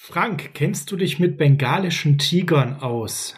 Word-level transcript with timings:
Frank, 0.00 0.54
kennst 0.54 0.90
du 0.90 0.96
dich 0.96 1.18
mit 1.18 1.36
bengalischen 1.36 2.16
Tigern 2.16 2.80
aus? 2.80 3.34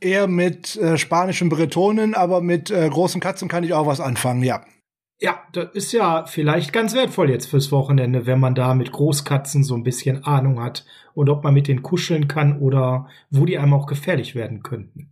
Eher 0.00 0.26
mit 0.26 0.76
äh, 0.76 0.98
spanischen 0.98 1.48
Bretonen, 1.48 2.14
aber 2.14 2.42
mit 2.42 2.70
äh, 2.70 2.86
großen 2.90 3.22
Katzen 3.22 3.48
kann 3.48 3.64
ich 3.64 3.72
auch 3.72 3.86
was 3.86 4.00
anfangen, 4.00 4.42
ja. 4.42 4.62
Ja, 5.20 5.38
das 5.52 5.72
ist 5.72 5.92
ja 5.92 6.26
vielleicht 6.26 6.72
ganz 6.74 6.94
wertvoll 6.94 7.30
jetzt 7.30 7.46
fürs 7.46 7.72
Wochenende, 7.72 8.26
wenn 8.26 8.40
man 8.40 8.54
da 8.54 8.74
mit 8.74 8.92
Großkatzen 8.92 9.62
so 9.62 9.76
ein 9.76 9.84
bisschen 9.84 10.24
Ahnung 10.24 10.60
hat 10.60 10.84
und 11.14 11.30
ob 11.30 11.42
man 11.42 11.54
mit 11.54 11.68
denen 11.68 11.82
kuscheln 11.82 12.28
kann 12.28 12.58
oder 12.58 13.08
wo 13.30 13.46
die 13.46 13.56
einem 13.56 13.72
auch 13.72 13.86
gefährlich 13.86 14.34
werden 14.34 14.62
könnten. 14.62 15.10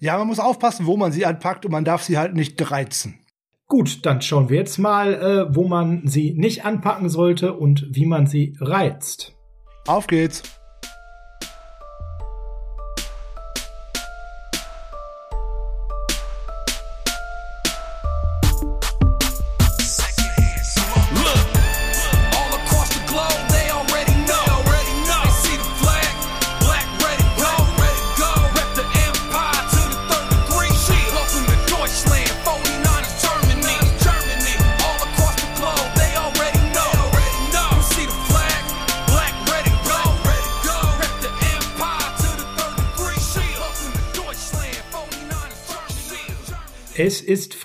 Ja, 0.00 0.18
man 0.18 0.26
muss 0.26 0.40
aufpassen, 0.40 0.84
wo 0.84 0.98
man 0.98 1.12
sie 1.12 1.24
anpackt 1.24 1.64
und 1.64 1.72
man 1.72 1.84
darf 1.84 2.02
sie 2.02 2.18
halt 2.18 2.34
nicht 2.34 2.70
reizen. 2.70 3.20
Gut, 3.66 4.04
dann 4.04 4.20
schauen 4.20 4.50
wir 4.50 4.58
jetzt 4.58 4.78
mal, 4.78 5.14
äh, 5.14 5.54
wo 5.54 5.66
man 5.66 6.06
sie 6.06 6.34
nicht 6.34 6.66
anpacken 6.66 7.08
sollte 7.08 7.54
und 7.54 7.86
wie 7.88 8.04
man 8.04 8.26
sie 8.26 8.58
reizt. 8.60 9.34
Auf 9.86 10.06
geht's! 10.06 10.42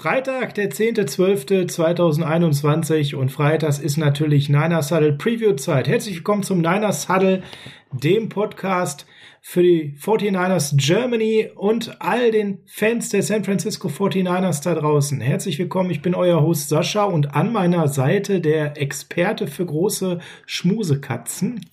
Freitag, 0.02 0.54
der 0.54 0.72
10.12.2021 0.72 3.16
und 3.16 3.34
Freitags 3.34 3.80
ist 3.80 3.98
natürlich 3.98 4.48
Niners 4.48 4.94
Huddle 4.94 5.12
Preview 5.12 5.56
Zeit. 5.56 5.90
Herzlich 5.90 6.16
willkommen 6.16 6.44
zum 6.44 6.60
Niners 6.60 7.10
Huddle, 7.10 7.44
dem 7.92 8.30
Podcast 8.30 9.06
für 9.42 9.62
die 9.62 9.98
49ers 10.00 10.78
Germany 10.78 11.50
und 11.54 11.98
all 12.00 12.32
den 12.32 12.60
Fans 12.66 13.10
der 13.10 13.24
San 13.24 13.44
Francisco 13.44 13.90
49ers 13.90 14.64
da 14.64 14.76
draußen. 14.76 15.20
Herzlich 15.20 15.60
willkommen, 15.60 15.90
ich 15.90 16.02
bin 16.02 16.16
euer 16.16 16.42
Host 16.42 16.70
Sascha 16.70 17.04
und 17.04 17.36
an 17.36 17.52
meiner 17.52 17.90
Seite 17.90 18.40
der 18.40 18.82
Experte 18.82 19.48
für 19.48 19.66
große 19.66 20.20
Schmusekatzen. 20.46 21.66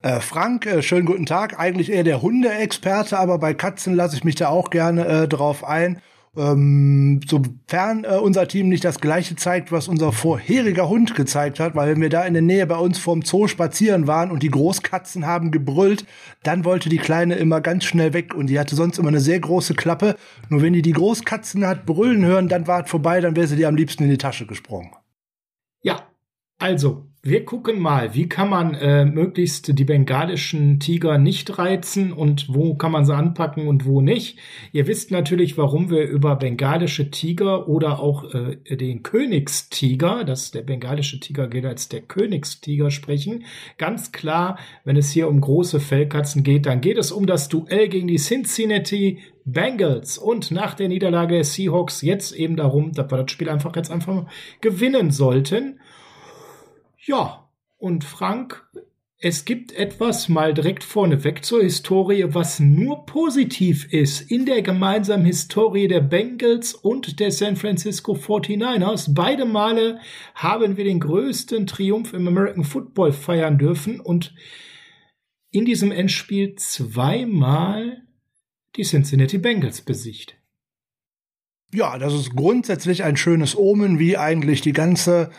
Äh, 0.00 0.20
Frank, 0.20 0.64
äh, 0.64 0.80
schönen 0.80 1.04
guten 1.04 1.26
Tag. 1.26 1.60
Eigentlich 1.60 1.92
eher 1.92 2.04
der 2.04 2.22
Hundeexperte, 2.22 3.18
aber 3.18 3.36
bei 3.36 3.52
Katzen 3.52 3.94
lasse 3.94 4.16
ich 4.16 4.24
mich 4.24 4.36
da 4.36 4.48
auch 4.48 4.70
gerne 4.70 5.06
äh, 5.06 5.28
drauf 5.28 5.64
ein. 5.64 6.00
Ähm, 6.36 7.20
sofern 7.26 8.04
äh, 8.04 8.18
unser 8.18 8.46
Team 8.46 8.68
nicht 8.68 8.84
das 8.84 9.00
gleiche 9.00 9.36
zeigt, 9.36 9.72
was 9.72 9.88
unser 9.88 10.12
vorheriger 10.12 10.88
Hund 10.88 11.14
gezeigt 11.14 11.58
hat, 11.58 11.74
weil 11.74 11.90
wenn 11.90 12.00
wir 12.00 12.10
da 12.10 12.24
in 12.24 12.34
der 12.34 12.42
Nähe 12.42 12.66
bei 12.66 12.76
uns 12.76 12.98
vorm 12.98 13.22
Zoo 13.22 13.48
spazieren 13.48 14.06
waren 14.06 14.30
und 14.30 14.42
die 14.42 14.50
Großkatzen 14.50 15.26
haben 15.26 15.50
gebrüllt, 15.50 16.04
dann 16.42 16.64
wollte 16.64 16.88
die 16.88 16.98
Kleine 16.98 17.36
immer 17.36 17.60
ganz 17.60 17.84
schnell 17.84 18.12
weg 18.12 18.34
und 18.34 18.48
die 18.48 18.58
hatte 18.58 18.76
sonst 18.76 18.98
immer 18.98 19.08
eine 19.08 19.20
sehr 19.20 19.40
große 19.40 19.74
Klappe. 19.74 20.16
Nur 20.48 20.62
wenn 20.62 20.74
die 20.74 20.82
die 20.82 20.92
Großkatzen 20.92 21.66
hat 21.66 21.86
brüllen 21.86 22.24
hören, 22.24 22.48
dann 22.48 22.66
war 22.66 22.84
es 22.84 22.90
vorbei, 22.90 23.20
dann 23.20 23.34
wäre 23.34 23.46
sie 23.46 23.56
dir 23.56 23.68
am 23.68 23.76
liebsten 23.76 24.04
in 24.04 24.10
die 24.10 24.18
Tasche 24.18 24.46
gesprungen. 24.46 24.92
Ja, 25.82 26.08
also 26.58 27.07
wir 27.22 27.44
gucken 27.44 27.80
mal, 27.80 28.14
wie 28.14 28.28
kann 28.28 28.48
man 28.48 28.74
äh, 28.74 29.04
möglichst 29.04 29.76
die 29.76 29.84
bengalischen 29.84 30.78
Tiger 30.78 31.18
nicht 31.18 31.58
reizen 31.58 32.12
und 32.12 32.46
wo 32.48 32.74
kann 32.74 32.92
man 32.92 33.04
sie 33.04 33.14
anpacken 33.14 33.66
und 33.66 33.84
wo 33.86 34.00
nicht. 34.00 34.38
Ihr 34.72 34.86
wisst 34.86 35.10
natürlich, 35.10 35.58
warum 35.58 35.90
wir 35.90 36.08
über 36.08 36.36
bengalische 36.36 37.10
Tiger 37.10 37.68
oder 37.68 37.98
auch 37.98 38.32
äh, 38.32 38.76
den 38.76 39.02
Königstiger, 39.02 40.22
das 40.24 40.52
der 40.52 40.62
bengalische 40.62 41.18
Tiger 41.18 41.48
gilt 41.48 41.66
als 41.66 41.88
der 41.88 42.02
Königstiger 42.02 42.92
sprechen. 42.92 43.44
Ganz 43.78 44.12
klar, 44.12 44.56
wenn 44.84 44.96
es 44.96 45.10
hier 45.10 45.28
um 45.28 45.40
große 45.40 45.80
Fellkatzen 45.80 46.44
geht, 46.44 46.66
dann 46.66 46.80
geht 46.80 46.98
es 46.98 47.10
um 47.10 47.26
das 47.26 47.48
Duell 47.48 47.88
gegen 47.88 48.06
die 48.06 48.18
Cincinnati 48.18 49.18
Bengals 49.44 50.18
und 50.18 50.50
nach 50.50 50.74
der 50.74 50.88
Niederlage 50.88 51.34
der 51.34 51.44
Seahawks 51.44 52.02
jetzt 52.02 52.32
eben 52.32 52.56
darum, 52.56 52.92
dass 52.92 53.10
wir 53.10 53.18
das 53.18 53.30
Spiel 53.30 53.48
einfach 53.48 53.74
jetzt 53.76 53.90
einfach 53.90 54.26
gewinnen 54.60 55.10
sollten. 55.10 55.80
Ja, 57.08 57.48
und 57.78 58.04
Frank, 58.04 58.68
es 59.18 59.46
gibt 59.46 59.72
etwas 59.72 60.28
mal 60.28 60.52
direkt 60.52 60.84
vorneweg 60.84 61.42
zur 61.42 61.62
Historie, 61.62 62.26
was 62.34 62.60
nur 62.60 63.06
positiv 63.06 63.90
ist 63.90 64.30
in 64.30 64.44
der 64.44 64.60
gemeinsamen 64.60 65.24
Historie 65.24 65.88
der 65.88 66.02
Bengals 66.02 66.74
und 66.74 67.18
der 67.18 67.30
San 67.32 67.56
Francisco 67.56 68.12
49ers. 68.12 69.14
Beide 69.14 69.46
Male 69.46 70.00
haben 70.34 70.76
wir 70.76 70.84
den 70.84 71.00
größten 71.00 71.66
Triumph 71.66 72.12
im 72.12 72.28
American 72.28 72.64
Football 72.64 73.12
feiern 73.12 73.56
dürfen 73.56 74.00
und 74.00 74.34
in 75.50 75.64
diesem 75.64 75.92
Endspiel 75.92 76.56
zweimal 76.56 78.02
die 78.76 78.84
Cincinnati 78.84 79.38
Bengals 79.38 79.80
besiegt. 79.80 80.36
Ja, 81.72 81.96
das 81.96 82.12
ist 82.12 82.36
grundsätzlich 82.36 83.02
ein 83.02 83.16
schönes 83.16 83.56
Omen, 83.56 83.98
wie 83.98 84.18
eigentlich 84.18 84.60
die 84.60 84.74
ganze 84.74 85.30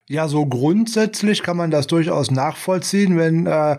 Ja, 0.09 0.29
so 0.29 0.47
grundsätzlich 0.47 1.43
kann 1.43 1.57
man 1.57 1.71
das 1.71 1.87
durchaus 1.87 2.31
nachvollziehen, 2.31 3.17
wenn 3.17 3.47
äh, 3.47 3.79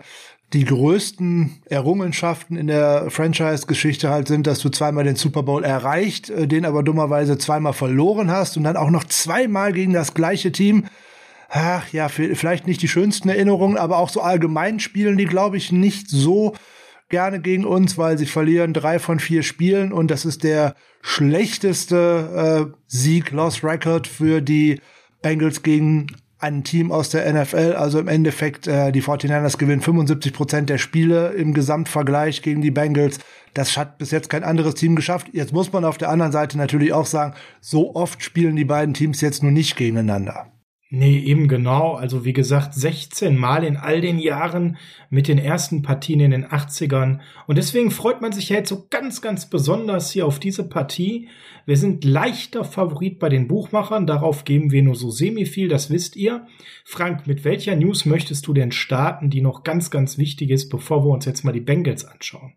die 0.54 0.64
größten 0.64 1.62
Errungenschaften 1.66 2.56
in 2.56 2.68
der 2.68 3.10
Franchise-Geschichte 3.10 4.08
halt 4.08 4.28
sind, 4.28 4.46
dass 4.46 4.60
du 4.60 4.68
zweimal 4.68 5.02
den 5.02 5.16
Super 5.16 5.42
Bowl 5.42 5.64
erreicht, 5.64 6.30
äh, 6.30 6.46
den 6.46 6.64
aber 6.64 6.82
dummerweise 6.82 7.36
zweimal 7.36 7.72
verloren 7.72 8.30
hast 8.30 8.56
und 8.56 8.62
dann 8.62 8.76
auch 8.76 8.90
noch 8.90 9.04
zweimal 9.04 9.72
gegen 9.72 9.92
das 9.92 10.14
gleiche 10.14 10.52
Team. 10.52 10.86
Ach 11.50 11.86
ja, 11.92 12.08
vielleicht 12.08 12.66
nicht 12.66 12.82
die 12.82 12.88
schönsten 12.88 13.28
Erinnerungen, 13.28 13.76
aber 13.76 13.98
auch 13.98 14.08
so 14.08 14.20
allgemein 14.20 14.80
spielen 14.80 15.18
die, 15.18 15.26
glaube 15.26 15.56
ich, 15.56 15.70
nicht 15.70 16.08
so 16.08 16.54
gerne 17.08 17.40
gegen 17.40 17.64
uns, 17.64 17.98
weil 17.98 18.16
sie 18.16 18.26
verlieren 18.26 18.72
drei 18.72 18.98
von 18.98 19.20
vier 19.20 19.42
Spielen 19.42 19.92
und 19.92 20.10
das 20.10 20.24
ist 20.24 20.42
der 20.42 20.74
schlechteste 21.02 22.70
äh, 22.72 22.76
Sieg-Loss-Record 22.86 24.06
für 24.06 24.40
die 24.40 24.80
Bengals 25.20 25.62
gegen 25.62 26.06
ein 26.44 26.62
Team 26.62 26.92
aus 26.92 27.08
der 27.08 27.32
NFL. 27.32 27.74
Also 27.76 27.98
im 27.98 28.08
Endeffekt, 28.08 28.66
äh, 28.66 28.92
die 28.92 29.02
49ers 29.02 29.56
gewinnen 29.56 29.80
75 29.80 30.32
Prozent 30.32 30.70
der 30.70 30.78
Spiele 30.78 31.32
im 31.32 31.54
Gesamtvergleich 31.54 32.42
gegen 32.42 32.60
die 32.60 32.70
Bengals. 32.70 33.18
Das 33.54 33.76
hat 33.76 33.98
bis 33.98 34.10
jetzt 34.10 34.28
kein 34.28 34.44
anderes 34.44 34.74
Team 34.74 34.94
geschafft. 34.94 35.28
Jetzt 35.32 35.52
muss 35.52 35.72
man 35.72 35.84
auf 35.84 35.98
der 35.98 36.10
anderen 36.10 36.32
Seite 36.32 36.58
natürlich 36.58 36.92
auch 36.92 37.06
sagen, 37.06 37.34
so 37.60 37.94
oft 37.94 38.22
spielen 38.22 38.56
die 38.56 38.64
beiden 38.64 38.94
Teams 38.94 39.20
jetzt 39.20 39.42
nur 39.42 39.52
nicht 39.52 39.76
gegeneinander. 39.76 40.53
Nee, 40.90 41.18
eben 41.18 41.48
genau. 41.48 41.94
Also 41.94 42.24
wie 42.24 42.34
gesagt, 42.34 42.74
16 42.74 43.36
Mal 43.36 43.64
in 43.64 43.76
all 43.76 44.00
den 44.00 44.18
Jahren 44.18 44.76
mit 45.10 45.28
den 45.28 45.38
ersten 45.38 45.82
Partien 45.82 46.20
in 46.20 46.30
den 46.30 46.46
80ern. 46.46 47.20
Und 47.46 47.56
deswegen 47.56 47.90
freut 47.90 48.20
man 48.20 48.32
sich 48.32 48.50
ja 48.50 48.56
jetzt 48.56 48.68
so 48.68 48.86
ganz, 48.90 49.22
ganz 49.22 49.48
besonders 49.48 50.10
hier 50.10 50.26
auf 50.26 50.38
diese 50.38 50.68
Partie. 50.68 51.28
Wir 51.66 51.78
sind 51.78 52.04
leichter 52.04 52.64
Favorit 52.64 53.18
bei 53.18 53.30
den 53.30 53.48
Buchmachern. 53.48 54.06
Darauf 54.06 54.44
geben 54.44 54.70
wir 54.70 54.82
nur 54.82 54.94
so 54.94 55.10
semi 55.10 55.46
viel, 55.46 55.68
das 55.68 55.90
wisst 55.90 56.16
ihr. 56.16 56.46
Frank, 56.84 57.26
mit 57.26 57.44
welcher 57.44 57.74
News 57.76 58.04
möchtest 58.04 58.46
du 58.46 58.52
denn 58.52 58.70
starten, 58.70 59.30
die 59.30 59.40
noch 59.40 59.64
ganz, 59.64 59.90
ganz 59.90 60.18
wichtig 60.18 60.50
ist, 60.50 60.68
bevor 60.68 61.04
wir 61.04 61.10
uns 61.10 61.24
jetzt 61.24 61.44
mal 61.44 61.52
die 61.52 61.60
Bengals 61.60 62.04
anschauen? 62.04 62.52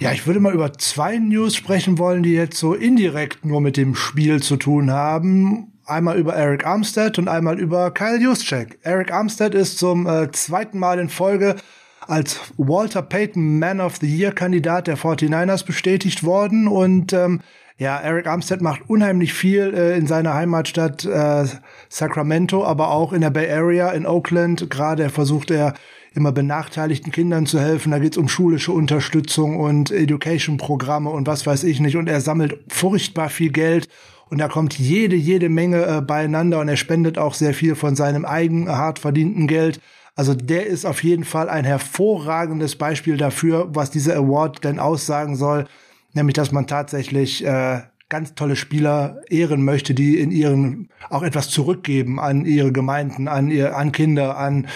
Ja, 0.00 0.12
ich 0.12 0.26
würde 0.26 0.40
mal 0.40 0.54
über 0.54 0.72
zwei 0.72 1.18
News 1.18 1.54
sprechen 1.54 1.98
wollen, 1.98 2.22
die 2.22 2.32
jetzt 2.32 2.58
so 2.58 2.74
indirekt 2.74 3.44
nur 3.44 3.60
mit 3.60 3.76
dem 3.76 3.94
Spiel 3.94 4.42
zu 4.42 4.56
tun 4.56 4.90
haben 4.90 5.72
einmal 5.92 6.18
über 6.18 6.34
Eric 6.34 6.66
Armstead 6.66 7.18
und 7.18 7.28
einmal 7.28 7.58
über 7.58 7.90
Kyle 7.92 8.18
Juszczyk. 8.18 8.78
Eric 8.82 9.12
Armstead 9.12 9.54
ist 9.54 9.78
zum 9.78 10.06
äh, 10.06 10.30
zweiten 10.32 10.78
Mal 10.78 10.98
in 10.98 11.08
Folge 11.08 11.56
als 12.00 12.40
Walter 12.56 13.02
Payton 13.02 13.58
Man 13.58 13.80
of 13.80 13.96
the 13.96 14.06
Year 14.06 14.32
Kandidat 14.32 14.86
der 14.86 14.98
49ers 14.98 15.64
bestätigt 15.64 16.24
worden 16.24 16.66
und 16.66 17.12
ähm, 17.12 17.40
ja, 17.78 17.98
Eric 17.98 18.26
Armstead 18.26 18.60
macht 18.60 18.88
unheimlich 18.88 19.32
viel 19.32 19.74
äh, 19.74 19.96
in 19.96 20.06
seiner 20.06 20.34
Heimatstadt 20.34 21.04
äh, 21.04 21.46
Sacramento, 21.88 22.64
aber 22.64 22.90
auch 22.90 23.12
in 23.12 23.22
der 23.22 23.30
Bay 23.30 23.50
Area, 23.50 23.90
in 23.90 24.06
Oakland. 24.06 24.70
Gerade 24.70 25.08
versucht 25.08 25.50
er 25.50 25.74
immer 26.14 26.30
benachteiligten 26.30 27.10
Kindern 27.10 27.46
zu 27.46 27.58
helfen. 27.58 27.90
Da 27.90 27.98
geht's 27.98 28.18
um 28.18 28.28
schulische 28.28 28.72
Unterstützung 28.72 29.58
und 29.58 29.90
Education-Programme 29.90 31.10
und 31.10 31.26
was 31.26 31.46
weiß 31.46 31.64
ich 31.64 31.80
nicht. 31.80 31.96
Und 31.96 32.08
er 32.08 32.20
sammelt 32.20 32.58
furchtbar 32.68 33.30
viel 33.30 33.50
Geld 33.50 33.88
und 34.32 34.38
da 34.38 34.48
kommt 34.48 34.78
jede, 34.78 35.14
jede 35.14 35.50
Menge 35.50 35.84
äh, 35.84 36.00
beieinander 36.00 36.60
und 36.60 36.68
er 36.70 36.78
spendet 36.78 37.18
auch 37.18 37.34
sehr 37.34 37.52
viel 37.52 37.74
von 37.74 37.96
seinem 37.96 38.24
eigenen 38.24 38.70
hart 38.70 38.98
verdienten 38.98 39.46
Geld. 39.46 39.78
Also 40.16 40.32
der 40.32 40.64
ist 40.64 40.86
auf 40.86 41.04
jeden 41.04 41.24
Fall 41.24 41.50
ein 41.50 41.66
hervorragendes 41.66 42.76
Beispiel 42.76 43.18
dafür, 43.18 43.68
was 43.74 43.90
dieser 43.90 44.16
Award 44.16 44.64
denn 44.64 44.78
aussagen 44.78 45.36
soll, 45.36 45.66
nämlich 46.14 46.32
dass 46.32 46.50
man 46.50 46.66
tatsächlich 46.66 47.44
äh, 47.44 47.82
ganz 48.08 48.34
tolle 48.34 48.56
Spieler 48.56 49.20
ehren 49.28 49.66
möchte, 49.66 49.92
die 49.92 50.18
in 50.18 50.30
ihren 50.30 50.88
auch 51.10 51.22
etwas 51.22 51.50
zurückgeben 51.50 52.18
an 52.18 52.46
ihre 52.46 52.72
Gemeinden, 52.72 53.28
an 53.28 53.50
ihr, 53.50 53.76
an 53.76 53.92
Kinder, 53.92 54.38
an 54.38 54.66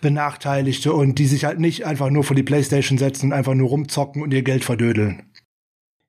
Benachteiligte 0.00 0.94
und 0.94 1.18
die 1.18 1.26
sich 1.26 1.44
halt 1.44 1.60
nicht 1.60 1.84
einfach 1.84 2.08
nur 2.08 2.24
vor 2.24 2.34
die 2.34 2.42
Playstation 2.42 2.96
setzen 2.96 3.26
und 3.26 3.32
einfach 3.34 3.52
nur 3.52 3.68
rumzocken 3.68 4.22
und 4.22 4.32
ihr 4.32 4.42
Geld 4.42 4.64
verdödeln. 4.64 5.22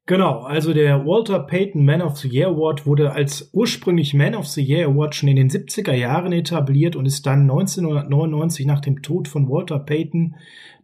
Genau, 0.05 0.39
also 0.39 0.73
der 0.73 1.05
Walter 1.05 1.39
Payton 1.39 1.85
Man 1.85 2.01
of 2.01 2.17
the 2.17 2.27
Year 2.27 2.49
Award 2.49 2.85
wurde 2.85 3.13
als 3.13 3.49
ursprünglich 3.53 4.13
Man 4.13 4.35
of 4.35 4.47
the 4.47 4.61
Year 4.61 4.89
Award 4.89 5.15
schon 5.15 5.29
in 5.29 5.37
den 5.37 5.49
70er 5.49 5.93
Jahren 5.93 6.33
etabliert 6.33 6.97
und 6.97 7.05
ist 7.05 7.25
dann 7.25 7.43
1999 7.43 8.65
nach 8.65 8.81
dem 8.81 9.01
Tod 9.01 9.29
von 9.29 9.47
Walter 9.47 9.79
Payton, 9.79 10.35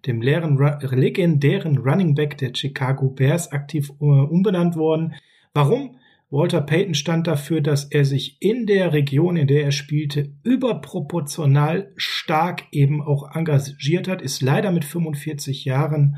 dem 0.07 0.21
legendären 0.21 1.77
Running 1.80 2.16
Back 2.16 2.38
der 2.38 2.56
Chicago 2.56 3.10
Bears, 3.10 3.51
aktiv 3.51 3.89
äh, 4.00 4.06
umbenannt 4.06 4.77
worden. 4.77 5.16
Warum? 5.54 5.98
Walter 6.31 6.62
Payton 6.62 6.94
stand 6.94 7.27
dafür, 7.27 7.60
dass 7.60 7.86
er 7.86 8.06
sich 8.06 8.38
in 8.39 8.68
der 8.68 8.94
Region, 8.94 9.36
in 9.36 9.48
der 9.48 9.63
er 9.63 9.71
spielte, 9.71 10.31
überproportional 10.44 11.92
stark 11.98 12.68
eben 12.71 13.01
auch 13.01 13.36
engagiert 13.36 14.07
hat, 14.07 14.21
ist 14.21 14.42
leider 14.42 14.71
mit 14.71 14.86
45 14.86 15.66
Jahren 15.66 16.18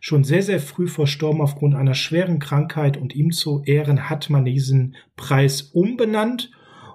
schon 0.00 0.24
sehr, 0.24 0.42
sehr 0.42 0.60
früh 0.60 0.88
verstorben 0.88 1.40
aufgrund 1.40 1.74
einer 1.74 1.94
schweren 1.94 2.38
Krankheit 2.38 2.96
und 2.96 3.14
ihm 3.14 3.30
zu 3.30 3.62
Ehren 3.64 4.08
hat 4.08 4.30
man 4.30 4.44
diesen 4.44 4.96
Preis 5.16 5.62
umbenannt 5.62 6.50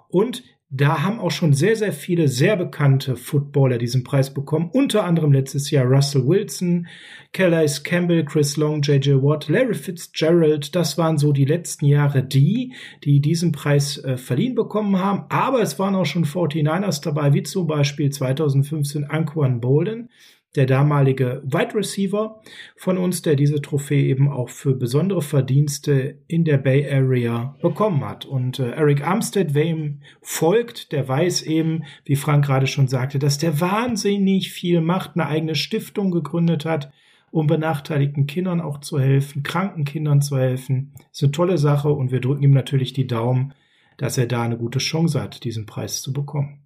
und 0.10 0.44
da 0.76 1.04
haben 1.04 1.20
auch 1.20 1.30
schon 1.30 1.54
sehr, 1.54 1.76
sehr 1.76 1.94
viele 1.94 2.28
sehr 2.28 2.58
bekannte 2.58 3.16
Footballer 3.16 3.78
diesen 3.78 4.04
Preis 4.04 4.34
bekommen. 4.34 4.72
Unter 4.74 5.04
anderem 5.04 5.32
letztes 5.32 5.70
Jahr 5.70 5.86
Russell 5.86 6.26
Wilson, 6.26 6.88
Calais 7.32 7.84
Campbell, 7.84 8.26
Chris 8.26 8.58
Long, 8.58 8.82
J.J. 8.82 9.22
Watt, 9.22 9.50
Larry 9.50 9.76
Fitzgerald. 9.76 10.76
Das 10.76 10.98
waren 10.98 11.20
so 11.20 11.32
die 11.32 11.46
letzten 11.46 11.86
Jahre 11.86 12.24
die, 12.24 12.74
die 13.04 13.22
diesen 13.22 13.52
Preis 13.52 14.00
äh, 14.00 14.18
verliehen 14.18 14.56
bekommen 14.56 14.98
haben. 14.98 15.26
Aber 15.30 15.62
es 15.62 15.78
waren 15.78 15.94
auch 15.94 16.08
schon 16.08 16.26
49ers 16.26 17.04
dabei, 17.04 17.34
wie 17.34 17.44
zum 17.44 17.68
Beispiel 17.68 18.10
2015 18.10 19.04
Anquan 19.04 19.62
Bolden 19.62 20.10
der 20.56 20.66
damalige 20.68 21.42
Wide 21.46 21.74
Receiver 21.74 22.42
von 22.76 22.98
uns, 22.98 23.22
der 23.24 23.36
diese 23.36 23.62
Trophäe 23.62 24.06
eben 24.06 24.30
auch 24.30 24.50
für 24.50 24.76
besondere 24.76 25.22
Verdienste 25.22 26.20
in 26.28 26.46
der 26.46 26.58
Bay 26.58 26.88
Area 26.90 27.56
bekommen 27.62 28.06
hat. 28.06 28.26
Und 28.26 28.60
äh, 28.60 28.72
Eric 28.72 29.06
Armstead, 29.06 29.54
wer 29.54 29.66
ihm 29.66 30.02
folgt, 30.22 30.92
der 30.92 31.08
weiß 31.08 31.44
eben, 31.44 31.84
wie 32.06 32.16
Frank 32.16 32.46
gerade 32.46 32.68
schon 32.68 32.88
sagte, 32.88 33.18
dass 33.18 33.40
der 33.40 33.60
wahnsinnig 33.60 34.52
viel 34.52 34.82
macht, 34.82 35.12
eine 35.16 35.28
eigene 35.28 35.56
Stiftung 35.56 36.12
gegründet 36.12 36.66
hat, 36.66 36.92
um 37.32 37.48
benachteiligten 37.48 38.28
Kindern 38.28 38.62
auch 38.62 38.80
zu 38.80 39.00
helfen, 39.00 39.42
kranken 39.42 39.86
Kindern 39.86 40.22
zu 40.22 40.38
helfen. 40.38 40.94
Ist 41.12 41.24
eine 41.24 41.32
tolle 41.32 41.58
Sache 41.58 41.92
und 41.92 42.12
wir 42.12 42.22
drücken 42.22 42.44
ihm 42.44 42.54
natürlich 42.54 42.94
die 42.94 43.08
Daumen, 43.08 43.54
dass 43.98 44.20
er 44.20 44.28
da 44.28 44.44
eine 44.44 44.58
gute 44.58 44.80
Chance 44.80 45.20
hat, 45.20 45.44
diesen 45.44 45.66
Preis 45.66 46.04
zu 46.04 46.14
bekommen. 46.14 46.63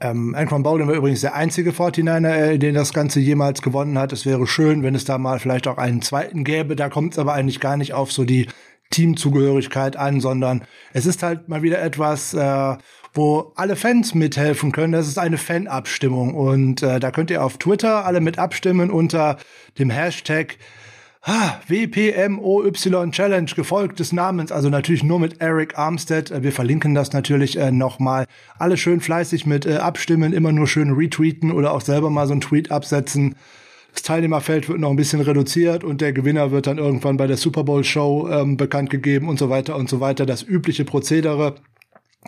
Ähm, 0.00 0.34
Anquan 0.34 0.62
Bowden 0.62 0.86
war 0.86 0.94
übrigens 0.94 1.22
der 1.22 1.34
einzige 1.34 1.72
49er, 1.72 2.28
äh, 2.28 2.58
den 2.58 2.74
das 2.74 2.92
Ganze 2.92 3.18
jemals 3.20 3.62
gewonnen 3.62 3.98
hat. 3.98 4.12
Es 4.12 4.26
wäre 4.26 4.46
schön, 4.46 4.82
wenn 4.82 4.94
es 4.94 5.04
da 5.04 5.18
mal 5.18 5.40
vielleicht 5.40 5.66
auch 5.66 5.78
einen 5.78 6.02
zweiten 6.02 6.44
gäbe. 6.44 6.76
Da 6.76 6.88
kommt 6.88 7.14
es 7.14 7.18
aber 7.18 7.34
eigentlich 7.34 7.60
gar 7.60 7.76
nicht 7.76 7.94
auf 7.94 8.12
so 8.12 8.24
die 8.24 8.46
Teamzugehörigkeit 8.90 9.96
an, 9.96 10.20
sondern 10.20 10.62
es 10.92 11.06
ist 11.06 11.22
halt 11.22 11.48
mal 11.48 11.62
wieder 11.62 11.82
etwas, 11.82 12.32
äh, 12.32 12.76
wo 13.12 13.52
alle 13.56 13.76
Fans 13.76 14.14
mithelfen 14.14 14.72
können. 14.72 14.92
Das 14.92 15.08
ist 15.08 15.18
eine 15.18 15.38
Fanabstimmung 15.38 16.34
und 16.34 16.82
äh, 16.82 17.00
da 17.00 17.10
könnt 17.10 17.30
ihr 17.30 17.44
auf 17.44 17.58
Twitter 17.58 18.04
alle 18.04 18.20
mit 18.20 18.38
abstimmen 18.38 18.90
unter 18.90 19.36
dem 19.78 19.90
Hashtag 19.90 20.56
ah, 21.28 21.60
WPMOY 21.68 22.72
Challenge, 23.10 23.50
gefolgt 23.54 24.00
des 24.00 24.12
Namens, 24.12 24.50
also 24.50 24.70
natürlich 24.70 25.04
nur 25.04 25.20
mit 25.20 25.40
Eric 25.40 25.78
Armstead. 25.78 26.30
Äh, 26.30 26.42
wir 26.42 26.52
verlinken 26.52 26.94
das 26.94 27.12
natürlich 27.12 27.58
äh, 27.58 27.70
nochmal. 27.70 28.26
Alle 28.58 28.76
schön 28.76 29.00
fleißig 29.00 29.44
mit 29.46 29.66
äh, 29.66 29.76
abstimmen, 29.76 30.32
immer 30.32 30.52
nur 30.52 30.66
schön 30.66 30.92
retweeten 30.92 31.52
oder 31.52 31.72
auch 31.72 31.82
selber 31.82 32.10
mal 32.10 32.26
so 32.26 32.32
einen 32.32 32.40
Tweet 32.40 32.70
absetzen. 32.70 33.36
Das 33.92 34.02
Teilnehmerfeld 34.02 34.68
wird 34.68 34.80
noch 34.80 34.90
ein 34.90 34.96
bisschen 34.96 35.20
reduziert 35.20 35.84
und 35.84 36.00
der 36.00 36.12
Gewinner 36.12 36.50
wird 36.50 36.66
dann 36.66 36.78
irgendwann 36.78 37.16
bei 37.16 37.26
der 37.26 37.36
Super 37.36 37.64
Bowl 37.64 37.84
Show 37.84 38.28
ähm, 38.30 38.56
bekannt 38.56 38.90
gegeben 38.90 39.28
und 39.28 39.38
so 39.38 39.50
weiter 39.50 39.76
und 39.76 39.88
so 39.88 40.00
weiter. 40.00 40.24
Das 40.24 40.42
übliche 40.42 40.84
Prozedere. 40.84 41.56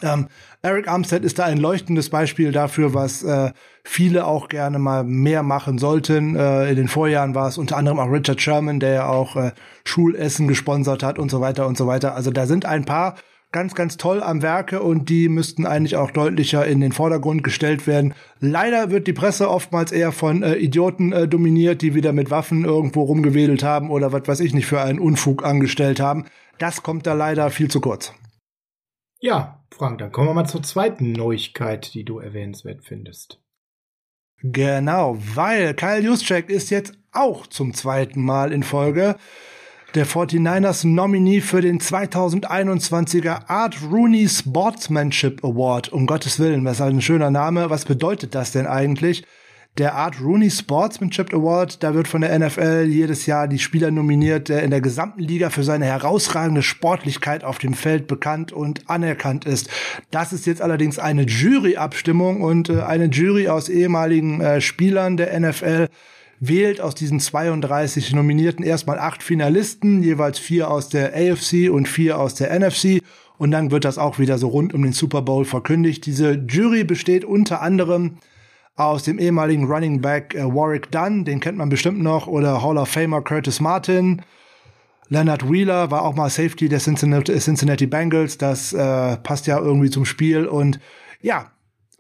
Ähm, 0.02 0.28
Eric 0.62 0.88
Armstead 0.88 1.24
ist 1.24 1.38
da 1.38 1.44
ein 1.44 1.58
leuchtendes 1.58 2.10
Beispiel 2.10 2.52
dafür, 2.52 2.94
was 2.94 3.22
äh, 3.22 3.52
viele 3.84 4.26
auch 4.26 4.48
gerne 4.48 4.78
mal 4.78 5.04
mehr 5.04 5.42
machen 5.42 5.78
sollten. 5.78 6.36
Äh, 6.36 6.70
in 6.70 6.76
den 6.76 6.88
Vorjahren 6.88 7.34
war 7.34 7.48
es 7.48 7.58
unter 7.58 7.76
anderem 7.76 7.98
auch 7.98 8.10
Richard 8.10 8.40
Sherman, 8.40 8.80
der 8.80 8.92
ja 8.92 9.08
auch 9.08 9.36
äh, 9.36 9.52
Schulessen 9.84 10.48
gesponsert 10.48 11.02
hat 11.02 11.18
und 11.18 11.30
so 11.30 11.40
weiter 11.40 11.66
und 11.66 11.76
so 11.76 11.86
weiter. 11.86 12.14
Also 12.14 12.30
da 12.30 12.46
sind 12.46 12.66
ein 12.66 12.84
paar 12.84 13.16
ganz, 13.52 13.74
ganz 13.74 13.96
toll 13.96 14.22
am 14.22 14.42
Werke 14.42 14.80
und 14.80 15.08
die 15.08 15.28
müssten 15.28 15.66
eigentlich 15.66 15.96
auch 15.96 16.12
deutlicher 16.12 16.64
in 16.66 16.80
den 16.80 16.92
Vordergrund 16.92 17.42
gestellt 17.42 17.86
werden. 17.86 18.14
Leider 18.38 18.90
wird 18.90 19.06
die 19.06 19.12
Presse 19.12 19.50
oftmals 19.50 19.92
eher 19.92 20.12
von 20.12 20.42
äh, 20.42 20.54
Idioten 20.54 21.12
äh, 21.12 21.26
dominiert, 21.26 21.82
die 21.82 21.94
wieder 21.94 22.12
mit 22.12 22.30
Waffen 22.30 22.64
irgendwo 22.64 23.02
rumgewedelt 23.02 23.64
haben 23.64 23.90
oder 23.90 24.12
was 24.12 24.28
weiß 24.28 24.40
ich 24.40 24.54
nicht 24.54 24.66
für 24.66 24.80
einen 24.80 25.00
Unfug 25.00 25.44
angestellt 25.44 26.00
haben. 26.00 26.26
Das 26.58 26.82
kommt 26.82 27.06
da 27.06 27.14
leider 27.14 27.50
viel 27.50 27.68
zu 27.68 27.80
kurz. 27.80 28.12
Ja, 29.18 29.59
Frank, 29.72 29.98
dann 29.98 30.12
kommen 30.12 30.28
wir 30.28 30.34
mal 30.34 30.46
zur 30.46 30.62
zweiten 30.62 31.12
Neuigkeit, 31.12 31.94
die 31.94 32.04
du 32.04 32.18
erwähnenswert 32.18 32.82
findest. 32.82 33.40
Genau, 34.42 35.16
weil 35.34 35.74
Kyle 35.74 36.00
Juszczyk 36.00 36.48
ist 36.48 36.70
jetzt 36.70 36.94
auch 37.12 37.46
zum 37.46 37.74
zweiten 37.74 38.22
Mal 38.22 38.52
in 38.52 38.62
Folge 38.62 39.16
der 39.94 40.06
49ers 40.06 40.86
Nominee 40.86 41.40
für 41.40 41.60
den 41.60 41.80
2021er 41.80 43.48
Art 43.48 43.82
Rooney 43.82 44.28
Sportsmanship 44.28 45.44
Award. 45.44 45.92
Um 45.92 46.06
Gottes 46.06 46.38
Willen, 46.38 46.64
was 46.64 46.80
ein 46.80 47.02
schöner 47.02 47.30
Name. 47.30 47.70
Was 47.70 47.84
bedeutet 47.84 48.34
das 48.34 48.52
denn 48.52 48.66
eigentlich? 48.66 49.24
Der 49.78 49.94
Art 49.94 50.20
Rooney 50.20 50.50
Sportsmanship 50.50 51.32
Award, 51.32 51.82
da 51.82 51.94
wird 51.94 52.08
von 52.08 52.22
der 52.22 52.36
NFL 52.38 52.86
jedes 52.88 53.26
Jahr 53.26 53.46
die 53.46 53.60
Spieler 53.60 53.90
nominiert, 53.90 54.48
der 54.48 54.62
in 54.62 54.70
der 54.70 54.80
gesamten 54.80 55.20
Liga 55.20 55.48
für 55.48 55.62
seine 55.62 55.86
herausragende 55.86 56.62
Sportlichkeit 56.62 57.44
auf 57.44 57.58
dem 57.58 57.74
Feld 57.74 58.08
bekannt 58.08 58.52
und 58.52 58.90
anerkannt 58.90 59.44
ist. 59.44 59.70
Das 60.10 60.32
ist 60.32 60.44
jetzt 60.46 60.60
allerdings 60.60 60.98
eine 60.98 61.22
Juryabstimmung 61.22 62.42
und 62.42 62.68
äh, 62.68 62.82
eine 62.82 63.06
Jury 63.06 63.48
aus 63.48 63.68
ehemaligen 63.68 64.40
äh, 64.40 64.60
Spielern 64.60 65.16
der 65.16 65.38
NFL 65.38 65.88
wählt 66.40 66.80
aus 66.80 66.94
diesen 66.94 67.20
32 67.20 68.12
Nominierten 68.12 68.64
erstmal 68.64 68.98
acht 68.98 69.22
Finalisten, 69.22 70.02
jeweils 70.02 70.38
vier 70.38 70.70
aus 70.70 70.88
der 70.88 71.14
AFC 71.14 71.70
und 71.70 71.86
vier 71.86 72.18
aus 72.18 72.34
der 72.34 72.58
NFC. 72.58 73.02
Und 73.38 73.52
dann 73.52 73.70
wird 73.70 73.84
das 73.84 73.98
auch 73.98 74.18
wieder 74.18 74.36
so 74.36 74.48
rund 74.48 74.74
um 74.74 74.82
den 74.82 74.92
Super 74.92 75.22
Bowl 75.22 75.44
verkündigt. 75.44 76.04
Diese 76.06 76.32
Jury 76.32 76.84
besteht 76.84 77.24
unter 77.24 77.62
anderem 77.62 78.16
aus 78.86 79.02
dem 79.02 79.18
ehemaligen 79.18 79.64
Running 79.64 80.00
Back 80.00 80.34
äh, 80.34 80.44
Warwick 80.44 80.90
Dunn, 80.90 81.24
den 81.24 81.40
kennt 81.40 81.58
man 81.58 81.68
bestimmt 81.68 82.00
noch, 82.02 82.26
oder 82.26 82.62
Hall 82.62 82.78
of 82.78 82.88
Famer 82.88 83.22
Curtis 83.22 83.60
Martin. 83.60 84.22
Leonard 85.08 85.50
Wheeler 85.50 85.90
war 85.90 86.02
auch 86.02 86.14
mal 86.14 86.30
Safety 86.30 86.68
der 86.68 86.78
Cincinnati, 86.78 87.36
Cincinnati 87.38 87.86
Bengals. 87.86 88.38
Das 88.38 88.72
äh, 88.72 89.16
passt 89.16 89.46
ja 89.48 89.58
irgendwie 89.58 89.90
zum 89.90 90.04
Spiel. 90.04 90.46
Und 90.46 90.78
ja, 91.20 91.50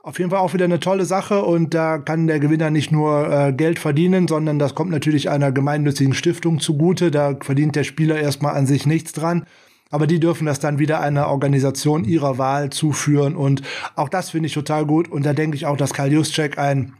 auf 0.02 0.18
jeden 0.18 0.30
Fall 0.30 0.38
auch 0.38 0.54
wieder 0.54 0.64
eine 0.64 0.80
tolle 0.80 1.04
Sache 1.04 1.42
und 1.42 1.74
da 1.74 1.98
kann 1.98 2.26
der 2.26 2.40
Gewinner 2.40 2.70
nicht 2.70 2.90
nur 2.90 3.30
äh, 3.30 3.52
Geld 3.52 3.78
verdienen, 3.78 4.28
sondern 4.28 4.58
das 4.58 4.74
kommt 4.74 4.90
natürlich 4.90 5.28
einer 5.28 5.52
gemeinnützigen 5.52 6.14
Stiftung 6.14 6.60
zugute. 6.60 7.10
Da 7.10 7.36
verdient 7.40 7.76
der 7.76 7.84
Spieler 7.84 8.18
erstmal 8.18 8.54
an 8.54 8.66
sich 8.66 8.86
nichts 8.86 9.12
dran. 9.12 9.44
Aber 9.90 10.06
die 10.06 10.20
dürfen 10.20 10.46
das 10.46 10.60
dann 10.60 10.78
wieder 10.78 11.00
einer 11.00 11.28
Organisation 11.28 12.04
ihrer 12.04 12.38
Wahl 12.38 12.70
zuführen. 12.70 13.34
Und 13.34 13.62
auch 13.96 14.08
das 14.08 14.30
finde 14.30 14.46
ich 14.46 14.54
total 14.54 14.86
gut. 14.86 15.08
Und 15.08 15.26
da 15.26 15.32
denke 15.32 15.56
ich 15.56 15.66
auch, 15.66 15.76
dass 15.76 15.92
Karl 15.92 16.12
Juszczyk 16.12 16.58
ein 16.58 16.94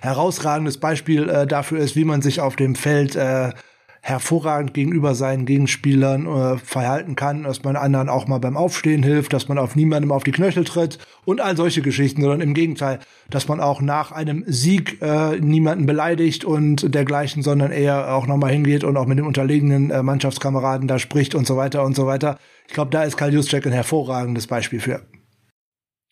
herausragendes 0.00 0.78
Beispiel 0.78 1.28
äh, 1.28 1.46
dafür 1.46 1.78
ist, 1.78 1.94
wie 1.94 2.04
man 2.04 2.22
sich 2.22 2.40
auf 2.40 2.56
dem 2.56 2.74
Feld 2.74 3.14
äh, 3.16 3.52
hervorragend 4.00 4.74
gegenüber 4.74 5.14
seinen 5.14 5.46
Gegenspielern 5.46 6.26
äh, 6.26 6.58
verhalten 6.58 7.16
kann, 7.16 7.42
dass 7.42 7.64
man 7.64 7.76
anderen 7.76 8.08
auch 8.08 8.26
mal 8.26 8.38
beim 8.38 8.56
Aufstehen 8.56 9.02
hilft, 9.02 9.32
dass 9.32 9.48
man 9.48 9.58
auf 9.58 9.76
niemandem 9.76 10.12
auf 10.12 10.24
die 10.24 10.30
Knöchel 10.30 10.64
tritt 10.64 10.98
und 11.24 11.40
all 11.40 11.56
solche 11.56 11.82
Geschichten, 11.82 12.22
sondern 12.22 12.40
im 12.40 12.54
Gegenteil, 12.54 13.00
dass 13.30 13.48
man 13.48 13.60
auch 13.60 13.80
nach 13.80 14.12
einem 14.12 14.44
Sieg 14.46 15.02
äh, 15.02 15.38
niemanden 15.40 15.86
beleidigt 15.86 16.44
und 16.44 16.94
dergleichen, 16.94 17.42
sondern 17.42 17.72
eher 17.72 18.14
auch 18.14 18.26
nochmal 18.26 18.52
hingeht 18.52 18.84
und 18.84 18.96
auch 18.96 19.06
mit 19.06 19.18
den 19.18 19.26
unterlegenen 19.26 19.90
äh, 19.90 20.02
Mannschaftskameraden 20.02 20.88
da 20.88 20.98
spricht 20.98 21.34
und 21.34 21.46
so 21.46 21.56
weiter 21.56 21.84
und 21.84 21.96
so 21.96 22.06
weiter. 22.06 22.38
Ich 22.66 22.74
glaube, 22.74 22.90
da 22.90 23.02
ist 23.02 23.16
Karl 23.16 23.34
Juszczyk 23.34 23.66
ein 23.66 23.72
hervorragendes 23.72 24.46
Beispiel 24.46 24.80
für. 24.80 25.02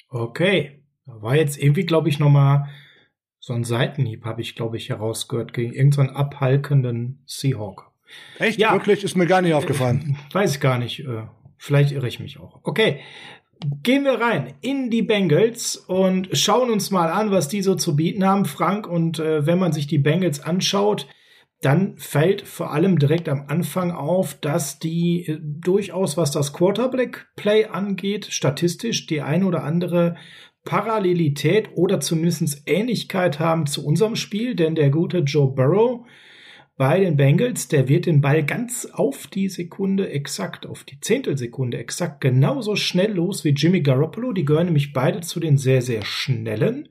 Okay, 0.09 0.83
war 1.07 1.37
jetzt 1.37 1.59
irgendwie, 1.59 1.85
glaube 1.85 2.09
ich, 2.09 2.19
nochmal 2.19 2.69
so 3.47 3.53
ein 3.53 3.63
Seitenhieb 3.63 4.25
habe 4.25 4.41
ich, 4.41 4.57
glaube 4.57 4.77
ich, 4.77 4.89
herausgehört 4.89 5.53
gegen 5.53 5.73
irgendeinen 5.73 6.11
abhalkenden 6.11 7.23
Seahawk. 7.27 7.93
Echt? 8.41 8.59
Ja. 8.59 8.73
Wirklich? 8.73 9.05
Ist 9.05 9.17
mir 9.17 9.27
gar 9.27 9.41
nicht 9.41 9.55
aufgefallen. 9.55 10.19
Äh, 10.31 10.35
weiß 10.35 10.57
ich 10.57 10.61
gar 10.61 10.79
nicht. 10.79 11.07
Äh, 11.07 11.29
vielleicht 11.57 11.93
irre 11.93 12.09
ich 12.09 12.19
mich 12.19 12.41
auch. 12.41 12.59
Okay. 12.65 12.99
Gehen 13.85 14.03
wir 14.03 14.21
rein 14.21 14.55
in 14.63 14.91
die 14.91 15.03
Bengals 15.03 15.77
und 15.77 16.29
schauen 16.37 16.71
uns 16.71 16.91
mal 16.91 17.09
an, 17.09 17.31
was 17.31 17.47
die 17.47 17.63
so 17.63 17.77
zu 17.77 17.95
bieten 17.95 18.27
haben, 18.27 18.47
Frank. 18.47 18.89
Und 18.89 19.21
äh, 19.21 19.47
wenn 19.47 19.61
man 19.61 19.73
sich 19.73 19.87
die 19.87 19.99
Bengals 19.99 20.41
anschaut, 20.41 21.07
dann 21.63 21.97
fällt 21.99 22.43
vor 22.43 22.73
allem 22.73 22.99
direkt 22.99 23.29
am 23.29 23.45
Anfang 23.47 23.93
auf, 23.93 24.35
dass 24.41 24.81
die 24.81 25.25
äh, 25.25 25.39
durchaus, 25.41 26.17
was 26.17 26.33
das 26.33 26.53
Quarterback-Play 26.53 27.67
angeht, 27.67 28.27
statistisch 28.27 29.07
die 29.07 29.23
ein 29.23 29.45
oder 29.45 29.63
andere 29.63 30.17
Parallelität 30.67 31.71
oder 31.75 32.01
zumindest 32.01 32.65
Ähnlichkeit 32.67 33.41
haben 33.41 33.67
zu 33.67 33.87
unserem 33.87 34.17
Spiel, 34.17 34.55
denn 34.55 34.75
der 34.75 34.91
gute 34.91 35.21
Joe 35.21 35.51
Burrow 35.51 36.05
bei 36.77 37.01
den 37.01 37.17
Bengals, 37.17 37.69
der 37.69 37.89
wird 37.89 38.05
den 38.05 38.21
Ball 38.21 38.45
ganz 38.45 38.85
auf 38.85 39.29
die 39.29 39.49
Sekunde 39.49 40.11
exakt, 40.11 40.67
auf 40.67 40.85
die 40.85 41.01
Zehntelsekunde 41.01 41.79
exakt 41.79 42.21
genauso 42.21 42.77
schnell 42.77 43.13
los 43.13 43.45
wie 43.45 43.51
Jimmy 43.51 43.81
Garoppolo. 43.81 44.35
Die 44.35 44.45
gehören 44.45 44.67
nämlich 44.67 44.93
beide 44.93 45.23
zu 45.23 45.41
den 45.41 45.57
sehr, 45.57 45.81
sehr 45.81 46.05
schnellen, 46.05 46.91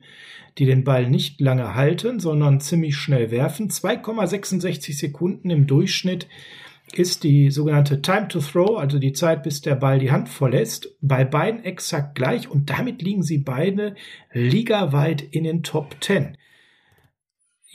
die 0.57 0.65
den 0.65 0.83
Ball 0.83 1.07
nicht 1.07 1.39
lange 1.39 1.75
halten, 1.75 2.19
sondern 2.19 2.61
ziemlich 2.61 2.97
schnell 2.97 3.29
werfen. 3.29 3.69
2,66 3.69 4.97
Sekunden 4.97 5.51
im 5.51 5.67
Durchschnitt 5.67 6.27
ist 6.93 7.23
die 7.23 7.51
sogenannte 7.51 8.01
Time 8.01 8.27
to 8.27 8.39
Throw, 8.39 8.77
also 8.77 8.99
die 8.99 9.13
Zeit, 9.13 9.43
bis 9.43 9.61
der 9.61 9.75
Ball 9.75 9.99
die 9.99 10.11
Hand 10.11 10.29
verlässt, 10.29 10.95
bei 11.01 11.25
beiden 11.25 11.63
exakt 11.63 12.15
gleich 12.15 12.49
und 12.49 12.69
damit 12.69 13.01
liegen 13.01 13.23
sie 13.23 13.39
beide 13.39 13.95
ligaweit 14.31 15.21
in 15.21 15.43
den 15.43 15.63
Top 15.63 15.95
10. 15.99 16.37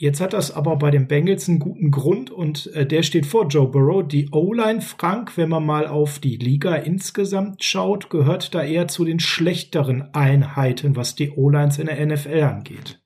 Jetzt 0.01 0.19
hat 0.19 0.33
das 0.33 0.51
aber 0.51 0.77
bei 0.77 0.89
den 0.89 1.07
Bengals 1.07 1.47
einen 1.47 1.59
guten 1.59 1.91
Grund 1.91 2.31
und 2.31 2.73
äh, 2.73 2.87
der 2.87 3.03
steht 3.03 3.27
vor 3.27 3.45
Joe 3.47 3.67
Burrow. 3.67 4.01
Die 4.01 4.29
O-Line 4.31 4.81
Frank, 4.81 5.37
wenn 5.37 5.49
man 5.49 5.63
mal 5.63 5.85
auf 5.85 6.17
die 6.17 6.37
Liga 6.37 6.73
insgesamt 6.73 7.63
schaut, 7.63 8.09
gehört 8.09 8.55
da 8.55 8.63
eher 8.63 8.87
zu 8.87 9.05
den 9.05 9.19
schlechteren 9.19 10.11
Einheiten, 10.15 10.95
was 10.95 11.13
die 11.13 11.29
O-Lines 11.29 11.77
in 11.77 11.85
der 11.85 12.03
NFL 12.03 12.41
angeht. 12.41 12.99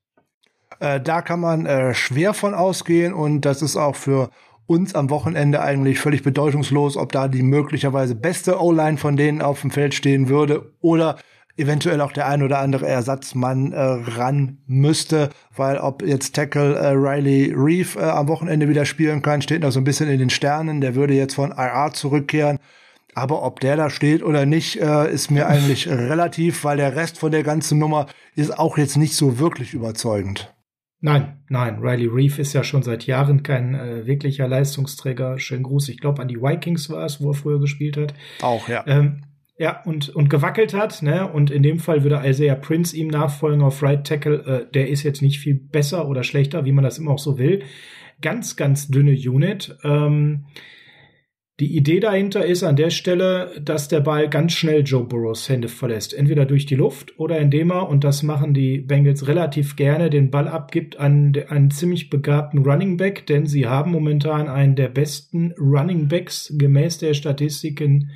Äh, 0.79 1.01
da 1.01 1.21
kann 1.21 1.41
man 1.41 1.65
äh, 1.65 1.93
schwer 1.93 2.33
von 2.33 2.53
ausgehen 2.53 3.13
und 3.13 3.41
das 3.41 3.61
ist 3.61 3.75
auch 3.75 3.97
für 3.97 4.29
uns 4.67 4.95
am 4.95 5.09
Wochenende 5.09 5.61
eigentlich 5.61 5.99
völlig 5.99 6.23
bedeutungslos, 6.23 6.97
ob 6.97 7.11
da 7.11 7.27
die 7.27 7.43
möglicherweise 7.43 8.15
beste 8.15 8.61
O-Line 8.61 8.97
von 8.97 9.15
denen 9.15 9.41
auf 9.41 9.61
dem 9.61 9.71
Feld 9.71 9.93
stehen 9.93 10.29
würde 10.29 10.71
oder 10.81 11.17
eventuell 11.57 12.01
auch 12.01 12.11
der 12.11 12.27
ein 12.27 12.43
oder 12.43 12.59
andere 12.59 12.87
Ersatzmann 12.87 13.71
äh, 13.71 13.79
ran 13.81 14.57
müsste, 14.67 15.29
weil 15.55 15.77
ob 15.77 16.05
jetzt 16.05 16.35
Tackle 16.35 16.75
äh, 16.75 16.89
Riley 16.89 17.53
Reeve 17.55 17.99
äh, 17.99 18.03
am 18.03 18.27
Wochenende 18.27 18.67
wieder 18.67 18.85
spielen 18.85 19.21
kann, 19.21 19.41
steht 19.41 19.61
noch 19.61 19.71
so 19.71 19.79
ein 19.79 19.85
bisschen 19.85 20.09
in 20.09 20.19
den 20.19 20.29
Sternen. 20.29 20.81
Der 20.81 20.95
würde 20.95 21.13
jetzt 21.13 21.35
von 21.35 21.51
IR 21.51 21.91
zurückkehren. 21.93 22.59
Aber 23.13 23.43
ob 23.43 23.61
der 23.61 23.77
da 23.77 23.89
steht 23.89 24.23
oder 24.23 24.45
nicht, 24.45 24.81
äh, 24.81 25.09
ist 25.09 25.31
mir 25.31 25.47
eigentlich 25.47 25.87
relativ, 25.89 26.65
weil 26.65 26.77
der 26.77 26.97
Rest 26.97 27.17
von 27.17 27.31
der 27.31 27.43
ganzen 27.43 27.79
Nummer 27.79 28.07
ist 28.35 28.59
auch 28.59 28.77
jetzt 28.77 28.97
nicht 28.97 29.15
so 29.15 29.39
wirklich 29.39 29.73
überzeugend. 29.73 30.53
Nein, 31.05 31.37
nein, 31.49 31.77
Riley 31.83 32.07
Reef 32.07 32.39
ist 32.39 32.53
ja 32.53 32.63
schon 32.63 32.81
seit 32.81 33.05
Jahren 33.05 33.43
kein 33.43 33.75
äh, 33.75 34.07
wirklicher 34.07 34.47
Leistungsträger. 34.47 35.37
Schönen 35.37 35.61
Gruß. 35.61 35.89
Ich 35.89 35.99
glaube, 35.99 36.19
an 36.19 36.27
die 36.27 36.41
Vikings 36.41 36.89
war 36.89 37.05
es, 37.05 37.21
wo 37.21 37.29
er 37.29 37.35
früher 37.35 37.59
gespielt 37.59 37.95
hat. 37.95 38.15
Auch, 38.41 38.67
ja. 38.67 38.83
Ähm, 38.87 39.21
ja, 39.59 39.83
und, 39.83 40.09
und 40.09 40.31
gewackelt 40.31 40.73
hat, 40.73 41.03
ne? 41.03 41.31
Und 41.31 41.51
in 41.51 41.61
dem 41.61 41.77
Fall 41.77 42.01
würde 42.01 42.23
Isaiah 42.25 42.55
Prince 42.55 42.97
ihm 42.97 43.09
nachfolgen 43.09 43.61
auf 43.61 43.83
Right 43.83 44.03
Tackle. 44.03 44.65
Äh, 44.67 44.71
der 44.73 44.89
ist 44.89 45.03
jetzt 45.03 45.21
nicht 45.21 45.37
viel 45.37 45.53
besser 45.53 46.07
oder 46.07 46.23
schlechter, 46.23 46.65
wie 46.65 46.71
man 46.71 46.83
das 46.83 46.97
immer 46.97 47.11
auch 47.11 47.19
so 47.19 47.37
will. 47.37 47.61
Ganz, 48.23 48.55
ganz 48.55 48.87
dünne 48.87 49.11
Unit. 49.11 49.77
Ähm, 49.83 50.45
die 51.61 51.77
Idee 51.77 52.01
dahinter 52.01 52.45
ist 52.45 52.63
an 52.63 52.75
der 52.75 52.89
Stelle, 52.89 53.61
dass 53.61 53.87
der 53.87 54.01
Ball 54.01 54.29
ganz 54.29 54.51
schnell 54.51 54.83
Joe 54.83 55.05
Burrows 55.05 55.47
Hände 55.47 55.69
verlässt. 55.69 56.13
Entweder 56.13 56.45
durch 56.45 56.65
die 56.65 56.75
Luft 56.75 57.17
oder 57.17 57.39
indem 57.39 57.71
er, 57.71 57.87
und 57.87 58.03
das 58.03 58.23
machen 58.23 58.53
die 58.53 58.79
Bengals 58.79 59.27
relativ 59.27 59.77
gerne, 59.77 60.09
den 60.09 60.31
Ball 60.31 60.49
abgibt 60.49 60.99
an 60.99 61.33
einen 61.47 61.71
ziemlich 61.71 62.09
begabten 62.09 62.65
Running 62.65 62.97
Back, 62.97 63.25
denn 63.27 63.45
sie 63.45 63.67
haben 63.67 63.91
momentan 63.91 64.49
einen 64.49 64.75
der 64.75 64.89
besten 64.89 65.53
Running 65.57 66.09
Backs 66.09 66.53
gemäß 66.57 66.97
der 66.97 67.13
Statistiken 67.13 68.11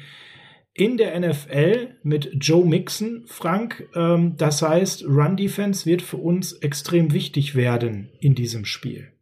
in 0.74 0.98
der 0.98 1.18
NFL 1.18 1.96
mit 2.04 2.32
Joe 2.42 2.66
Mixon, 2.66 3.24
Frank. 3.26 3.88
Ähm, 3.96 4.36
das 4.36 4.62
heißt, 4.62 5.06
Run 5.06 5.38
Defense 5.38 5.86
wird 5.86 6.02
für 6.02 6.18
uns 6.18 6.54
extrem 6.54 7.14
wichtig 7.14 7.56
werden 7.56 8.10
in 8.20 8.36
diesem 8.36 8.66
Spiel. 8.66 9.14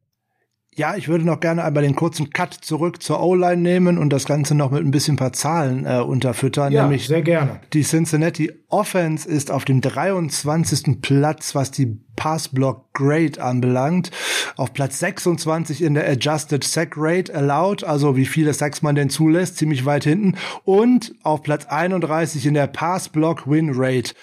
Ja, 0.78 0.96
ich 0.96 1.08
würde 1.08 1.26
noch 1.26 1.40
gerne 1.40 1.64
einmal 1.64 1.82
den 1.82 1.96
kurzen 1.96 2.30
Cut 2.30 2.54
zurück 2.54 3.02
zur 3.02 3.20
O-Line 3.20 3.64
nehmen 3.64 3.98
und 3.98 4.12
das 4.12 4.26
Ganze 4.26 4.54
noch 4.54 4.70
mit 4.70 4.86
ein 4.86 4.92
bisschen 4.92 5.16
paar 5.16 5.34
Zahlen 5.34 5.88
äh, 5.88 6.02
unterfüttern. 6.02 6.72
Ja, 6.72 6.84
nämlich 6.84 7.08
sehr 7.08 7.24
gerne. 7.24 7.62
Die 7.74 7.82
Cincinnati 7.82 8.52
Offense 8.70 9.28
ist 9.28 9.50
auf 9.50 9.66
dem 9.66 9.82
23. 9.82 11.02
Platz, 11.02 11.56
was 11.56 11.72
die 11.72 11.98
Passblock 12.16 12.94
Grade 12.94 13.42
anbelangt. 13.42 14.12
Auf 14.56 14.72
Platz 14.72 15.00
26 15.00 15.82
in 15.82 15.96
der 15.96 16.08
Adjusted 16.08 16.64
Sack 16.64 16.94
Rate 16.96 17.34
allowed, 17.34 17.84
also 17.84 18.16
wie 18.16 18.28
viele 18.28 18.54
Sacks 18.54 18.84
man 18.84 18.94
denn 18.94 19.10
zulässt, 19.10 19.58
ziemlich 19.58 19.84
weit 19.84 20.04
hinten. 20.04 20.36
Und 20.64 21.16
auf 21.24 21.42
Platz 21.42 21.66
31 21.66 22.46
in 22.46 22.54
der 22.54 22.68
Passblock 22.68 23.50
Win 23.50 23.72
Rate. 23.74 24.14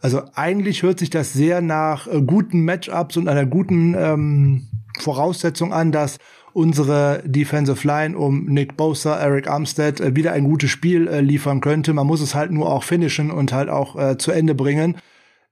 Also 0.00 0.22
eigentlich 0.34 0.82
hört 0.82 0.98
sich 0.98 1.10
das 1.10 1.34
sehr 1.34 1.60
nach 1.60 2.08
äh, 2.08 2.20
guten 2.20 2.64
Matchups 2.64 3.16
und 3.16 3.28
einer 3.28 3.46
guten 3.46 3.94
ähm, 3.96 4.66
Voraussetzung 5.00 5.72
an, 5.72 5.92
dass 5.92 6.18
unsere 6.52 7.22
Defensive 7.24 7.86
Line 7.86 8.16
um 8.16 8.46
Nick 8.46 8.76
Bosa, 8.76 9.18
Eric 9.18 9.48
Armstead 9.48 10.00
äh, 10.00 10.16
wieder 10.16 10.32
ein 10.32 10.44
gutes 10.44 10.70
Spiel 10.70 11.08
äh, 11.08 11.20
liefern 11.20 11.60
könnte. 11.60 11.92
Man 11.92 12.06
muss 12.06 12.20
es 12.20 12.34
halt 12.34 12.50
nur 12.50 12.70
auch 12.70 12.84
finishen 12.84 13.30
und 13.30 13.52
halt 13.52 13.68
auch 13.68 13.96
äh, 13.96 14.18
zu 14.18 14.32
Ende 14.32 14.54
bringen. 14.54 14.96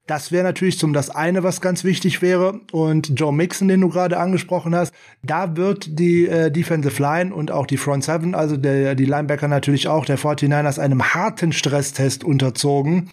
Das 0.08 0.32
wäre 0.32 0.42
natürlich 0.42 0.78
zum 0.78 0.94
das 0.94 1.10
eine, 1.10 1.42
was 1.42 1.60
ganz 1.60 1.84
wichtig 1.84 2.22
wäre. 2.22 2.62
Und 2.72 3.12
Joe 3.20 3.32
Mixon, 3.32 3.68
den 3.68 3.82
du 3.82 3.90
gerade 3.90 4.18
angesprochen 4.18 4.74
hast, 4.74 4.94
da 5.22 5.54
wird 5.56 5.98
die 5.98 6.26
äh, 6.26 6.50
Defensive 6.50 7.00
Line 7.00 7.34
und 7.34 7.50
auch 7.50 7.66
die 7.66 7.76
Front 7.76 8.04
Seven, 8.04 8.34
also 8.34 8.56
der, 8.56 8.94
die 8.94 9.04
Linebacker 9.04 9.48
natürlich 9.48 9.86
auch, 9.86 10.06
der 10.06 10.18
49ers 10.18 10.80
einem 10.80 11.02
harten 11.02 11.52
Stresstest 11.52 12.24
unterzogen, 12.24 13.10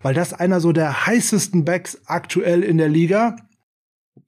weil 0.00 0.14
das 0.14 0.32
einer 0.32 0.60
so 0.60 0.72
der 0.72 1.06
heißesten 1.06 1.66
Backs 1.66 2.00
aktuell 2.06 2.62
in 2.62 2.78
der 2.78 2.88
Liga 2.88 3.36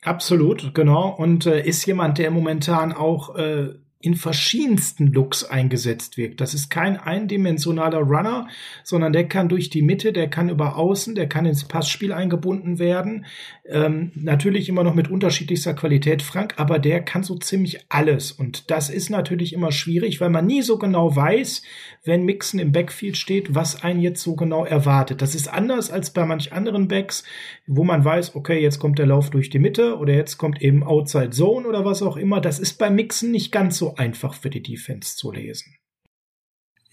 Absolut, 0.03 0.75
genau. 0.75 1.11
Und 1.11 1.47
äh, 1.47 1.65
ist 1.65 1.87
jemand, 1.87 2.19
der 2.19 2.31
momentan 2.31 2.93
auch 2.93 3.37
äh, 3.37 3.75
in 4.03 4.17
verschiedensten 4.17 5.07
Looks 5.07 5.45
eingesetzt 5.45 6.17
wird. 6.17 6.41
Das 6.41 6.55
ist 6.55 6.71
kein 6.71 6.97
eindimensionaler 6.97 8.01
Runner, 8.01 8.49
sondern 8.83 9.13
der 9.13 9.29
kann 9.29 9.49
durch 9.49 9.71
die 9.71 9.83
Mitte, 9.83 10.13
der 10.13 10.29
kann 10.29 10.49
über 10.49 10.77
Außen, 10.77 11.15
der 11.15 11.29
kann 11.29 11.47
ins 11.47 11.65
Passspiel 11.65 12.13
eingebunden 12.13 12.79
werden. 12.81 13.27
Ähm, 13.65 14.11
natürlich 14.17 14.69
immer 14.69 14.83
noch 14.83 14.95
mit 14.95 15.09
unterschiedlichster 15.09 15.75
Qualität, 15.75 16.21
Frank, 16.21 16.55
aber 16.57 16.81
der 16.81 17.01
kann 17.01 17.23
so 17.23 17.39
ziemlich 17.39 17.87
alles. 17.89 18.33
Und 18.33 18.71
das 18.73 18.91
ist 18.91 19.09
natürlich 19.09 19.53
immer 19.53 19.71
schwierig, 19.71 20.21
weil 20.21 20.31
man 20.31 20.47
nie 20.47 20.63
so 20.63 20.79
genau 20.79 21.15
weiß, 21.15 21.63
wenn 22.05 22.25
Mixen 22.25 22.59
im 22.59 22.73
Backfield 22.73 23.17
steht, 23.17 23.55
was 23.55 23.85
einen 23.85 24.01
jetzt 24.01 24.23
so 24.23 24.35
genau 24.35 24.65
erwartet. 24.65 25.23
Das 25.23 25.37
ist 25.37 25.47
anders 25.47 25.93
als 25.93 26.13
bei 26.13 26.27
manch 26.27 26.53
anderen 26.53 26.89
Backs, 26.89 27.23
wo 27.69 27.85
man 27.85 28.05
weiß, 28.05 28.35
okay, 28.35 28.61
jetzt 28.61 28.81
kommt 28.81 28.99
der 28.99 29.07
Lauf 29.07 29.31
durch 29.31 29.51
die 29.51 29.61
Mitte 29.61 29.97
oder 29.97 30.13
jetzt 30.13 30.39
kommt 30.39 30.61
eben 30.61 30.83
Outside 30.83 31.31
Zone 31.31 31.69
oder 31.69 31.85
was 31.85 32.03
auch 32.03 32.17
immer. 32.17 32.41
Das 32.41 32.59
ist 32.59 32.79
beim 32.79 32.97
Mixen 32.97 33.31
nicht 33.31 33.53
ganz 33.53 33.79
so 33.79 33.92
einfach 33.97 34.35
für 34.35 34.51
die 34.51 34.63
Defense 34.63 35.17
zu 35.17 35.33
lesen. 35.33 35.77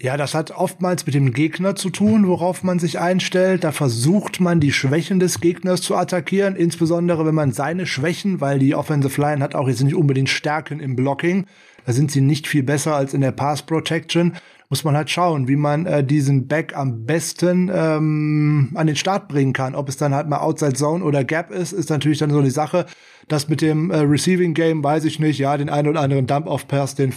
Ja, 0.01 0.15
das 0.15 0.33
hat 0.33 0.51
oftmals 0.51 1.05
mit 1.05 1.13
dem 1.13 1.33
Gegner 1.33 1.75
zu 1.75 1.89
tun, 1.89 2.25
worauf 2.25 2.63
man 2.63 2.79
sich 2.79 2.99
einstellt. 2.99 3.65
Da 3.65 3.73
versucht 3.73 4.39
man, 4.39 4.61
die 4.61 4.71
Schwächen 4.71 5.19
des 5.19 5.41
Gegners 5.41 5.81
zu 5.81 5.97
attackieren, 5.97 6.55
insbesondere 6.55 7.25
wenn 7.25 7.35
man 7.35 7.51
seine 7.51 7.85
Schwächen, 7.85 8.39
weil 8.39 8.59
die 8.59 8.75
Offensive 8.75 9.19
Line 9.19 9.43
hat 9.43 9.55
auch 9.55 9.67
jetzt 9.67 9.83
nicht 9.83 9.95
unbedingt 9.95 10.29
Stärken 10.29 10.79
im 10.79 10.95
Blocking. 10.95 11.47
Da 11.85 11.91
sind 11.91 12.11
sie 12.11 12.21
nicht 12.21 12.47
viel 12.47 12.63
besser 12.63 12.95
als 12.95 13.13
in 13.13 13.19
der 13.19 13.33
Pass 13.33 13.63
Protection. 13.63 14.37
Muss 14.69 14.83
man 14.83 14.95
halt 14.95 15.09
schauen, 15.09 15.47
wie 15.47 15.55
man 15.55 15.87
äh, 15.87 16.03
diesen 16.03 16.47
Back 16.47 16.75
am 16.75 17.05
besten 17.05 17.71
ähm, 17.73 18.71
an 18.75 18.85
den 18.85 18.95
Start 18.95 19.27
bringen 19.27 19.53
kann. 19.53 19.73
Ob 19.73 19.89
es 19.89 19.97
dann 19.97 20.13
halt 20.13 20.29
mal 20.29 20.39
Outside 20.39 20.73
Zone 20.73 21.03
oder 21.03 21.23
Gap 21.23 21.49
ist, 21.49 21.71
ist 21.71 21.89
natürlich 21.89 22.19
dann 22.19 22.29
so 22.29 22.41
die 22.41 22.51
Sache. 22.51 22.85
Das 23.27 23.49
mit 23.49 23.61
dem 23.61 23.89
äh, 23.89 23.97
Receiving 23.97 24.53
Game 24.53 24.83
weiß 24.83 25.05
ich 25.05 25.19
nicht. 25.19 25.39
Ja, 25.39 25.57
den 25.57 25.69
einen 25.69 25.87
oder 25.87 26.01
anderen 26.01 26.27
Dump-Off-Pass, 26.27 26.93
den 26.93 27.13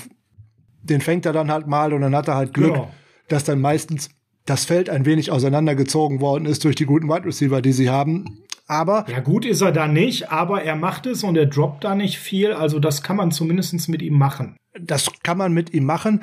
den 0.82 1.00
fängt 1.00 1.26
er 1.26 1.32
dann 1.32 1.50
halt 1.50 1.66
mal 1.66 1.92
und 1.92 2.00
dann 2.00 2.14
hat 2.14 2.28
er 2.28 2.34
halt 2.34 2.54
Glück, 2.54 2.74
ja. 2.74 2.88
dass 3.28 3.44
dann 3.44 3.60
meistens 3.60 4.10
das 4.44 4.64
Feld 4.64 4.90
ein 4.90 5.06
wenig 5.06 5.30
auseinandergezogen 5.30 6.20
worden 6.20 6.46
ist 6.46 6.64
durch 6.64 6.74
die 6.74 6.86
guten 6.86 7.08
Wide 7.08 7.24
Receiver, 7.24 7.62
die 7.62 7.72
sie 7.72 7.90
haben. 7.90 8.40
Aber. 8.66 9.04
Ja, 9.08 9.20
gut 9.20 9.44
ist 9.44 9.60
er 9.60 9.72
da 9.72 9.86
nicht, 9.86 10.32
aber 10.32 10.62
er 10.62 10.76
macht 10.76 11.06
es 11.06 11.22
und 11.22 11.36
er 11.36 11.46
droppt 11.46 11.84
da 11.84 11.94
nicht 11.94 12.18
viel. 12.18 12.52
Also 12.52 12.80
das 12.80 13.02
kann 13.02 13.16
man 13.16 13.30
zumindest 13.30 13.88
mit 13.88 14.02
ihm 14.02 14.18
machen. 14.18 14.56
Das 14.80 15.10
kann 15.22 15.38
man 15.38 15.52
mit 15.52 15.72
ihm 15.74 15.84
machen. 15.84 16.22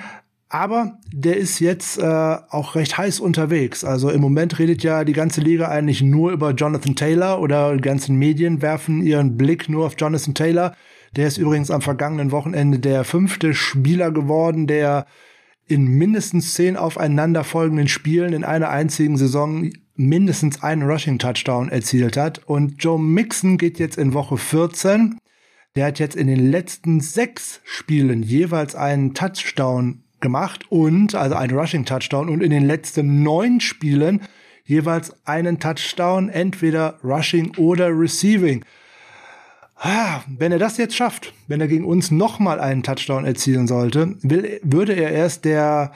Aber 0.52 0.98
der 1.14 1.38
ist 1.38 1.60
jetzt 1.60 2.00
äh, 2.00 2.04
auch 2.04 2.74
recht 2.74 2.98
heiß 2.98 3.20
unterwegs. 3.20 3.84
Also 3.84 4.10
im 4.10 4.20
Moment 4.20 4.58
redet 4.58 4.82
ja 4.82 5.04
die 5.04 5.14
ganze 5.14 5.42
Liga 5.42 5.68
eigentlich 5.68 6.02
nur 6.02 6.32
über 6.32 6.52
Jonathan 6.52 6.96
Taylor 6.96 7.40
oder 7.40 7.76
die 7.76 7.82
ganzen 7.82 8.18
Medien 8.18 8.64
werfen 8.64 9.04
ihren 9.04 9.38
Blick 9.38 9.70
nur 9.70 9.86
auf 9.86 9.94
Jonathan 9.98 10.34
Taylor. 10.34 10.76
Der 11.16 11.28
ist 11.28 11.38
übrigens 11.38 11.70
am 11.70 11.84
vergangenen 11.84 12.32
Wochenende 12.32 12.80
der 12.80 13.04
fünfte 13.04 13.54
Spieler 13.54 14.12
geworden, 14.12 14.66
der 14.66 15.06
in 15.68 15.86
mindestens 15.86 16.56
zehn 16.56 16.78
aufeinanderfolgenden 16.78 17.88
Spielen 17.88 18.34
in 18.34 18.44
einer 18.44 18.70
einzigen 18.70 19.18
Saison 19.18 19.70
mindestens 19.96 20.64
einen 20.64 20.82
Rushing-Touchdown 20.82 21.70
erzielt 21.70 22.18
hat. 22.18 22.40
Und 22.48 22.84
Joe 22.84 23.00
Mixon 23.00 23.60
geht 23.60 23.78
jetzt 23.78 24.00
in 24.00 24.16
Woche 24.16 24.38
14. 24.38 25.20
Der 25.76 25.86
hat 25.86 26.00
jetzt 26.00 26.16
in 26.16 26.26
den 26.26 26.50
letzten 26.50 27.02
sechs 27.02 27.62
Spielen 27.64 28.24
jeweils 28.24 28.74
einen 28.74 29.14
Touchdown 29.14 30.04
gemacht 30.22 30.66
und, 30.70 31.16
also 31.16 31.36
einen 31.36 31.58
Rushing-Touchdown 31.58 32.30
und 32.30 32.42
in 32.42 32.52
den 32.52 32.66
letzten 32.66 33.24
neun 33.24 33.60
Spielen 33.60 34.22
jeweils 34.64 35.14
einen 35.26 35.60
Touchdown, 35.60 36.30
entweder 36.30 37.00
Rushing 37.04 37.56
oder 37.58 37.90
Receiving. 37.90 38.64
Ah, 39.76 40.22
wenn 40.28 40.52
er 40.52 40.60
das 40.60 40.78
jetzt 40.78 40.96
schafft, 40.96 41.34
wenn 41.48 41.62
er 41.62 41.68
gegen 41.68 41.86
uns 41.86 42.12
nochmal 42.12 42.60
einen 42.60 42.84
Touchdown 42.84 43.26
erzielen 43.26 43.68
sollte, 43.68 44.18
will, 44.22 44.60
würde 44.62 44.94
er 44.94 45.12
erst 45.12 45.46
der 45.46 45.94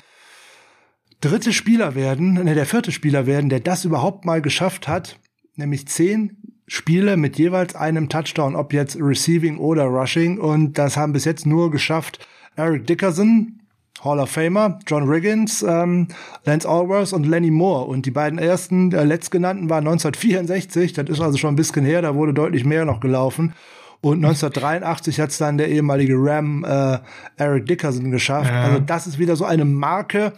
dritte 1.22 1.54
Spieler 1.54 1.96
werden, 1.96 2.34
ne, 2.34 2.56
der 2.56 2.66
vierte 2.66 2.92
Spieler 2.92 3.26
werden, 3.26 3.50
der 3.50 3.60
das 3.60 3.86
überhaupt 3.86 4.26
mal 4.26 4.42
geschafft 4.42 4.88
hat, 4.88 5.20
nämlich 5.56 5.88
zehn 5.88 6.38
Spiele 6.68 7.18
mit 7.18 7.38
jeweils 7.38 7.76
einem 7.76 8.10
Touchdown, 8.10 8.56
ob 8.56 8.74
jetzt 8.74 8.98
Receiving 9.00 9.58
oder 9.58 9.84
Rushing. 9.84 10.40
Und 10.40 10.78
das 10.78 10.98
haben 10.98 11.14
bis 11.14 11.26
jetzt 11.26 11.46
nur 11.46 11.72
geschafft 11.72 12.26
Eric 12.56 12.88
Dickerson, 12.88 13.60
Hall 14.04 14.20
of 14.20 14.30
Famer, 14.30 14.80
John 14.88 15.08
Riggins, 15.08 15.64
ähm, 15.64 16.08
Lance 16.46 16.68
Allworth 16.68 17.14
und 17.14 17.26
Lenny 17.26 17.52
Moore. 17.52 17.86
Und 17.86 18.06
die 18.06 18.12
beiden 18.12 18.40
ersten, 18.40 18.90
der 18.90 19.06
letztgenannten, 19.06 19.70
waren 19.70 19.88
1964. 19.88 20.94
Das 20.94 21.10
ist 21.10 21.22
also 21.22 21.38
schon 21.38 21.54
ein 21.54 21.58
bisschen 21.58 21.86
her. 21.86 22.02
Da 22.02 22.16
wurde 22.16 22.34
deutlich 22.34 22.66
mehr 22.66 22.86
noch 22.86 23.00
gelaufen. 23.00 23.54
Und 24.02 24.18
1983 24.18 25.22
hat 25.22 25.30
es 25.30 25.38
dann 25.38 25.58
der 25.58 25.70
ehemalige 25.70 26.16
Ram 26.18 26.66
äh, 26.66 27.00
Eric 27.38 27.68
Dickerson 27.68 28.12
geschafft. 28.12 28.52
Ja. 28.52 28.64
Also 28.64 28.80
das 28.80 29.08
ist 29.08 29.18
wieder 29.18 29.38
so 29.38 29.46
eine 29.46 29.64
Marke, 29.64 30.34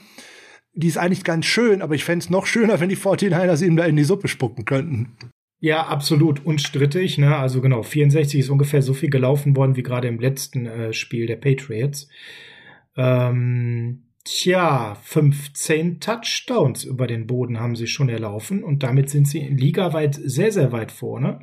die 0.76 0.88
ist 0.88 0.98
eigentlich 0.98 1.24
ganz 1.24 1.46
schön, 1.46 1.82
aber 1.82 1.96
ich 1.96 2.04
fände 2.04 2.24
es 2.24 2.30
noch 2.30 2.46
schöner, 2.46 2.80
wenn 2.80 2.90
die 2.90 2.98
49ers 2.98 3.66
ihm 3.66 3.76
da 3.76 3.86
in 3.86 3.96
die 3.96 4.04
Suppe 4.04 4.28
spucken 4.28 4.66
könnten. 4.66 5.14
Ja, 5.60 5.88
absolut 5.88 6.46
unstrittig. 6.46 7.18
Ne? 7.18 7.36
Also 7.36 7.62
genau, 7.62 7.82
64 7.82 8.42
ist 8.42 8.50
ungefähr 8.50 8.84
so 8.84 8.94
viel 8.94 9.10
gelaufen 9.10 9.56
worden 9.56 9.76
wie 9.76 9.84
gerade 9.84 10.10
im 10.10 10.20
letzten 10.20 10.68
äh, 10.68 10.94
Spiel 10.94 11.26
der 11.26 11.38
Patriots. 11.38 12.08
Ähm, 12.98 14.04
tja, 14.24 14.96
15 15.04 16.00
Touchdowns 16.00 16.84
über 16.84 17.08
den 17.08 17.28
Boden 17.28 17.60
haben 17.60 17.76
sie 17.76 17.88
schon 17.88 18.10
erlaufen 18.10 18.64
und 18.64 18.84
damit 18.84 19.10
sind 19.10 19.28
sie 19.28 19.40
ligaweit 19.40 20.16
sehr, 20.16 20.52
sehr 20.52 20.72
weit 20.72 20.92
vorne. 20.92 21.42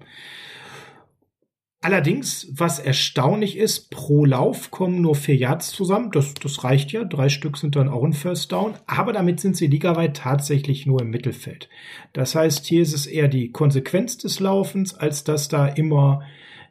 Allerdings, 1.85 2.47
was 2.53 2.79
erstaunlich 2.79 3.57
ist, 3.57 3.91
pro 3.91 4.25
Lauf 4.25 4.71
kommen 4.71 5.01
nur 5.01 5.17
vier 5.17 5.35
Yards 5.35 5.73
zusammen. 5.73 6.13
Das, 6.13 6.33
das 6.35 6.63
reicht 6.63 6.93
ja. 6.93 7.03
Drei 7.03 7.29
Stück 7.29 7.57
sind 7.57 7.75
dann 7.75 7.89
auch 7.89 8.05
ein 8.05 8.13
First 8.13 8.53
Down. 8.53 8.75
Aber 8.87 9.13
damit 9.13 9.41
sind 9.41 9.57
sie 9.57 9.67
ligaweit 9.67 10.17
tatsächlich 10.17 10.87
nur 10.87 11.03
im 11.03 11.11
Mittelfeld. 11.11 11.69
Das 12.13 12.37
heißt, 12.37 12.67
hier 12.67 12.83
ist 12.83 12.93
es 12.93 13.07
eher 13.07 13.27
die 13.27 13.51
Konsequenz 13.51 14.17
des 14.17 14.39
Laufens, 14.39 14.95
als 14.95 15.25
dass 15.25 15.49
da 15.49 15.67
immer 15.67 16.23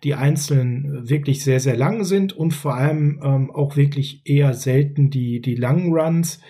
die 0.04 0.16
einzelnen 0.16 1.10
wirklich 1.10 1.44
sehr, 1.44 1.60
sehr 1.60 1.78
lang 1.78 2.04
sind 2.04 2.34
und 2.34 2.54
vor 2.54 2.76
allem 2.76 3.20
ähm, 3.24 3.52
auch 3.52 3.76
wirklich 3.76 4.22
eher 4.26 4.54
selten 4.54 5.10
die, 5.10 5.42
die 5.42 5.56
langen 5.56 5.94
Runs. 5.94 6.42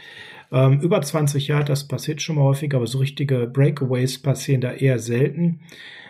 Ähm, 0.51 0.79
über 0.81 1.01
20 1.01 1.47
Jahre, 1.47 1.65
das 1.65 1.87
passiert 1.87 2.21
schon 2.21 2.37
mal 2.37 2.43
häufig, 2.43 2.73
aber 2.73 2.87
so 2.87 2.99
richtige 2.99 3.47
Breakaways 3.47 4.21
passieren 4.21 4.61
da 4.61 4.71
eher 4.71 4.99
selten. 4.99 5.61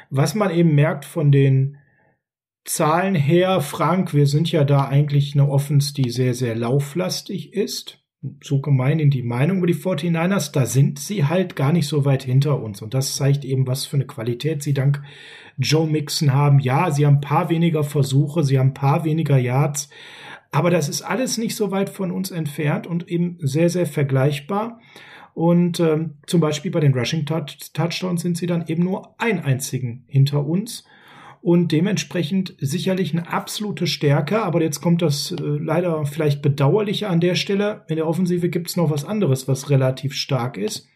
Was 0.10 0.36
man 0.36 0.52
eben 0.52 0.76
merkt 0.76 1.06
von 1.06 1.32
den 1.32 1.78
Zahlen 2.64 3.16
her, 3.16 3.62
Frank, 3.62 4.14
wir 4.14 4.28
sind 4.28 4.52
ja 4.52 4.64
da 4.64 4.88
eigentlich 4.88 5.34
eine 5.34 5.50
Offense, 5.50 5.94
die 5.94 6.12
sehr, 6.12 6.36
sehr 6.36 6.56
lauflastig 6.56 7.54
ist. 7.54 8.01
So 8.42 8.62
gemein 8.62 9.00
in 9.00 9.10
die 9.10 9.24
Meinung 9.24 9.58
über 9.58 9.68
die 9.68 9.76
49ers, 9.76 10.52
da 10.52 10.66
sind 10.68 11.00
sie 11.00 11.26
halt 11.26 11.56
gar 11.56 11.74
nicht 11.74 11.88
so 11.88 12.06
weit 12.06 12.24
hinter 12.24 12.62
uns. 12.62 12.82
Und 12.82 12.94
das 12.94 13.16
zeigt 13.16 13.44
eben, 13.44 13.66
was 13.66 13.86
für 13.86 13.98
eine 13.98 14.06
Qualität 14.06 14.62
sie 14.62 14.74
dank 14.74 15.02
Joe 15.58 15.88
Mixon 15.88 16.34
haben. 16.34 16.60
Ja, 16.60 16.92
sie 16.92 17.06
haben 17.06 17.16
ein 17.16 17.22
paar 17.22 17.50
weniger 17.50 17.84
Versuche, 17.84 18.44
sie 18.44 18.60
haben 18.60 18.70
ein 18.70 18.74
paar 18.76 19.06
weniger 19.06 19.38
Yards, 19.38 19.90
aber 20.52 20.70
das 20.70 20.90
ist 20.90 21.02
alles 21.02 21.38
nicht 21.38 21.56
so 21.56 21.72
weit 21.72 21.90
von 21.90 22.12
uns 22.12 22.30
entfernt 22.30 22.86
und 22.86 23.08
eben 23.10 23.38
sehr, 23.40 23.70
sehr 23.70 23.86
vergleichbar. 23.86 24.80
Und 25.34 25.80
ähm, 25.80 26.18
zum 26.28 26.42
Beispiel 26.42 26.72
bei 26.72 26.82
den 26.82 26.94
Rushing 26.94 27.26
Touchdowns 27.26 28.22
sind 28.22 28.38
sie 28.38 28.48
dann 28.48 28.68
eben 28.68 28.84
nur 28.84 29.16
ein 29.18 29.40
einzigen 29.44 30.04
hinter 30.08 30.46
uns 30.46 30.84
und 31.42 31.72
dementsprechend 31.72 32.56
sicherlich 32.60 33.14
eine 33.14 33.32
absolute 33.32 33.88
Stärke. 33.88 34.44
Aber 34.44 34.62
jetzt 34.62 34.82
kommt 34.82 35.02
das 35.02 35.32
äh, 35.32 35.36
leider 35.42 36.06
vielleicht 36.06 36.42
bedauerliche 36.42 37.10
an 37.10 37.20
der 37.20 37.36
Stelle. 37.36 37.84
In 37.88 37.96
der 37.96 38.08
Offensive 38.08 38.50
gibt 38.50 38.70
es 38.70 38.78
noch 38.78 38.92
was 38.92 39.06
anderes, 39.06 39.48
was 39.48 39.70
relativ 39.70 40.14
stark 40.14 40.58
ist 40.58 40.88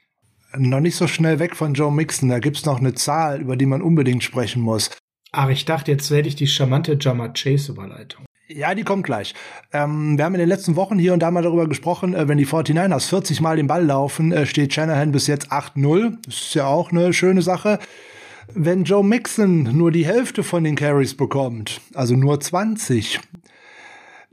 noch 0.58 0.80
nicht 0.80 0.96
so 0.96 1.08
schnell 1.08 1.40
weg 1.40 1.56
von 1.56 1.74
Joe 1.74 1.92
Mixon. 1.92 2.30
Da 2.30 2.40
gibt's 2.40 2.66
noch 2.66 2.80
eine 2.80 2.94
Zahl, 2.94 3.42
über 3.42 3.56
die 3.56 3.66
man 3.66 3.82
unbedingt 3.82 4.24
sprechen 4.24 4.62
muss. 4.62 4.90
Ach, 5.32 5.50
ich 5.50 5.66
dachte, 5.66 5.92
jetzt 5.92 6.10
hätte 6.10 6.28
ich 6.28 6.36
die 6.36 6.48
charmante 6.48 6.98
Jammer 7.00 7.30
Chase-Überleitung. 7.30 8.26
Ja, 8.48 8.76
die 8.76 8.84
kommt 8.84 9.04
gleich. 9.04 9.34
Ähm, 9.74 10.18
wir 10.18 10.26
haben 10.26 10.36
in 10.36 10.40
den 10.40 10.50
letzten 10.50 10.76
Wochen 10.76 11.00
hier 11.00 11.14
und 11.14 11.20
da 11.20 11.32
mal 11.32 11.42
darüber 11.42 11.68
gesprochen, 11.68 12.14
äh, 12.14 12.28
wenn 12.28 12.38
die 12.38 12.46
49ers 12.46 13.10
40 13.10 13.42
Mal 13.42 13.58
den 13.58 13.68
Ball 13.68 13.84
laufen, 13.84 14.32
äh, 14.32 14.46
steht 14.46 14.74
Shanahan 14.74 15.12
bis 15.12 15.28
jetzt 15.28 15.52
8-0. 15.52 16.18
Das 16.26 16.36
ist 16.36 16.54
ja 16.54 16.68
auch 16.68 16.92
eine 16.92 17.12
schöne 17.12 17.42
Sache. 17.42 17.80
Wenn 18.54 18.84
Joe 18.84 19.04
Mixon 19.04 19.64
nur 19.78 19.92
die 19.92 20.06
Hälfte 20.06 20.44
von 20.44 20.64
den 20.64 20.76
Carries 20.76 21.16
bekommt, 21.16 21.82
also 21.94 22.16
nur 22.16 22.40
20, 22.40 23.20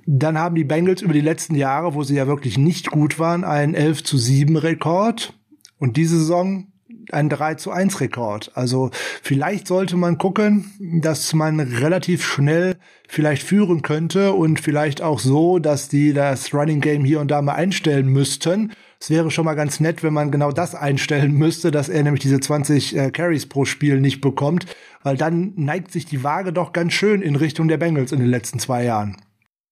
dann 0.06 0.38
haben 0.38 0.54
die 0.54 0.64
Bengals 0.64 1.02
über 1.02 1.12
die 1.12 1.20
letzten 1.20 1.54
Jahre, 1.54 1.94
wo 1.94 2.02
sie 2.02 2.16
ja 2.16 2.26
wirklich 2.26 2.58
nicht 2.58 2.90
gut 2.90 3.18
waren, 3.18 3.44
einen 3.44 3.74
11 3.74 4.04
zu 4.04 4.18
7 4.18 4.56
Rekord. 4.56 5.34
Und 5.78 5.96
diese 5.96 6.18
Saison 6.18 6.66
ein 7.10 7.28
3 7.28 7.54
zu 7.54 7.70
1 7.70 8.00
Rekord. 8.00 8.52
Also 8.54 8.90
vielleicht 9.22 9.66
sollte 9.66 9.96
man 9.96 10.18
gucken, 10.18 10.72
dass 10.78 11.32
man 11.34 11.60
relativ 11.60 12.24
schnell 12.24 12.76
vielleicht 13.08 13.42
führen 13.42 13.82
könnte 13.82 14.32
und 14.32 14.60
vielleicht 14.60 15.02
auch 15.02 15.18
so, 15.18 15.58
dass 15.58 15.88
die 15.88 16.12
das 16.12 16.54
Running 16.54 16.80
Game 16.80 17.04
hier 17.04 17.20
und 17.20 17.30
da 17.30 17.42
mal 17.42 17.54
einstellen 17.54 18.06
müssten. 18.06 18.72
Es 19.02 19.10
wäre 19.10 19.32
schon 19.32 19.46
mal 19.46 19.54
ganz 19.54 19.80
nett, 19.80 20.04
wenn 20.04 20.12
man 20.12 20.30
genau 20.30 20.52
das 20.52 20.76
einstellen 20.76 21.32
müsste, 21.32 21.72
dass 21.72 21.88
er 21.88 22.04
nämlich 22.04 22.22
diese 22.22 22.38
20 22.38 22.96
äh, 22.96 23.10
Carries 23.10 23.46
pro 23.46 23.64
Spiel 23.64 23.98
nicht 23.98 24.20
bekommt, 24.20 24.64
weil 25.02 25.16
dann 25.16 25.54
neigt 25.56 25.90
sich 25.90 26.06
die 26.06 26.22
Waage 26.22 26.52
doch 26.52 26.72
ganz 26.72 26.92
schön 26.92 27.20
in 27.20 27.34
Richtung 27.34 27.66
der 27.66 27.78
Bengals 27.78 28.12
in 28.12 28.20
den 28.20 28.28
letzten 28.28 28.60
zwei 28.60 28.84
Jahren. 28.84 29.16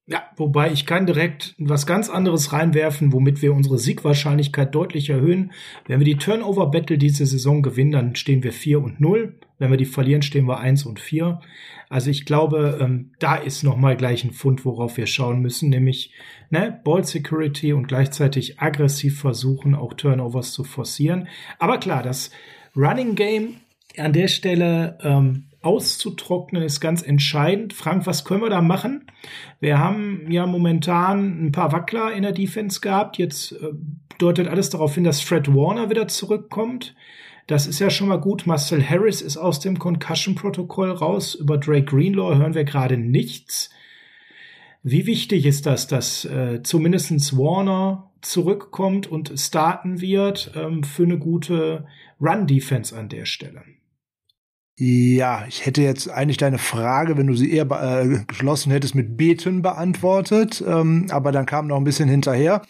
Ja, 0.09 0.25
wobei 0.37 0.73
ich 0.73 0.85
kann 0.85 1.07
direkt 1.07 1.55
was 1.59 1.87
ganz 1.87 2.11
anderes 2.11 2.53
reinwerfen, 2.53 3.13
womit 3.13 3.41
wir 3.41 3.55
unsere 3.55 3.79
Siegwahrscheinlichkeit 3.79 4.75
deutlich 4.75 5.11
erhöhen. 5.11 5.53
Wenn 5.87 6.01
wir 6.01 6.07
die 6.07 6.17
Turnover 6.17 6.69
Battle 6.69 6.99
diese 6.99 7.25
Saison 7.25 7.63
gewinnen, 7.63 7.93
dann 7.93 8.17
stehen 8.17 8.43
wir 8.43 8.53
4 8.53 8.83
und 8.83 9.01
0. 9.01 9.39
Wenn 9.61 9.71
wir 9.71 9.79
die 9.79 9.85
verlieren, 9.85 10.23
stehen 10.23 10.47
wir 10.49 10.59
1 10.59 10.87
und 10.87 10.99
4. 10.99 11.39
Also 11.91 12.09
ich 12.09 12.25
glaube, 12.25 12.79
ähm, 12.81 13.11
da 13.19 13.35
ist 13.35 13.65
nochmal 13.65 13.97
gleich 13.97 14.25
ein 14.25 14.31
Fund, 14.31 14.65
worauf 14.65 14.97
wir 14.97 15.09
schauen 15.09 15.43
müssen, 15.43 15.71
nämlich 15.71 16.13
ne, 16.49 16.81
Ball 16.85 17.05
Security 17.05 17.73
und 17.73 17.89
gleichzeitig 17.89 18.61
aggressiv 18.61 19.21
versuchen, 19.21 19.75
auch 19.75 19.95
Turnovers 19.95 20.53
zu 20.53 20.63
forcieren. 20.63 21.27
Aber 21.59 21.79
klar, 21.79 22.05
das 22.05 22.31
Running 22.77 23.17
Game 23.17 23.57
an 23.99 24.13
der 24.13 24.29
Stelle 24.29 24.99
ähm, 25.03 25.47
auszutrocknen 25.63 26.63
ist 26.63 26.79
ganz 26.79 27.03
entscheidend. 27.03 27.73
Frank, 27.73 28.07
was 28.07 28.25
können 28.25 28.43
wir 28.43 28.51
da 28.51 28.63
machen? 28.63 29.11
Wir 29.59 29.79
haben 29.79 30.31
ja 30.31 30.47
momentan 30.47 31.47
ein 31.47 31.53
paar 31.53 31.73
Wackler 31.73 32.13
in 32.13 32.23
der 32.23 32.33
Defense 32.33 32.81
gehabt. 32.81 33.19
Jetzt 33.19 33.51
äh, 33.51 33.73
deutet 34.19 34.47
alles 34.47 34.71
darauf 34.71 34.95
hin, 34.95 35.03
dass 35.03 35.21
Fred 35.21 35.53
Warner 35.53 35.91
wieder 35.91 36.07
zurückkommt. 36.07 36.95
Das 37.51 37.67
ist 37.67 37.81
ja 37.81 37.91
schon 37.91 38.07
mal 38.07 38.21
gut. 38.21 38.47
Marcel 38.47 38.89
Harris 38.89 39.21
ist 39.21 39.37
aus 39.37 39.59
dem 39.59 39.77
Concussion-Protokoll 39.77 40.93
raus. 40.93 41.35
Über 41.35 41.59
Drake 41.59 41.87
Greenlaw 41.87 42.37
hören 42.37 42.55
wir 42.55 42.63
gerade 42.63 42.97
nichts. 42.97 43.71
Wie 44.85 45.05
wichtig 45.05 45.47
ist 45.47 45.67
das, 45.67 45.89
dass 45.89 46.25
äh, 46.25 46.63
zumindest 46.63 47.37
Warner 47.37 48.13
zurückkommt 48.21 49.09
und 49.09 49.33
starten 49.37 50.01
wird 50.01 50.53
ähm, 50.55 50.85
für 50.85 51.03
eine 51.03 51.19
gute 51.19 51.87
Run-Defense 52.21 52.97
an 52.97 53.09
der 53.09 53.25
Stelle? 53.25 53.65
Ja, 54.79 55.45
ich 55.49 55.67
hätte 55.67 55.83
jetzt 55.83 56.09
eigentlich 56.09 56.37
deine 56.37 56.59
Frage, 56.59 57.19
wenn 57.19 57.27
du 57.27 57.35
sie 57.35 57.51
eher 57.51 57.69
äh, 57.69 58.25
geschlossen 58.29 58.71
hättest, 58.71 58.95
mit 58.95 59.17
Beten 59.17 59.61
beantwortet, 59.61 60.63
ähm, 60.65 61.09
aber 61.11 61.33
dann 61.33 61.47
kam 61.47 61.67
noch 61.67 61.79
ein 61.79 61.85
bisschen 61.85 62.09
hinterher. 62.09 62.63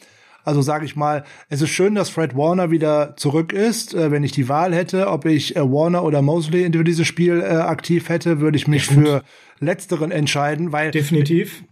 Also 0.45 0.63
sage 0.63 0.85
ich 0.85 0.97
mal, 0.97 1.25
es 1.49 1.63
ist 1.63 1.71
schön, 1.71 1.95
dass 1.95 2.11
Fred 2.11 2.37
Warner 2.37 2.71
wieder 2.71 3.17
zurück 3.17 3.53
ist. 3.53 3.95
Äh, 3.95 4.11
wenn 4.11 4.25
ich 4.25 4.33
die 4.33 4.49
Wahl 4.49 4.75
hätte, 4.75 5.09
ob 5.09 5.25
ich 5.25 5.57
äh, 5.57 5.61
Warner 5.61 6.05
oder 6.05 6.23
Mosley 6.23 6.65
in 6.65 6.73
dieses 6.73 7.07
Spiel 7.07 7.41
äh, 7.41 7.45
aktiv 7.45 8.09
hätte, 8.09 8.41
würde 8.41 8.57
ich 8.57 8.67
mich 8.67 8.87
ja, 8.89 8.95
für 8.95 9.23
letzteren 9.61 10.11
entscheiden, 10.11 10.73
weil 10.73 10.91
definitiv. 10.91 11.63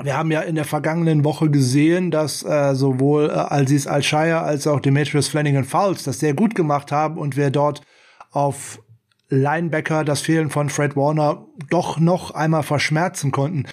Wir 0.00 0.16
haben 0.16 0.30
ja 0.30 0.42
in 0.42 0.54
der 0.54 0.64
vergangenen 0.64 1.24
Woche 1.24 1.50
gesehen, 1.50 2.12
dass 2.12 2.44
äh, 2.44 2.74
sowohl 2.74 3.30
äh, 3.30 3.32
Alsis 3.32 3.88
Alshire 3.88 4.42
als 4.42 4.68
auch 4.68 4.78
Demetrius 4.78 5.26
Flanagan 5.26 5.64
Fouls 5.64 6.04
das 6.04 6.20
sehr 6.20 6.34
gut 6.34 6.54
gemacht 6.54 6.92
haben 6.92 7.18
und 7.18 7.36
wir 7.36 7.50
dort 7.50 7.82
auf 8.30 8.80
Linebacker 9.28 10.04
das 10.04 10.20
Fehlen 10.20 10.50
von 10.50 10.70
Fred 10.70 10.94
Warner 10.94 11.46
doch 11.68 11.98
noch 11.98 12.30
einmal 12.30 12.62
verschmerzen 12.62 13.32
konnten. 13.32 13.66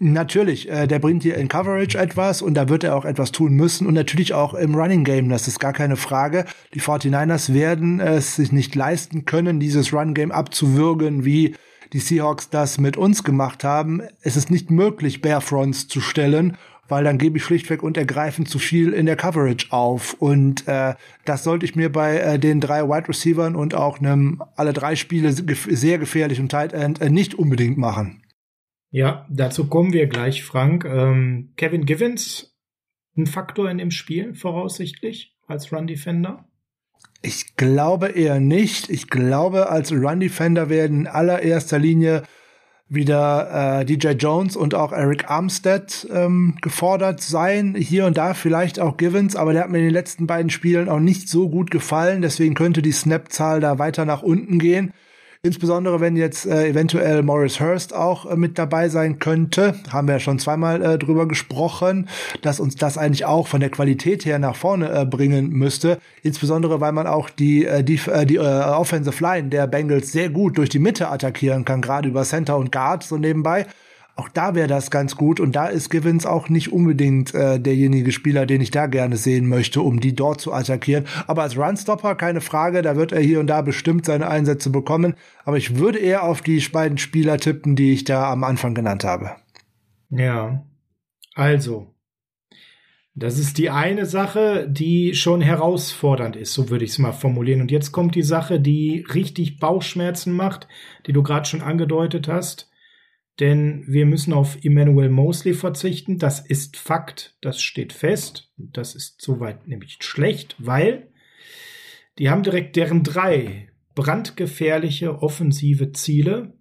Natürlich, 0.00 0.68
äh, 0.70 0.86
der 0.86 1.00
bringt 1.00 1.24
dir 1.24 1.36
in 1.36 1.48
Coverage 1.48 1.98
etwas 1.98 2.40
und 2.40 2.54
da 2.54 2.68
wird 2.68 2.84
er 2.84 2.94
auch 2.94 3.04
etwas 3.04 3.32
tun 3.32 3.54
müssen 3.54 3.86
und 3.86 3.94
natürlich 3.94 4.32
auch 4.32 4.54
im 4.54 4.76
Running 4.76 5.02
Game, 5.02 5.28
das 5.28 5.48
ist 5.48 5.58
gar 5.58 5.72
keine 5.72 5.96
Frage. 5.96 6.44
Die 6.74 6.80
49ers 6.80 7.52
werden 7.52 7.98
es 7.98 8.36
sich 8.36 8.52
nicht 8.52 8.76
leisten 8.76 9.24
können, 9.24 9.58
dieses 9.58 9.92
Run 9.92 10.14
Game 10.14 10.30
abzuwürgen, 10.30 11.24
wie 11.24 11.56
die 11.92 11.98
Seahawks 11.98 12.48
das 12.48 12.78
mit 12.78 12.96
uns 12.96 13.24
gemacht 13.24 13.64
haben. 13.64 14.02
Es 14.20 14.36
ist 14.36 14.52
nicht 14.52 14.70
möglich, 14.70 15.20
Barefronts 15.20 15.88
zu 15.88 16.00
stellen 16.00 16.56
weil 16.88 17.04
dann 17.04 17.18
gebe 17.18 17.36
ich 17.36 17.44
schlichtweg 17.44 17.82
und 17.82 17.96
ergreifend 17.96 18.48
zu 18.48 18.58
viel 18.58 18.92
in 18.92 19.06
der 19.06 19.16
Coverage 19.16 19.66
auf. 19.70 20.14
Und 20.14 20.66
äh, 20.66 20.94
das 21.24 21.44
sollte 21.44 21.66
ich 21.66 21.76
mir 21.76 21.92
bei 21.92 22.18
äh, 22.18 22.38
den 22.38 22.60
drei 22.60 22.88
Wide 22.88 23.08
Receivern 23.08 23.54
und 23.54 23.74
auch 23.74 23.98
einem 23.98 24.42
alle 24.56 24.72
drei 24.72 24.96
Spiele 24.96 25.32
sehr 25.32 25.98
gefährlichen 25.98 26.48
Tight 26.48 26.72
End 26.72 27.00
äh, 27.00 27.10
nicht 27.10 27.34
unbedingt 27.34 27.78
machen. 27.78 28.22
Ja, 28.90 29.26
dazu 29.30 29.68
kommen 29.68 29.92
wir 29.92 30.06
gleich, 30.06 30.44
Frank. 30.44 30.84
Ähm, 30.84 31.52
Kevin 31.56 31.84
Givens, 31.84 32.56
ein 33.16 33.26
Faktor 33.26 33.70
in 33.70 33.78
dem 33.78 33.90
Spiel 33.90 34.34
voraussichtlich 34.34 35.36
als 35.46 35.72
Run 35.72 35.86
Defender? 35.86 36.48
Ich 37.20 37.56
glaube 37.56 38.08
eher 38.08 38.40
nicht. 38.40 38.88
Ich 38.88 39.08
glaube, 39.08 39.68
als 39.70 39.92
Run 39.92 40.20
Defender 40.20 40.68
werden 40.68 41.00
in 41.00 41.06
allererster 41.06 41.78
Linie 41.78 42.22
wieder 42.88 43.80
äh, 43.80 43.84
DJ 43.84 44.12
Jones 44.12 44.56
und 44.56 44.74
auch 44.74 44.92
Eric 44.92 45.30
Armstead 45.30 46.08
ähm, 46.10 46.56
gefordert 46.62 47.20
sein. 47.20 47.74
Hier 47.74 48.06
und 48.06 48.16
da 48.16 48.32
vielleicht 48.32 48.80
auch 48.80 48.96
Givens, 48.96 49.36
aber 49.36 49.52
der 49.52 49.64
hat 49.64 49.70
mir 49.70 49.78
in 49.78 49.84
den 49.84 49.92
letzten 49.92 50.26
beiden 50.26 50.48
Spielen 50.48 50.88
auch 50.88 51.00
nicht 51.00 51.28
so 51.28 51.50
gut 51.50 51.70
gefallen. 51.70 52.22
Deswegen 52.22 52.54
könnte 52.54 52.80
die 52.80 52.92
Snap-Zahl 52.92 53.60
da 53.60 53.78
weiter 53.78 54.06
nach 54.06 54.22
unten 54.22 54.58
gehen. 54.58 54.94
Insbesondere 55.42 56.00
wenn 56.00 56.16
jetzt 56.16 56.46
äh, 56.46 56.66
eventuell 56.66 57.22
Morris 57.22 57.60
Hurst 57.60 57.94
auch 57.94 58.26
äh, 58.26 58.34
mit 58.34 58.58
dabei 58.58 58.88
sein 58.88 59.20
könnte, 59.20 59.76
haben 59.88 60.08
wir 60.08 60.14
ja 60.14 60.20
schon 60.20 60.40
zweimal 60.40 60.82
äh, 60.82 60.98
drüber 60.98 61.28
gesprochen, 61.28 62.08
dass 62.42 62.58
uns 62.58 62.74
das 62.74 62.98
eigentlich 62.98 63.24
auch 63.24 63.46
von 63.46 63.60
der 63.60 63.70
Qualität 63.70 64.24
her 64.24 64.40
nach 64.40 64.56
vorne 64.56 64.90
äh, 64.90 65.06
bringen 65.06 65.50
müsste. 65.50 65.98
Insbesondere 66.24 66.80
weil 66.80 66.90
man 66.90 67.06
auch 67.06 67.30
die 67.30 67.64
äh, 67.66 67.84
die, 67.84 68.00
äh, 68.08 68.26
die 68.26 68.34
äh, 68.34 68.40
Offensive 68.40 69.22
Line 69.22 69.48
der 69.48 69.68
Bengals 69.68 70.10
sehr 70.10 70.28
gut 70.28 70.58
durch 70.58 70.70
die 70.70 70.80
Mitte 70.80 71.08
attackieren 71.08 71.64
kann, 71.64 71.82
gerade 71.82 72.08
über 72.08 72.24
Center 72.24 72.56
und 72.56 72.72
Guard 72.72 73.04
so 73.04 73.16
nebenbei. 73.16 73.66
Auch 74.18 74.28
da 74.28 74.56
wäre 74.56 74.66
das 74.66 74.90
ganz 74.90 75.14
gut 75.14 75.38
und 75.38 75.54
da 75.54 75.68
ist 75.68 75.90
Givens 75.90 76.26
auch 76.26 76.48
nicht 76.48 76.72
unbedingt 76.72 77.32
äh, 77.36 77.60
derjenige 77.60 78.10
Spieler, 78.10 78.46
den 78.46 78.60
ich 78.60 78.72
da 78.72 78.88
gerne 78.88 79.16
sehen 79.16 79.48
möchte, 79.48 79.80
um 79.80 80.00
die 80.00 80.12
dort 80.12 80.40
zu 80.40 80.52
attackieren. 80.52 81.06
Aber 81.28 81.42
als 81.42 81.56
Runstopper 81.56 82.16
keine 82.16 82.40
Frage, 82.40 82.82
da 82.82 82.96
wird 82.96 83.12
er 83.12 83.20
hier 83.20 83.38
und 83.38 83.46
da 83.46 83.62
bestimmt 83.62 84.06
seine 84.06 84.26
Einsätze 84.26 84.70
bekommen. 84.70 85.14
Aber 85.44 85.56
ich 85.56 85.76
würde 85.76 86.00
eher 86.00 86.24
auf 86.24 86.42
die 86.42 86.58
beiden 86.58 86.98
Spieler 86.98 87.38
tippen, 87.38 87.76
die 87.76 87.92
ich 87.92 88.02
da 88.02 88.28
am 88.32 88.42
Anfang 88.42 88.74
genannt 88.74 89.04
habe. 89.04 89.36
Ja, 90.10 90.66
also 91.36 91.94
das 93.14 93.38
ist 93.38 93.56
die 93.56 93.70
eine 93.70 94.04
Sache, 94.04 94.68
die 94.68 95.14
schon 95.14 95.40
herausfordernd 95.40 96.34
ist, 96.34 96.54
so 96.54 96.70
würde 96.70 96.84
ich 96.84 96.90
es 96.90 96.98
mal 96.98 97.12
formulieren. 97.12 97.60
Und 97.60 97.70
jetzt 97.70 97.92
kommt 97.92 98.16
die 98.16 98.22
Sache, 98.24 98.58
die 98.58 99.06
richtig 99.14 99.60
Bauchschmerzen 99.60 100.32
macht, 100.32 100.66
die 101.06 101.12
du 101.12 101.22
gerade 101.22 101.48
schon 101.48 101.62
angedeutet 101.62 102.26
hast 102.26 102.67
denn 103.40 103.84
wir 103.86 104.06
müssen 104.06 104.32
auf 104.32 104.58
Emmanuel 104.64 105.10
Mosley 105.10 105.54
verzichten. 105.54 106.18
Das 106.18 106.40
ist 106.40 106.76
Fakt, 106.76 107.36
das 107.40 107.60
steht 107.60 107.92
fest. 107.92 108.52
Das 108.56 108.94
ist 108.94 109.20
soweit 109.22 109.68
nämlich 109.68 109.98
schlecht, 110.00 110.56
weil 110.58 111.08
die 112.18 112.30
haben 112.30 112.42
direkt 112.42 112.74
deren 112.76 113.04
drei 113.04 113.68
brandgefährliche 113.94 115.22
offensive 115.22 115.92
Ziele, 115.92 116.54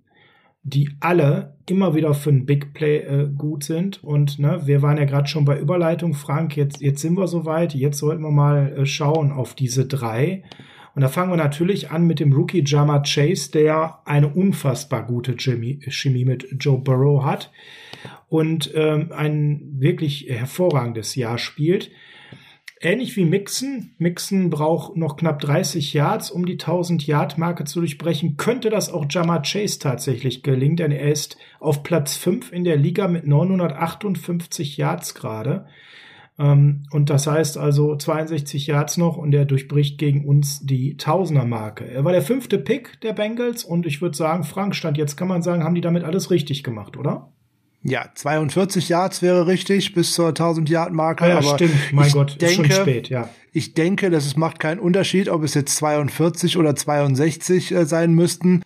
die 0.63 0.89
alle 0.99 1.57
immer 1.69 1.95
wieder 1.95 2.13
für 2.13 2.29
ein 2.29 2.45
Big 2.45 2.73
Play 2.73 2.97
äh, 2.97 3.29
gut 3.35 3.63
sind. 3.63 4.03
Und 4.03 4.37
ne, 4.37 4.61
wir 4.65 4.81
waren 4.81 4.97
ja 4.97 5.05
gerade 5.05 5.27
schon 5.27 5.45
bei 5.45 5.57
Überleitung, 5.57 6.13
Frank, 6.13 6.57
jetzt, 6.57 6.81
jetzt 6.81 7.01
sind 7.01 7.17
wir 7.17 7.27
soweit, 7.27 7.73
jetzt 7.73 7.99
sollten 7.99 8.23
wir 8.23 8.31
mal 8.31 8.77
äh, 8.77 8.85
schauen 8.85 9.31
auf 9.31 9.55
diese 9.55 9.85
drei. 9.85 10.43
Und 10.97 11.01
da 11.01 11.09
fangen 11.09 11.31
wir 11.31 11.37
natürlich 11.37 11.91
an 11.91 12.07
mit 12.07 12.19
dem 12.19 12.33
Rookie 12.33 12.63
Jama 12.65 13.03
Chase, 13.03 13.51
der 13.51 13.99
eine 14.05 14.29
unfassbar 14.29 15.05
gute 15.05 15.35
Chemie 15.37 16.25
mit 16.25 16.47
Joe 16.59 16.79
Burrow 16.79 17.23
hat 17.23 17.51
und 18.29 18.71
ähm, 18.73 19.11
ein 19.15 19.75
wirklich 19.77 20.25
hervorragendes 20.27 21.13
Jahr 21.13 21.37
spielt. 21.37 21.91
Ähnlich 22.81 23.15
wie 23.15 23.25
Mixon. 23.25 23.91
Mixon 23.99 24.49
braucht 24.49 24.97
noch 24.97 25.17
knapp 25.17 25.39
30 25.39 25.93
Yards, 25.93 26.31
um 26.31 26.47
die 26.47 26.53
1000 26.53 27.05
Yard 27.05 27.37
Marke 27.37 27.65
zu 27.65 27.81
durchbrechen. 27.81 28.35
Könnte 28.35 28.71
das 28.71 28.91
auch 28.91 29.05
Jama 29.07 29.43
Chase 29.43 29.77
tatsächlich 29.77 30.41
gelingen, 30.41 30.77
denn 30.77 30.91
er 30.91 31.11
ist 31.11 31.37
auf 31.59 31.83
Platz 31.83 32.17
5 32.17 32.51
in 32.51 32.63
der 32.63 32.75
Liga 32.75 33.07
mit 33.07 33.27
958 33.27 34.77
Yards 34.77 35.13
gerade. 35.13 35.67
Ähm, 36.39 36.83
und 36.91 37.09
das 37.09 37.27
heißt 37.27 37.57
also 37.57 37.95
62 37.95 38.67
Yards 38.67 38.97
noch 38.97 39.17
und 39.17 39.33
er 39.33 39.45
durchbricht 39.45 39.97
gegen 39.97 40.25
uns 40.25 40.59
die 40.65 40.97
Tausender-Marke. 40.97 41.85
Er 41.85 42.05
war 42.05 42.11
der 42.11 42.21
fünfte 42.21 42.59
Pick 42.59 43.01
der 43.01 43.13
Bengals 43.13 43.63
und 43.63 43.85
ich 43.85 44.01
würde 44.01 44.15
sagen, 44.15 44.43
Frank 44.43 44.75
stand 44.75 44.97
jetzt 44.97 45.17
kann 45.17 45.27
man 45.27 45.41
sagen, 45.41 45.63
haben 45.63 45.75
die 45.75 45.81
damit 45.81 46.03
alles 46.03 46.29
richtig 46.29 46.63
gemacht, 46.63 46.97
oder? 46.97 47.31
Ja, 47.83 48.09
42 48.13 48.89
Yards 48.89 49.21
wäre 49.21 49.47
richtig 49.47 49.93
bis 49.93 50.13
zur 50.13 50.29
1000 50.29 50.69
Yard 50.69 50.91
Marke. 50.91 51.23
Ah 51.23 51.29
ja, 51.29 51.37
aber 51.37 51.55
stimmt. 51.55 51.93
Mein 51.93 52.11
Gott, 52.11 52.41
denke, 52.41 52.63
ist 52.63 52.75
schon 52.75 52.81
spät, 52.81 53.09
ja. 53.09 53.29
Ich 53.53 53.75
denke, 53.75 54.09
dass 54.09 54.25
es 54.25 54.35
macht 54.35 54.59
keinen 54.59 54.79
Unterschied, 54.79 55.29
ob 55.29 55.43
es 55.43 55.53
jetzt 55.53 55.77
42 55.77 56.57
oder 56.57 56.75
62 56.75 57.71
äh, 57.71 57.85
sein 57.85 58.13
müssten. 58.13 58.61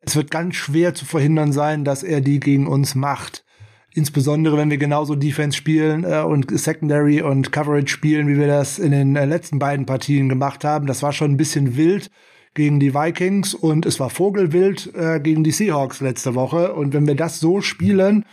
Es 0.00 0.14
wird 0.14 0.30
ganz 0.30 0.56
schwer 0.56 0.94
zu 0.94 1.04
verhindern 1.04 1.52
sein, 1.52 1.84
dass 1.84 2.02
er 2.02 2.20
die 2.20 2.38
gegen 2.38 2.66
uns 2.66 2.94
macht. 2.94 3.45
Insbesondere 3.96 4.58
wenn 4.58 4.68
wir 4.68 4.76
genauso 4.76 5.14
Defense 5.14 5.56
spielen 5.56 6.04
äh, 6.04 6.20
und 6.20 6.50
Secondary 6.50 7.22
und 7.22 7.50
Coverage 7.50 7.88
spielen, 7.88 8.28
wie 8.28 8.36
wir 8.36 8.46
das 8.46 8.78
in 8.78 8.90
den 8.90 9.16
äh, 9.16 9.24
letzten 9.24 9.58
beiden 9.58 9.86
Partien 9.86 10.28
gemacht 10.28 10.64
haben. 10.64 10.86
Das 10.86 11.02
war 11.02 11.14
schon 11.14 11.30
ein 11.30 11.38
bisschen 11.38 11.78
wild 11.78 12.10
gegen 12.52 12.78
die 12.78 12.92
Vikings 12.92 13.54
und 13.54 13.86
es 13.86 13.98
war 13.98 14.10
Vogelwild 14.10 14.94
äh, 14.94 15.18
gegen 15.18 15.44
die 15.44 15.50
Seahawks 15.50 16.02
letzte 16.02 16.34
Woche. 16.34 16.74
Und 16.74 16.92
wenn 16.92 17.06
wir 17.06 17.14
das 17.14 17.40
so 17.40 17.62
spielen, 17.62 18.26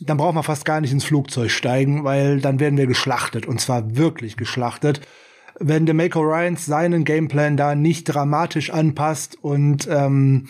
dann 0.00 0.16
brauchen 0.16 0.36
wir 0.36 0.44
fast 0.44 0.64
gar 0.64 0.80
nicht 0.80 0.92
ins 0.92 1.04
Flugzeug 1.04 1.50
steigen, 1.50 2.04
weil 2.04 2.40
dann 2.40 2.60
werden 2.60 2.78
wir 2.78 2.86
geschlachtet 2.86 3.46
und 3.46 3.60
zwar 3.60 3.96
wirklich 3.96 4.36
geschlachtet. 4.36 5.00
Wenn 5.58 5.86
DeMaco 5.86 6.20
Ryans 6.20 6.66
seinen 6.66 7.04
Gameplan 7.04 7.56
da 7.56 7.74
nicht 7.74 8.04
dramatisch 8.04 8.70
anpasst 8.70 9.38
und 9.42 9.88
ähm, 9.90 10.46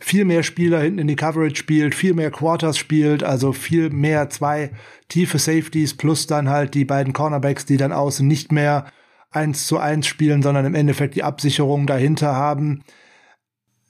viel 0.00 0.24
mehr 0.24 0.42
Spieler 0.42 0.80
hinten 0.80 0.98
in 0.98 1.08
die 1.08 1.16
Coverage 1.16 1.56
spielt, 1.56 1.94
viel 1.94 2.14
mehr 2.14 2.30
Quarters 2.30 2.78
spielt, 2.78 3.22
also 3.22 3.52
viel 3.52 3.90
mehr 3.90 4.30
zwei 4.30 4.70
tiefe 5.08 5.38
Safeties 5.38 5.94
plus 5.94 6.26
dann 6.26 6.48
halt 6.48 6.74
die 6.74 6.86
beiden 6.86 7.12
Cornerbacks, 7.12 7.66
die 7.66 7.76
dann 7.76 7.92
außen 7.92 8.26
nicht 8.26 8.50
mehr 8.50 8.86
eins 9.30 9.66
zu 9.66 9.78
eins 9.78 10.06
spielen, 10.06 10.42
sondern 10.42 10.64
im 10.64 10.74
Endeffekt 10.74 11.14
die 11.14 11.22
Absicherung 11.22 11.86
dahinter 11.86 12.34
haben. 12.34 12.82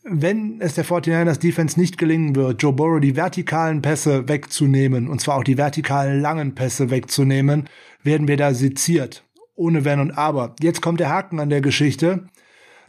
Wenn 0.02 0.60
es 0.60 0.74
der 0.74 0.84
49ers 0.84 1.38
Defense 1.38 1.78
nicht 1.78 1.96
gelingen 1.96 2.34
wird, 2.34 2.62
Joe 2.62 2.72
Burrow 2.72 3.00
die 3.00 3.16
vertikalen 3.16 3.80
Pässe 3.80 4.28
wegzunehmen, 4.28 5.08
und 5.08 5.20
zwar 5.20 5.36
auch 5.36 5.44
die 5.44 5.58
vertikalen 5.58 6.20
langen 6.20 6.54
Pässe 6.54 6.90
wegzunehmen, 6.90 7.68
werden 8.02 8.26
wir 8.26 8.36
da 8.36 8.52
seziert. 8.54 9.24
Ohne 9.54 9.84
Wenn 9.84 10.00
und 10.00 10.12
Aber. 10.12 10.56
Jetzt 10.60 10.80
kommt 10.80 11.00
der 11.00 11.10
Haken 11.10 11.38
an 11.38 11.50
der 11.50 11.60
Geschichte. 11.60 12.24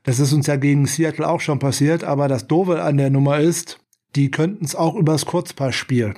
Das 0.03 0.19
ist 0.19 0.33
uns 0.33 0.47
ja 0.47 0.55
gegen 0.55 0.87
Seattle 0.87 1.27
auch 1.27 1.41
schon 1.41 1.59
passiert, 1.59 2.03
aber 2.03 2.27
das 2.27 2.47
Dove 2.47 2.81
an 2.81 2.97
der 2.97 3.09
Nummer 3.09 3.39
ist, 3.39 3.79
die 4.15 4.31
könnten 4.31 4.65
es 4.65 4.75
auch 4.75 4.95
übers 4.95 5.25
Kurzpassspiel. 5.25 6.15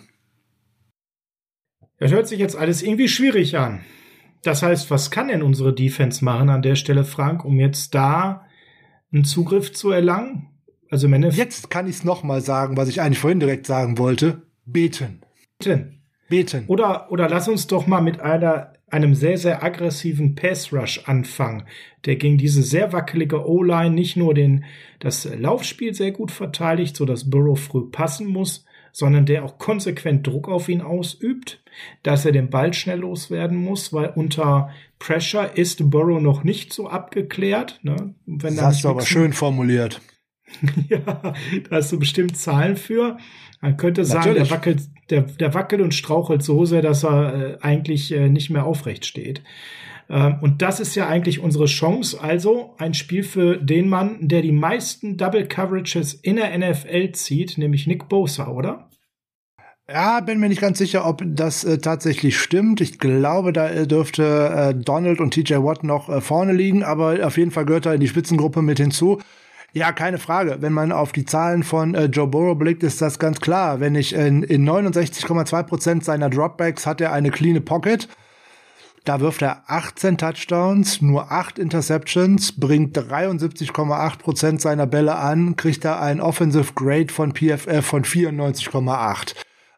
Das 1.99 2.11
hört 2.11 2.27
sich 2.27 2.39
jetzt 2.39 2.55
alles 2.55 2.81
irgendwie 2.81 3.07
schwierig 3.07 3.57
an. 3.57 3.81
Das 4.43 4.61
heißt, 4.61 4.91
was 4.91 5.11
kann 5.11 5.29
denn 5.29 5.41
unsere 5.41 5.73
Defense 5.73 6.23
machen 6.23 6.49
an 6.49 6.61
der 6.61 6.75
Stelle, 6.75 7.05
Frank, 7.05 7.45
um 7.45 7.59
jetzt 7.59 7.95
da 7.95 8.45
einen 9.11 9.25
Zugriff 9.25 9.71
zu 9.71 9.91
erlangen? 9.91 10.49
Also 10.89 11.07
im 11.07 11.23
Jetzt 11.31 11.69
kann 11.69 11.87
ich 11.87 11.95
es 11.97 12.03
nochmal 12.03 12.41
sagen, 12.41 12.77
was 12.77 12.89
ich 12.89 13.01
eigentlich 13.01 13.19
vorhin 13.19 13.39
direkt 13.39 13.65
sagen 13.65 13.97
wollte. 13.97 14.43
Beten. 14.65 15.21
Beten. 15.59 16.03
Beten. 16.29 16.65
Oder, 16.67 17.11
oder 17.11 17.29
lass 17.29 17.47
uns 17.47 17.67
doch 17.67 17.87
mal 17.87 18.01
mit 18.01 18.19
einer 18.19 18.72
einem 18.93 19.15
sehr, 19.15 19.37
sehr 19.37 19.63
aggressiven 19.63 20.35
Pass-Rush 20.35 21.03
anfangen, 21.05 21.63
der 22.05 22.15
gegen 22.15 22.37
diese 22.37 22.61
sehr 22.61 22.93
wackelige 22.93 23.47
O-Line 23.47 23.95
nicht 23.95 24.15
nur 24.15 24.33
den, 24.35 24.65
das 24.99 25.25
Laufspiel 25.25 25.93
sehr 25.93 26.11
gut 26.11 26.31
verteidigt, 26.31 26.95
so 26.95 27.05
dass 27.05 27.29
Burrow 27.29 27.59
früh 27.59 27.89
passen 27.89 28.27
muss, 28.27 28.65
sondern 28.91 29.25
der 29.25 29.43
auch 29.43 29.57
konsequent 29.57 30.27
Druck 30.27 30.47
auf 30.47 30.69
ihn 30.69 30.81
ausübt, 30.81 31.63
dass 32.03 32.23
er 32.23 32.31
den 32.31 32.51
Ball 32.51 32.73
schnell 32.73 32.99
loswerden 32.99 33.57
muss, 33.57 33.91
weil 33.91 34.13
unter 34.15 34.69
Pressure 34.99 35.57
ist 35.57 35.89
Burrow 35.89 36.21
noch 36.21 36.43
nicht 36.43 36.71
so 36.71 36.87
abgeklärt. 36.87 37.79
Ne? 37.81 38.13
Wenn 38.27 38.55
das 38.55 38.63
hast 38.63 38.83
du 38.83 38.89
aber 38.89 39.01
schön 39.01 39.33
formuliert. 39.33 40.01
ja, 40.89 40.99
da 40.99 41.35
hast 41.71 41.91
du 41.91 41.97
bestimmt 41.97 42.37
Zahlen 42.37 42.75
für. 42.75 43.17
Man 43.63 43.77
könnte 43.77 44.03
sagen, 44.03 44.33
der 44.33 44.49
wackelt, 44.49 44.81
der, 45.09 45.21
der 45.21 45.53
wackelt 45.53 45.81
und 45.81 45.93
strauchelt 45.93 46.43
so 46.43 46.65
sehr, 46.65 46.81
dass 46.81 47.05
er 47.05 47.33
äh, 47.33 47.57
eigentlich 47.61 48.11
äh, 48.11 48.27
nicht 48.27 48.49
mehr 48.49 48.65
aufrecht 48.65 49.05
steht. 49.05 49.41
Ähm, 50.09 50.35
und 50.41 50.61
das 50.61 50.81
ist 50.81 50.95
ja 50.95 51.07
eigentlich 51.07 51.39
unsere 51.39 51.63
Chance. 51.63 52.21
Also 52.21 52.73
ein 52.77 52.93
Spiel 52.93 53.23
für 53.23 53.55
den 53.55 53.87
Mann, 53.87 54.17
der 54.19 54.41
die 54.41 54.51
meisten 54.51 55.15
Double 55.15 55.47
Coverages 55.47 56.13
in 56.13 56.35
der 56.35 56.57
NFL 56.57 57.13
zieht, 57.13 57.57
nämlich 57.57 57.87
Nick 57.87 58.09
Bosa, 58.09 58.49
oder? 58.49 58.89
Ja, 59.89 60.19
bin 60.19 60.41
mir 60.41 60.49
nicht 60.49 60.59
ganz 60.59 60.77
sicher, 60.77 61.05
ob 61.05 61.23
das 61.25 61.63
äh, 61.63 61.77
tatsächlich 61.77 62.37
stimmt. 62.37 62.81
Ich 62.81 62.99
glaube, 62.99 63.53
da 63.53 63.69
äh, 63.69 63.87
dürfte 63.87 64.73
äh, 64.73 64.75
Donald 64.75 65.21
und 65.21 65.33
TJ 65.33 65.53
Watt 65.63 65.85
noch 65.85 66.09
äh, 66.09 66.19
vorne 66.19 66.51
liegen, 66.51 66.83
aber 66.83 67.25
auf 67.25 67.37
jeden 67.37 67.51
Fall 67.51 67.63
gehört 67.63 67.85
er 67.85 67.93
in 67.93 68.01
die 68.01 68.09
Spitzengruppe 68.09 68.61
mit 68.61 68.79
hinzu. 68.79 69.21
Ja, 69.75 69.91
keine 69.91 70.19
Frage. 70.19 70.57
Wenn 70.59 70.71
man 70.71 70.91
auf 70.91 71.13
die 71.13 71.25
Zahlen 71.25 71.63
von 71.63 71.95
äh, 71.95 72.05
Joe 72.05 72.27
Burrow 72.27 72.55
blickt, 72.55 72.83
ist 72.83 73.01
das 73.01 73.17
ganz 73.17 73.41
klar. 73.41 73.79
Wenn 73.79 73.95
ich 73.95 74.13
in, 74.13 74.43
in 74.43 74.69
69,2 74.69 75.63
Prozent 75.63 76.05
seiner 76.05 76.29
Dropbacks 76.29 76.85
hat 76.85 77.01
er 77.01 77.11
eine 77.11 77.31
clean 77.31 77.65
Pocket. 77.65 78.07
Da 79.03 79.19
wirft 79.19 79.41
er 79.41 79.63
18 79.65 80.19
Touchdowns, 80.19 81.01
nur 81.01 81.31
8 81.31 81.57
Interceptions, 81.57 82.53
bringt 82.57 82.95
73,8 82.95 84.19
Prozent 84.19 84.61
seiner 84.61 84.85
Bälle 84.85 85.15
an, 85.15 85.55
kriegt 85.55 85.83
er 85.83 85.99
ein 85.99 86.21
Offensive 86.21 86.73
Grade 86.73 87.11
von 87.11 87.33
PFF 87.33 87.83
von 87.83 88.05
94,8. 88.05 89.33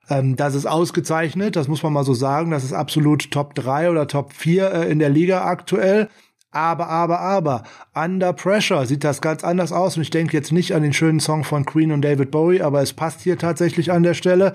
Ähm, 0.10 0.36
das 0.36 0.56
ist 0.56 0.66
ausgezeichnet, 0.66 1.56
das 1.56 1.70
muss 1.70 1.82
man 1.82 1.94
mal 1.94 2.04
so 2.04 2.14
sagen. 2.14 2.52
Das 2.52 2.66
ist 2.66 2.74
absolut 2.74 3.32
Top 3.32 3.56
3 3.56 3.90
oder 3.90 4.08
Top 4.08 4.34
4 4.34 4.72
äh, 4.72 4.92
in 4.92 5.00
der 5.00 5.10
Liga 5.10 5.46
aktuell. 5.46 6.10
Aber, 6.56 6.88
aber, 6.88 7.20
aber, 7.20 7.63
Under 7.94 8.32
Pressure 8.32 8.86
sieht 8.86 9.04
das 9.04 9.20
ganz 9.20 9.44
anders 9.44 9.74
aus. 9.74 9.98
Und 9.98 10.04
ich 10.04 10.10
denke 10.10 10.38
jetzt 10.38 10.54
nicht 10.54 10.74
an 10.74 10.84
den 10.84 10.94
schönen 10.94 11.20
Song 11.20 11.44
von 11.44 11.65
Queen 11.65 11.91
und 11.91 12.02
David 12.02 12.32
Bowie, 12.32 12.62
aber 12.62 12.82
es 12.82 12.94
passt 12.94 13.20
hier 13.20 13.38
tatsächlich 13.38 13.91
an 13.91 14.04
der 14.04 14.13
Stelle, 14.13 14.54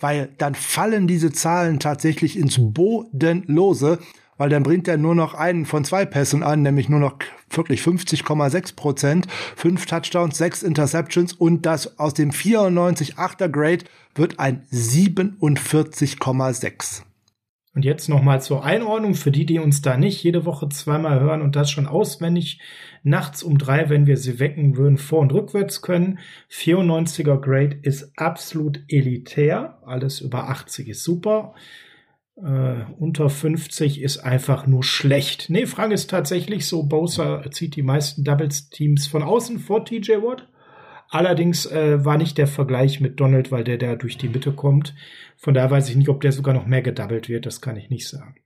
weil 0.00 0.30
dann 0.38 0.54
fallen 0.54 1.06
diese 1.06 1.30
Zahlen 1.30 1.78
tatsächlich 1.78 2.38
ins 2.38 2.56
Bodenlose, 2.58 3.98
weil 4.38 4.48
dann 4.48 4.62
bringt 4.62 4.88
er 4.88 4.96
nur 4.96 5.14
noch 5.14 5.34
einen 5.34 5.66
von 5.66 5.84
zwei 5.84 6.06
Pässen 6.06 6.42
an, 6.42 6.62
nämlich 6.62 6.88
nur 6.88 7.00
noch 7.00 7.16
wirklich 7.50 7.82
50,6 7.82 8.74
Prozent, 8.74 9.26
fünf 9.54 9.84
Touchdowns, 9.84 10.38
sechs 10.38 10.62
Interceptions 10.62 11.34
und 11.34 11.66
das 11.66 11.98
aus 11.98 12.14
dem 12.14 12.30
94,8er 12.30 13.50
Grade 13.50 13.84
wird 14.14 14.38
ein 14.38 14.62
47,6. 14.72 17.02
Und 17.74 17.86
jetzt 17.86 18.08
nochmal 18.08 18.42
zur 18.42 18.64
Einordnung 18.64 19.14
für 19.14 19.30
die, 19.30 19.46
die 19.46 19.58
uns 19.58 19.80
da 19.80 19.96
nicht 19.96 20.22
jede 20.22 20.44
Woche 20.44 20.68
zweimal 20.68 21.20
hören 21.20 21.40
und 21.40 21.56
das 21.56 21.70
schon 21.70 21.86
auswendig 21.86 22.60
nachts 23.02 23.42
um 23.42 23.56
drei, 23.56 23.88
wenn 23.88 24.06
wir 24.06 24.18
sie 24.18 24.38
wecken 24.38 24.76
würden, 24.76 24.98
vor- 24.98 25.20
und 25.20 25.32
rückwärts 25.32 25.80
können. 25.80 26.18
94er 26.50 27.40
Grade 27.40 27.78
ist 27.80 28.12
absolut 28.16 28.80
elitär. 28.88 29.78
Alles 29.86 30.20
über 30.20 30.50
80 30.50 30.88
ist 30.88 31.02
super. 31.02 31.54
Äh, 32.36 32.84
unter 32.98 33.30
50 33.30 34.02
ist 34.02 34.18
einfach 34.18 34.66
nur 34.66 34.84
schlecht. 34.84 35.48
Nee, 35.48 35.64
Frank 35.64 35.92
ist 35.92 36.10
tatsächlich 36.10 36.66
so. 36.66 36.82
Bowser 36.82 37.42
zieht 37.52 37.76
die 37.76 37.82
meisten 37.82 38.22
Doubles-Teams 38.22 39.06
von 39.06 39.22
außen 39.22 39.58
vor 39.58 39.86
TJ 39.86 40.12
Watt. 40.22 40.46
Allerdings 41.12 41.66
äh, 41.66 42.02
war 42.06 42.16
nicht 42.16 42.38
der 42.38 42.46
Vergleich 42.46 42.98
mit 43.02 43.20
Donald, 43.20 43.52
weil 43.52 43.64
der 43.64 43.76
da 43.76 43.96
durch 43.96 44.16
die 44.16 44.30
Mitte 44.30 44.50
kommt. 44.50 44.94
Von 45.36 45.52
daher 45.52 45.70
weiß 45.70 45.90
ich 45.90 45.96
nicht, 45.96 46.08
ob 46.08 46.22
der 46.22 46.32
sogar 46.32 46.54
noch 46.54 46.64
mehr 46.64 46.80
gedoubled 46.80 47.28
wird. 47.28 47.44
Das 47.44 47.60
kann 47.60 47.76
ich 47.76 47.90
nicht 47.90 48.08
sagen. 48.08 48.36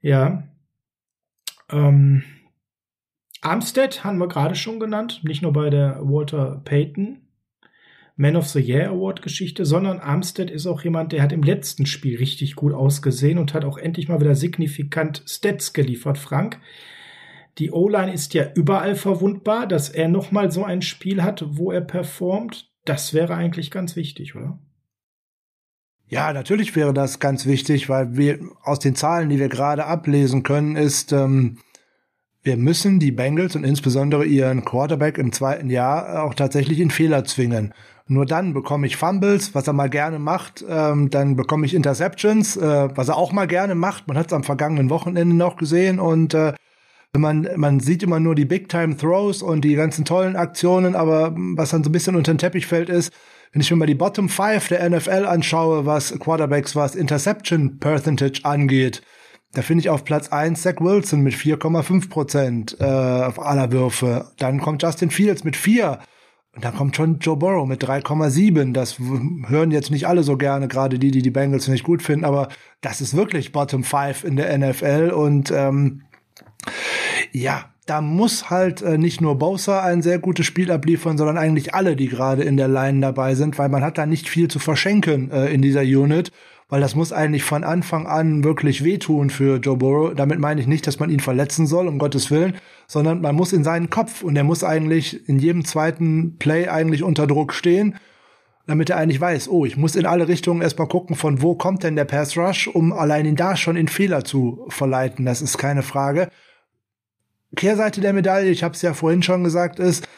Ja. 0.00 0.48
Ähm, 1.70 2.22
Armstead 3.42 4.04
haben 4.04 4.16
wir 4.16 4.28
gerade 4.28 4.54
schon 4.54 4.80
genannt. 4.80 5.20
Nicht 5.22 5.42
nur 5.42 5.52
bei 5.52 5.68
der 5.68 6.00
Walter 6.00 6.62
Payton 6.64 7.18
Man 8.16 8.36
of 8.36 8.48
the 8.48 8.60
Year 8.60 8.88
Award 8.88 9.20
Geschichte, 9.20 9.66
sondern 9.66 9.98
Armstead 9.98 10.50
ist 10.50 10.66
auch 10.66 10.82
jemand, 10.82 11.12
der 11.12 11.22
hat 11.22 11.32
im 11.32 11.42
letzten 11.42 11.84
Spiel 11.84 12.16
richtig 12.16 12.56
gut 12.56 12.72
ausgesehen 12.72 13.36
und 13.36 13.52
hat 13.52 13.66
auch 13.66 13.76
endlich 13.76 14.08
mal 14.08 14.20
wieder 14.20 14.34
signifikant 14.34 15.22
Stats 15.26 15.74
geliefert, 15.74 16.16
Frank. 16.16 16.58
Die 17.58 17.70
O-Line 17.70 18.12
ist 18.12 18.34
ja 18.34 18.46
überall 18.54 18.94
verwundbar, 18.94 19.66
dass 19.66 19.88
er 19.88 20.08
nochmal 20.08 20.50
so 20.50 20.64
ein 20.64 20.82
Spiel 20.82 21.22
hat, 21.22 21.44
wo 21.46 21.70
er 21.70 21.82
performt. 21.82 22.70
Das 22.84 23.12
wäre 23.14 23.34
eigentlich 23.34 23.70
ganz 23.70 23.94
wichtig, 23.94 24.34
oder? 24.34 24.58
Ja, 26.06 26.32
natürlich 26.32 26.74
wäre 26.76 26.92
das 26.92 27.20
ganz 27.20 27.46
wichtig, 27.46 27.88
weil 27.88 28.16
wir 28.16 28.38
aus 28.62 28.78
den 28.78 28.94
Zahlen, 28.94 29.28
die 29.28 29.38
wir 29.38 29.48
gerade 29.48 29.86
ablesen 29.86 30.42
können, 30.42 30.76
ist, 30.76 31.12
ähm, 31.12 31.58
wir 32.42 32.56
müssen 32.56 32.98
die 32.98 33.12
Bengals 33.12 33.54
und 33.54 33.64
insbesondere 33.64 34.24
ihren 34.24 34.64
Quarterback 34.64 35.16
im 35.16 35.32
zweiten 35.32 35.70
Jahr 35.70 36.24
auch 36.24 36.34
tatsächlich 36.34 36.80
in 36.80 36.90
Fehler 36.90 37.24
zwingen. 37.24 37.72
Nur 38.08 38.26
dann 38.26 38.52
bekomme 38.52 38.86
ich 38.86 38.96
Fumbles, 38.96 39.54
was 39.54 39.68
er 39.68 39.72
mal 39.72 39.88
gerne 39.88 40.18
macht. 40.18 40.64
Ähm, 40.68 41.08
dann 41.08 41.36
bekomme 41.36 41.66
ich 41.66 41.74
Interceptions, 41.74 42.56
äh, 42.56 42.88
was 42.94 43.08
er 43.08 43.16
auch 43.16 43.32
mal 43.32 43.46
gerne 43.46 43.74
macht. 43.74 44.08
Man 44.08 44.18
hat 44.18 44.26
es 44.26 44.32
am 44.32 44.42
vergangenen 44.42 44.90
Wochenende 44.90 45.36
noch 45.36 45.56
gesehen 45.56 46.00
und 46.00 46.34
äh, 46.34 46.52
man, 47.20 47.48
man 47.56 47.80
sieht 47.80 48.02
immer 48.02 48.20
nur 48.20 48.34
die 48.34 48.46
Big-Time-Throws 48.46 49.42
und 49.42 49.62
die 49.62 49.74
ganzen 49.74 50.04
tollen 50.04 50.36
Aktionen, 50.36 50.94
aber 50.94 51.34
was 51.36 51.70
dann 51.70 51.84
so 51.84 51.90
ein 51.90 51.92
bisschen 51.92 52.16
unter 52.16 52.32
den 52.32 52.38
Teppich 52.38 52.66
fällt, 52.66 52.88
ist, 52.88 53.12
wenn 53.52 53.60
ich 53.60 53.70
mir 53.70 53.76
mal 53.76 53.86
die 53.86 53.94
Bottom 53.94 54.30
5 54.30 54.68
der 54.68 54.88
NFL 54.88 55.26
anschaue, 55.26 55.84
was 55.84 56.18
Quarterbacks, 56.18 56.74
was 56.74 56.94
Interception 56.94 57.78
Percentage 57.78 58.40
angeht, 58.44 59.02
da 59.52 59.60
finde 59.60 59.82
ich 59.82 59.90
auf 59.90 60.04
Platz 60.04 60.28
1 60.30 60.62
Zach 60.62 60.76
Wilson 60.80 61.20
mit 61.20 61.34
4,5 61.34 62.08
Prozent 62.08 62.76
äh, 62.80 62.84
auf 62.84 63.38
aller 63.38 63.70
Würfe. 63.70 64.32
Dann 64.38 64.60
kommt 64.60 64.82
Justin 64.82 65.10
Fields 65.10 65.44
mit 65.44 65.56
4. 65.56 65.98
Und 66.54 66.64
dann 66.64 66.74
kommt 66.74 66.96
schon 66.96 67.18
Joe 67.18 67.36
Burrow 67.36 67.66
mit 67.66 67.84
3,7. 67.84 68.72
Das 68.72 68.98
hören 68.98 69.70
jetzt 69.70 69.90
nicht 69.90 70.06
alle 70.06 70.22
so 70.22 70.38
gerne, 70.38 70.68
gerade 70.68 70.98
die, 70.98 71.10
die 71.10 71.20
die 71.20 71.30
Bengals 71.30 71.68
nicht 71.68 71.84
gut 71.84 72.02
finden, 72.02 72.24
aber 72.24 72.48
das 72.80 73.02
ist 73.02 73.14
wirklich 73.14 73.52
Bottom 73.52 73.84
5 73.84 74.24
in 74.24 74.36
der 74.36 74.56
NFL 74.56 75.12
und 75.14 75.50
ähm, 75.50 76.02
ja, 77.32 77.66
da 77.86 78.00
muss 78.00 78.48
halt 78.50 78.80
äh, 78.82 78.96
nicht 78.96 79.20
nur 79.20 79.38
Bowser 79.38 79.82
ein 79.82 80.02
sehr 80.02 80.18
gutes 80.18 80.46
Spiel 80.46 80.70
abliefern, 80.70 81.18
sondern 81.18 81.36
eigentlich 81.36 81.74
alle, 81.74 81.96
die 81.96 82.08
gerade 82.08 82.42
in 82.42 82.56
der 82.56 82.68
Line 82.68 83.00
dabei 83.00 83.34
sind, 83.34 83.58
weil 83.58 83.68
man 83.68 83.82
hat 83.82 83.98
da 83.98 84.06
nicht 84.06 84.28
viel 84.28 84.48
zu 84.48 84.58
verschenken 84.58 85.30
äh, 85.30 85.52
in 85.52 85.62
dieser 85.62 85.82
Unit, 85.82 86.30
weil 86.68 86.80
das 86.80 86.94
muss 86.94 87.12
eigentlich 87.12 87.42
von 87.42 87.64
Anfang 87.64 88.06
an 88.06 88.44
wirklich 88.44 88.84
wehtun 88.84 89.30
für 89.30 89.56
Joe 89.56 89.76
Burrow. 89.76 90.14
Damit 90.14 90.38
meine 90.38 90.60
ich 90.60 90.66
nicht, 90.66 90.86
dass 90.86 91.00
man 91.00 91.10
ihn 91.10 91.20
verletzen 91.20 91.66
soll, 91.66 91.88
um 91.88 91.98
Gottes 91.98 92.30
Willen, 92.30 92.54
sondern 92.86 93.20
man 93.20 93.34
muss 93.34 93.52
in 93.52 93.64
seinen 93.64 93.90
Kopf 93.90 94.22
und 94.22 94.36
er 94.36 94.44
muss 94.44 94.62
eigentlich 94.62 95.28
in 95.28 95.38
jedem 95.38 95.64
zweiten 95.64 96.38
Play 96.38 96.68
eigentlich 96.68 97.02
unter 97.02 97.26
Druck 97.26 97.52
stehen 97.52 97.98
damit 98.66 98.90
er 98.90 98.96
eigentlich 98.96 99.20
weiß, 99.20 99.48
oh, 99.48 99.64
ich 99.64 99.76
muss 99.76 99.96
in 99.96 100.06
alle 100.06 100.28
Richtungen 100.28 100.62
erstmal 100.62 100.88
gucken, 100.88 101.16
von 101.16 101.42
wo 101.42 101.54
kommt 101.54 101.82
denn 101.82 101.96
der 101.96 102.04
Pass 102.04 102.36
Rush, 102.36 102.68
um 102.68 102.92
allein 102.92 103.26
ihn 103.26 103.36
da 103.36 103.56
schon 103.56 103.76
in 103.76 103.88
Fehler 103.88 104.24
zu 104.24 104.64
verleiten. 104.68 105.24
Das 105.24 105.42
ist 105.42 105.58
keine 105.58 105.82
Frage. 105.82 106.28
Kehrseite 107.56 108.00
der 108.00 108.12
Medaille, 108.12 108.50
ich 108.50 108.62
habe 108.62 108.74
es 108.74 108.82
ja 108.82 108.94
vorhin 108.94 109.22
schon 109.22 109.44
gesagt, 109.44 109.78
ist, 109.78 110.08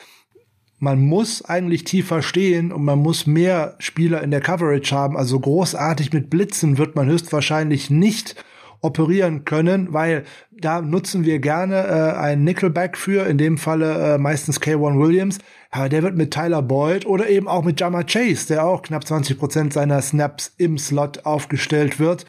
man 0.79 1.01
muss 1.01 1.45
eigentlich 1.45 1.85
tiefer 1.85 2.21
stehen 2.23 2.73
und 2.73 2.85
man 2.85 2.99
muss 2.99 3.27
mehr 3.27 3.77
Spieler 3.79 4.23
in 4.23 4.31
der 4.31 4.41
Coverage 4.41 4.95
haben. 4.95 5.17
Also 5.17 5.41
großartig 5.41 6.13
mit 6.13 6.31
Blitzen 6.31 6.79
wird 6.79 6.95
man 6.95 7.09
höchstwahrscheinlich 7.09 7.91
nicht 7.91 8.37
operieren 8.83 9.47
können, 9.47 9.95
weil 9.95 10.25
da 10.51 10.83
nutzen 10.83 11.25
wir 11.25 11.39
gerne 11.39 11.87
äh, 11.87 12.19
einen 12.19 12.45
Nickelback 12.45 12.99
für, 12.99 13.27
in 13.27 13.39
dem 13.39 13.57
Falle 13.57 14.15
äh, 14.15 14.19
meistens 14.19 14.61
K1 14.61 15.01
Williams. 15.01 15.39
Aber 15.71 15.89
der 15.89 16.03
wird 16.03 16.17
mit 16.17 16.33
Tyler 16.33 16.61
Boyd 16.61 17.07
oder 17.07 17.29
eben 17.29 17.49
auch 17.49 17.65
mit 17.65 17.81
Jama 17.81 18.03
Chase, 18.03 18.47
der 18.49 18.67
auch 18.67 18.83
knapp 18.83 19.07
20 19.07 19.39
Prozent 19.39 19.73
seiner 19.73 20.03
Snaps 20.03 20.53
im 20.59 20.77
Slot 20.77 21.25
aufgestellt 21.25 21.99
wird, 21.99 22.27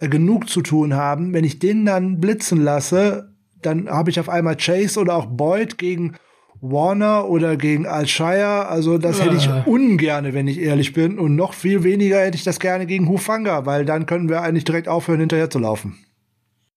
äh, 0.00 0.08
genug 0.08 0.48
zu 0.48 0.60
tun 0.60 0.94
haben. 0.94 1.32
Wenn 1.32 1.44
ich 1.44 1.60
den 1.60 1.86
dann 1.86 2.20
blitzen 2.20 2.62
lasse, 2.62 3.31
dann 3.62 3.88
habe 3.88 4.10
ich 4.10 4.20
auf 4.20 4.28
einmal 4.28 4.56
Chase 4.56 5.00
oder 5.00 5.16
auch 5.16 5.26
Boyd 5.26 5.78
gegen 5.78 6.16
Warner 6.60 7.28
oder 7.28 7.56
gegen 7.56 7.86
Alshire. 7.86 8.66
Also 8.68 8.98
das 8.98 9.22
hätte 9.22 9.36
ich 9.36 9.48
ah. 9.48 9.64
ungerne, 9.66 10.32
wenn 10.32 10.46
ich 10.46 10.60
ehrlich 10.60 10.92
bin. 10.92 11.18
Und 11.18 11.34
noch 11.34 11.54
viel 11.54 11.82
weniger 11.82 12.20
hätte 12.20 12.36
ich 12.36 12.44
das 12.44 12.60
gerne 12.60 12.86
gegen 12.86 13.08
Hufanga, 13.08 13.66
weil 13.66 13.84
dann 13.84 14.06
können 14.06 14.28
wir 14.28 14.42
eigentlich 14.42 14.64
direkt 14.64 14.88
aufhören, 14.88 15.20
hinterher 15.20 15.50
zu 15.50 15.58
laufen. 15.58 15.98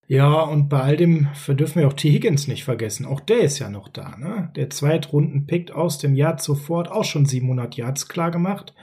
Ja, 0.08 0.42
und 0.42 0.70
bei 0.70 0.82
all 0.82 0.98
dem 0.98 1.30
dürfen 1.48 1.80
wir 1.80 1.88
auch 1.88 1.94
T. 1.94 2.12
Higgins 2.12 2.48
nicht 2.48 2.64
vergessen. 2.64 3.06
Auch 3.06 3.20
der 3.20 3.40
ist 3.40 3.58
ja 3.58 3.70
noch 3.70 3.90
da, 3.90 4.16
ne? 4.18 4.52
Der 4.56 4.70
Zweitrunden-Pick 4.70 5.72
aus 5.72 5.98
dem 5.98 6.14
Jahr 6.14 6.38
zuvor 6.38 6.96
auch 6.96 7.06
schon 7.06 7.26
700 7.26 7.76
Yards 7.76 8.08
klar 8.08 8.30
gemacht. 8.30 8.76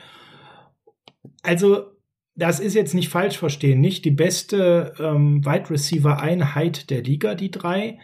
Also, 1.43 1.93
das 2.35 2.61
ist 2.61 2.75
jetzt 2.75 2.95
nicht 2.95 3.09
falsch 3.09 3.39
verstehen. 3.39 3.81
Nicht 3.81 4.05
die 4.05 4.11
beste 4.11 4.95
ähm, 4.99 5.45
Wide 5.45 5.71
Receiver-Einheit 5.71 6.91
der 6.91 7.03
Liga, 7.03 7.35
die 7.35 7.51
drei. 7.51 7.99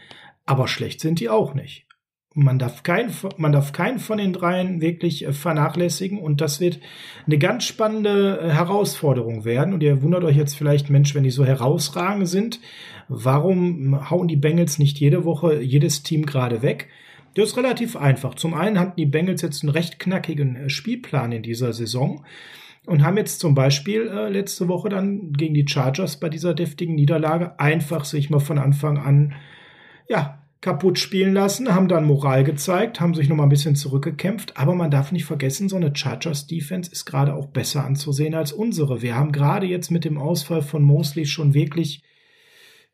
Aber 0.44 0.68
schlecht 0.68 1.00
sind 1.00 1.20
die 1.20 1.28
auch 1.28 1.54
nicht 1.54 1.88
man 2.38 2.58
darf 2.58 2.84
keinen, 2.84 3.12
man 3.36 3.50
darf 3.52 3.72
keinen 3.72 3.98
von 3.98 4.18
den 4.18 4.32
dreien 4.32 4.80
wirklich 4.80 5.26
äh, 5.26 5.32
vernachlässigen 5.32 6.18
und 6.18 6.40
das 6.40 6.60
wird 6.60 6.78
eine 7.26 7.38
ganz 7.38 7.64
spannende 7.64 8.40
äh, 8.40 8.50
Herausforderung 8.50 9.44
werden. 9.44 9.74
Und 9.74 9.82
ihr 9.82 10.02
wundert 10.02 10.24
euch 10.24 10.36
jetzt 10.36 10.54
vielleicht, 10.54 10.88
Mensch, 10.88 11.14
wenn 11.14 11.24
die 11.24 11.30
so 11.30 11.44
herausragend 11.44 12.28
sind, 12.28 12.60
warum 13.08 14.08
hauen 14.08 14.28
die 14.28 14.36
Bengals 14.36 14.78
nicht 14.78 14.98
jede 14.98 15.24
Woche 15.24 15.60
jedes 15.60 16.04
Team 16.04 16.26
gerade 16.26 16.62
weg? 16.62 16.88
Das 17.34 17.50
ist 17.50 17.56
relativ 17.56 17.96
einfach. 17.96 18.34
Zum 18.34 18.54
einen 18.54 18.78
hatten 18.78 18.96
die 18.96 19.06
Bengals 19.06 19.42
jetzt 19.42 19.62
einen 19.62 19.70
recht 19.70 19.98
knackigen 19.98 20.56
äh, 20.56 20.70
Spielplan 20.70 21.32
in 21.32 21.42
dieser 21.42 21.72
Saison 21.72 22.24
und 22.88 23.05
haben 23.05 23.16
jetzt 23.16 23.40
zum 23.40 23.55
Beispiel 23.55 24.09
äh, 24.09 24.31
letzte 24.31 24.66
Woche 24.68 24.88
dann 24.88 25.33
gegen 25.33 25.55
die 25.55 25.66
Chargers 25.68 26.18
bei 26.18 26.29
dieser 26.29 26.55
deftigen 26.55 26.94
Niederlage 26.94 27.59
einfach 27.61 28.05
sich 28.05 28.31
mal 28.31 28.40
von 28.40 28.59
Anfang 28.59 28.98
an 28.98 29.35
ja 30.09 30.38
kaputt 30.61 30.98
spielen 30.98 31.35
lassen, 31.35 31.72
haben 31.72 31.87
dann 31.87 32.05
Moral 32.05 32.42
gezeigt, 32.42 33.01
haben 33.01 33.14
sich 33.14 33.29
noch 33.29 33.37
mal 33.37 33.44
ein 33.44 33.48
bisschen 33.48 33.77
zurückgekämpft, 33.77 34.57
aber 34.57 34.74
man 34.74 34.90
darf 34.90 35.12
nicht 35.12 35.24
vergessen, 35.24 35.68
so 35.68 35.77
eine 35.77 35.94
Chargers 35.94 36.48
Defense 36.48 36.90
ist 36.90 37.05
gerade 37.05 37.35
auch 37.35 37.46
besser 37.46 37.85
anzusehen 37.85 38.35
als 38.35 38.53
unsere. 38.53 39.01
Wir 39.01 39.14
haben 39.14 39.31
gerade 39.31 39.66
jetzt 39.66 39.90
mit 39.90 40.05
dem 40.05 40.18
Ausfall 40.18 40.62
von 40.62 40.83
Mosley 40.83 41.27
schon 41.27 41.55
wirklich 41.55 42.03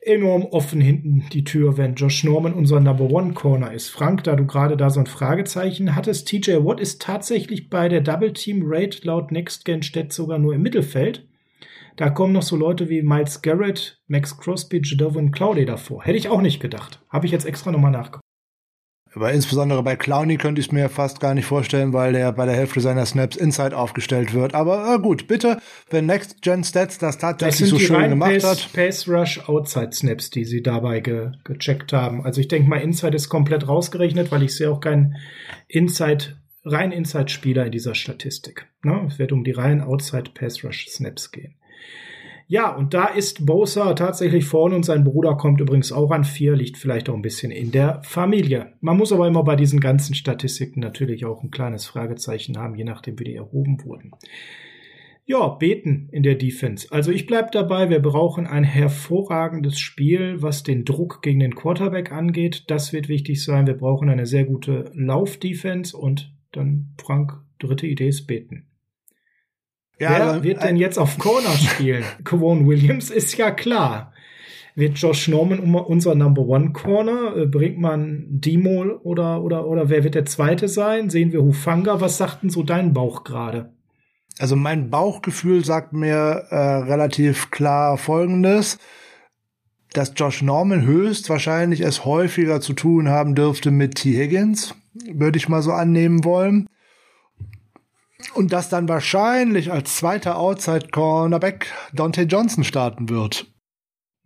enorm 0.05 0.43
offen 0.45 0.81
hinten 0.81 1.25
die 1.31 1.43
Tür, 1.43 1.77
wenn 1.77 1.95
Josh 1.95 2.23
Norman 2.23 2.53
unser 2.53 2.79
Number 2.79 3.09
One 3.09 3.33
Corner 3.33 3.73
ist. 3.73 3.89
Frank, 3.89 4.23
da 4.23 4.35
du 4.35 4.45
gerade 4.45 4.77
da 4.77 4.89
so 4.89 4.99
ein 4.99 5.07
Fragezeichen 5.07 5.95
hattest, 5.95 6.27
TJ 6.27 6.63
Watt 6.63 6.79
ist 6.79 7.01
tatsächlich 7.01 7.69
bei 7.69 7.89
der 7.89 8.01
Double 8.01 8.33
Team 8.33 8.63
Rate 8.65 8.99
laut 9.03 9.31
Next 9.31 9.65
Gen 9.65 9.83
Stat 9.83 10.13
sogar 10.13 10.39
nur 10.39 10.53
im 10.53 10.61
Mittelfeld. 10.61 11.27
Da 11.95 12.09
kommen 12.09 12.33
noch 12.33 12.43
so 12.43 12.57
Leute 12.57 12.89
wie 12.89 13.01
Miles 13.01 13.41
Garrett, 13.41 14.01
Max 14.07 14.37
Crosby, 14.37 14.81
Jadovin 14.83 15.31
Cloudy 15.31 15.65
davor. 15.65 16.03
Hätte 16.03 16.17
ich 16.17 16.27
auch 16.27 16.41
nicht 16.41 16.59
gedacht. 16.59 17.01
Habe 17.09 17.25
ich 17.25 17.31
jetzt 17.31 17.45
extra 17.45 17.71
nochmal 17.71 17.91
nachgeguckt. 17.91 18.24
Aber 19.15 19.31
insbesondere 19.31 19.81
bei 19.81 19.95
Clowney 19.95 20.35
könnte 20.35 20.59
ich 20.59 20.67
es 20.67 20.71
mir 20.73 20.89
fast 20.89 21.21
gar 21.21 21.33
nicht 21.33 21.45
vorstellen, 21.45 21.93
weil 21.93 22.11
der 22.11 22.33
bei 22.33 22.45
der 22.45 22.55
Hälfte 22.55 22.81
seiner 22.81 23.05
Snaps 23.05 23.37
Inside 23.37 23.75
aufgestellt 23.75 24.33
wird. 24.33 24.53
Aber 24.53 24.93
äh, 24.93 24.99
gut, 24.99 25.27
bitte, 25.27 25.59
wenn 25.89 26.05
Next 26.05 26.41
Gen 26.41 26.65
Stats 26.65 26.97
das 26.97 27.17
tatsächlich 27.17 27.69
das 27.69 27.69
so 27.69 27.79
schön 27.79 28.09
gemacht 28.09 28.31
Pace, 28.31 28.43
hat. 28.43 28.73
Pace 28.73 29.07
Rush 29.07 29.47
Outside 29.47 29.93
Snaps, 29.93 30.29
die 30.29 30.43
sie 30.43 30.61
dabei 30.61 30.99
ge 30.99 31.31
gecheckt 31.45 31.93
haben. 31.93 32.25
Also 32.25 32.41
ich 32.41 32.49
denke 32.49 32.69
mal, 32.69 32.81
Inside 32.81 33.15
ist 33.15 33.29
komplett 33.29 33.67
rausgerechnet, 33.67 34.31
weil 34.31 34.43
ich 34.43 34.53
sehe 34.53 34.69
auch 34.69 34.81
keinen 34.81 35.15
Inside, 35.69 36.35
rein 36.65 36.91
Inside 36.91 37.29
Spieler 37.29 37.65
in 37.65 37.71
dieser 37.71 37.95
Statistik. 37.95 38.67
Ne? 38.83 39.05
Es 39.07 39.17
wird 39.17 39.31
um 39.31 39.45
die 39.45 39.51
reinen 39.51 39.81
Outside 39.81 40.31
Pass 40.33 40.63
Rush 40.65 40.87
Snaps 40.89 41.31
gehen. 41.31 41.55
Ja, 42.47 42.75
und 42.75 42.93
da 42.93 43.07
ist 43.07 43.47
Bosa 43.47 43.95
tatsächlich 43.95 44.45
vorne 44.45 44.75
und 44.75 44.85
sein 44.85 45.03
Bruder 45.03 45.35
kommt 45.35 45.61
übrigens 45.61 45.91
auch 45.91 46.11
an 46.11 46.23
vier, 46.23 46.55
liegt 46.55 46.77
vielleicht 46.77 47.09
auch 47.09 47.15
ein 47.15 47.23
bisschen 47.23 47.51
in 47.51 47.71
der 47.71 48.01
Familie. 48.03 48.73
Man 48.81 48.97
muss 48.97 49.11
aber 49.11 49.27
immer 49.27 49.43
bei 49.43 49.55
diesen 49.55 49.79
ganzen 49.79 50.13
Statistiken 50.13 50.79
natürlich 50.79 51.25
auch 51.25 51.41
ein 51.41 51.49
kleines 51.49 51.87
Fragezeichen 51.87 52.57
haben, 52.57 52.75
je 52.75 52.83
nachdem, 52.83 53.17
wie 53.17 53.23
die 53.23 53.35
erhoben 53.35 53.83
wurden. 53.83 54.11
Ja, 55.27 55.47
beten 55.47 56.07
in 56.11 56.21
der 56.21 56.35
Defense. 56.35 56.87
Also 56.91 57.11
ich 57.11 57.25
bleib 57.25 57.51
dabei, 57.51 57.89
wir 57.89 57.99
brauchen 57.99 58.45
ein 58.45 58.63
hervorragendes 58.63 59.79
Spiel, 59.79 60.43
was 60.43 60.61
den 60.61 60.85
Druck 60.85 61.23
gegen 61.23 61.39
den 61.39 61.55
Quarterback 61.55 62.11
angeht. 62.11 62.65
Das 62.67 62.93
wird 62.93 63.09
wichtig 63.09 63.43
sein. 63.43 63.65
Wir 63.65 63.73
brauchen 63.73 64.07
eine 64.07 64.27
sehr 64.27 64.45
gute 64.45 64.91
Lauf-Defense 64.93 65.97
und 65.97 66.31
dann, 66.51 66.93
Frank, 67.01 67.33
dritte 67.57 67.87
Idee 67.87 68.09
ist 68.09 68.27
beten. 68.27 68.67
Ja, 69.99 70.33
Wer 70.33 70.43
wird 70.43 70.63
denn 70.63 70.75
jetzt 70.75 70.97
auf 70.97 71.17
Corner 71.17 71.51
spielen? 71.51 72.03
Kevon 72.25 72.67
Williams 72.67 73.09
ist 73.09 73.37
ja 73.37 73.51
klar. 73.51 74.11
Wird 74.75 74.97
Josh 74.97 75.29
Norman 75.29 75.59
unser 75.73 76.15
Number 76.15 76.41
One 76.41 76.73
Corner? 76.73 77.35
Äh, 77.37 77.45
bringt 77.45 77.79
man 77.79 78.25
Demo 78.27 78.83
oder, 79.03 79.41
oder, 79.41 79.67
oder 79.67 79.89
wer 79.89 80.03
wird 80.03 80.15
der 80.15 80.25
Zweite 80.25 80.67
sein? 80.67 81.09
Sehen 81.09 81.31
wir 81.31 81.41
Hufanga? 81.41 82.01
Was 82.01 82.17
sagt 82.17 82.43
denn 82.43 82.49
so 82.49 82.61
dein 82.61 82.93
Bauch 82.93 83.23
gerade? 83.23 83.71
Also 84.37 84.57
mein 84.57 84.89
Bauchgefühl 84.89 85.63
sagt 85.63 85.93
mir 85.93 86.47
äh, 86.49 86.55
relativ 86.55 87.51
klar 87.51 87.97
Folgendes, 87.97 88.79
dass 89.93 90.11
Josh 90.13 90.41
Norman 90.41 90.85
höchstwahrscheinlich 90.85 91.79
es 91.79 92.03
häufiger 92.03 92.59
zu 92.59 92.73
tun 92.73 93.07
haben 93.07 93.33
dürfte 93.33 93.71
mit 93.71 93.95
T. 93.95 94.11
Higgins, 94.11 94.75
würde 95.09 95.37
ich 95.37 95.47
mal 95.47 95.61
so 95.61 95.71
annehmen 95.71 96.25
wollen 96.25 96.67
und 98.33 98.51
dass 98.51 98.69
dann 98.69 98.89
wahrscheinlich 98.89 99.71
als 99.71 99.95
zweiter 99.97 100.37
Outside 100.37 100.87
Cornerback 100.91 101.71
Dante 101.93 102.23
Johnson 102.23 102.63
starten 102.63 103.09
wird. 103.09 103.47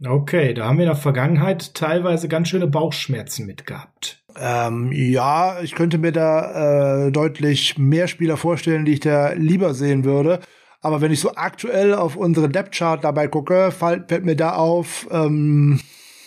Okay, 0.06 0.54
da 0.54 0.66
haben 0.66 0.78
wir 0.78 0.86
in 0.86 0.92
der 0.92 0.96
Vergangenheit 0.96 1.74
teilweise 1.74 2.30
ganz 2.30 2.48
schöne 2.48 2.68
Bauchschmerzen 2.68 3.46
mit 3.46 3.66
gehabt. 3.66 4.24
Ähm, 4.38 4.92
ja, 4.94 5.60
ich 5.62 5.76
könnte 5.76 5.98
mir 5.98 6.14
da 6.14 7.08
äh, 7.08 7.12
deutlich 7.12 7.78
mehr 7.78 8.08
Spieler 8.08 8.38
vorstellen, 8.38 8.86
die 8.86 8.94
ich 8.94 9.00
da 9.02 9.34
lieber 9.34 9.74
sehen 9.74 10.06
würde. 10.06 10.40
Aber 10.82 11.02
wenn 11.02 11.12
ich 11.12 11.20
so 11.20 11.36
aktuell 11.36 11.94
auf 11.94 12.16
unsere 12.16 12.48
Depth 12.48 12.74
Chart 12.76 13.04
dabei 13.04 13.28
gucke, 13.28 13.72
fällt, 13.72 14.08
fällt 14.08 14.24
mir 14.24 14.38
da 14.38 14.54
auf, 14.54 15.08
ähm, 15.12 15.82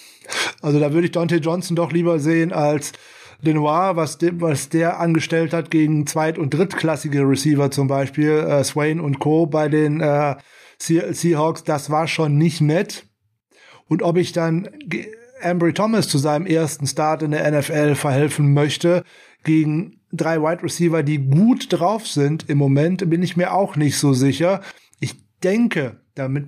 also 0.62 0.78
da 0.78 0.92
würde 0.92 1.06
ich 1.06 1.12
Dante 1.12 1.37
Johnson 1.37 1.74
doch 1.74 1.92
lieber 1.92 2.18
sehen 2.18 2.52
als 2.52 2.92
Lenoir, 3.42 3.96
was, 3.96 4.18
de, 4.18 4.33
was 4.37 4.68
der 4.68 5.00
angestellt 5.00 5.52
hat 5.52 5.70
gegen 5.70 6.07
zweit- 6.07 6.38
und 6.38 6.55
drittklassige 6.55 7.28
Receiver 7.28 7.70
zum 7.70 7.88
Beispiel, 7.88 8.31
äh, 8.31 8.64
Swain 8.64 9.00
und 9.00 9.18
Co. 9.18 9.46
bei 9.46 9.68
den 9.68 10.00
äh, 10.00 10.37
Seahawks, 10.78 11.64
das 11.64 11.90
war 11.90 12.07
schon 12.07 12.38
nicht 12.38 12.61
nett. 12.61 13.07
Und 13.88 14.02
ob 14.02 14.16
ich 14.16 14.33
dann 14.33 14.68
Ambry 15.42 15.72
Thomas 15.72 16.09
zu 16.09 16.18
seinem 16.18 16.46
ersten 16.46 16.87
Start 16.87 17.22
in 17.22 17.33
der 17.33 17.50
NFL 17.50 17.94
verhelfen 17.94 18.55
möchte, 18.55 19.05
gegen 19.44 20.00
drei 20.12 20.40
Wide 20.40 20.62
Receiver, 20.62 21.02
die 21.02 21.18
gut 21.18 21.66
drauf 21.72 22.07
sind 22.07 22.48
im 22.48 22.59
Moment, 22.59 23.09
bin 23.11 23.22
ich 23.22 23.37
mir 23.37 23.52
auch 23.52 23.76
nicht 23.76 23.98
so 23.98 24.12
sicher. 24.12 24.61
Ich 25.00 25.16
denke, 25.42 26.00
damit 26.14 26.46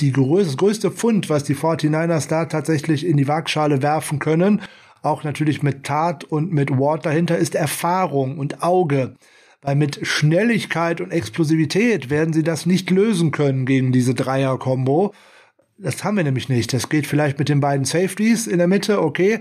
die 0.00 0.12
größte, 0.12 0.46
das 0.46 0.56
größte 0.56 0.90
Fund, 0.90 1.28
was 1.28 1.44
die 1.44 1.56
49ers 1.56 2.28
da 2.28 2.46
tatsächlich 2.46 3.04
in 3.04 3.16
die 3.16 3.28
Waagschale 3.28 3.82
werfen 3.82 4.18
können, 4.18 4.62
auch 5.02 5.24
natürlich 5.24 5.62
mit 5.62 5.84
Tat 5.84 6.24
und 6.24 6.52
mit 6.52 6.70
Ward 6.70 7.06
dahinter, 7.06 7.38
ist 7.38 7.54
Erfahrung 7.54 8.38
und 8.38 8.62
Auge. 8.62 9.14
Weil 9.62 9.76
mit 9.76 10.06
Schnelligkeit 10.06 11.00
und 11.00 11.10
Explosivität 11.10 12.10
werden 12.10 12.32
sie 12.32 12.42
das 12.42 12.66
nicht 12.66 12.90
lösen 12.90 13.30
können 13.32 13.66
gegen 13.66 13.90
diese 13.92 14.14
Dreier-Kombo. 14.14 15.12
Das 15.78 16.04
haben 16.04 16.16
wir 16.16 16.24
nämlich 16.24 16.48
nicht. 16.48 16.72
Das 16.72 16.88
geht 16.88 17.06
vielleicht 17.06 17.38
mit 17.38 17.48
den 17.48 17.60
beiden 17.60 17.84
Safeties 17.84 18.46
in 18.46 18.58
der 18.58 18.68
Mitte, 18.68 19.02
okay. 19.02 19.40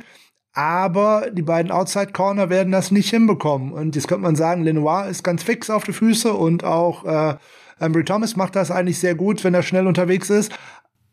Aber 0.53 1.29
die 1.31 1.43
beiden 1.43 1.71
Outside 1.71 2.13
Corner 2.13 2.49
werden 2.49 2.71
das 2.71 2.89
nicht 2.89 3.09
hinbekommen. 3.11 3.71
Und 3.71 3.95
jetzt 3.95 4.07
könnte 4.07 4.23
man 4.23 4.35
sagen, 4.35 4.63
Lenoir 4.63 5.07
ist 5.07 5.23
ganz 5.23 5.43
fix 5.43 5.69
auf 5.69 5.83
die 5.83 5.93
Füße 5.93 6.33
und 6.33 6.63
auch 6.63 7.05
äh, 7.05 7.35
Ambry 7.79 8.03
Thomas 8.03 8.35
macht 8.35 8.55
das 8.55 8.71
eigentlich 8.71 8.99
sehr 8.99 9.13
gut, 9.13 9.43
wenn 9.43 9.53
er 9.53 9.61
schnell 9.61 9.85
unterwegs 9.85 10.31
ist. 10.31 10.51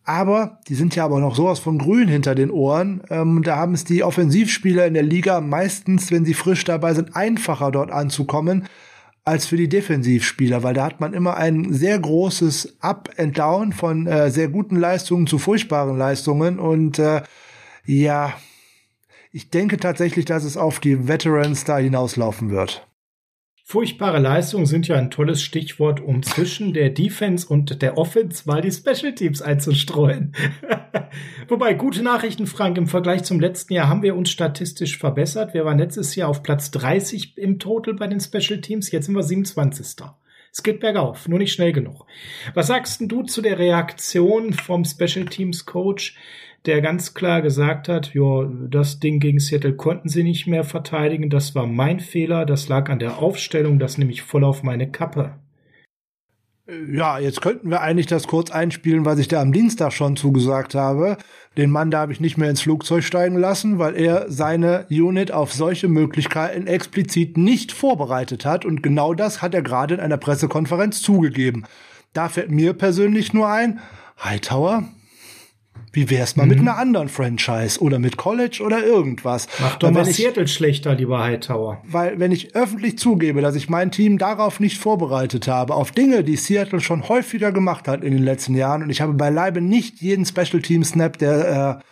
Aber 0.05 0.61
die 0.69 0.75
sind 0.75 0.95
ja 0.97 1.05
aber 1.05 1.19
noch 1.19 1.35
sowas 1.35 1.59
von 1.59 1.79
grün 1.79 2.09
hinter 2.09 2.35
den 2.35 2.51
Ohren. 2.51 3.03
Ähm, 3.09 3.43
da 3.43 3.57
haben 3.57 3.75
es 3.75 3.85
die 3.85 4.05
Offensivspieler 4.05 4.87
in 4.87 4.95
der 4.95 5.03
Liga 5.03 5.41
meistens, 5.41 6.11
wenn 6.11 6.25
sie 6.25 6.35
frisch 6.35 6.65
dabei 6.65 6.95
sind, 6.95 7.17
einfacher 7.17 7.71
dort 7.71 7.91
anzukommen 7.91 8.69
als 9.25 9.47
für 9.47 9.57
die 9.57 9.71
Defensivspieler, 9.71 10.63
weil 10.63 10.75
da 10.75 10.85
hat 10.85 11.01
man 11.01 11.15
immer 11.15 11.39
ein 11.39 11.73
sehr 11.73 11.99
großes 11.99 12.77
Up 12.81 13.09
and 13.17 13.39
Down 13.39 13.73
von 13.73 14.07
äh, 14.07 14.31
sehr 14.31 14.49
guten 14.49 14.77
Leistungen 14.77 15.27
zu 15.27 15.39
furchtbaren 15.39 15.97
Leistungen 15.97 16.59
und 16.59 16.99
äh, 16.99 17.23
ja, 17.87 18.35
Ich 19.37 19.51
denke 19.51 19.79
tatsächlich, 19.79 20.27
dass 20.27 20.45
es 20.45 20.57
auf 20.57 20.79
die 20.79 21.09
Veterans 21.09 21.65
da 21.65 21.79
hinauslaufen 21.79 22.51
wird. 22.51 22.87
Furchtbare 23.67 24.19
Leistungen 24.19 24.67
sind 24.67 24.89
ja 24.89 24.97
ein 24.97 25.11
tolles 25.11 25.43
Stichwort, 25.43 25.99
um 25.99 26.23
zwischen 26.23 26.75
der 26.75 26.91
Defense 26.91 27.49
und 27.49 27.81
der 27.81 27.97
Offense 27.97 28.43
mal 28.45 28.61
die 28.61 28.71
Special 28.71 29.15
Teams 29.15 29.41
einzustreuen. 29.41 30.35
Wobei, 31.49 31.73
gute 31.73 32.03
Nachrichten, 32.03 32.47
Frank, 32.47 32.77
im 32.77 32.87
Vergleich 32.87 33.25
zum 33.25 33.41
letzten 33.41 33.73
Jahr 33.73 33.89
haben 33.89 34.03
wir 34.03 34.17
uns 34.17 34.31
statistisch 34.31 34.99
verbessert. 34.99 35.55
Wir 35.55 35.65
waren 35.65 35.79
letztes 35.79 36.15
Jahr 36.15 36.29
auf 36.29 36.43
Platz 36.43 36.73
30 36.73 37.39
im 37.39 37.59
Total 37.59 37.95
bei 37.95 38.07
den 38.07 38.21
Special 38.21 38.61
Teams, 38.61 38.93
jetzt 38.93 39.07
sind 39.07 39.17
wir 39.17 39.23
27. 39.23 40.05
Es 40.53 40.63
geht 40.63 40.81
bergauf, 40.81 41.27
nur 41.27 41.39
nicht 41.39 41.55
schnell 41.55 41.73
genug. 41.73 42.07
Was 42.53 42.67
sagst 42.67 43.01
du 43.01 43.23
zu 43.23 43.41
der 43.41 43.59
Reaktion 43.59 44.53
vom 44.53 44.85
Special 44.85 45.25
Teams 45.25 45.65
Coach? 45.65 46.17
Der 46.67 46.81
ganz 46.81 47.15
klar 47.15 47.43
gesagt 47.43 47.89
hat, 47.89 48.15
ja, 48.15 48.49
das 48.69 48.99
Ding 48.99 49.21
gegen 49.21 49.39
Seattle 49.39 49.75
konnten 49.75 50.09
sie 50.09 50.23
nicht 50.23 50.47
mehr 50.47 50.65
verteidigen, 50.65 51.29
das 51.31 51.55
war 51.55 51.67
mein 51.67 52.01
Fehler, 52.01 52.47
das 52.47 52.69
lag 52.69 52.89
an 52.89 52.99
der 52.99 53.19
Aufstellung, 53.19 53.79
das 53.79 53.99
nehme 53.99 54.13
ich 54.13 54.23
voll 54.23 54.45
auf 54.45 54.63
meine 54.63 54.91
Kappe. 54.91 55.35
Ja, 56.91 57.19
jetzt 57.19 57.43
könnten 57.43 57.69
wir 57.69 57.83
eigentlich 57.83 58.07
das 58.07 58.27
kurz 58.27 58.51
einspielen, 58.51 59.05
was 59.05 59.19
ich 59.19 59.29
da 59.29 59.43
am 59.43 59.53
Dienstag 59.53 59.93
schon 59.93 60.17
zugesagt 60.17 60.75
habe. 60.75 61.19
Den 61.59 61.71
Mann 61.71 61.91
da 61.91 62.01
habe 62.01 62.13
ich 62.13 62.21
nicht 62.21 62.39
mehr 62.39 62.49
ins 62.49 62.63
Flugzeug 62.63 63.05
steigen 63.05 63.37
lassen, 63.37 63.79
weil 63.79 63.95
er 63.95 64.31
seine 64.31 64.87
Unit 64.89 65.31
auf 65.31 65.53
solche 65.53 65.89
Möglichkeiten 65.89 66.67
explizit 66.67 67.37
nicht 67.37 67.71
vorbereitet 67.73 68.47
hat. 68.47 68.65
Und 68.65 68.83
genau 68.83 69.13
das 69.13 69.43
hat 69.43 69.53
er 69.53 69.61
gerade 69.61 69.93
in 69.93 70.01
einer 70.01 70.17
Pressekonferenz 70.17 71.03
zugegeben. 71.03 71.65
Da 72.15 72.31
fällt 72.31 72.51
mir 72.51 72.73
persönlich 72.73 73.35
nur 73.35 73.47
ein, 73.47 73.81
Hightower, 74.23 74.85
wie 75.95 76.11
wär's 76.11 76.37
mal 76.37 76.45
mhm. 76.45 76.49
mit 76.51 76.59
einer 76.61 76.77
anderen 76.77 77.09
Franchise 77.09 77.81
oder 77.81 77.99
mit 77.99 78.17
College 78.17 78.63
oder 78.65 78.85
irgendwas? 78.85 79.47
Mach 79.61 79.77
doch 79.77 79.91
mal 79.91 80.05
Seattle 80.05 80.49
schlechter, 80.49 80.95
lieber 80.95 81.23
Hightower. 81.23 81.81
Weil 81.85 82.19
wenn 82.19 82.33
ich 82.33 82.55
öffentlich 82.55 82.99
zugebe, 82.99 83.41
dass 83.41 83.55
ich 83.55 83.69
mein 83.69 83.91
Team 83.91 84.19
darauf 84.19 84.61
nicht 84.61 84.79
vorbereitet 84.79 85.49
habe, 85.49 85.75
auf 85.75 85.93
Dinge, 85.93 86.25
die 86.25 86.37
Seattle 86.37 86.81
schon 86.81 87.09
häufiger 87.09 87.53
gemacht 87.53 87.89
hat 87.89 88.05
in 88.05 88.13
den 88.13 88.23
letzten 88.23 88.55
Jahren, 88.55 88.83
und 88.83 88.91
ich 88.91 89.01
habe 89.01 89.15
beileibe 89.15 89.61
nicht 89.61 90.01
jeden 90.01 90.27
Special 90.27 90.61
Team 90.61 90.85
Snap 90.85 91.19
der 91.19 91.81
äh, 91.81 91.85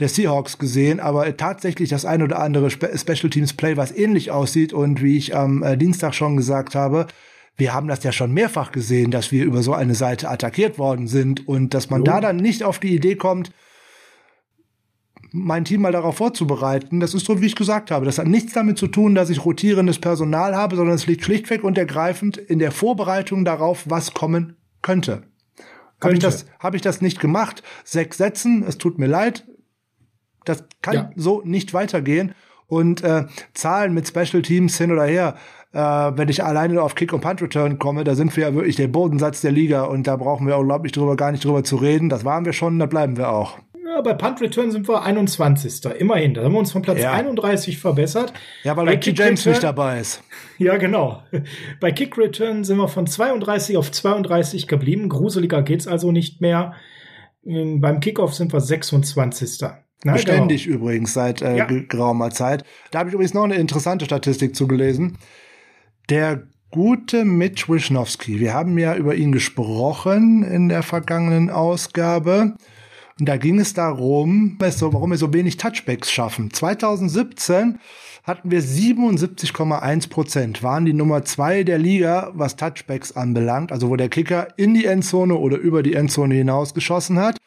der 0.00 0.08
Seahawks 0.08 0.58
gesehen, 0.58 1.00
aber 1.00 1.36
tatsächlich 1.36 1.88
das 1.88 2.04
ein 2.04 2.22
oder 2.22 2.40
andere 2.40 2.70
Spe 2.70 2.90
Special 2.96 3.30
Teams 3.30 3.52
Play, 3.52 3.76
was 3.76 3.92
ähnlich 3.92 4.30
aussieht 4.30 4.72
und 4.72 5.02
wie 5.02 5.16
ich 5.16 5.36
am 5.36 5.62
äh, 5.62 5.76
Dienstag 5.76 6.14
schon 6.14 6.36
gesagt 6.36 6.74
habe, 6.74 7.06
wir 7.56 7.72
haben 7.72 7.86
das 7.86 8.02
ja 8.02 8.12
schon 8.12 8.32
mehrfach 8.32 8.72
gesehen, 8.72 9.10
dass 9.10 9.30
wir 9.30 9.44
über 9.44 9.62
so 9.62 9.74
eine 9.74 9.94
Seite 9.94 10.28
attackiert 10.28 10.78
worden 10.78 11.06
sind 11.06 11.46
und 11.46 11.72
dass 11.72 11.90
man 11.90 12.00
jo. 12.00 12.04
da 12.04 12.20
dann 12.20 12.36
nicht 12.36 12.64
auf 12.64 12.78
die 12.78 12.94
Idee 12.94 13.16
kommt, 13.16 13.52
mein 15.30 15.64
Team 15.64 15.82
mal 15.82 15.92
darauf 15.92 16.16
vorzubereiten. 16.16 17.00
Das 17.00 17.12
ist 17.12 17.26
so, 17.26 17.40
wie 17.40 17.46
ich 17.46 17.56
gesagt 17.56 17.90
habe. 17.90 18.06
Das 18.06 18.18
hat 18.18 18.26
nichts 18.26 18.52
damit 18.52 18.78
zu 18.78 18.86
tun, 18.86 19.16
dass 19.16 19.30
ich 19.30 19.44
rotierendes 19.44 19.98
Personal 19.98 20.54
habe, 20.54 20.76
sondern 20.76 20.94
es 20.94 21.06
liegt 21.06 21.24
schlichtweg 21.24 21.64
und 21.64 21.76
ergreifend 21.76 22.36
in 22.36 22.60
der 22.60 22.70
Vorbereitung 22.70 23.44
darauf, 23.44 23.84
was 23.88 24.14
kommen 24.14 24.56
könnte. 24.80 25.24
Habe 26.00 26.14
ich, 26.14 26.20
das, 26.20 26.46
hab 26.60 26.74
ich 26.74 26.82
das 26.82 27.00
nicht 27.00 27.18
gemacht? 27.18 27.62
Sechs 27.82 28.18
Sätzen, 28.18 28.62
es 28.66 28.78
tut 28.78 28.98
mir 28.98 29.06
leid. 29.06 29.44
Das 30.44 30.64
kann 30.82 30.94
ja. 30.94 31.10
so 31.16 31.42
nicht 31.44 31.74
weitergehen. 31.74 32.34
Und 32.66 33.02
äh, 33.02 33.26
Zahlen 33.54 33.92
mit 33.92 34.06
Special 34.06 34.42
Teams 34.42 34.78
hin 34.78 34.92
oder 34.92 35.04
her, 35.04 35.36
äh, 35.74 35.78
wenn 35.78 36.28
ich 36.28 36.44
alleine 36.44 36.80
auf 36.80 36.94
Kick 36.94 37.12
und 37.12 37.20
Punt 37.20 37.42
Return 37.42 37.78
komme, 37.78 38.04
da 38.04 38.14
sind 38.14 38.34
wir 38.36 38.46
ja 38.46 38.54
wirklich 38.54 38.76
der 38.76 38.88
Bodensatz 38.88 39.40
der 39.40 39.50
Liga 39.50 39.82
und 39.84 40.06
da 40.06 40.16
brauchen 40.16 40.46
wir 40.46 40.56
unglaublich 40.56 40.92
drüber 40.92 41.16
gar 41.16 41.32
nicht 41.32 41.44
drüber 41.44 41.64
zu 41.64 41.76
reden. 41.76 42.08
Das 42.08 42.24
waren 42.24 42.44
wir 42.44 42.52
schon, 42.52 42.78
da 42.78 42.86
bleiben 42.86 43.16
wir 43.16 43.30
auch. 43.30 43.58
Ja, 43.84 44.00
bei 44.00 44.14
Punt 44.14 44.40
Return 44.40 44.70
sind 44.70 44.88
wir 44.88 45.02
21. 45.02 45.84
Immerhin. 45.98 46.34
Da 46.34 46.44
haben 46.44 46.52
wir 46.52 46.58
uns 46.60 46.72
von 46.72 46.82
Platz 46.82 47.00
ja. 47.00 47.12
31 47.12 47.78
verbessert. 47.78 48.32
Ja, 48.62 48.76
weil 48.76 48.88
Ricky 48.88 49.10
James 49.10 49.40
Return, 49.40 49.52
nicht 49.52 49.62
dabei 49.64 50.00
ist. 50.00 50.22
Ja, 50.58 50.76
genau. 50.76 51.22
Bei 51.80 51.92
Kick 51.92 52.16
Return 52.16 52.64
sind 52.64 52.78
wir 52.78 52.88
von 52.88 53.06
32 53.06 53.76
auf 53.76 53.90
32 53.90 54.68
geblieben. 54.68 55.08
Gruseliger 55.08 55.62
geht's 55.62 55.86
also 55.86 56.12
nicht 56.12 56.40
mehr. 56.40 56.74
Beim 57.44 58.00
Kickoff 58.00 58.34
sind 58.34 58.52
wir 58.52 58.60
26. 58.60 59.60
Na, 60.04 60.12
Beständig 60.12 60.64
genau. 60.64 60.76
übrigens 60.76 61.14
seit 61.14 61.42
äh, 61.42 61.56
ja. 61.56 61.64
geraumer 61.64 62.30
Zeit. 62.30 62.64
Da 62.90 63.00
habe 63.00 63.08
ich 63.08 63.14
übrigens 63.14 63.34
noch 63.34 63.44
eine 63.44 63.56
interessante 63.56 64.04
Statistik 64.04 64.54
zugelesen. 64.54 65.18
Der 66.10 66.42
gute 66.70 67.24
Mitch 67.24 67.66
Wisnowski, 67.66 68.38
wir 68.38 68.52
haben 68.52 68.76
ja 68.76 68.94
über 68.94 69.14
ihn 69.14 69.32
gesprochen 69.32 70.42
in 70.42 70.68
der 70.68 70.82
vergangenen 70.82 71.48
Ausgabe. 71.48 72.54
Und 73.18 73.26
da 73.26 73.38
ging 73.38 73.58
es 73.58 73.72
darum, 73.72 74.58
warum 74.58 75.10
wir 75.10 75.16
so 75.16 75.32
wenig 75.32 75.56
Touchbacks 75.56 76.12
schaffen. 76.12 76.52
2017 76.52 77.78
hatten 78.22 78.50
wir 78.50 78.62
77,1 78.62 80.10
Prozent, 80.10 80.62
waren 80.62 80.84
die 80.84 80.92
Nummer 80.92 81.24
zwei 81.24 81.62
der 81.62 81.78
Liga, 81.78 82.32
was 82.34 82.56
Touchbacks 82.56 83.12
anbelangt, 83.12 83.72
also 83.72 83.88
wo 83.88 83.96
der 83.96 84.10
Kicker 84.10 84.48
in 84.58 84.74
die 84.74 84.84
Endzone 84.84 85.36
oder 85.36 85.56
über 85.56 85.82
die 85.82 85.94
Endzone 85.94 86.34
hinaus 86.34 86.74
geschossen 86.74 87.18
hat. 87.18 87.38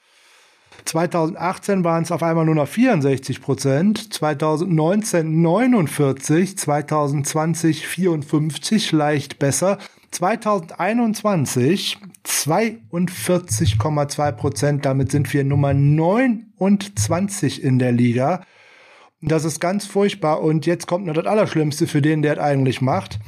2018 0.87 1.83
waren 1.83 2.03
es 2.03 2.13
auf 2.13 2.23
einmal 2.23 2.45
nur 2.45 2.55
noch 2.55 2.67
64 2.67 3.41
Prozent, 3.41 4.13
2019 4.13 5.41
49, 5.41 6.57
2020 6.57 7.85
54, 7.85 8.93
leicht 8.93 9.37
besser. 9.37 9.79
2021 10.11 11.97
42,2 12.25 14.31
Prozent, 14.31 14.85
damit 14.85 15.11
sind 15.11 15.33
wir 15.33 15.43
Nummer 15.43 15.73
29 15.73 17.61
in 17.61 17.79
der 17.79 17.91
Liga. 17.91 18.45
Das 19.21 19.43
ist 19.43 19.59
ganz 19.59 19.85
furchtbar 19.85 20.41
und 20.41 20.65
jetzt 20.65 20.87
kommt 20.87 21.05
noch 21.05 21.15
das 21.15 21.25
Allerschlimmste 21.25 21.87
für 21.87 22.01
den, 22.01 22.21
der 22.21 22.31
es 22.33 22.39
eigentlich 22.39 22.79
macht. 22.79 23.19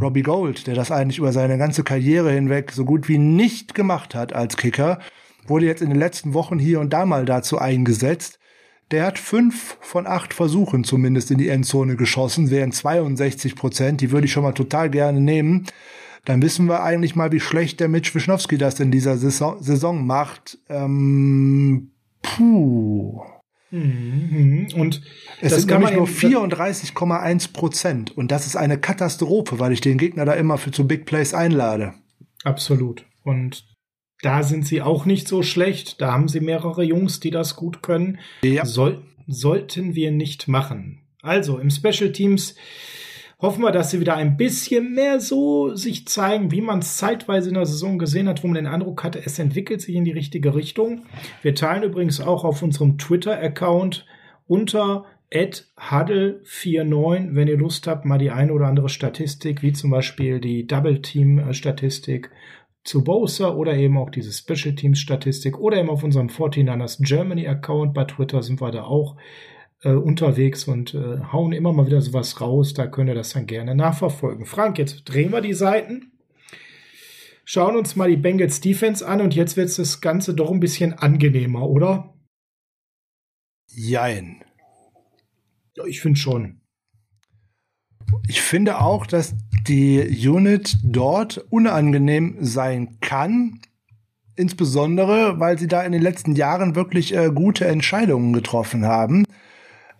Robbie 0.00 0.22
Gold, 0.22 0.66
der 0.66 0.74
das 0.74 0.90
eigentlich 0.90 1.18
über 1.18 1.32
seine 1.32 1.58
ganze 1.58 1.84
Karriere 1.84 2.32
hinweg 2.32 2.72
so 2.72 2.86
gut 2.86 3.10
wie 3.10 3.18
nicht 3.18 3.74
gemacht 3.74 4.14
hat 4.14 4.32
als 4.32 4.56
Kicker 4.56 4.98
wurde 5.52 5.66
jetzt 5.66 5.82
in 5.82 5.90
den 5.90 5.98
letzten 5.98 6.32
Wochen 6.32 6.58
hier 6.58 6.80
und 6.80 6.94
da 6.94 7.04
mal 7.04 7.26
dazu 7.26 7.58
eingesetzt. 7.58 8.38
Der 8.90 9.04
hat 9.04 9.18
fünf 9.18 9.76
von 9.82 10.06
acht 10.06 10.32
Versuchen 10.32 10.82
zumindest 10.82 11.30
in 11.30 11.36
die 11.36 11.48
Endzone 11.48 11.96
geschossen, 11.96 12.50
wären 12.50 12.72
62 12.72 13.54
Prozent. 13.54 14.00
Die 14.00 14.12
würde 14.12 14.24
ich 14.24 14.32
schon 14.32 14.44
mal 14.44 14.52
total 14.52 14.88
gerne 14.88 15.20
nehmen. 15.20 15.66
Dann 16.24 16.40
wissen 16.40 16.66
wir 16.68 16.82
eigentlich 16.82 17.14
mal, 17.14 17.32
wie 17.32 17.40
schlecht 17.40 17.80
der 17.80 17.88
Mitch 17.88 18.14
Wischnowski 18.14 18.56
das 18.56 18.80
in 18.80 18.90
dieser 18.90 19.18
Saison, 19.18 19.62
Saison 19.62 20.06
macht. 20.06 20.56
Ähm, 20.70 21.90
puh. 22.22 23.20
Mhm. 23.70 24.68
Und 24.74 25.02
es 25.42 25.54
sind 25.54 25.70
nämlich 25.70 25.92
nur 25.92 26.06
34,1 26.06 27.52
Prozent. 27.52 28.16
Und 28.16 28.32
das 28.32 28.46
ist 28.46 28.56
eine 28.56 28.78
Katastrophe, 28.78 29.58
weil 29.58 29.72
ich 29.72 29.82
den 29.82 29.98
Gegner 29.98 30.24
da 30.24 30.32
immer 30.32 30.56
für 30.56 30.70
zu 30.70 30.86
Big 30.88 31.04
Plays 31.04 31.34
einlade. 31.34 31.92
Absolut. 32.42 33.04
Und 33.22 33.71
da 34.22 34.42
sind 34.42 34.66
sie 34.66 34.80
auch 34.80 35.04
nicht 35.04 35.28
so 35.28 35.42
schlecht. 35.42 36.00
Da 36.00 36.12
haben 36.12 36.28
sie 36.28 36.40
mehrere 36.40 36.82
Jungs, 36.82 37.20
die 37.20 37.30
das 37.30 37.56
gut 37.56 37.82
können. 37.82 38.18
Ja. 38.42 38.64
Soll, 38.64 39.02
sollten 39.26 39.94
wir 39.94 40.10
nicht 40.10 40.48
machen. 40.48 41.00
Also 41.20 41.58
im 41.58 41.70
Special 41.70 42.12
Teams 42.12 42.54
hoffen 43.40 43.62
wir, 43.62 43.72
dass 43.72 43.90
sie 43.90 44.00
wieder 44.00 44.16
ein 44.16 44.36
bisschen 44.36 44.94
mehr 44.94 45.20
so 45.20 45.74
sich 45.74 46.06
zeigen, 46.06 46.52
wie 46.52 46.60
man 46.60 46.78
es 46.78 46.96
zeitweise 46.96 47.48
in 47.48 47.56
der 47.56 47.66
Saison 47.66 47.98
gesehen 47.98 48.28
hat, 48.28 48.42
wo 48.42 48.46
man 48.46 48.54
den 48.54 48.68
Eindruck 48.68 49.02
hatte, 49.02 49.20
es 49.24 49.38
entwickelt 49.38 49.82
sich 49.82 49.96
in 49.96 50.04
die 50.04 50.12
richtige 50.12 50.54
Richtung. 50.54 51.02
Wir 51.42 51.56
teilen 51.56 51.82
übrigens 51.82 52.20
auch 52.20 52.44
auf 52.44 52.62
unserem 52.62 52.98
Twitter-Account 52.98 54.06
unter 54.46 55.04
huddle49, 55.32 57.34
wenn 57.34 57.48
ihr 57.48 57.56
Lust 57.56 57.86
habt, 57.86 58.04
mal 58.04 58.18
die 58.18 58.30
eine 58.30 58.52
oder 58.52 58.66
andere 58.66 58.88
Statistik, 58.88 59.62
wie 59.62 59.72
zum 59.72 59.90
Beispiel 59.90 60.40
die 60.40 60.66
Double 60.66 61.00
Team 61.00 61.52
Statistik 61.52 62.30
zu 62.84 63.04
Bowser 63.04 63.56
oder 63.56 63.74
eben 63.76 63.96
auch 63.96 64.10
diese 64.10 64.32
Special 64.32 64.74
Teams 64.74 64.98
Statistik 64.98 65.58
oder 65.58 65.78
eben 65.78 65.90
auf 65.90 66.02
unserem 66.02 66.28
49ers 66.28 67.02
Germany 67.02 67.46
Account 67.46 67.94
bei 67.94 68.04
Twitter 68.04 68.42
sind 68.42 68.60
wir 68.60 68.70
da 68.72 68.84
auch 68.84 69.16
äh, 69.82 69.90
unterwegs 69.92 70.64
und 70.64 70.94
äh, 70.94 71.20
hauen 71.32 71.52
immer 71.52 71.72
mal 71.72 71.86
wieder 71.86 72.00
sowas 72.00 72.40
raus. 72.40 72.74
Da 72.74 72.86
könnt 72.86 73.08
ihr 73.08 73.14
das 73.14 73.32
dann 73.32 73.46
gerne 73.46 73.74
nachverfolgen. 73.74 74.46
Frank, 74.46 74.78
jetzt 74.78 75.04
drehen 75.04 75.32
wir 75.32 75.40
die 75.40 75.54
Seiten, 75.54 76.12
schauen 77.44 77.76
uns 77.76 77.94
mal 77.94 78.10
die 78.10 78.16
Bengals 78.16 78.60
Defense 78.60 79.06
an 79.06 79.20
und 79.20 79.34
jetzt 79.34 79.56
wird 79.56 79.76
das 79.78 80.00
Ganze 80.00 80.34
doch 80.34 80.50
ein 80.50 80.60
bisschen 80.60 80.92
angenehmer, 80.94 81.68
oder? 81.68 82.14
Jein. 83.68 84.44
Ja, 85.76 85.84
ich 85.84 86.00
finde 86.00 86.18
schon. 86.18 86.61
Ich 88.28 88.40
finde 88.40 88.80
auch, 88.80 89.06
dass 89.06 89.34
die 89.66 90.00
Unit 90.28 90.76
dort 90.82 91.44
unangenehm 91.50 92.36
sein 92.40 92.98
kann. 93.00 93.60
Insbesondere, 94.34 95.38
weil 95.40 95.58
sie 95.58 95.68
da 95.68 95.82
in 95.82 95.92
den 95.92 96.02
letzten 96.02 96.34
Jahren 96.34 96.74
wirklich 96.74 97.14
äh, 97.14 97.30
gute 97.32 97.66
Entscheidungen 97.66 98.32
getroffen 98.32 98.86
haben. 98.86 99.24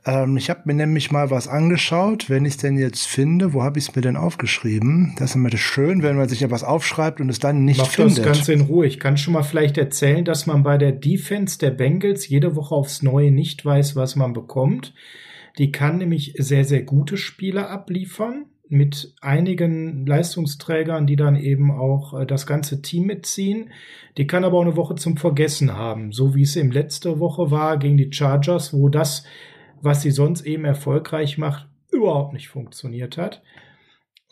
Ähm, 0.05 0.37
ich 0.37 0.51
habe 0.51 0.63
mir 0.65 0.75
nämlich 0.75 1.11
mal 1.11 1.31
was 1.31 1.49
angeschaut, 1.49 2.29
wenn 2.29 2.45
ich 2.45 2.55
es 2.55 2.57
denn 2.59 2.77
jetzt 2.77 3.07
finde. 3.07 3.53
Wo 3.53 3.63
habe 3.63 3.79
ich 3.79 3.89
es 3.89 3.95
mir 3.95 4.03
denn 4.03 4.17
aufgeschrieben? 4.17 5.15
Das 5.19 5.31
ist 5.31 5.37
immer 5.37 5.55
schön, 5.57 6.03
wenn 6.03 6.17
man 6.17 6.29
sich 6.29 6.41
ja 6.41 6.51
was 6.51 6.65
aufschreibt 6.65 7.21
und 7.21 7.29
es 7.29 7.39
dann 7.39 7.65
nicht 7.65 7.79
Mach 7.79 7.89
findet. 7.89 8.19
das 8.19 8.25
Ganze 8.25 8.53
in 8.53 8.63
Ruhe. 8.63 8.87
Ich 8.87 8.99
kann 8.99 9.17
schon 9.17 9.35
mal 9.35 9.43
vielleicht 9.43 9.79
erzählen, 9.79 10.25
dass 10.25 10.47
man 10.47 10.63
bei 10.63 10.79
der 10.79 10.93
Defense 10.93 11.59
der 11.59 11.71
Bengals 11.71 12.29
jede 12.29 12.57
Woche 12.57 12.75
aufs 12.75 13.03
Neue 13.03 13.31
nicht 13.31 13.65
weiß, 13.65 13.95
was 13.97 14.17
man 14.17 14.33
bekommt. 14.33 14.93
Die 15.59 15.73
kann 15.73 15.99
nämlich 15.99 16.35
sehr, 16.39 16.65
sehr 16.65 16.83
gute 16.83 17.17
Spiele 17.17 17.69
abliefern 17.69 18.47
mit 18.69 19.15
einigen 19.21 20.07
Leistungsträgern, 20.07 21.07
die 21.07 21.17
dann 21.17 21.37
eben 21.37 21.71
auch 21.71 22.19
äh, 22.19 22.27
das 22.27 22.47
ganze 22.47 22.81
Team 22.81 23.05
mitziehen. 23.05 23.71
Die 24.17 24.27
kann 24.27 24.45
aber 24.45 24.59
auch 24.59 24.63
eine 24.63 24.77
Woche 24.77 24.95
zum 24.95 25.19
Vergessen 25.19 25.75
haben, 25.75 26.11
so 26.13 26.35
wie 26.35 26.43
es 26.43 26.57
eben 26.57 26.73
letzte 26.73 27.21
Woche 27.21 27.51
war 27.51 27.79
gegen 27.79 27.99
die 27.99 28.11
Chargers, 28.11 28.73
wo 28.73 28.89
das, 28.89 29.25
was 29.83 30.01
sie 30.01 30.11
sonst 30.11 30.47
eben 30.47 30.65
erfolgreich 30.65 31.37
macht, 31.37 31.69
überhaupt 31.91 32.33
nicht 32.33 32.49
funktioniert 32.49 33.19
hat. 33.19 33.43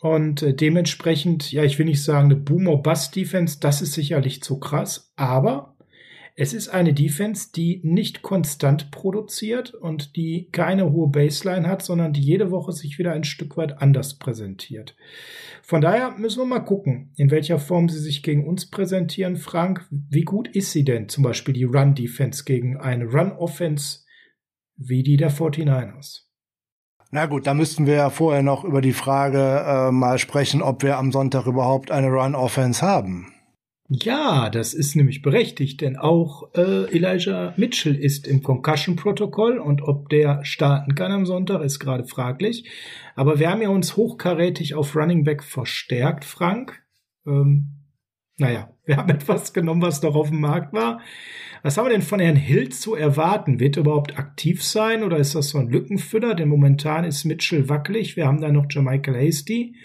Und 0.01 0.41
äh, 0.41 0.55
dementsprechend, 0.55 1.51
ja, 1.51 1.63
ich 1.63 1.77
will 1.77 1.85
nicht 1.85 2.03
sagen, 2.03 2.25
eine 2.25 2.35
Boomer-Bust-Defense, 2.35 3.59
das 3.59 3.83
ist 3.83 3.93
sicherlich 3.93 4.41
zu 4.41 4.59
krass, 4.59 5.13
aber 5.15 5.70
es 6.35 6.53
ist 6.53 6.69
eine 6.69 6.93
Defense, 6.93 7.49
die 7.53 7.81
nicht 7.83 8.21
konstant 8.21 8.91
produziert 8.91 9.73
und 9.73 10.15
die 10.15 10.49
keine 10.51 10.91
hohe 10.91 11.09
Baseline 11.09 11.67
hat, 11.67 11.81
sondern 11.81 12.13
die 12.13 12.21
jede 12.21 12.51
Woche 12.51 12.71
sich 12.71 12.97
wieder 12.97 13.13
ein 13.13 13.23
Stück 13.23 13.57
weit 13.57 13.81
anders 13.81 14.17
präsentiert. 14.17 14.95
Von 15.61 15.81
daher 15.81 16.11
müssen 16.17 16.39
wir 16.39 16.45
mal 16.45 16.59
gucken, 16.59 17.11
in 17.15 17.31
welcher 17.31 17.59
Form 17.59 17.89
sie 17.89 17.99
sich 17.99 18.23
gegen 18.23 18.47
uns 18.47 18.69
präsentieren, 18.69 19.35
Frank. 19.35 19.85
Wie 19.89 20.23
gut 20.23 20.47
ist 20.47 20.71
sie 20.71 20.83
denn 20.83 21.09
zum 21.09 21.23
Beispiel 21.23 21.53
die 21.53 21.63
Run-Defense 21.65 22.43
gegen 22.43 22.77
eine 22.77 23.05
Run-Offense 23.05 23.99
wie 24.77 25.03
die 25.03 25.17
der 25.17 25.31
49ers? 25.31 26.23
Na 27.11 27.25
gut, 27.25 27.45
da 27.45 27.53
müssten 27.53 27.85
wir 27.87 27.95
ja 27.95 28.09
vorher 28.09 28.41
noch 28.41 28.63
über 28.63 28.79
die 28.79 28.93
Frage 28.93 29.37
äh, 29.37 29.91
mal 29.91 30.17
sprechen, 30.17 30.61
ob 30.61 30.81
wir 30.81 30.97
am 30.97 31.11
Sonntag 31.11 31.45
überhaupt 31.45 31.91
eine 31.91 32.07
Run-Offense 32.07 32.81
haben. 32.81 33.33
Ja, 33.93 34.49
das 34.49 34.73
ist 34.73 34.95
nämlich 34.95 35.21
berechtigt, 35.21 35.81
denn 35.81 35.97
auch 35.97 36.53
äh, 36.55 36.85
Elijah 36.95 37.53
Mitchell 37.57 37.93
ist 37.93 38.25
im 38.25 38.41
Concussion-Protokoll 38.41 39.59
und 39.59 39.81
ob 39.81 40.07
der 40.07 40.45
starten 40.45 40.95
kann 40.95 41.11
am 41.11 41.25
Sonntag, 41.25 41.61
ist 41.61 41.79
gerade 41.79 42.05
fraglich. 42.05 42.71
Aber 43.17 43.37
wir 43.37 43.49
haben 43.49 43.61
ja 43.61 43.67
uns 43.67 43.97
hochkarätig 43.97 44.75
auf 44.75 44.95
Running 44.95 45.25
Back 45.25 45.43
verstärkt, 45.43 46.23
Frank. 46.23 46.81
Ähm, 47.27 47.81
naja, 48.37 48.71
wir 48.85 48.95
haben 48.95 49.09
etwas 49.13 49.51
genommen, 49.51 49.81
was 49.81 50.01
noch 50.01 50.15
auf 50.15 50.29
dem 50.29 50.39
Markt 50.39 50.71
war. 50.71 51.01
Was 51.61 51.77
haben 51.77 51.87
wir 51.87 51.91
denn 51.91 52.01
von 52.01 52.21
Herrn 52.21 52.37
Hill 52.37 52.69
zu 52.69 52.95
erwarten? 52.95 53.59
Wird 53.59 53.75
er 53.75 53.81
überhaupt 53.81 54.17
aktiv 54.17 54.63
sein 54.63 55.03
oder 55.03 55.17
ist 55.17 55.35
das 55.35 55.49
so 55.49 55.57
ein 55.57 55.67
Lückenfüller? 55.67 56.33
Denn 56.33 56.47
momentan 56.47 57.03
ist 57.03 57.25
Mitchell 57.25 57.67
wackelig. 57.67 58.15
Wir 58.15 58.25
haben 58.25 58.39
da 58.39 58.53
noch 58.53 58.67
Jermichael 58.69 59.27
Hasty 59.27 59.75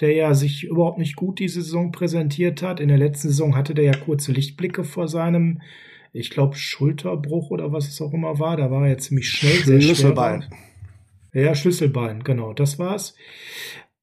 der 0.00 0.12
ja 0.12 0.34
sich 0.34 0.64
überhaupt 0.64 0.98
nicht 0.98 1.16
gut 1.16 1.38
diese 1.38 1.62
Saison 1.62 1.92
präsentiert 1.92 2.62
hat. 2.62 2.80
In 2.80 2.88
der 2.88 2.98
letzten 2.98 3.28
Saison 3.28 3.56
hatte 3.56 3.74
der 3.74 3.84
ja 3.84 3.96
kurze 3.96 4.32
Lichtblicke 4.32 4.84
vor 4.84 5.08
seinem, 5.08 5.60
ich 6.12 6.30
glaube, 6.30 6.56
Schulterbruch 6.56 7.50
oder 7.50 7.72
was 7.72 7.88
es 7.88 8.00
auch 8.00 8.12
immer 8.12 8.38
war. 8.38 8.56
Da 8.56 8.70
war 8.70 8.84
er 8.84 8.90
ja 8.90 8.98
ziemlich 8.98 9.28
schnell. 9.28 9.80
Schlüsselbein. 9.82 10.44
Ja, 11.32 11.54
Schlüsselbein, 11.54 12.24
genau, 12.24 12.52
das 12.52 12.78
war's. 12.78 13.14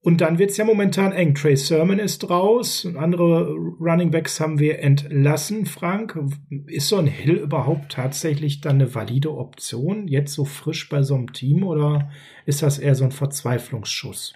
Und 0.01 0.21
dann 0.21 0.37
wird's 0.37 0.57
ja 0.57 0.65
momentan 0.65 1.13
eng. 1.13 1.33
Trey 1.33 1.55
Sermon 1.55 1.97
ist 1.97 2.29
raus, 2.29 2.87
andere 2.95 3.55
Running 3.79 4.11
Backs 4.11 4.39
haben 4.39 4.59
wir 4.59 4.77
entlassen. 4.77 5.65
Frank, 5.65 6.19
ist 6.67 6.89
so 6.89 6.97
ein 6.97 7.07
Hill 7.07 7.37
überhaupt 7.37 7.93
tatsächlich 7.93 8.61
dann 8.61 8.75
eine 8.75 8.93
valide 8.93 9.35
Option, 9.35 10.07
jetzt 10.07 10.33
so 10.33 10.45
frisch 10.45 10.89
bei 10.89 11.01
so 11.01 11.15
einem 11.15 11.33
Team, 11.33 11.63
oder 11.63 12.11
ist 12.45 12.61
das 12.61 12.77
eher 12.77 12.93
so 12.93 13.03
ein 13.03 13.11
Verzweiflungsschuss? 13.11 14.33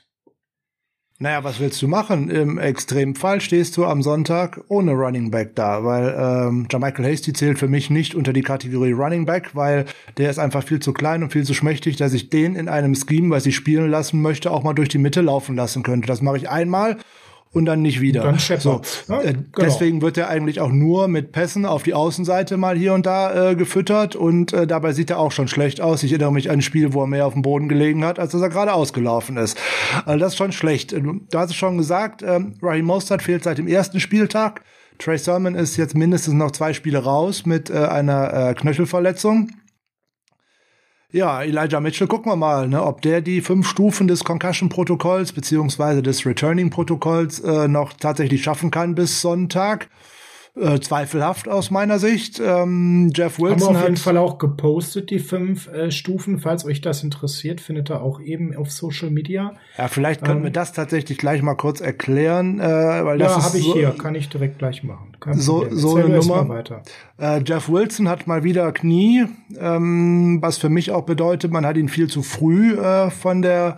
Naja, 1.22 1.44
was 1.44 1.60
willst 1.60 1.82
du 1.82 1.90
machen? 1.90 2.30
Im 2.30 2.58
Extremfall 2.58 3.42
stehst 3.42 3.76
du 3.76 3.84
am 3.84 4.02
Sonntag 4.02 4.62
ohne 4.70 4.94
Running 4.94 5.32
Back 5.32 5.54
da, 5.54 5.84
weil 5.84 6.16
ähm, 6.18 6.66
Jamichael 6.72 7.12
Hasty 7.12 7.34
zählt 7.34 7.60
für 7.60 7.68
mich 7.68 7.90
nicht 7.90 8.16
unter 8.16 8.32
die 8.32 8.42
Kategorie 8.42 8.94
Running 8.94 9.26
Back, 9.26 9.54
weil 9.54 9.84
der 10.16 10.30
ist 10.30 10.40
einfach 10.40 10.64
viel 10.64 10.80
zu 10.80 10.94
klein 10.94 11.22
und 11.22 11.34
viel 11.34 11.44
zu 11.44 11.54
schmächtig, 11.54 11.98
dass 11.98 12.14
ich 12.14 12.30
den 12.30 12.56
in 12.56 12.70
einem 12.70 12.96
Scheme, 12.96 13.32
was 13.32 13.46
ich 13.46 13.58
spielen 13.58 13.92
lassen 13.92 14.22
möchte, 14.22 14.50
auch 14.50 14.64
mal 14.64 14.72
durch 14.72 14.88
die 14.88 14.98
Mitte 14.98 15.20
laufen 15.20 15.58
lassen 15.58 15.84
könnte. 15.84 16.08
Das 16.08 16.22
mache 16.22 16.38
ich 16.38 16.50
einmal 16.50 16.96
und 17.52 17.66
dann 17.66 17.82
nicht 17.82 18.00
wieder. 18.00 18.22
Dann 18.22 18.38
so, 18.38 18.82
äh, 19.08 19.34
genau. 19.34 19.44
Deswegen 19.58 20.02
wird 20.02 20.18
er 20.18 20.30
eigentlich 20.30 20.60
auch 20.60 20.70
nur 20.70 21.08
mit 21.08 21.32
Pässen 21.32 21.66
auf 21.66 21.84
die 21.84 21.94
Außenseite 21.94 22.58
mal 22.58 22.78
hier 22.78 22.94
und 22.94 23.06
da 23.06 23.52
äh, 23.52 23.56
gefüttert 23.56 24.16
und 24.16 24.54
äh, 24.54 24.68
dabei 24.68 24.94
sieht 24.94 25.10
er 25.10 25.20
auch 25.20 25.32
schon 25.32 25.48
schlecht 25.48 25.82
aus. 25.82 26.04
Ich 26.04 26.12
erinnere 26.12 26.32
mich 26.32 26.50
an 26.50 26.60
ein 26.60 26.62
Spiel, 26.62 26.94
wo 26.94 27.02
er 27.02 27.08
mehr 27.08 27.26
auf 27.26 27.34
dem 27.34 27.42
Boden 27.42 27.68
gelegen 27.68 28.06
hat, 28.06 28.20
als 28.20 28.34
dass 28.34 28.42
er 28.42 28.50
gerade 28.50 28.74
ausgelaufen 28.74 29.38
ist. 29.38 29.58
Also 30.06 30.20
das 30.20 30.34
ist 30.34 30.38
schon 30.38 30.52
schlecht. 30.52 30.92
Du 30.92 31.22
hast 31.36 31.50
es 31.50 31.56
schon 31.56 31.78
gesagt, 31.78 32.22
ähm, 32.22 32.56
Raheem 32.62 32.86
Mostert 32.86 33.24
fehlt 33.24 33.44
seit 33.44 33.58
dem 33.58 33.68
ersten 33.68 34.00
Spieltag. 34.00 34.62
Trey 35.00 35.18
Sermon 35.18 35.56
ist 35.56 35.78
jetzt 35.78 35.96
mindestens 35.96 36.34
noch 36.36 36.52
zwei 36.52 36.74
Spiele 36.74 37.00
raus 37.00 37.46
mit 37.46 37.70
äh, 37.70 37.78
einer 37.78 38.50
äh, 38.50 38.54
Knöchelverletzung. 38.54 39.50
Ja, 41.12 41.42
Elijah 41.42 41.80
Mitchell, 41.80 42.06
gucken 42.06 42.32
wir 42.32 42.36
mal, 42.36 42.68
ne, 42.68 42.84
ob 42.84 43.02
der 43.02 43.22
die 43.22 43.42
fünf 43.42 43.68
Stufen 43.68 44.08
des 44.08 44.24
Concussion-Protokolls 44.24 45.34
beziehungsweise 45.34 46.04
des 46.04 46.24
Returning-Protokolls 46.24 47.40
äh, 47.40 47.68
noch 47.68 47.94
tatsächlich 47.94 48.44
schaffen 48.44 48.70
kann 48.70 48.94
bis 48.94 49.20
Sonntag 49.20 49.90
äh, 50.56 50.80
zweifelhaft 50.80 51.48
aus 51.48 51.72
meiner 51.72 52.00
Sicht. 52.00 52.40
Ähm, 52.44 53.12
Jeff 53.14 53.40
Wilson 53.40 53.68
Haben 53.68 53.74
wir 53.74 53.80
auf 53.80 53.84
jeden 53.86 53.98
Fall 53.98 54.18
auch 54.18 54.38
gepostet, 54.38 55.10
die 55.10 55.20
fünf 55.20 55.68
äh, 55.68 55.92
Stufen. 55.92 56.40
Falls 56.40 56.66
euch 56.66 56.82
das 56.82 57.04
interessiert, 57.04 57.62
findet 57.62 57.90
ihr 57.90 58.02
auch 58.02 58.20
eben 58.22 58.56
auf 58.56 58.72
Social 58.72 59.10
Media. 59.10 59.54
Ja, 59.78 59.88
vielleicht 59.88 60.24
können 60.24 60.40
ähm, 60.40 60.44
wir 60.46 60.52
das 60.52 60.74
tatsächlich 60.74 61.18
gleich 61.18 61.42
mal 61.42 61.56
kurz 61.56 61.82
erklären, 61.82 62.60
äh, 62.60 62.64
weil 62.64 63.18
das 63.18 63.36
ja, 63.36 63.44
habe 63.44 63.58
ich 63.58 63.66
so, 63.66 63.74
hier, 63.74 63.92
kann 63.92 64.16
ich 64.16 64.30
direkt 64.30 64.60
gleich 64.60 64.84
machen. 64.84 65.16
Kein 65.20 65.36
so 65.36 65.68
so 65.70 65.96
eine 65.96 66.18
Nummer. 66.18 66.64
Äh, 67.20 67.42
Jeff 67.46 67.70
Wilson 67.70 68.10
hat 68.10 68.28
mal 68.28 68.44
wieder 68.44 68.72
Knie, 68.72 69.26
ähm, 69.60 70.40
was 70.42 70.58
für 70.58 70.70
mich 70.70 70.92
auch 70.92 71.04
bedeutet, 71.04 71.52
man 71.52 71.66
hat 71.66 71.78
ihn 71.78 71.90
viel 71.90 72.08
zu 72.08 72.22
früh 72.22 72.74
äh, 72.74 73.10
von 73.12 73.42
der 73.42 73.78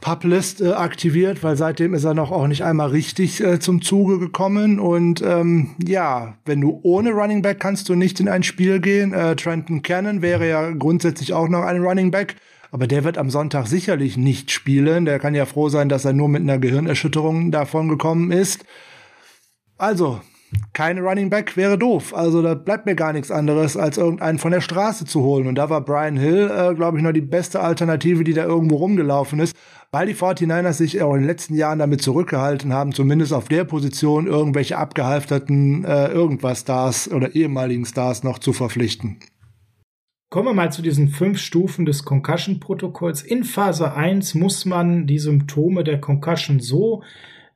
Publist 0.00 0.60
äh, 0.60 0.72
aktiviert, 0.72 1.42
weil 1.42 1.56
seitdem 1.56 1.92
ist 1.92 2.04
er 2.04 2.14
noch 2.14 2.30
auch 2.30 2.46
nicht 2.46 2.62
einmal 2.62 2.90
richtig 2.90 3.42
äh, 3.42 3.58
zum 3.58 3.82
Zuge 3.82 4.18
gekommen. 4.18 4.78
Und 4.78 5.22
ähm, 5.22 5.74
ja, 5.84 6.36
wenn 6.44 6.60
du 6.60 6.80
ohne 6.82 7.10
Running 7.10 7.42
Back 7.42 7.58
kannst 7.60 7.88
du 7.88 7.94
nicht 7.94 8.20
in 8.20 8.28
ein 8.28 8.42
Spiel 8.42 8.80
gehen. 8.80 9.12
Äh, 9.12 9.34
Trenton 9.36 9.82
Cannon 9.82 10.22
wäre 10.22 10.48
ja 10.48 10.70
grundsätzlich 10.70 11.32
auch 11.32 11.48
noch 11.48 11.62
ein 11.62 11.82
Running 11.82 12.10
Back, 12.10 12.36
aber 12.70 12.86
der 12.86 13.02
wird 13.04 13.18
am 13.18 13.30
Sonntag 13.30 13.66
sicherlich 13.66 14.16
nicht 14.16 14.50
spielen. 14.50 15.04
Der 15.04 15.18
kann 15.18 15.34
ja 15.34 15.46
froh 15.46 15.68
sein, 15.68 15.88
dass 15.88 16.04
er 16.04 16.12
nur 16.12 16.28
mit 16.28 16.42
einer 16.42 16.58
Gehirnerschütterung 16.58 17.50
davon 17.50 17.88
gekommen 17.88 18.30
ist. 18.30 18.64
Also, 19.78 20.20
keine 20.72 21.02
Running 21.02 21.30
Back 21.30 21.56
wäre 21.56 21.78
doof. 21.78 22.14
Also 22.14 22.42
da 22.42 22.54
bleibt 22.54 22.86
mir 22.86 22.94
gar 22.94 23.12
nichts 23.12 23.30
anderes, 23.30 23.76
als 23.76 23.98
irgendeinen 23.98 24.38
von 24.38 24.52
der 24.52 24.60
Straße 24.60 25.04
zu 25.04 25.22
holen. 25.22 25.46
Und 25.46 25.56
da 25.56 25.68
war 25.68 25.82
Brian 25.82 26.16
Hill, 26.16 26.50
äh, 26.50 26.74
glaube 26.74 26.96
ich, 26.96 27.02
noch 27.02 27.12
die 27.12 27.20
beste 27.20 27.60
Alternative, 27.60 28.24
die 28.24 28.32
da 28.32 28.44
irgendwo 28.44 28.76
rumgelaufen 28.76 29.40
ist, 29.40 29.56
weil 29.90 30.06
die 30.06 30.14
49ers 30.14 30.74
sich 30.74 31.02
auch 31.02 31.14
in 31.14 31.20
den 31.20 31.26
letzten 31.26 31.54
Jahren 31.54 31.78
damit 31.78 32.02
zurückgehalten 32.02 32.72
haben, 32.72 32.92
zumindest 32.92 33.32
auf 33.32 33.48
der 33.48 33.64
Position 33.64 34.26
irgendwelche 34.26 34.78
abgehalfterten 34.78 35.84
äh, 35.84 36.08
irgendwas 36.08 36.60
Stars 36.60 37.10
oder 37.10 37.34
ehemaligen 37.34 37.84
Stars 37.84 38.22
noch 38.22 38.38
zu 38.38 38.52
verpflichten. 38.52 39.18
Kommen 40.30 40.48
wir 40.48 40.54
mal 40.54 40.70
zu 40.70 40.82
diesen 40.82 41.08
fünf 41.08 41.38
Stufen 41.38 41.86
des 41.86 42.04
Concussion-Protokolls. 42.04 43.22
In 43.22 43.44
Phase 43.44 43.94
1 43.94 44.34
muss 44.34 44.66
man 44.66 45.06
die 45.06 45.18
Symptome 45.18 45.84
der 45.84 46.00
Concussion 46.00 46.60
so 46.60 47.02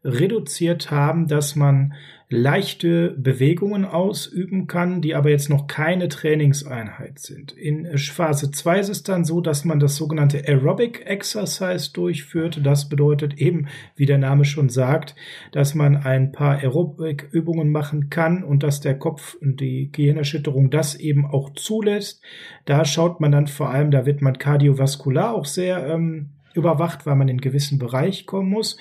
reduziert 0.05 0.91
haben, 0.91 1.29
dass 1.29 1.57
man 1.57 1.95
leichte 2.33 3.11
Bewegungen 3.11 3.85
ausüben 3.85 4.67
kann, 4.67 5.03
die 5.03 5.15
aber 5.15 5.29
jetzt 5.29 5.51
noch 5.51 5.67
keine 5.67 6.09
Trainingseinheit 6.09 7.19
sind. 7.19 7.53
In 7.53 7.87
Phase 7.99 8.51
2 8.51 8.81
ist 8.81 8.89
es 8.89 9.03
dann 9.03 9.25
so, 9.25 9.43
dass 9.43 9.67
man 9.67 9.79
das 9.79 9.97
sogenannte 9.97 10.49
Aerobic 10.49 11.05
Exercise 11.05 11.93
durchführt. 11.93 12.61
Das 12.65 12.89
bedeutet 12.89 13.35
eben, 13.35 13.69
wie 13.97 14.07
der 14.07 14.17
Name 14.17 14.47
schon 14.47 14.71
sagt, 14.71 15.15
dass 15.53 15.75
man 15.75 15.99
ein 15.99 16.33
paar 16.33 16.57
Aerobic-Übungen 16.57 17.71
machen 17.71 18.09
kann 18.09 18.43
und 18.43 18.63
dass 18.63 18.81
der 18.81 18.99
Kopf 18.99 19.35
und 19.35 19.61
die 19.61 19.93
Gehirnerschütterung 19.93 20.71
das 20.71 20.95
eben 20.95 21.27
auch 21.27 21.53
zulässt. 21.53 22.23
Da 22.65 22.87
schaut 22.87 23.21
man 23.21 23.33
dann 23.33 23.47
vor 23.47 23.69
allem, 23.69 23.91
da 23.91 24.07
wird 24.07 24.23
man 24.23 24.39
kardiovaskular 24.39 25.35
auch 25.35 25.45
sehr 25.45 25.87
ähm, 25.87 26.31
überwacht, 26.55 27.07
weil 27.07 27.17
man 27.17 27.29
in 27.29 27.33
einen 27.33 27.41
gewissen 27.41 27.79
Bereich 27.79 28.27
kommen 28.27 28.51
muss. 28.51 28.77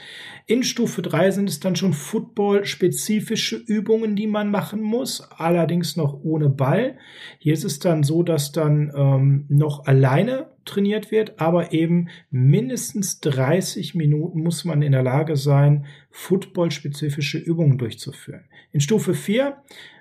In 0.45 0.63
Stufe 0.63 1.01
3 1.01 1.32
sind 1.32 1.49
es 1.49 1.59
dann 1.59 1.76
schon 1.76 1.93
Football-spezifische 1.93 3.55
Übungen, 3.55 4.15
die 4.15 4.28
man 4.28 4.51
machen 4.51 4.82
muss, 4.82 5.22
allerdings 5.38 5.95
noch 5.95 6.13
ohne 6.24 6.49
Ball. 6.49 6.97
Hier 7.39 7.53
ist 7.53 7.63
es 7.63 7.80
dann 7.80 8.03
so, 8.03 8.24
dass 8.24 8.51
dann 8.51 8.91
ähm, 8.95 9.45
noch 9.49 9.86
alleine 9.86 10.51
trainiert 10.66 11.12
wird, 11.12 11.39
aber 11.39 11.74
eben 11.74 12.09
mindestens 12.30 13.20
30 13.22 13.95
Minuten 13.95 14.41
muss 14.41 14.66
man 14.66 14.82
in 14.82 14.91
der 14.91 15.03
Lage 15.03 15.36
sein, 15.36 15.86
Football-spezifische 16.09 17.38
Übungen 17.38 17.78
durchzuführen. 17.78 18.45
In 18.72 18.82
Stufe 18.82 19.14
4 19.14 19.57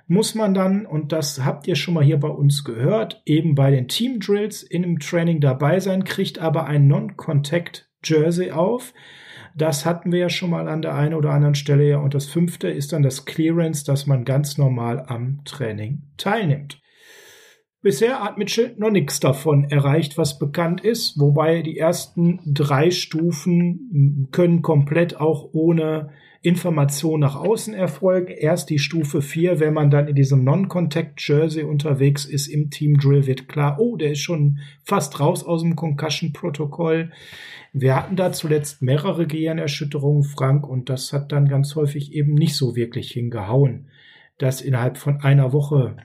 muss 0.07 0.35
man 0.35 0.55
dann, 0.55 0.87
und 0.87 1.13
das 1.13 1.45
habt 1.45 1.69
ihr 1.69 1.77
schon 1.77 1.95
mal 1.95 2.05
hier 2.05 2.19
bei 2.19 2.29
uns 2.29 2.65
gehört, 2.65 3.23
eben 3.27 3.55
bei 3.55 3.71
den 3.71 3.87
Team 3.87 4.19
Drills 4.19 4.63
in 4.63 4.85
einem 4.85 4.99
Training 4.99 5.41
dabei 5.41 5.79
sein, 5.79 6.05
kriegt 6.05 6.41
aber 6.41 6.67
ein 6.67 6.89
Non-Contact 6.89 7.89
Jersey 8.03 8.51
auf. 8.51 8.93
Das 9.55 9.85
hatten 9.85 10.13
wir 10.13 10.21
ja 10.21 10.29
schon 10.29 10.51
mal 10.51 10.69
an 10.69 10.83
der 10.83 10.95
einen 10.95 11.15
oder 11.15 11.31
anderen 11.31 11.55
Stelle. 11.55 11.99
Und 11.99 12.15
das 12.15 12.27
fünfte 12.27 12.69
ist 12.69 12.93
dann 12.93 13.03
das 13.03 13.25
Clearance, 13.25 13.85
dass 13.85 14.07
man 14.07 14.25
ganz 14.25 14.59
normal 14.59 15.05
am 15.07 15.43
Training 15.45 16.03
teilnimmt. 16.17 16.80
Bisher 17.83 18.21
hat 18.21 18.37
Mitchell 18.37 18.75
noch 18.77 18.91
nichts 18.91 19.21
davon 19.21 19.65
erreicht, 19.65 20.19
was 20.19 20.39
bekannt 20.39 20.83
ist, 20.83 21.19
wobei 21.19 21.63
die 21.63 21.79
ersten 21.79 22.41
drei 22.45 22.91
Stufen 22.91 24.29
können 24.33 24.61
komplett 24.61 25.19
auch 25.19 25.49
ohne 25.53 26.11
Information 26.43 27.21
nach 27.21 27.37
außen 27.37 27.73
erfolgen. 27.73 28.29
Erst 28.29 28.69
die 28.69 28.79
Stufe 28.79 29.23
4, 29.23 29.61
wenn 29.61 29.73
man 29.73 29.91
dann 29.91 30.09
in 30.09 30.15
diesem 30.15 30.45
Non-Contact-Jersey 30.45 31.65
unterwegs 31.65 32.27
ist 32.27 32.49
im 32.49 32.69
Team 32.69 32.99
Drill, 32.99 33.27
wird 33.27 33.49
klar, 33.49 33.79
oh, 33.79 33.97
der 33.97 34.13
ist 34.13 34.21
schon 34.21 34.59
fast 34.85 35.19
raus 35.19 35.43
aus 35.43 35.63
dem 35.63 35.75
Concussion-Protokoll. 35.75 37.13
Wir 37.73 37.97
hatten 37.97 38.17
da 38.17 38.31
zuletzt 38.33 38.83
mehrere 38.83 39.27
Gehirnerschütterungen, 39.27 40.25
Frank, 40.25 40.69
und 40.69 40.91
das 40.91 41.15
hat 41.15 41.33
dann 41.33 41.49
ganz 41.49 41.75
häufig 41.77 42.13
eben 42.13 42.35
nicht 42.35 42.57
so 42.57 42.77
wirklich 42.77 43.11
hingehauen, 43.11 43.87
das 44.37 44.61
innerhalb 44.61 44.99
von 44.99 45.21
einer 45.21 45.55
Woche 45.55 45.97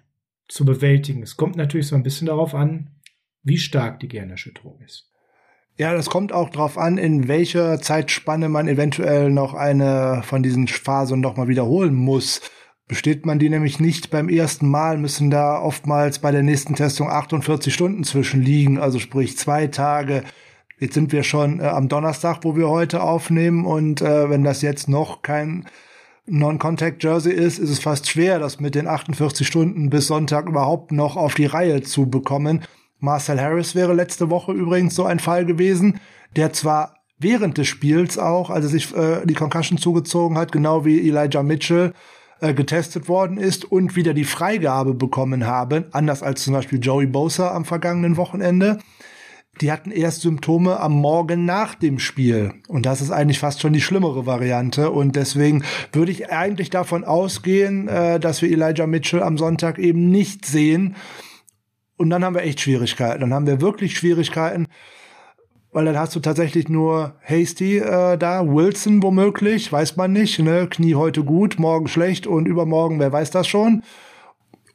zu 0.48 0.66
bewältigen. 0.66 1.24
Es 1.24 1.38
kommt 1.38 1.56
natürlich 1.56 1.88
so 1.88 1.96
ein 1.96 2.04
bisschen 2.04 2.28
darauf 2.28 2.54
an, 2.54 2.91
wie 3.43 3.58
stark 3.58 4.00
die 4.00 4.08
Gehirnerschütterung 4.08 4.80
ist. 4.82 5.12
Ja, 5.78 5.93
das 5.93 6.10
kommt 6.10 6.32
auch 6.32 6.50
darauf 6.50 6.78
an, 6.78 6.98
in 6.98 7.28
welcher 7.28 7.82
Zeitspanne 7.82 8.48
man 8.48 8.68
eventuell 8.68 9.30
noch 9.30 9.54
eine 9.54 10.22
von 10.24 10.41
diesen 10.41 10.68
Phasen 10.68 11.20
noch 11.20 11.36
mal 11.36 11.50
wiederholen 11.50 11.93
muss. 11.93 12.41
Besteht 12.88 13.26
man 13.26 13.39
die 13.39 13.50
nämlich 13.50 13.80
nicht 13.80 14.10
beim 14.10 14.30
ersten 14.30 14.70
Mal, 14.70 14.98
müssen 14.98 15.32
da 15.32 15.60
oftmals 15.60 16.20
bei 16.20 16.32
der 16.32 16.43
nächsten 16.43 16.76
Testung 16.76 17.10
48 17.10 17.74
Stunden 17.74 18.04
zwischenliegen, 18.04 18.78
also 18.78 19.00
sprich 19.00 19.38
zwei 19.38 19.68
Tage. 19.68 20.24
Jetzt 20.80 20.93
sind 20.93 21.12
wir 21.12 21.24
schon 21.24 21.60
äh, 21.60 21.64
am 21.64 21.89
Donnerstag, 21.89 22.39
wo 22.43 22.56
wir 22.56 22.70
heute 22.70 23.02
aufnehmen 23.02 23.66
und 23.66 24.02
äh, 24.02 24.30
wenn 24.30 24.43
das 24.43 24.62
jetzt 24.62 24.88
noch 24.88 25.24
kein 25.24 25.66
Non-Contact 26.28 27.03
Jersey 27.03 27.34
ist, 27.34 27.59
ist 27.59 27.69
es 27.69 27.80
fast 27.80 28.09
schwer, 28.09 28.39
das 28.39 28.59
mit 28.59 28.73
den 28.73 28.88
48 28.88 29.45
Stunden 29.45 29.89
bis 29.89 30.07
Sonntag 30.07 30.47
überhaupt 30.47 30.91
noch 30.91 31.17
auf 31.17 31.36
die 31.36 31.45
Reihe 31.45 31.84
zu 31.84 32.09
bekommen. 32.09 32.63
Marcel 32.99 33.39
Harris 33.39 33.76
wäre 33.76 33.93
letzte 33.93 34.30
Woche 34.32 34.51
übrigens 34.51 34.95
so 34.95 35.03
ein 35.03 35.19
Fall 35.19 35.45
gewesen, 35.45 35.99
der 36.36 36.51
zwar 36.53 36.95
während 37.19 37.57
des 37.57 37.67
Spiels 37.67 38.17
auch, 38.17 38.49
als 38.49 38.65
er 38.65 38.71
sich 38.71 38.95
äh, 38.95 39.26
die 39.26 39.36
Concussion 39.36 39.78
zugezogen 39.78 40.38
hat, 40.38 40.51
genau 40.51 40.84
wie 40.84 41.07
Elijah 41.07 41.43
Mitchell, 41.43 41.93
äh, 42.41 42.53
getestet 42.53 43.07
worden 43.07 43.38
ist 43.38 43.63
und 43.63 43.95
wieder 43.95 44.13
die 44.13 44.23
Freigabe 44.23 44.93
bekommen 44.93 45.45
habe, 45.45 45.86
anders 45.91 46.23
als 46.23 46.43
zum 46.43 46.53
Beispiel 46.53 46.80
Joey 46.80 47.05
Bosa 47.05 47.51
am 47.51 47.65
vergangenen 47.65 48.17
Wochenende 48.17 48.80
die 49.62 49.72
hatten 49.72 49.91
erst 49.91 50.22
Symptome 50.22 50.80
am 50.80 50.93
Morgen 50.93 51.45
nach 51.45 51.76
dem 51.76 51.99
Spiel. 51.99 52.53
Und 52.68 52.86
das 52.86 53.01
ist 53.01 53.12
eigentlich 53.12 53.39
fast 53.39 53.62
schon 53.62 53.74
die 53.74 53.82
schlimmere 53.82 54.26
Variante. 54.26 54.91
Und 54.91 55.16
deswegen 55.16 55.64
würde 55.91 56.12
ich 56.12 56.32
eigentlich 56.32 56.70
davon 56.70 57.03
ausgehen, 57.03 57.88
äh, 57.88 58.20
dass 58.20 58.41
wir 58.41 58.49
Elijah 58.49 58.88
Mitchell 58.88 59.24
am 59.24 59.38
Sonntag 59.38 59.80
eben 59.80 60.10
nicht 60.10 60.45
sehen. 60.45 60.95
Und 61.97 62.10
dann 62.10 62.24
haben 62.24 62.36
wir 62.36 62.43
echt 62.43 62.60
Schwierigkeiten. 62.60 63.22
Dann 63.22 63.34
haben 63.34 63.47
wir 63.47 63.62
wirklich 63.62 63.97
Schwierigkeiten, 63.97 64.68
weil 65.72 65.86
dann 65.86 65.97
hast 65.97 66.16
du 66.16 66.20
tatsächlich 66.20 66.68
nur 66.68 67.16
Hasty 67.22 67.78
äh, 67.78 68.18
da, 68.18 68.45
Wilson 68.45 69.01
womöglich, 69.01 69.72
weiß 69.72 69.95
man 69.95 70.12
nicht. 70.12 70.39
Ne? 70.39 70.68
Knie 70.70 70.95
heute 70.95 71.24
gut, 71.24 71.60
morgen 71.60 71.88
schlecht 71.88 72.28
und 72.28 72.47
übermorgen, 72.47 72.99
wer 72.99 73.12
weiß 73.12 73.32
das 73.32 73.47
schon. 73.47 73.84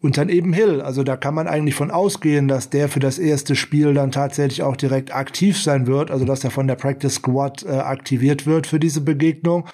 Und 0.02 0.16
dann 0.16 0.30
eben 0.30 0.54
Hill. 0.54 0.80
Also 0.80 1.02
da 1.02 1.16
kann 1.16 1.34
man 1.34 1.46
eigentlich 1.46 1.74
von 1.74 1.90
ausgehen, 1.90 2.48
dass 2.48 2.70
der 2.70 2.88
für 2.88 3.00
das 3.00 3.18
erste 3.18 3.54
Spiel 3.54 3.92
dann 3.92 4.10
tatsächlich 4.10 4.62
auch 4.62 4.76
direkt 4.76 5.14
aktiv 5.14 5.60
sein 5.60 5.86
wird. 5.86 6.10
Also 6.10 6.24
dass 6.24 6.42
er 6.42 6.50
von 6.50 6.66
der 6.66 6.76
Practice 6.76 7.16
Squad 7.16 7.64
äh, 7.64 7.72
aktiviert 7.72 8.46
wird 8.46 8.66
für 8.66 8.80
diese 8.80 9.02
Begegnung. 9.02 9.68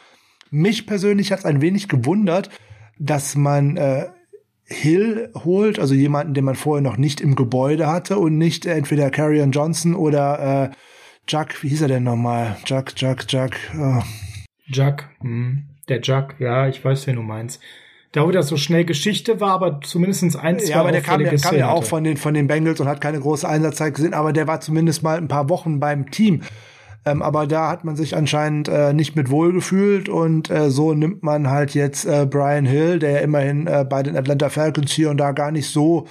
Mich 0.50 0.86
persönlich 0.86 1.30
hat 1.30 1.40
es 1.40 1.44
ein 1.44 1.60
wenig 1.60 1.88
gewundert, 1.88 2.50
dass 2.98 3.36
man 3.36 3.76
äh, 3.76 4.06
Hill 4.64 5.30
holt, 5.44 5.78
also 5.78 5.94
jemanden, 5.94 6.34
den 6.34 6.44
man 6.44 6.56
vorher 6.56 6.82
noch 6.82 6.96
nicht 6.96 7.20
im 7.20 7.36
Gebäude 7.36 7.86
hatte 7.86 8.18
und 8.18 8.36
nicht 8.36 8.66
entweder 8.66 9.10
Carrion 9.10 9.52
Johnson 9.52 9.94
oder 9.94 10.70
äh, 10.70 10.76
Jack, 11.28 11.62
wie 11.62 11.68
hieß 11.68 11.82
er 11.82 11.88
denn 11.88 12.02
nochmal? 12.02 12.56
Jack, 12.66 12.94
Jack, 12.96 13.26
Jack. 13.28 13.58
Oh. 13.78 14.02
Jack, 14.66 15.08
hm. 15.20 15.68
der 15.88 16.00
Jack, 16.02 16.34
ja, 16.40 16.66
ich 16.66 16.84
weiß, 16.84 17.06
wen 17.06 17.16
du 17.16 17.22
meinst 17.22 17.60
da 18.16 18.26
wieder 18.28 18.42
so 18.42 18.56
schnell 18.56 18.84
Geschichte 18.84 19.40
war, 19.40 19.50
aber 19.50 19.80
zumindest 19.82 20.22
ein, 20.36 20.58
zwei 20.58 20.70
Ja, 20.70 20.80
aber 20.80 20.92
der 20.92 21.02
kam, 21.02 21.22
der 21.22 21.36
kam 21.36 21.56
ja 21.56 21.70
auch 21.70 21.84
von 21.84 22.02
den, 22.02 22.16
von 22.16 22.34
den 22.34 22.46
Bengals 22.46 22.80
und 22.80 22.88
hat 22.88 23.00
keine 23.00 23.20
große 23.20 23.48
Einsatzzeit 23.48 23.94
gesehen, 23.94 24.14
aber 24.14 24.32
der 24.32 24.46
war 24.46 24.60
zumindest 24.60 25.02
mal 25.02 25.18
ein 25.18 25.28
paar 25.28 25.48
Wochen 25.50 25.80
beim 25.80 26.10
Team. 26.10 26.42
Ähm, 27.04 27.22
aber 27.22 27.46
da 27.46 27.68
hat 27.70 27.84
man 27.84 27.94
sich 27.94 28.16
anscheinend 28.16 28.68
äh, 28.68 28.92
nicht 28.92 29.16
mit 29.16 29.30
wohl 29.30 29.52
gefühlt 29.52 30.08
und 30.08 30.50
äh, 30.50 30.70
so 30.70 30.94
nimmt 30.94 31.22
man 31.22 31.50
halt 31.50 31.74
jetzt 31.74 32.04
äh, 32.04 32.26
Brian 32.28 32.64
Hill, 32.64 32.98
der 32.98 33.10
ja 33.10 33.18
immerhin 33.18 33.66
äh, 33.66 33.84
bei 33.88 34.02
den 34.02 34.16
Atlanta 34.16 34.48
Falcons 34.48 34.90
hier 34.92 35.10
und 35.10 35.18
da 35.18 35.32
gar 35.32 35.52
nicht 35.52 35.68
so 35.68 36.06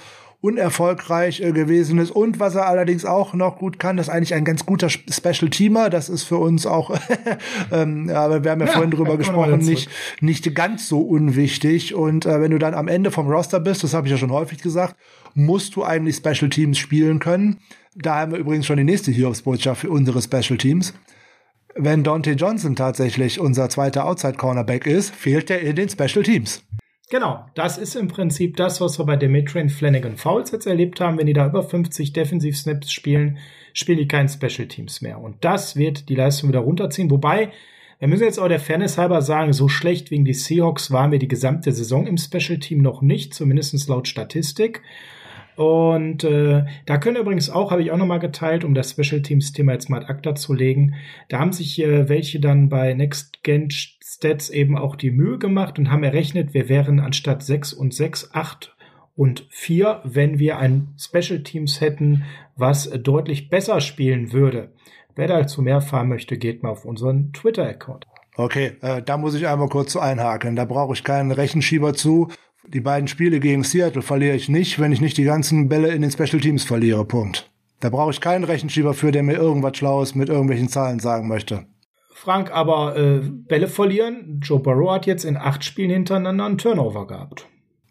unerfolgreich 0.46 1.40
äh, 1.40 1.50
gewesen 1.50 1.98
ist. 1.98 2.12
Und 2.12 2.38
was 2.38 2.54
er 2.54 2.68
allerdings 2.68 3.04
auch 3.04 3.34
noch 3.34 3.58
gut 3.58 3.80
kann, 3.80 3.98
ist 3.98 4.08
eigentlich 4.08 4.34
ein 4.34 4.44
ganz 4.44 4.64
guter 4.64 4.88
Special 4.88 5.50
Teamer. 5.50 5.90
Das 5.90 6.08
ist 6.08 6.22
für 6.22 6.36
uns 6.36 6.66
auch, 6.66 6.96
ähm, 7.72 8.08
aber 8.10 8.44
wir 8.44 8.52
haben 8.52 8.60
ja, 8.60 8.66
ja 8.66 8.72
vorhin 8.72 8.92
drüber 8.92 9.16
gesprochen, 9.16 9.58
nicht, 9.58 9.90
nicht 10.20 10.54
ganz 10.54 10.88
so 10.88 11.00
unwichtig. 11.00 11.94
Und 11.94 12.26
äh, 12.26 12.40
wenn 12.40 12.52
du 12.52 12.58
dann 12.58 12.74
am 12.74 12.86
Ende 12.86 13.10
vom 13.10 13.28
Roster 13.28 13.58
bist, 13.58 13.82
das 13.82 13.92
habe 13.92 14.06
ich 14.06 14.12
ja 14.12 14.18
schon 14.18 14.30
häufig 14.30 14.62
gesagt, 14.62 14.94
musst 15.34 15.74
du 15.74 15.82
eigentlich 15.82 16.16
Special 16.16 16.48
Teams 16.48 16.78
spielen 16.78 17.18
können. 17.18 17.58
Da 17.96 18.20
haben 18.20 18.32
wir 18.32 18.38
übrigens 18.38 18.66
schon 18.66 18.76
die 18.76 18.84
nächste 18.84 19.10
Hiobsbotschaft 19.10 19.80
für 19.80 19.90
unsere 19.90 20.22
Special 20.22 20.58
Teams. 20.58 20.94
Wenn 21.74 22.04
Dante 22.04 22.32
Johnson 22.32 22.76
tatsächlich 22.76 23.40
unser 23.40 23.68
zweiter 23.68 24.06
Outside 24.06 24.34
Cornerback 24.34 24.86
ist, 24.86 25.14
fehlt 25.14 25.50
er 25.50 25.60
in 25.60 25.76
den 25.76 25.88
Special 25.88 26.22
Teams. 26.22 26.62
Genau, 27.08 27.46
das 27.54 27.78
ist 27.78 27.94
im 27.94 28.08
Prinzip 28.08 28.56
das, 28.56 28.80
was 28.80 28.98
wir 28.98 29.06
bei 29.06 29.14
Dimitri 29.14 29.68
Flanagan 29.68 30.16
Fouls 30.16 30.50
jetzt 30.50 30.66
erlebt 30.66 31.00
haben. 31.00 31.18
Wenn 31.18 31.26
die 31.26 31.34
da 31.34 31.46
über 31.46 31.62
50 31.62 32.12
Defensiv-Snaps 32.12 32.90
spielen, 32.90 33.38
spielen 33.72 33.98
die 33.98 34.08
kein 34.08 34.28
Special 34.28 34.66
Teams 34.66 35.02
mehr. 35.02 35.20
Und 35.20 35.44
das 35.44 35.76
wird 35.76 36.08
die 36.08 36.16
Leistung 36.16 36.48
wieder 36.48 36.60
runterziehen. 36.60 37.08
Wobei, 37.08 37.52
wir 38.00 38.08
müssen 38.08 38.24
jetzt 38.24 38.40
auch 38.40 38.48
der 38.48 38.58
Fairness 38.58 38.98
halber 38.98 39.22
sagen, 39.22 39.52
so 39.52 39.68
schlecht 39.68 40.10
wegen 40.10 40.24
die 40.24 40.34
Seahawks 40.34 40.90
waren 40.90 41.12
wir 41.12 41.20
die 41.20 41.28
gesamte 41.28 41.70
Saison 41.70 42.08
im 42.08 42.18
Special 42.18 42.58
Team 42.58 42.82
noch 42.82 43.02
nicht, 43.02 43.34
zumindest 43.34 43.88
laut 43.88 44.08
Statistik. 44.08 44.82
Und 45.56 46.22
äh, 46.22 46.64
da 46.84 46.98
können 46.98 47.16
übrigens 47.16 47.48
auch, 47.48 47.70
habe 47.70 47.82
ich 47.82 47.90
auch 47.90 47.96
nochmal 47.96 48.18
geteilt, 48.18 48.62
um 48.62 48.74
das 48.74 48.90
Special 48.90 49.22
Teams 49.22 49.52
Thema 49.52 49.72
jetzt 49.72 49.88
mal 49.88 50.02
ad 50.02 50.12
acta 50.12 50.34
zu 50.34 50.52
legen, 50.52 50.94
da 51.28 51.38
haben 51.38 51.52
sich 51.52 51.82
äh, 51.82 52.08
welche 52.08 52.40
dann 52.40 52.68
bei 52.68 52.92
Next 52.92 53.42
Gen 53.42 53.70
Stats 53.70 54.50
eben 54.50 54.76
auch 54.76 54.96
die 54.96 55.10
Mühe 55.10 55.38
gemacht 55.38 55.78
und 55.78 55.90
haben 55.90 56.04
errechnet, 56.04 56.52
wir 56.54 56.68
wären 56.68 57.00
anstatt 57.00 57.42
6 57.42 57.72
und 57.72 57.94
6, 57.94 58.30
8 58.34 58.76
und 59.16 59.46
4, 59.50 60.02
wenn 60.04 60.38
wir 60.38 60.58
ein 60.58 60.94
Special 60.98 61.42
Teams 61.42 61.80
hätten, 61.80 62.24
was 62.54 62.90
deutlich 62.90 63.48
besser 63.48 63.80
spielen 63.80 64.32
würde. 64.32 64.72
Wer 65.14 65.28
dazu 65.28 65.62
mehr 65.62 65.76
erfahren 65.76 66.08
möchte, 66.08 66.36
geht 66.36 66.62
mal 66.62 66.70
auf 66.70 66.84
unseren 66.84 67.32
Twitter-Account. 67.32 68.06
Okay, 68.36 68.72
äh, 68.82 69.02
da 69.02 69.16
muss 69.16 69.34
ich 69.34 69.48
einmal 69.48 69.70
kurz 69.70 69.96
einhaken. 69.96 70.56
Da 70.56 70.66
brauche 70.66 70.92
ich 70.92 71.02
keinen 71.02 71.32
Rechenschieber 71.32 71.94
zu. 71.94 72.28
Die 72.68 72.80
beiden 72.80 73.08
Spiele 73.08 73.40
gegen 73.40 73.62
Seattle 73.62 74.02
verliere 74.02 74.34
ich 74.34 74.48
nicht, 74.48 74.78
wenn 74.80 74.92
ich 74.92 75.00
nicht 75.00 75.16
die 75.16 75.24
ganzen 75.24 75.68
Bälle 75.68 75.88
in 75.88 76.02
den 76.02 76.10
Special 76.10 76.40
Teams 76.40 76.64
verliere. 76.64 77.04
Punkt. 77.04 77.50
Da 77.80 77.90
brauche 77.90 78.10
ich 78.10 78.20
keinen 78.20 78.44
Rechenschieber 78.44 78.94
für, 78.94 79.12
der 79.12 79.22
mir 79.22 79.34
irgendwas 79.34 79.76
Schlaues 79.76 80.14
mit 80.14 80.28
irgendwelchen 80.28 80.68
Zahlen 80.68 80.98
sagen 80.98 81.28
möchte. 81.28 81.66
Frank, 82.14 82.50
aber 82.50 82.96
äh, 82.96 83.20
Bälle 83.22 83.68
verlieren. 83.68 84.40
Joe 84.42 84.58
Burrow 84.58 84.90
hat 84.90 85.06
jetzt 85.06 85.24
in 85.24 85.36
acht 85.36 85.64
Spielen 85.64 85.90
hintereinander 85.90 86.46
einen 86.46 86.58
Turnover 86.58 87.06
gehabt. 87.06 87.46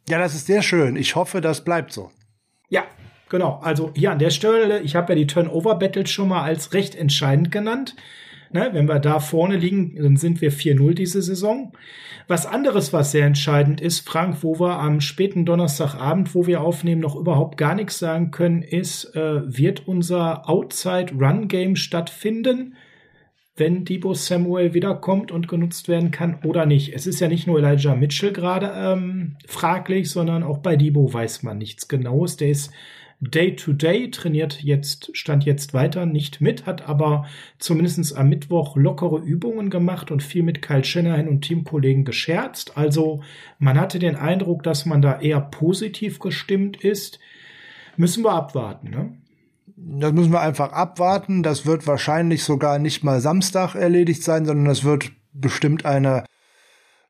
Ja, 0.09 0.19
das 0.19 0.34
ist 0.34 0.47
sehr 0.47 0.61
schön. 0.61 0.95
Ich 0.95 1.15
hoffe, 1.15 1.41
das 1.41 1.63
bleibt 1.63 1.93
so. 1.93 2.11
Ja, 2.67 2.84
genau. 3.30 3.59
Also 3.63 3.91
hier 3.95 4.11
an 4.11 4.19
der 4.19 4.32
Stelle, 4.32 4.82
ich 4.82 4.95
habe 4.95 5.13
ja 5.13 5.15
die 5.19 5.28
Turnover-Battles 5.28 6.09
schon 6.09 6.30
mal 6.30 6.41
als 6.41 6.73
recht 6.73 6.95
entscheidend 6.95 7.51
genannt. 7.51 7.95
Ne, 8.56 8.70
wenn 8.72 8.88
wir 8.88 8.99
da 8.99 9.20
vorne 9.20 9.58
liegen, 9.58 9.97
dann 10.01 10.16
sind 10.16 10.39
wir 10.39 10.49
4-0 10.49 10.93
diese 10.93 11.22
Saison. 11.22 11.74
Was 12.30 12.45
anderes, 12.45 12.93
was 12.93 13.12
sehr 13.12 13.26
entscheidend 13.26 13.82
ist, 13.82 14.08
Frank, 14.08 14.43
wo 14.43 14.62
wir 14.62 14.80
am 14.80 15.01
späten 15.01 15.43
Donnerstagabend, 15.43 16.34
wo 16.34 16.47
wir 16.47 16.62
aufnehmen, 16.62 17.01
noch 17.01 17.18
überhaupt 17.18 17.58
gar 17.58 17.76
nichts 17.76 17.99
sagen 17.99 18.32
können, 18.32 18.62
ist, 18.62 19.14
äh, 19.14 19.41
wird 19.45 19.89
unser 19.89 20.49
Outside-Run-Game 20.49 21.76
stattfinden? 21.76 22.76
wenn 23.58 23.86
Debo 23.86 24.14
Samuel 24.14 24.74
wiederkommt 24.74 25.32
und 25.32 25.47
genutzt 25.47 25.88
werden 25.88 26.12
kann 26.12 26.39
oder 26.43 26.66
nicht. 26.66 26.93
Es 26.93 27.08
ist 27.08 27.22
ja 27.22 27.30
nicht 27.30 27.47
nur 27.47 27.58
Elijah 27.58 27.95
Mitchell 27.95 28.34
gerade 28.34 28.74
ähm, 28.76 29.38
fraglich, 29.47 30.10
sondern 30.10 30.43
auch 30.43 30.58
bei 30.58 30.76
Debo 30.76 31.14
weiß 31.14 31.43
man 31.43 31.58
nichts 31.58 31.88
Genaues. 31.88 32.36
Der 32.36 32.49
ist 32.49 32.74
Day 33.22 33.55
to 33.55 33.74
Day, 33.74 34.11
trainiert 34.11 34.61
jetzt, 34.61 35.16
stand 35.16 35.45
jetzt 35.45 35.74
weiter 35.74 36.05
nicht 36.05 36.41
mit, 36.41 36.66
hat 36.66 36.88
aber 36.88 37.26
zumindest 37.59 38.16
am 38.16 38.30
Mittwoch 38.30 38.76
lockere 38.76 39.20
Übungen 39.20 39.70
gemacht 39.70 40.11
und 40.11 40.22
viel 40.22 40.43
mit 40.43 40.61
Kyle 40.61 40.84
Shanahan 40.84 41.28
und 41.28 41.41
Teamkollegen 41.41 42.03
gescherzt. 42.03 42.78
Also 42.78 43.24
man 43.57 43.80
hatte 43.80 43.99
den 43.99 44.16
Eindruck, 44.16 44.63
dass 44.63 44.86
man 44.86 45.01
da 45.01 45.20
eher 45.20 45.39
positiv 45.39 46.20
gestimmt 46.20 46.78
ist. 46.84 47.20
Müssen 47.97 48.24
wir 48.24 48.34
abwarten, 48.34 48.89
ne? 48.89 49.13
Das 49.78 50.13
müssen 50.13 50.32
wir 50.32 50.41
einfach 50.41 50.72
abwarten. 50.72 51.43
Das 51.43 51.66
wird 51.66 51.86
wahrscheinlich 51.86 52.43
sogar 52.43 52.80
nicht 52.80 53.03
mal 53.03 53.20
Samstag 53.20 53.76
erledigt 53.76 54.24
sein, 54.24 54.45
sondern 54.45 54.66
das 54.66 54.84
wird 54.84 55.11
bestimmt 55.34 55.86
eine 55.86 56.24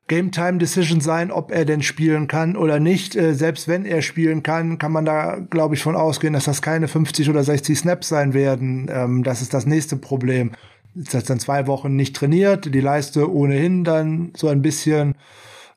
Game 0.08 0.30
Time 0.30 0.58
Decision 0.58 1.00
sein, 1.00 1.32
ob 1.32 1.50
er 1.50 1.64
denn 1.64 1.82
spielen 1.82 2.28
kann 2.28 2.56
oder 2.56 2.78
nicht. 2.78 3.16
Äh, 3.16 3.34
selbst 3.34 3.66
wenn 3.66 3.84
er 3.84 4.02
spielen 4.02 4.42
kann, 4.42 4.78
kann 4.78 4.92
man 4.92 5.04
da, 5.04 5.38
glaube 5.50 5.74
ich, 5.74 5.82
von 5.82 5.96
ausgehen, 5.96 6.32
dass 6.32 6.44
das 6.44 6.62
keine 6.62 6.88
50 6.88 7.28
oder 7.28 7.42
60 7.42 7.78
Snaps 7.78 8.08
sein 8.08 8.32
werden. 8.32 8.88
Ähm, 8.90 9.24
das 9.24 9.42
ist 9.42 9.52
das 9.52 9.66
nächste 9.66 9.96
Problem. 9.96 10.52
Jetzt 10.94 11.14
hat 11.14 11.28
dann 11.28 11.40
zwei 11.40 11.66
Wochen 11.66 11.96
nicht 11.96 12.16
trainiert, 12.16 12.72
die 12.72 12.80
Leiste 12.80 13.30
ohnehin 13.30 13.84
dann 13.84 14.32
so 14.36 14.48
ein 14.48 14.62
bisschen, 14.62 15.16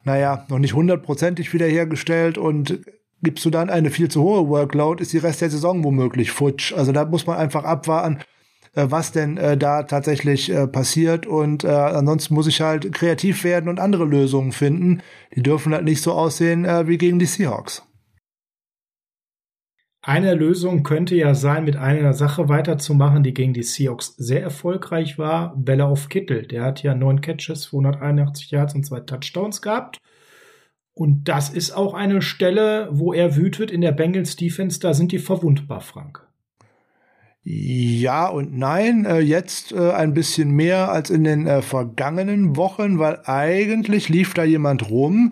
naja, 0.04 0.46
noch 0.48 0.60
nicht 0.60 0.74
hundertprozentig 0.74 1.52
wiederhergestellt 1.54 2.38
und 2.38 2.80
gibst 3.22 3.44
du 3.44 3.50
dann 3.50 3.70
eine 3.70 3.90
viel 3.90 4.10
zu 4.10 4.22
hohe 4.24 4.48
Workload, 4.48 5.02
ist 5.02 5.12
die 5.12 5.18
Rest 5.18 5.42
der 5.42 5.50
Saison 5.50 5.84
womöglich 5.84 6.32
futsch. 6.32 6.72
Also 6.74 6.92
da 6.92 7.04
muss 7.04 7.28
man 7.28 7.38
einfach 7.38 7.66
abwarten, 7.66 8.20
was 8.76 9.12
denn 9.12 9.38
äh, 9.38 9.58
da 9.58 9.84
tatsächlich 9.84 10.52
äh, 10.52 10.68
passiert. 10.68 11.26
Und 11.26 11.64
äh, 11.64 11.68
ansonsten 11.68 12.34
muss 12.34 12.48
ich 12.48 12.62
halt 12.62 12.94
kreativ 12.94 13.44
werden 13.44 13.70
und 13.70 13.80
andere 13.80 14.06
Lösungen 14.06 14.52
finden. 14.52 15.02
Die 15.36 15.44
dürfen 15.44 15.74
halt 15.74 15.86
nicht 15.86 16.02
so 16.02 16.14
aussehen 16.14 16.66
äh, 16.66 16.88
wie 16.88 16.98
gegen 16.98 17.20
die 17.20 17.26
Seahawks. 17.26 17.84
Eine 20.02 20.34
Lösung 20.34 20.84
könnte 20.84 21.16
ja 21.16 21.36
sein, 21.36 21.66
mit 21.66 21.76
einer 21.76 22.14
Sache 22.14 22.48
weiterzumachen, 22.48 23.22
die 23.22 23.34
gegen 23.34 23.54
die 23.54 23.64
Seahawks 23.64 24.16
sehr 24.16 24.42
erfolgreich 24.42 25.18
war. 25.18 25.54
Bella 25.58 25.88
auf 25.88 26.08
Kittel. 26.08 26.48
Der 26.48 26.64
hat 26.64 26.84
ja 26.84 26.96
neun 26.96 27.20
Catches, 27.20 27.64
281 27.64 28.50
Yards 28.50 28.76
und 28.76 28.86
zwei 28.86 29.02
Touchdowns 29.02 29.62
gehabt. 29.62 29.98
Und 30.94 31.26
das 31.26 31.50
ist 31.50 31.72
auch 31.72 31.94
eine 31.94 32.22
Stelle, 32.22 32.88
wo 32.92 33.14
er 33.14 33.36
wütet 33.36 33.72
in 33.72 33.82
der 33.82 33.92
Bengals 33.92 34.38
Defense. 34.38 34.80
Da 34.80 34.94
sind 34.94 35.12
die 35.12 35.20
verwundbar, 35.20 35.82
Frank. 35.82 36.29
Ja 37.44 38.28
und 38.28 38.58
nein, 38.58 39.06
äh, 39.06 39.20
jetzt 39.20 39.72
äh, 39.72 39.92
ein 39.92 40.14
bisschen 40.14 40.52
mehr 40.52 40.92
als 40.92 41.10
in 41.10 41.24
den 41.24 41.48
äh, 41.48 41.62
vergangenen 41.62 42.58
Wochen, 42.58 43.00
weil 43.00 43.22
eigentlich 43.26 44.10
lief 44.10 44.34
da 44.34 44.44
jemand 44.44 44.90
rum, 44.90 45.32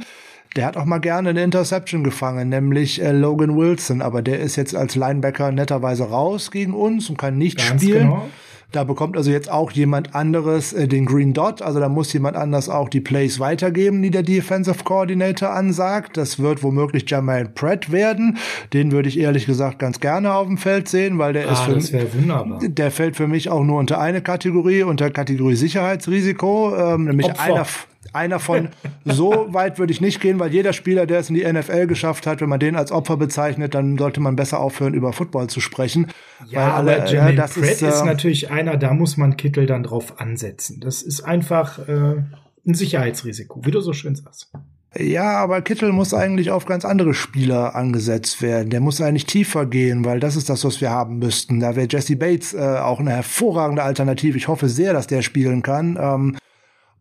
der 0.56 0.66
hat 0.66 0.78
auch 0.78 0.86
mal 0.86 1.00
gerne 1.00 1.30
eine 1.30 1.44
Interception 1.44 2.04
gefangen, 2.04 2.50
nämlich 2.50 3.02
äh, 3.02 3.12
Logan 3.12 3.56
Wilson, 3.58 4.02
aber 4.02 4.22
der 4.22 4.40
ist 4.40 4.56
jetzt 4.56 4.76
als 4.76 4.96
Linebacker 4.96 5.52
netterweise 5.52 6.06
raus 6.06 6.50
gegen 6.50 6.74
uns 6.74 7.10
und 7.10 7.18
kann 7.18 7.38
nicht 7.38 7.58
Ganz 7.58 7.82
spielen. 7.82 8.08
Genau. 8.08 8.30
Da 8.74 8.84
bekommt 8.84 9.16
also 9.16 9.32
jetzt 9.32 9.50
auch 9.50 9.72
jemand 9.72 10.14
anderes 10.14 10.74
äh, 10.74 10.90
den 10.90 11.06
Green 11.06 11.34
Dot. 11.34 11.62
Also 11.62 11.80
da 11.80 11.88
muss 11.88 12.12
jemand 12.12 12.36
anders 12.36 12.68
auch 12.68 12.90
die 12.90 13.00
Plays 13.00 13.40
weitergeben, 13.40 14.02
die 14.02 14.12
der 14.12 14.24
Defensive 14.24 14.84
Coordinator 14.84 15.52
ansagt. 15.52 16.18
Das 16.18 16.40
wird 16.40 16.64
womöglich 16.64 17.10
Jamal 17.10 17.48
Pratt 17.48 17.94
werden. 17.94 18.38
Den 18.74 18.92
würde 18.92 19.08
ich 19.08 19.20
ehrlich 19.20 19.46
gesagt 19.46 19.80
ganz 19.80 20.02
gerne 20.02 20.34
auf 20.34 20.48
dem 20.48 20.58
Feld 20.58 20.90
sehen, 20.90 21.18
weil 21.18 21.32
der 21.32 21.48
ah, 21.48 21.52
ist 21.52 21.92
für 21.92 22.14
wunderbar. 22.14 22.60
Der 22.62 22.92
fällt 22.92 23.16
für 23.16 23.28
mich 23.28 23.50
auch 23.50 23.64
nur 23.64 23.80
unter 23.80 24.02
eine 24.02 24.22
Kategorie, 24.22 24.84
unter 24.84 25.12
Kategorie 25.12 25.56
Sicherheitsrisiko, 25.56 26.76
ähm, 26.76 27.06
nämlich 27.06 27.28
Opfer. 27.28 27.44
einer 27.44 27.66
einer 28.14 28.40
von 28.40 28.70
so 29.06 29.48
weit 29.50 29.80
würde 29.80 29.92
ich 29.92 30.02
nicht 30.02 30.22
gehen, 30.22 30.40
weil 30.40 30.52
jeder 30.52 30.74
Spieler, 30.74 31.06
der 31.06 31.20
es 31.20 31.30
in 31.30 31.36
die 31.36 31.52
NFL 31.52 31.88
geschafft 31.88 32.28
hat, 32.28 32.42
wenn 32.42 32.50
man 32.50 32.60
den 32.60 32.76
als 32.76 32.92
Opfer 32.92 33.18
bezeichnet, 33.18 33.76
dann 33.76 33.98
sollte 33.98 34.20
man 34.20 34.36
besser 34.36 34.60
aufhören, 34.60 34.94
über 34.94 35.14
Football 35.14 35.48
zu 35.48 35.60
sprechen. 35.60 36.08
Ja, 36.48 36.76
alle, 36.76 36.98
aber 36.98 37.10
Jermaine 37.10 37.34
äh, 37.34 37.36
das 37.36 37.54
Pratt 37.54 37.64
ist, 37.64 37.82
äh, 37.82 37.90
ist 37.90 38.06
natürlich 38.06 38.52
einer, 38.52 38.78
da 38.78 38.94
muss 38.94 39.18
man 39.18 39.38
Kittel 39.38 39.66
dann 39.66 39.84
drauf 39.84 40.20
ansetzen. 40.20 40.80
Das 40.80 41.02
ist 41.02 41.22
einfach 41.22 41.80
äh, 41.88 42.24
ein 42.66 42.74
Sicherheitsrisiko, 42.74 43.66
wie 43.66 43.72
du 43.72 43.82
so 43.82 43.94
schön 43.94 44.16
sagst. 44.16 44.52
Ja, 45.00 45.38
aber 45.38 45.62
Kittel 45.62 45.92
muss 45.92 46.14
eigentlich 46.14 46.50
auf 46.50 46.66
ganz 46.66 46.86
andere 46.86 47.14
Spieler 47.14 47.76
angesetzt 47.76 48.42
werden. 48.42 48.70
Der 48.70 48.80
muss 48.80 49.02
eigentlich 49.02 49.26
tiefer 49.26 49.66
gehen, 49.66 50.06
weil 50.06 50.20
das 50.20 50.36
ist 50.36 50.50
das, 50.50 50.64
was 50.64 50.82
wir 50.82 50.90
haben 50.90 51.20
müssten. 51.20 51.60
Da 51.60 51.76
wäre 51.76 51.88
Jesse 51.90 52.16
Bates 52.16 52.54
äh, 52.54 52.58
auch 52.58 53.00
eine 53.00 53.12
hervorragende 53.12 53.84
Alternative. 53.84 54.38
Ich 54.38 54.48
hoffe 54.48 54.70
sehr, 54.70 54.94
dass 54.94 55.06
der 55.06 55.22
spielen 55.22 55.62
kann. 55.62 55.98
Ähm, 56.02 56.38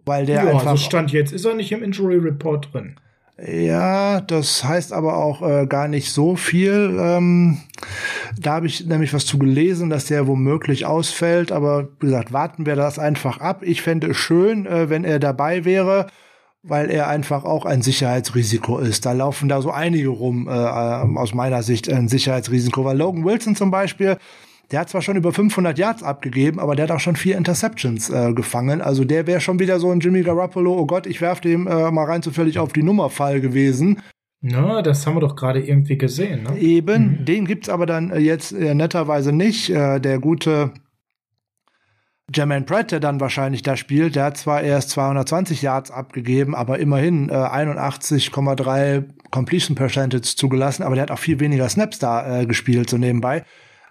weil 0.07 0.25
der 0.25 0.45
ja, 0.45 0.51
einfach. 0.51 0.67
Also 0.67 0.85
Stand 0.85 1.13
jetzt 1.13 1.33
ist 1.33 1.45
er 1.45 1.55
nicht 1.55 1.73
im 1.73 1.83
Injury 1.83 2.17
Report 2.17 2.73
drin. 2.73 2.97
Ja, 3.39 4.23
das 4.23 4.65
heißt 4.65 4.95
aber 4.95 5.19
auch 5.19 5.43
äh, 5.43 5.67
gar 5.67 5.89
nicht 5.89 6.11
so 6.11 6.37
viel. 6.37 6.97
Ähm, 6.99 7.59
da 8.39 8.55
habe 8.55 8.67
ich 8.67 8.87
nämlich 8.87 9.13
was 9.13 9.27
zu 9.27 9.39
gelesen, 9.39 9.91
dass 9.91 10.07
der 10.07 10.27
womöglich 10.27 10.87
ausfällt. 10.87 11.53
Aber 11.53 11.89
wie 12.01 12.07
gesagt, 12.07 12.33
warten 12.33 12.65
wir 12.65 12.77
das 12.77 12.99
einfach 12.99 13.39
ab. 13.41 13.63
Ich 13.63 13.83
fände 13.83 14.07
es 14.07 14.17
schön, 14.17 14.65
äh, 14.65 14.89
wenn 14.89 15.05
er 15.05 15.19
dabei 15.19 15.67
wäre, 15.67 16.07
weil 16.63 16.91
er 16.91 17.09
einfach 17.09 17.45
auch 17.45 17.67
ein 17.67 17.83
Sicherheitsrisiko 17.83 18.79
ist. 18.79 19.05
Da 19.05 19.13
laufen 19.13 19.51
da 19.51 19.61
so 19.61 19.71
einige 19.71 20.09
rum, 20.09 20.49
äh, 20.49 20.53
aus 20.53 21.35
meiner 21.35 21.63
Sicht 21.63 21.93
ein 21.93 22.09
Sicherheitsrisiko. 22.09 22.87
Weil 22.87 22.97
Logan 22.97 23.25
Wilson 23.25 23.55
zum 23.55 23.71
Beispiel, 23.71 24.17
der 24.71 24.81
hat 24.81 24.89
zwar 24.89 25.03
schon 25.03 25.17
über 25.17 25.33
500 25.33 25.79
Yards 25.79 26.03
abgegeben, 26.03 26.59
aber 26.59 26.75
der 26.75 26.85
hat 26.85 26.91
auch 26.91 27.01
schon 27.01 27.17
vier 27.17 27.37
Interceptions 27.37 28.11
äh, 28.11 28.33
gefangen. 28.33 28.81
Also 28.81 29.05
der 29.05 29.27
wäre 29.27 29.41
schon 29.41 29.59
wieder 29.59 29.79
so 29.79 29.91
ein 29.91 30.01
Jimmy 30.01 30.23
Garoppolo, 30.23 30.77
oh 30.77 30.87
Gott, 30.87 31.07
ich 31.07 31.21
werf 31.21 31.41
dem 31.41 31.67
äh, 31.67 31.91
mal 31.91 32.05
rein 32.05 32.23
zufällig 32.23 32.59
auf 32.59 32.73
die 32.73 32.83
Nummer 32.83 33.11
Fall 33.11 33.41
gewesen. 33.41 34.01
Na, 34.41 34.83
das 34.83 35.07
haben 35.07 35.17
wir 35.17 35.21
doch 35.21 35.37
gerade 35.37 35.61
irgendwie 35.61 35.99
gesehen. 35.99 36.45
Ne? 36.45 36.59
Eben, 36.59 37.21
mhm. 37.21 37.25
den 37.25 37.47
gibt's 37.47 37.69
aber 37.69 37.87
dann 37.87 38.11
äh, 38.11 38.19
jetzt 38.19 38.53
äh, 38.53 38.75
netterweise 38.75 39.33
nicht. 39.33 39.71
Äh, 39.71 40.01
der 40.01 40.19
gute 40.19 40.73
Jermaine 42.35 42.65
Pratt, 42.65 42.91
der 42.91 43.01
dann 43.01 43.21
wahrscheinlich 43.21 43.63
da 43.63 43.77
spielt, 43.77 44.17
der 44.17 44.25
hat 44.25 44.37
zwar 44.37 44.63
erst 44.63 44.91
220 44.91 45.63
Yards 45.63 45.91
abgegeben, 45.93 46.55
aber 46.57 46.81
immerhin 46.81 47.29
äh, 47.29 47.35
81,3 47.35 49.05
Completion 49.31 49.77
Percentage 49.77 50.35
zugelassen, 50.37 50.83
aber 50.83 50.97
der 50.97 51.03
hat 51.03 51.11
auch 51.13 51.19
viel 51.19 51.39
weniger 51.39 51.69
Snaps 51.69 51.99
da 51.99 52.41
äh, 52.41 52.47
gespielt, 52.47 52.91
so 52.91 52.99
nebenbei. 52.99 53.45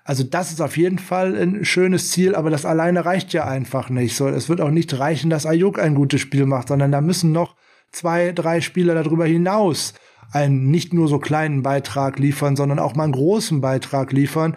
Also 0.05 0.23
das 0.23 0.51
ist 0.51 0.61
auf 0.61 0.77
jeden 0.77 0.99
Fall 0.99 1.35
ein 1.35 1.65
schönes 1.65 2.11
Ziel, 2.11 2.35
aber 2.35 2.51
das 2.51 2.63
alleine 2.63 3.05
reicht 3.05 3.33
ja 3.33 3.45
einfach 3.45 3.89
nicht. 3.89 4.15
So, 4.15 4.27
es 4.27 4.49
wird 4.49 4.61
auch 4.61 4.69
nicht 4.69 4.97
reichen, 4.99 5.31
dass 5.31 5.47
Ayuk 5.47 5.79
ein 5.79 5.95
gutes 5.95 6.21
Spiel 6.21 6.45
macht, 6.45 6.67
sondern 6.67 6.91
da 6.91 7.01
müssen 7.01 7.31
noch 7.31 7.55
zwei, 7.91 8.31
drei 8.31 8.61
Spieler 8.61 8.93
darüber 8.93 9.25
hinaus 9.25 9.95
einen 10.31 10.69
nicht 10.69 10.93
nur 10.93 11.07
so 11.07 11.17
kleinen 11.17 11.63
Beitrag 11.63 12.19
liefern, 12.19 12.55
sondern 12.55 12.77
auch 12.77 12.93
mal 12.93 13.05
einen 13.05 13.13
großen 13.13 13.61
Beitrag 13.61 14.11
liefern 14.11 14.55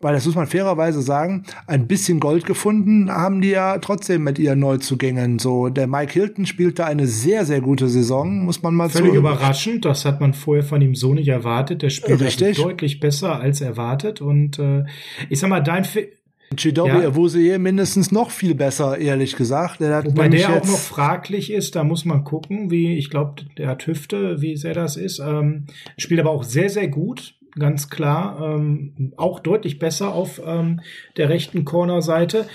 weil 0.00 0.14
das 0.14 0.24
muss 0.24 0.34
man 0.34 0.46
fairerweise 0.46 1.02
sagen, 1.02 1.44
ein 1.66 1.86
bisschen 1.86 2.20
Gold 2.20 2.46
gefunden 2.46 3.10
haben 3.10 3.42
die 3.42 3.50
ja 3.50 3.78
trotzdem 3.78 4.24
mit 4.24 4.38
ihren 4.38 4.58
Neuzugängen. 4.58 5.38
So, 5.38 5.68
der 5.68 5.86
Mike 5.86 6.12
Hilton 6.12 6.46
spielte 6.46 6.86
eine 6.86 7.06
sehr, 7.06 7.44
sehr 7.44 7.60
gute 7.60 7.88
Saison, 7.88 8.44
muss 8.44 8.62
man 8.62 8.74
mal 8.74 8.88
sagen. 8.88 9.06
Völlig 9.06 9.18
überraschend, 9.18 9.84
das 9.84 10.06
hat 10.06 10.20
man 10.20 10.32
vorher 10.32 10.64
von 10.64 10.80
ihm 10.80 10.94
so 10.94 11.12
nicht 11.12 11.28
erwartet. 11.28 11.82
Der 11.82 11.90
spielt 11.90 12.22
also 12.22 12.62
deutlich 12.62 12.98
besser 12.98 13.40
als 13.40 13.60
erwartet. 13.60 14.22
Und 14.22 14.58
äh, 14.58 14.84
ich 15.28 15.38
sag 15.38 15.50
mal, 15.50 15.60
dein 15.60 15.84
Fi 15.84 16.08
Chidobe 16.56 16.88
ja. 16.88 17.08
Awuzie 17.08 17.58
mindestens 17.58 18.10
noch 18.10 18.32
viel 18.32 18.56
besser, 18.56 18.98
ehrlich 18.98 19.36
gesagt. 19.36 19.80
Der 19.80 19.94
hat 19.94 20.06
Wobei 20.06 20.28
der 20.28 20.48
auch 20.48 20.64
noch 20.64 20.78
fraglich 20.78 21.52
ist, 21.52 21.76
da 21.76 21.84
muss 21.84 22.04
man 22.04 22.24
gucken, 22.24 22.72
wie, 22.72 22.98
ich 22.98 23.08
glaube, 23.08 23.42
der 23.56 23.68
hat 23.68 23.86
Hüfte, 23.86 24.40
wie 24.40 24.56
sehr 24.56 24.74
das 24.74 24.96
ist. 24.96 25.20
Ähm, 25.20 25.66
spielt 25.96 26.18
aber 26.18 26.30
auch 26.30 26.42
sehr, 26.42 26.68
sehr 26.68 26.88
gut 26.88 27.36
ganz 27.58 27.90
klar. 27.90 28.40
Ähm, 28.40 29.12
auch 29.16 29.40
deutlich 29.40 29.78
besser 29.78 30.12
auf 30.14 30.40
ähm, 30.44 30.80
der 31.16 31.28
rechten 31.28 31.64
Cornerseite. 31.64 32.46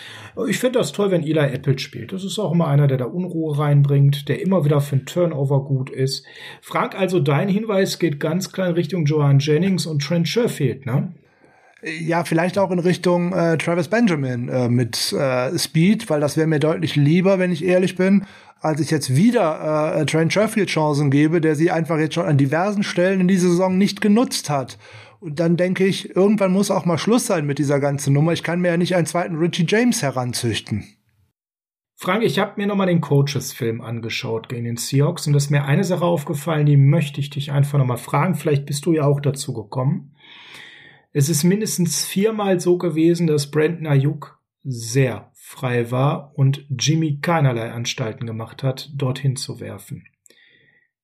Ich 0.48 0.60
finde 0.60 0.80
das 0.80 0.92
toll, 0.92 1.12
wenn 1.12 1.24
Eli 1.24 1.40
Apple 1.40 1.80
spielt. 1.80 2.14
Das 2.14 2.24
ist 2.24 2.40
auch 2.40 2.52
immer 2.52 2.68
einer, 2.68 2.88
der 2.88 2.98
da 2.98 3.06
Unruhe 3.06 3.58
reinbringt, 3.58 4.30
der 4.30 4.42
immer 4.42 4.66
wieder 4.66 4.82
für 4.82 4.98
ein 4.98 5.06
Turnover 5.06 5.64
gut 5.66 5.90
ist. 5.90 6.26
Frank, 6.62 6.98
also 6.98 7.20
dein 7.20 7.50
Hinweis 7.50 8.00
geht 8.00 8.20
ganz 8.20 8.52
klar 8.52 8.70
in 8.70 8.74
Richtung 8.74 9.06
Joan 9.06 9.40
Jennings 9.40 9.86
und 9.86 10.02
Trent 10.02 10.28
Sherfield, 10.28 10.86
ne? 10.86 11.14
Ja, 11.86 12.24
vielleicht 12.24 12.58
auch 12.58 12.72
in 12.72 12.80
Richtung 12.80 13.32
äh, 13.32 13.58
Travis 13.58 13.90
Benjamin 13.90 14.50
äh, 14.50 14.70
mit 14.70 15.14
äh, 15.14 15.58
Speed, 15.58 16.10
weil 16.10 16.20
das 16.20 16.36
wäre 16.36 16.48
mir 16.48 16.60
deutlich 16.60 16.96
lieber, 16.96 17.38
wenn 17.38 17.52
ich 17.52 17.64
ehrlich 17.64 17.96
bin 17.96 18.26
als 18.66 18.82
ich 18.82 18.90
jetzt 18.90 19.16
wieder 19.16 19.96
äh, 19.96 20.06
Trent 20.06 20.34
Sherfield 20.34 20.70
Chancen 20.70 21.12
gebe, 21.12 21.40
der 21.40 21.56
sie 21.56 21.72
einfach 21.72 22.00
jetzt 22.00 22.16
schon 22.16 22.26
an 22.26 22.38
diversen 22.38 22.84
Stellen 22.84 23.22
in 23.22 23.28
dieser 23.28 23.50
Saison 23.50 23.78
nicht 23.78 24.02
genutzt 24.02 24.50
hat. 24.50 24.80
Und 25.20 25.40
dann 25.40 25.56
denke 25.56 25.86
ich, 25.86 26.16
irgendwann 26.16 26.52
muss 26.52 26.72
auch 26.72 26.86
mal 26.86 26.98
Schluss 26.98 27.28
sein 27.28 27.46
mit 27.46 27.60
dieser 27.60 27.80
ganzen 27.80 28.14
Nummer. 28.14 28.34
Ich 28.34 28.44
kann 28.44 28.62
mir 28.62 28.70
ja 28.70 28.78
nicht 28.78 28.96
einen 28.96 29.06
zweiten 29.06 29.36
Richie 29.36 29.66
James 29.68 30.02
heranzüchten. 30.02 30.84
Frank, 31.98 32.24
ich 32.24 32.40
habe 32.40 32.54
mir 32.58 32.68
nochmal 32.68 32.88
den 32.88 33.02
Coaches-Film 33.02 33.82
angeschaut 33.82 34.50
gegen 34.50 34.66
den 34.66 34.78
Seahawks 34.78 35.28
und 35.28 35.34
da 35.34 35.38
ist 35.38 35.50
mir 35.50 35.64
eine 35.64 35.84
Sache 35.84 36.04
aufgefallen, 36.04 36.66
die 36.66 36.76
möchte 36.76 37.22
ich 37.22 37.30
dich 37.30 37.52
einfach 37.52 37.78
nochmal 37.78 37.98
fragen. 37.98 38.36
Vielleicht 38.36 38.66
bist 38.66 38.86
du 38.86 38.94
ja 38.94 39.04
auch 39.04 39.22
dazu 39.22 39.54
gekommen. 39.54 40.14
Es 41.18 41.30
ist 41.30 41.46
mindestens 41.46 42.04
viermal 42.04 42.60
so 42.60 42.78
gewesen, 42.78 43.26
dass 43.26 43.50
Brandon 43.50 43.88
Ayuk 43.88 44.38
sehr 44.66 45.32
frei 45.34 45.90
war 45.90 46.38
und 46.38 46.66
Jimmy 46.78 47.20
keinerlei 47.22 47.72
Anstalten 47.72 48.28
gemacht 48.28 48.64
hat, 48.64 48.92
dorthin 48.94 49.38
zu 49.38 49.62
werfen. 49.62 50.04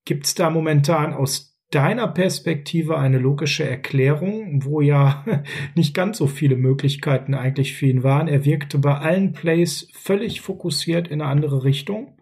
Gibt 0.04 0.26
es 0.26 0.36
da 0.36 0.50
momentan 0.50 1.14
aus 1.14 1.58
deiner 1.70 2.10
Perspektive 2.10 2.98
eine 2.98 3.20
logische 3.20 3.64
Erklärung, 3.64 4.66
wo 4.66 4.82
ja 4.82 5.24
nicht 5.76 5.94
ganz 5.94 6.18
so 6.18 6.28
viele 6.28 6.58
Möglichkeiten 6.58 7.34
eigentlich 7.34 7.74
für 7.74 7.86
ihn 7.86 8.04
waren? 8.04 8.28
Er 8.28 8.44
wirkte 8.44 8.80
bei 8.80 8.98
allen 8.98 9.32
Plays 9.32 9.88
völlig 9.94 10.42
fokussiert 10.42 11.08
in 11.08 11.22
eine 11.22 11.32
andere 11.32 11.64
Richtung. 11.64 12.18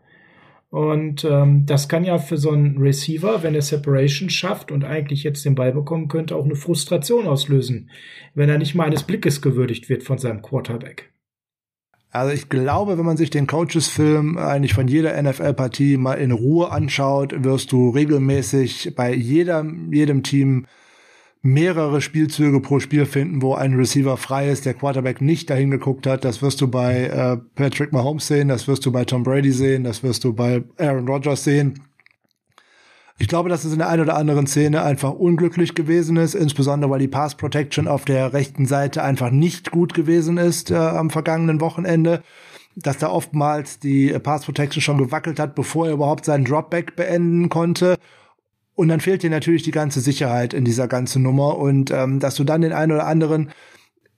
Und 0.70 1.24
ähm, 1.24 1.66
das 1.66 1.90
kann 1.90 2.04
ja 2.04 2.20
für 2.20 2.38
so 2.38 2.52
einen 2.52 2.78
Receiver, 2.78 3.42
wenn 3.42 3.56
er 3.56 3.62
Separation 3.64 4.30
schafft 4.30 4.72
und 4.72 4.84
eigentlich 4.84 5.24
jetzt 5.24 5.44
den 5.44 5.56
Ball 5.56 5.72
bekommen 5.72 6.08
könnte, 6.08 6.36
auch 6.36 6.46
eine 6.46 6.56
Frustration 6.56 7.28
auslösen, 7.28 7.90
wenn 8.36 8.50
er 8.50 8.60
nicht 8.60 8.76
mal 8.76 8.86
eines 8.86 9.04
Blickes 9.04 9.42
gewürdigt 9.42 9.90
wird 9.90 10.04
von 10.04 10.20
seinem 10.20 10.44
Quarterback. 10.44 11.12
Also 12.12 12.34
ich 12.34 12.50
glaube, 12.50 12.98
wenn 12.98 13.06
man 13.06 13.18
sich 13.18 13.30
den 13.30 13.46
Coaches-Film 13.46 14.38
eigentlich 14.38 14.74
von 14.74 14.88
jeder 14.88 15.20
NFL-Partie 15.22 15.98
mal 15.98 16.16
in 16.16 16.32
Ruhe 16.32 16.72
anschaut, 16.72 17.44
wirst 17.44 17.72
du 17.72 17.90
regelmäßig 17.90 18.94
bei 18.96 19.14
jeder, 19.14 19.66
jedem 19.92 20.24
Team 20.24 20.66
mehrere 21.42 22.02
Spielzüge 22.02 22.60
pro 22.60 22.80
Spiel 22.80 23.06
finden, 23.06 23.42
wo 23.42 23.54
ein 23.54 23.74
Receiver 23.74 24.18
frei 24.18 24.50
ist, 24.50 24.66
der 24.66 24.74
Quarterback 24.74 25.22
nicht 25.22 25.50
dahin 25.50 25.72
geguckt 25.72 26.06
hat. 26.06 26.26
Das 26.26 26.42
wirst 26.42 26.60
du 26.62 26.68
bei 26.68 27.06
äh, 27.06 27.38
Patrick 27.56 27.94
Mahomes 27.94 28.28
sehen, 28.28 28.50
das 28.50 28.68
wirst 28.68 28.86
du 28.86 28.92
bei 28.92 29.06
Tom 29.06 29.24
Brady 29.24 29.52
sehen, 29.52 29.84
das 29.84 30.04
wirst 30.04 30.24
du 30.24 30.34
bei 30.34 30.64
Aaron 30.78 31.08
Rodgers 31.08 31.44
sehen. 31.44 31.82
Ich 33.22 33.28
glaube, 33.28 33.50
dass 33.50 33.66
es 33.66 33.74
in 33.74 33.80
der 33.80 33.90
einen 33.90 34.04
oder 34.04 34.16
anderen 34.16 34.48
Szene 34.48 34.82
einfach 34.82 35.12
unglücklich 35.12 35.76
gewesen 35.76 36.16
ist, 36.16 36.36
insbesondere 36.36 36.90
weil 36.90 37.00
die 37.00 37.10
Pass 37.10 37.36
Protection 37.36 37.88
auf 37.88 38.06
der 38.06 38.32
rechten 38.32 38.66
Seite 38.66 39.04
einfach 39.04 39.30
nicht 39.30 39.72
gut 39.72 39.94
gewesen 39.94 40.38
ist 40.38 40.72
äh, 40.72 40.76
am 40.76 41.10
vergangenen 41.10 41.60
Wochenende. 41.62 42.24
Dass 42.76 42.98
da 42.98 43.10
oftmals 43.10 43.80
die 43.80 44.18
Pass 44.20 44.46
Protection 44.46 44.82
schon 44.82 44.98
gewackelt 44.98 45.38
hat, 45.38 45.54
bevor 45.54 45.88
er 45.88 45.94
überhaupt 45.94 46.24
seinen 46.24 46.46
Dropback 46.46 46.96
beenden 46.96 47.50
konnte. 47.50 47.98
Und 48.80 48.88
dann 48.88 49.00
fehlt 49.02 49.24
dir 49.24 49.30
natürlich 49.30 49.64
die 49.64 49.72
ganze 49.72 50.02
Sicherheit 50.02 50.54
in 50.54 50.66
dieser 50.66 50.88
ganzen 50.88 51.22
Nummer 51.22 51.58
und 51.58 51.92
ähm, 51.92 52.20
dass 52.20 52.36
du 52.36 52.44
dann 52.44 52.62
den 52.62 52.74
einen 52.74 52.94
oder 52.94 53.06
anderen 53.06 53.50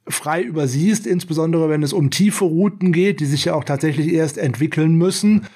frei 0.08 0.42
übersiehst, 0.42 1.08
insbesondere 1.08 1.70
wenn 1.70 1.84
es 1.84 1.94
um 1.94 2.10
tiefe 2.10 2.46
Routen 2.46 2.92
geht, 2.92 3.20
die 3.20 3.26
sich 3.26 3.46
ja 3.46 3.54
auch 3.54 3.64
tatsächlich 3.64 4.14
erst 4.14 4.38
entwickeln 4.38 4.96
müssen 4.96 5.48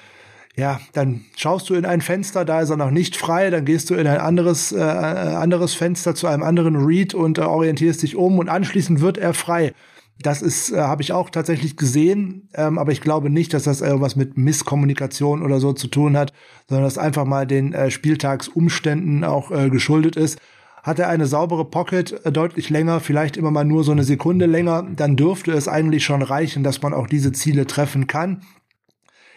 ja, 0.56 0.80
dann 0.94 1.26
schaust 1.36 1.68
du 1.68 1.74
in 1.74 1.84
ein 1.84 2.00
Fenster, 2.00 2.46
da 2.46 2.62
ist 2.62 2.70
er 2.70 2.78
noch 2.78 2.90
nicht 2.90 3.14
frei, 3.14 3.50
dann 3.50 3.66
gehst 3.66 3.90
du 3.90 3.94
in 3.94 4.06
ein 4.06 4.18
anderes, 4.18 4.72
äh, 4.72 4.78
äh, 4.78 4.80
anderes 4.80 5.74
Fenster 5.74 6.14
zu 6.14 6.26
einem 6.26 6.42
anderen 6.42 6.76
Read 6.76 7.12
und 7.12 7.36
äh, 7.36 7.42
orientierst 7.42 8.02
dich 8.02 8.16
um 8.16 8.38
und 8.38 8.48
anschließend 8.48 9.00
wird 9.00 9.18
er 9.18 9.34
frei. 9.34 9.74
Das 10.18 10.40
ist, 10.40 10.72
äh, 10.72 10.78
habe 10.78 11.02
ich 11.02 11.12
auch 11.12 11.28
tatsächlich 11.28 11.76
gesehen, 11.76 12.48
ähm, 12.54 12.78
aber 12.78 12.92
ich 12.92 13.00
glaube 13.00 13.28
nicht, 13.28 13.52
dass 13.52 13.64
das 13.64 13.82
irgendwas 13.82 14.16
mit 14.16 14.38
Misskommunikation 14.38 15.42
oder 15.42 15.60
so 15.60 15.72
zu 15.72 15.88
tun 15.88 16.16
hat, 16.16 16.32
sondern 16.68 16.84
dass 16.84 16.96
einfach 16.96 17.26
mal 17.26 17.46
den 17.46 17.74
äh, 17.74 17.90
Spieltagsumständen 17.90 19.24
auch 19.24 19.50
äh, 19.50 19.68
geschuldet 19.68 20.16
ist. 20.16 20.38
Hat 20.82 20.98
er 20.98 21.08
eine 21.08 21.26
saubere 21.26 21.66
Pocket 21.66 22.24
äh, 22.24 22.32
deutlich 22.32 22.70
länger, 22.70 23.00
vielleicht 23.00 23.36
immer 23.36 23.50
mal 23.50 23.64
nur 23.64 23.84
so 23.84 23.92
eine 23.92 24.04
Sekunde 24.04 24.46
länger, 24.46 24.86
dann 24.96 25.16
dürfte 25.16 25.52
es 25.52 25.68
eigentlich 25.68 26.04
schon 26.04 26.22
reichen, 26.22 26.62
dass 26.62 26.80
man 26.80 26.94
auch 26.94 27.08
diese 27.08 27.32
Ziele 27.32 27.66
treffen 27.66 28.06
kann 28.06 28.40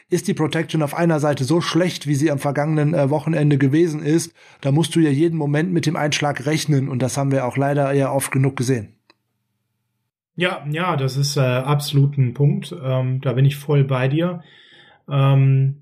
ist 0.10 0.28
die 0.28 0.34
Protection 0.34 0.82
auf 0.82 0.96
einer 0.96 1.20
Seite 1.20 1.44
so 1.44 1.62
schlecht, 1.62 2.08
wie 2.08 2.16
sie 2.16 2.32
am 2.32 2.40
vergangenen 2.40 2.94
äh, 2.94 3.10
Wochenende 3.10 3.58
gewesen 3.58 4.02
ist, 4.02 4.34
da 4.62 4.72
musst 4.72 4.96
du 4.96 5.00
ja 5.00 5.12
jeden 5.12 5.38
Moment 5.38 5.72
mit 5.72 5.86
dem 5.86 5.96
Einschlag 5.96 6.46
rechnen 6.46 6.90
und 6.90 7.02
das 7.02 7.16
haben 7.16 7.32
wir 7.32 7.46
auch 7.46 7.58
leider 7.58 7.94
ja 7.94 8.12
oft 8.12 8.32
genug 8.32 8.56
gesehen. 8.56 8.99
Ja, 10.40 10.66
ja, 10.72 10.96
das 10.96 11.18
ist 11.18 11.36
äh, 11.36 11.42
absolut 11.42 12.18
ein 12.18 12.34
Punkt. 12.34 12.74
Ähm, 12.82 13.20
da 13.20 13.34
bin 13.34 13.44
ich 13.44 13.58
voll 13.58 13.84
bei 13.84 14.08
dir. 14.08 14.42
Ähm, 15.10 15.82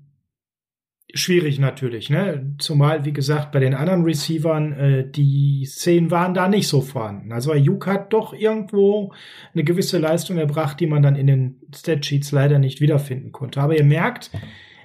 schwierig 1.14 1.60
natürlich, 1.60 2.10
ne? 2.10 2.56
Zumal, 2.58 3.04
wie 3.04 3.12
gesagt, 3.12 3.52
bei 3.52 3.60
den 3.60 3.74
anderen 3.74 4.02
Receivern, 4.02 4.72
äh, 4.72 5.08
die 5.08 5.64
Szenen 5.64 6.10
waren 6.10 6.34
da 6.34 6.48
nicht 6.48 6.66
so 6.66 6.80
vorhanden. 6.80 7.30
Also 7.30 7.52
Ayuk 7.52 7.86
hat 7.86 8.12
doch 8.12 8.32
irgendwo 8.32 9.12
eine 9.54 9.62
gewisse 9.62 9.98
Leistung 9.98 10.38
erbracht, 10.38 10.80
die 10.80 10.88
man 10.88 11.04
dann 11.04 11.14
in 11.14 11.28
den 11.28 11.60
Statsheets 11.72 12.32
leider 12.32 12.58
nicht 12.58 12.80
wiederfinden 12.80 13.30
konnte. 13.30 13.60
Aber 13.60 13.76
ihr 13.76 13.84
merkt, 13.84 14.32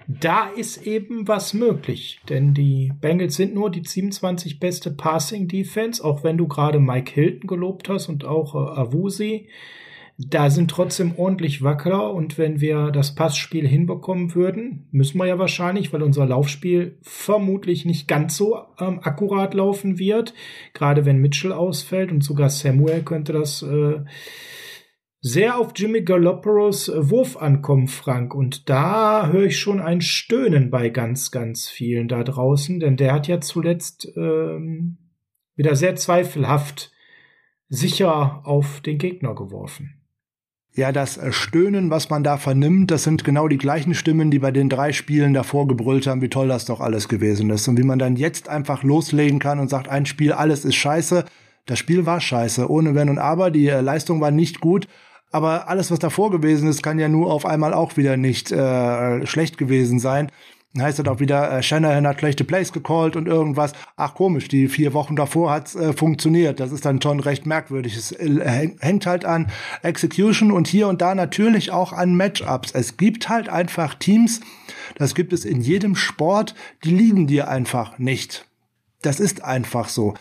da 0.07 0.49
ist 0.49 0.85
eben 0.85 1.27
was 1.27 1.53
möglich. 1.53 2.19
Denn 2.29 2.53
die 2.53 2.91
Bengals 2.99 3.35
sind 3.35 3.53
nur 3.53 3.69
die 3.69 3.83
27 3.85 4.59
beste 4.59 4.91
Passing 4.91 5.47
Defense, 5.47 6.03
auch 6.03 6.23
wenn 6.23 6.37
du 6.37 6.47
gerade 6.47 6.79
Mike 6.79 7.13
Hilton 7.13 7.47
gelobt 7.47 7.89
hast 7.89 8.09
und 8.09 8.25
auch 8.25 8.55
äh, 8.55 8.79
Avusi 8.79 9.47
da 10.17 10.49
sind 10.51 10.69
trotzdem 10.69 11.13
ordentlich 11.17 11.63
Wackler 11.63 12.13
und 12.13 12.37
wenn 12.37 12.61
wir 12.61 12.91
das 12.91 13.15
Passspiel 13.15 13.67
hinbekommen 13.67 14.35
würden, 14.35 14.87
müssen 14.91 15.17
wir 15.17 15.25
ja 15.25 15.39
wahrscheinlich, 15.39 15.91
weil 15.91 16.03
unser 16.03 16.25
Laufspiel 16.27 16.97
vermutlich 17.01 17.85
nicht 17.85 18.07
ganz 18.07 18.37
so 18.37 18.59
ähm, 18.79 18.99
akkurat 19.01 19.53
laufen 19.55 19.97
wird, 19.97 20.35
gerade 20.73 21.05
wenn 21.05 21.17
Mitchell 21.17 21.51
ausfällt 21.51 22.11
und 22.11 22.23
sogar 22.23 22.49
Samuel 22.49 23.01
könnte 23.01 23.33
das 23.33 23.63
äh, 23.63 24.01
sehr 25.25 25.57
auf 25.57 25.71
Jimmy 25.73 26.01
Galloperos 26.01 26.91
Wurf 26.93 27.37
ankommen, 27.37 27.87
Frank. 27.87 28.35
Und 28.35 28.69
da 28.69 29.29
höre 29.31 29.45
ich 29.45 29.57
schon 29.57 29.79
ein 29.79 30.01
Stöhnen 30.01 30.69
bei 30.69 30.89
ganz, 30.89 31.31
ganz 31.31 31.69
vielen 31.69 32.09
da 32.09 32.25
draußen, 32.25 32.81
denn 32.81 32.97
der 32.97 33.13
hat 33.13 33.29
ja 33.29 33.39
zuletzt 33.39 34.11
ähm, 34.17 34.97
wieder 35.55 35.77
sehr 35.77 35.95
zweifelhaft 35.95 36.91
sicher 37.69 38.41
auf 38.43 38.81
den 38.81 38.97
Gegner 38.97 39.33
geworfen. 39.33 40.01
Ja, 40.75 40.91
das 40.91 41.19
Stöhnen, 41.29 41.89
was 41.89 42.09
man 42.09 42.23
da 42.23 42.35
vernimmt, 42.35 42.91
das 42.91 43.03
sind 43.03 43.23
genau 43.23 43.47
die 43.47 43.57
gleichen 43.57 43.93
Stimmen, 43.93 44.29
die 44.29 44.39
bei 44.39 44.51
den 44.51 44.69
drei 44.69 44.91
Spielen 44.91 45.33
davor 45.33 45.69
gebrüllt 45.69 46.05
haben, 46.05 46.21
wie 46.21 46.29
toll 46.29 46.49
das 46.49 46.65
doch 46.65 46.81
alles 46.81 47.07
gewesen 47.07 47.49
ist. 47.49 47.67
Und 47.69 47.77
wie 47.77 47.83
man 47.83 47.99
dann 47.99 48.17
jetzt 48.17 48.49
einfach 48.49 48.83
loslegen 48.83 49.39
kann 49.39 49.59
und 49.59 49.69
sagt, 49.69 49.87
ein 49.87 50.05
Spiel, 50.05 50.33
alles 50.33 50.65
ist 50.65 50.75
scheiße. 50.75 51.23
Das 51.65 51.79
Spiel 51.79 52.05
war 52.05 52.19
scheiße, 52.19 52.69
ohne 52.69 52.93
Wenn 52.93 53.09
und 53.09 53.19
Aber. 53.19 53.51
Die 53.51 53.67
äh, 53.67 53.79
Leistung 53.79 54.19
war 54.19 54.31
nicht 54.31 54.59
gut. 54.59 54.89
Aber 55.33 55.67
alles, 55.67 55.89
was 55.89 55.97
davor 55.97 56.29
gewesen 56.29 56.69
ist, 56.69 56.83
kann 56.83 56.99
ja 56.99 57.09
nur 57.09 57.31
auf 57.31 57.45
einmal 57.45 57.73
auch 57.73 57.97
wieder 57.97 58.17
nicht 58.17 58.51
äh, 58.51 59.25
schlecht 59.25 59.57
gewesen 59.57 59.99
sein. 59.99 60.31
Heißt 60.77 60.99
das 60.99 61.07
auch 61.07 61.19
wieder, 61.19 61.51
äh, 61.51 61.63
Shanahan 61.63 62.05
hat 62.05 62.19
schlechte 62.19 62.43
Plays 62.43 62.71
gecallt 62.71 63.15
und 63.15 63.27
irgendwas. 63.27 63.73
Ach 63.95 64.13
komisch, 64.13 64.47
die 64.47 64.67
vier 64.67 64.93
Wochen 64.93 65.15
davor 65.15 65.49
hat's 65.49 65.75
äh, 65.75 65.93
funktioniert. 65.93 66.59
Das 66.59 66.71
ist 66.71 66.85
dann 66.85 67.01
schon 67.01 67.19
recht 67.19 67.47
merkwürdig. 67.47 67.97
Es 67.97 68.11
äh, 68.11 68.69
hängt 68.79 69.07
halt 69.07 69.25
an 69.25 69.51
Execution 69.81 70.51
und 70.51 70.67
hier 70.67 70.87
und 70.87 71.01
da 71.01 71.15
natürlich 71.15 71.71
auch 71.71 71.93
an 71.93 72.15
Matchups. 72.15 72.71
Es 72.71 72.97
gibt 72.97 73.27
halt 73.27 73.49
einfach 73.49 73.95
Teams, 73.95 74.39
das 74.97 75.15
gibt 75.15 75.33
es 75.33 75.45
in 75.45 75.61
jedem 75.61 75.95
Sport, 75.95 76.53
die 76.83 76.91
liegen 76.91 77.25
dir 77.25 77.47
einfach 77.47 77.97
nicht. 77.97 78.45
Das 79.01 79.19
ist 79.19 79.43
einfach 79.43 79.89
so 79.89 80.13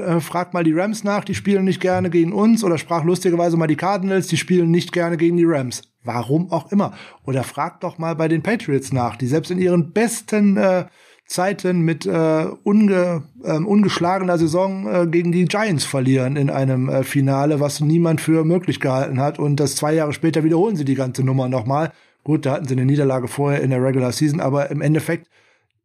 äh, 0.00 0.20
fragt 0.20 0.54
mal 0.54 0.64
die 0.64 0.72
Rams 0.72 1.04
nach, 1.04 1.24
die 1.24 1.34
spielen 1.34 1.64
nicht 1.64 1.80
gerne 1.80 2.10
gegen 2.10 2.32
uns. 2.32 2.64
Oder 2.64 2.78
sprach 2.78 3.04
lustigerweise 3.04 3.56
mal 3.56 3.66
die 3.66 3.76
Cardinals, 3.76 4.26
die 4.26 4.36
spielen 4.36 4.70
nicht 4.70 4.92
gerne 4.92 5.16
gegen 5.16 5.36
die 5.36 5.44
Rams. 5.44 5.82
Warum 6.02 6.50
auch 6.50 6.72
immer. 6.72 6.94
Oder 7.24 7.44
fragt 7.44 7.84
doch 7.84 7.98
mal 7.98 8.14
bei 8.16 8.28
den 8.28 8.42
Patriots 8.42 8.92
nach, 8.92 9.16
die 9.16 9.26
selbst 9.26 9.50
in 9.50 9.58
ihren 9.58 9.92
besten 9.92 10.56
äh, 10.56 10.86
Zeiten 11.30 11.82
mit 11.82 12.06
äh, 12.06 12.46
unge, 12.64 13.22
äh, 13.44 13.52
ungeschlagener 13.52 14.36
Saison 14.36 14.86
äh, 14.88 15.06
gegen 15.06 15.30
die 15.30 15.44
Giants 15.44 15.84
verlieren 15.84 16.34
in 16.34 16.50
einem 16.50 16.88
äh, 16.88 17.04
Finale, 17.04 17.60
was 17.60 17.80
niemand 17.80 18.20
für 18.20 18.44
möglich 18.44 18.80
gehalten 18.80 19.20
hat. 19.20 19.38
Und 19.38 19.60
das 19.60 19.76
zwei 19.76 19.94
Jahre 19.94 20.12
später 20.12 20.42
wiederholen 20.42 20.74
sie 20.74 20.84
die 20.84 20.96
ganze 20.96 21.22
Nummer 21.22 21.48
nochmal. 21.48 21.92
Gut, 22.24 22.46
da 22.46 22.52
hatten 22.52 22.66
sie 22.66 22.74
eine 22.74 22.84
Niederlage 22.84 23.28
vorher 23.28 23.62
in 23.62 23.70
der 23.70 23.82
Regular 23.82 24.10
Season, 24.10 24.40
aber 24.40 24.70
im 24.70 24.80
Endeffekt 24.80 25.28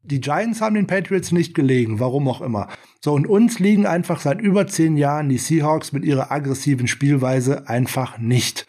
die 0.06 0.22
Giants 0.22 0.62
haben 0.62 0.76
den 0.76 0.88
Patriots 0.88 1.32
nicht 1.32 1.54
gelegen, 1.54 2.00
warum 2.00 2.28
auch 2.28 2.42
immer. 2.42 2.68
So, 3.02 3.14
und 3.14 3.28
uns 3.28 3.60
liegen 3.60 3.86
einfach 3.86 4.20
seit 4.20 4.40
über 4.42 4.68
zehn 4.68 4.98
Jahren 4.98 5.30
die 5.30 5.38
Seahawks 5.38 5.92
mit 5.92 6.06
ihrer 6.06 6.32
aggressiven 6.32 6.88
Spielweise 6.88 7.68
einfach 7.68 8.18
nicht. 8.18 8.68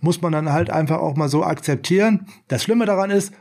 Muss 0.00 0.22
man 0.22 0.32
dann 0.32 0.52
halt 0.52 0.70
einfach 0.70 0.98
auch 0.98 1.16
mal 1.16 1.28
so 1.28 1.42
akzeptieren. 1.42 2.26
Das 2.48 2.62
Schlimme 2.62 2.86
daran 2.86 3.10
ist, 3.10 3.32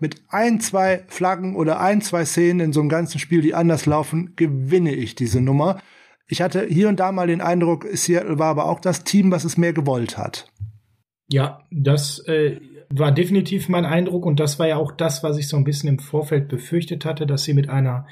mit 0.00 0.22
ein, 0.28 0.60
zwei 0.60 1.04
Flaggen 1.06 1.54
oder 1.56 1.80
ein, 1.80 2.00
zwei 2.00 2.24
Szenen 2.24 2.60
in 2.60 2.72
so 2.72 2.80
einem 2.80 2.88
ganzen 2.88 3.18
Spiel, 3.18 3.42
die 3.42 3.54
anders 3.54 3.86
laufen, 3.86 4.34
gewinne 4.36 4.92
ich 4.94 5.14
diese 5.14 5.40
Nummer. 5.40 5.80
Ich 6.26 6.42
hatte 6.42 6.66
hier 6.66 6.88
und 6.88 7.00
da 7.00 7.12
mal 7.12 7.26
den 7.26 7.40
Eindruck, 7.40 7.86
Seattle 7.92 8.38
war 8.38 8.48
aber 8.48 8.66
auch 8.66 8.80
das 8.80 9.04
Team, 9.04 9.30
was 9.30 9.44
es 9.44 9.56
mehr 9.56 9.72
gewollt 9.72 10.18
hat. 10.18 10.50
Ja, 11.28 11.62
das 11.70 12.18
äh, 12.26 12.60
war 12.98 13.12
definitiv 13.12 13.68
mein 13.68 13.84
Eindruck 13.84 14.24
und 14.24 14.38
das 14.40 14.58
war 14.58 14.68
ja 14.68 14.76
auch 14.76 14.92
das, 14.92 15.22
was 15.22 15.36
ich 15.36 15.48
so 15.48 15.56
ein 15.56 15.64
bisschen 15.64 15.88
im 15.88 15.98
Vorfeld 15.98 16.48
befürchtet 16.48 17.04
hatte, 17.04 17.26
dass 17.26 17.44
sie 17.44 17.54
mit 17.54 17.68
einer 17.68 18.06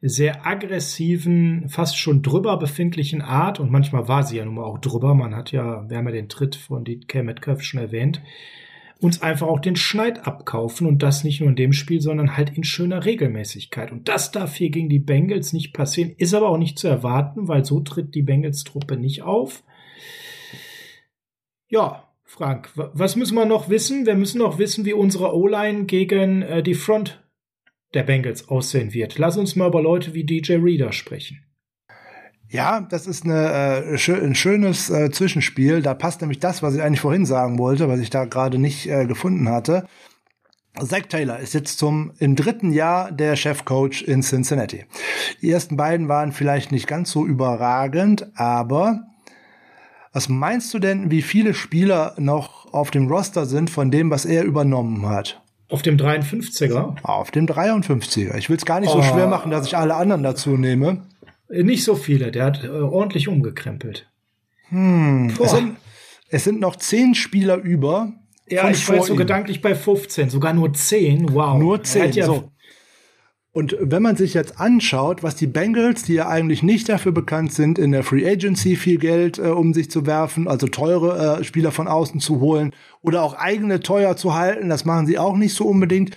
sehr 0.00 0.46
aggressiven, 0.46 1.68
fast 1.68 1.98
schon 1.98 2.22
drüber 2.22 2.58
befindlichen 2.58 3.22
Art, 3.22 3.60
und 3.60 3.70
manchmal 3.70 4.08
war 4.08 4.22
sie 4.22 4.36
ja 4.36 4.44
nun 4.44 4.56
mal 4.56 4.64
auch 4.64 4.78
drüber, 4.78 5.14
man 5.14 5.34
hat 5.34 5.52
ja, 5.52 5.88
wir 5.88 5.96
haben 5.96 6.06
ja 6.06 6.12
den 6.12 6.28
Tritt 6.28 6.56
von 6.56 6.84
DK 6.84 7.22
Metcalf 7.22 7.62
schon 7.62 7.80
erwähnt, 7.80 8.20
uns 9.00 9.22
einfach 9.22 9.46
auch 9.46 9.60
den 9.60 9.76
Schneid 9.76 10.26
abkaufen 10.26 10.86
und 10.86 11.02
das 11.02 11.24
nicht 11.24 11.40
nur 11.40 11.50
in 11.50 11.56
dem 11.56 11.72
Spiel, 11.72 12.00
sondern 12.00 12.36
halt 12.36 12.56
in 12.56 12.64
schöner 12.64 13.04
Regelmäßigkeit. 13.04 13.92
Und 13.92 14.08
das 14.08 14.30
darf 14.30 14.54
hier 14.54 14.70
gegen 14.70 14.88
die 14.88 14.98
Bengals 14.98 15.52
nicht 15.52 15.72
passieren, 15.72 16.14
ist 16.16 16.34
aber 16.34 16.48
auch 16.48 16.58
nicht 16.58 16.78
zu 16.78 16.88
erwarten, 16.88 17.48
weil 17.48 17.64
so 17.64 17.80
tritt 17.80 18.14
die 18.14 18.22
Bengals-Truppe 18.22 18.96
nicht 18.96 19.22
auf. 19.22 19.62
Ja, 21.68 22.04
Frank, 22.36 22.68
was 22.74 23.14
müssen 23.14 23.36
wir 23.36 23.44
noch 23.44 23.68
wissen? 23.68 24.06
Wir 24.06 24.16
müssen 24.16 24.38
noch 24.38 24.58
wissen, 24.58 24.84
wie 24.84 24.92
unsere 24.92 25.36
O-Line 25.36 25.84
gegen 25.84 26.42
äh, 26.42 26.64
die 26.64 26.74
Front 26.74 27.22
der 27.94 28.02
Bengals 28.02 28.48
aussehen 28.48 28.92
wird. 28.92 29.18
Lass 29.18 29.36
uns 29.36 29.54
mal 29.54 29.68
über 29.68 29.80
Leute 29.80 30.14
wie 30.14 30.24
DJ 30.24 30.54
Reader 30.54 30.90
sprechen. 30.90 31.44
Ja, 32.48 32.80
das 32.80 33.06
ist 33.06 33.24
eine, 33.24 33.84
äh, 33.86 34.10
ein 34.10 34.34
schönes 34.34 34.90
äh, 34.90 35.12
Zwischenspiel. 35.12 35.80
Da 35.80 35.94
passt 35.94 36.22
nämlich 36.22 36.40
das, 36.40 36.60
was 36.60 36.74
ich 36.74 36.82
eigentlich 36.82 37.00
vorhin 37.00 37.24
sagen 37.24 37.56
wollte, 37.60 37.88
was 37.88 38.00
ich 38.00 38.10
da 38.10 38.24
gerade 38.24 38.58
nicht 38.58 38.88
äh, 38.88 39.06
gefunden 39.06 39.48
hatte. 39.48 39.86
Zach 40.80 41.06
Taylor 41.08 41.38
ist 41.38 41.54
jetzt 41.54 41.78
zum 41.78 42.14
im 42.18 42.34
dritten 42.34 42.72
Jahr 42.72 43.12
der 43.12 43.36
Chefcoach 43.36 44.02
in 44.02 44.22
Cincinnati. 44.22 44.86
Die 45.40 45.52
ersten 45.52 45.76
beiden 45.76 46.08
waren 46.08 46.32
vielleicht 46.32 46.72
nicht 46.72 46.88
ganz 46.88 47.12
so 47.12 47.24
überragend, 47.24 48.26
aber 48.34 49.04
Was 50.14 50.28
meinst 50.28 50.72
du 50.72 50.78
denn, 50.78 51.10
wie 51.10 51.22
viele 51.22 51.54
Spieler 51.54 52.14
noch 52.18 52.72
auf 52.72 52.92
dem 52.92 53.08
Roster 53.08 53.46
sind 53.46 53.68
von 53.68 53.90
dem, 53.90 54.10
was 54.12 54.24
er 54.24 54.44
übernommen 54.44 55.08
hat? 55.08 55.42
Auf 55.68 55.82
dem 55.82 55.96
53er? 55.96 57.02
Auf 57.02 57.32
dem 57.32 57.46
53er. 57.46 58.36
Ich 58.36 58.48
will 58.48 58.56
es 58.56 58.64
gar 58.64 58.78
nicht 58.78 58.90
oh. 58.90 58.98
so 58.98 59.02
schwer 59.02 59.26
machen, 59.26 59.50
dass 59.50 59.66
ich 59.66 59.76
alle 59.76 59.96
anderen 59.96 60.22
dazu 60.22 60.50
nehme. 60.50 61.02
Äh, 61.50 61.64
nicht 61.64 61.82
so 61.82 61.96
viele. 61.96 62.30
Der 62.30 62.44
hat 62.44 62.62
äh, 62.62 62.68
ordentlich 62.68 63.26
umgekrempelt. 63.26 64.08
Hm. 64.68 65.32
Es 65.42 65.50
sind, 65.50 65.76
es 66.28 66.44
sind 66.44 66.60
noch 66.60 66.76
zehn 66.76 67.16
Spieler 67.16 67.56
über. 67.56 68.12
Ja, 68.48 68.70
ich 68.70 68.88
war 68.88 69.02
so 69.02 69.16
gedanklich 69.16 69.62
bei 69.62 69.74
15, 69.74 70.30
sogar 70.30 70.52
nur 70.52 70.72
10. 70.72 71.34
Wow. 71.34 71.58
Nur 71.58 71.82
10. 71.82 72.12
Ja 72.12 72.26
so. 72.26 72.52
Und 73.54 73.76
wenn 73.80 74.02
man 74.02 74.16
sich 74.16 74.34
jetzt 74.34 74.58
anschaut, 74.60 75.22
was 75.22 75.36
die 75.36 75.46
Bengals, 75.46 76.02
die 76.02 76.14
ja 76.14 76.28
eigentlich 76.28 76.64
nicht 76.64 76.88
dafür 76.88 77.12
bekannt 77.12 77.52
sind, 77.52 77.78
in 77.78 77.92
der 77.92 78.02
Free 78.02 78.28
Agency 78.28 78.74
viel 78.74 78.98
Geld 78.98 79.38
äh, 79.38 79.42
um 79.42 79.72
sich 79.72 79.92
zu 79.92 80.06
werfen, 80.06 80.48
also 80.48 80.66
teure 80.66 81.38
äh, 81.38 81.44
Spieler 81.44 81.70
von 81.70 81.86
außen 81.86 82.18
zu 82.18 82.40
holen 82.40 82.72
oder 83.00 83.22
auch 83.22 83.34
eigene 83.34 83.78
teuer 83.78 84.16
zu 84.16 84.34
halten, 84.34 84.68
das 84.68 84.84
machen 84.84 85.06
sie 85.06 85.18
auch 85.18 85.36
nicht 85.36 85.54
so 85.54 85.66
unbedingt. 85.66 86.16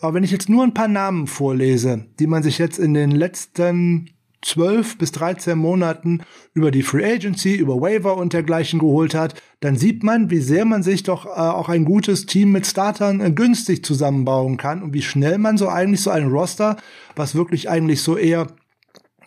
Aber 0.00 0.14
wenn 0.14 0.24
ich 0.24 0.30
jetzt 0.30 0.48
nur 0.48 0.64
ein 0.64 0.72
paar 0.72 0.88
Namen 0.88 1.26
vorlese, 1.26 2.06
die 2.18 2.26
man 2.26 2.42
sich 2.42 2.56
jetzt 2.56 2.78
in 2.78 2.94
den 2.94 3.10
letzten 3.10 4.08
12 4.42 4.98
bis 4.98 5.12
13 5.12 5.58
Monaten 5.58 6.20
über 6.54 6.70
die 6.70 6.82
Free 6.82 7.04
Agency, 7.04 7.56
über 7.56 7.80
Waiver 7.80 8.16
und 8.16 8.32
dergleichen 8.32 8.78
geholt 8.78 9.14
hat, 9.14 9.34
dann 9.60 9.76
sieht 9.76 10.04
man, 10.04 10.30
wie 10.30 10.40
sehr 10.40 10.64
man 10.64 10.82
sich 10.82 11.02
doch 11.02 11.26
äh, 11.26 11.30
auch 11.30 11.68
ein 11.68 11.84
gutes 11.84 12.26
Team 12.26 12.52
mit 12.52 12.66
Startern 12.66 13.20
äh, 13.20 13.30
günstig 13.32 13.84
zusammenbauen 13.84 14.56
kann 14.56 14.82
und 14.82 14.94
wie 14.94 15.02
schnell 15.02 15.38
man 15.38 15.58
so 15.58 15.68
eigentlich 15.68 16.02
so 16.02 16.10
ein 16.10 16.28
Roster, 16.28 16.76
was 17.16 17.34
wirklich 17.34 17.68
eigentlich 17.68 18.02
so 18.02 18.16
eher 18.16 18.46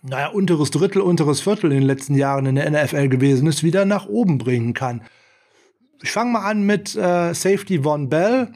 naja, 0.04 0.28
unteres 0.30 0.72
Drittel, 0.72 1.02
unteres 1.02 1.42
Viertel 1.42 1.72
in 1.72 1.80
den 1.80 1.88
letzten 1.88 2.16
Jahren 2.16 2.46
in 2.46 2.56
der 2.56 2.70
NFL 2.72 3.08
gewesen 3.10 3.48
ist, 3.48 3.64
wieder 3.64 3.86
nach 3.86 4.08
oben 4.08 4.38
bringen 4.38 4.74
kann. 4.74 5.02
Ich 6.02 6.12
fange 6.12 6.32
mal 6.32 6.50
an 6.50 6.64
mit 6.64 6.96
äh, 6.96 7.34
Safety 7.34 7.84
Von 7.84 8.10
Bell. 8.10 8.52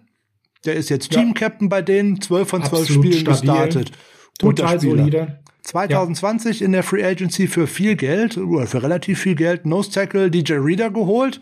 Der 0.65 0.75
ist 0.75 0.89
jetzt 0.89 1.13
ja. 1.13 1.21
Team 1.21 1.35
Captain 1.35 1.69
bei 1.69 1.83
denen, 1.83 2.19
12 2.19 2.49
von 2.49 2.63
12 2.63 2.81
Absolut 2.81 3.05
Spielen 3.05 3.19
stabil. 3.19 3.39
gestartet. 3.39 3.91
Total 4.39 4.79
solide. 4.79 5.39
2020 5.65 6.59
ja. 6.59 6.65
in 6.65 6.71
der 6.71 6.83
Free 6.83 7.03
Agency 7.03 7.47
für 7.47 7.67
viel 7.67 7.95
Geld, 7.95 8.37
oder 8.37 8.67
für 8.67 8.81
relativ 8.83 9.19
viel 9.19 9.35
Geld, 9.35 9.65
Nose 9.65 9.91
Tackle 9.91 10.31
DJ 10.31 10.53
Reader 10.53 10.91
geholt. 10.91 11.41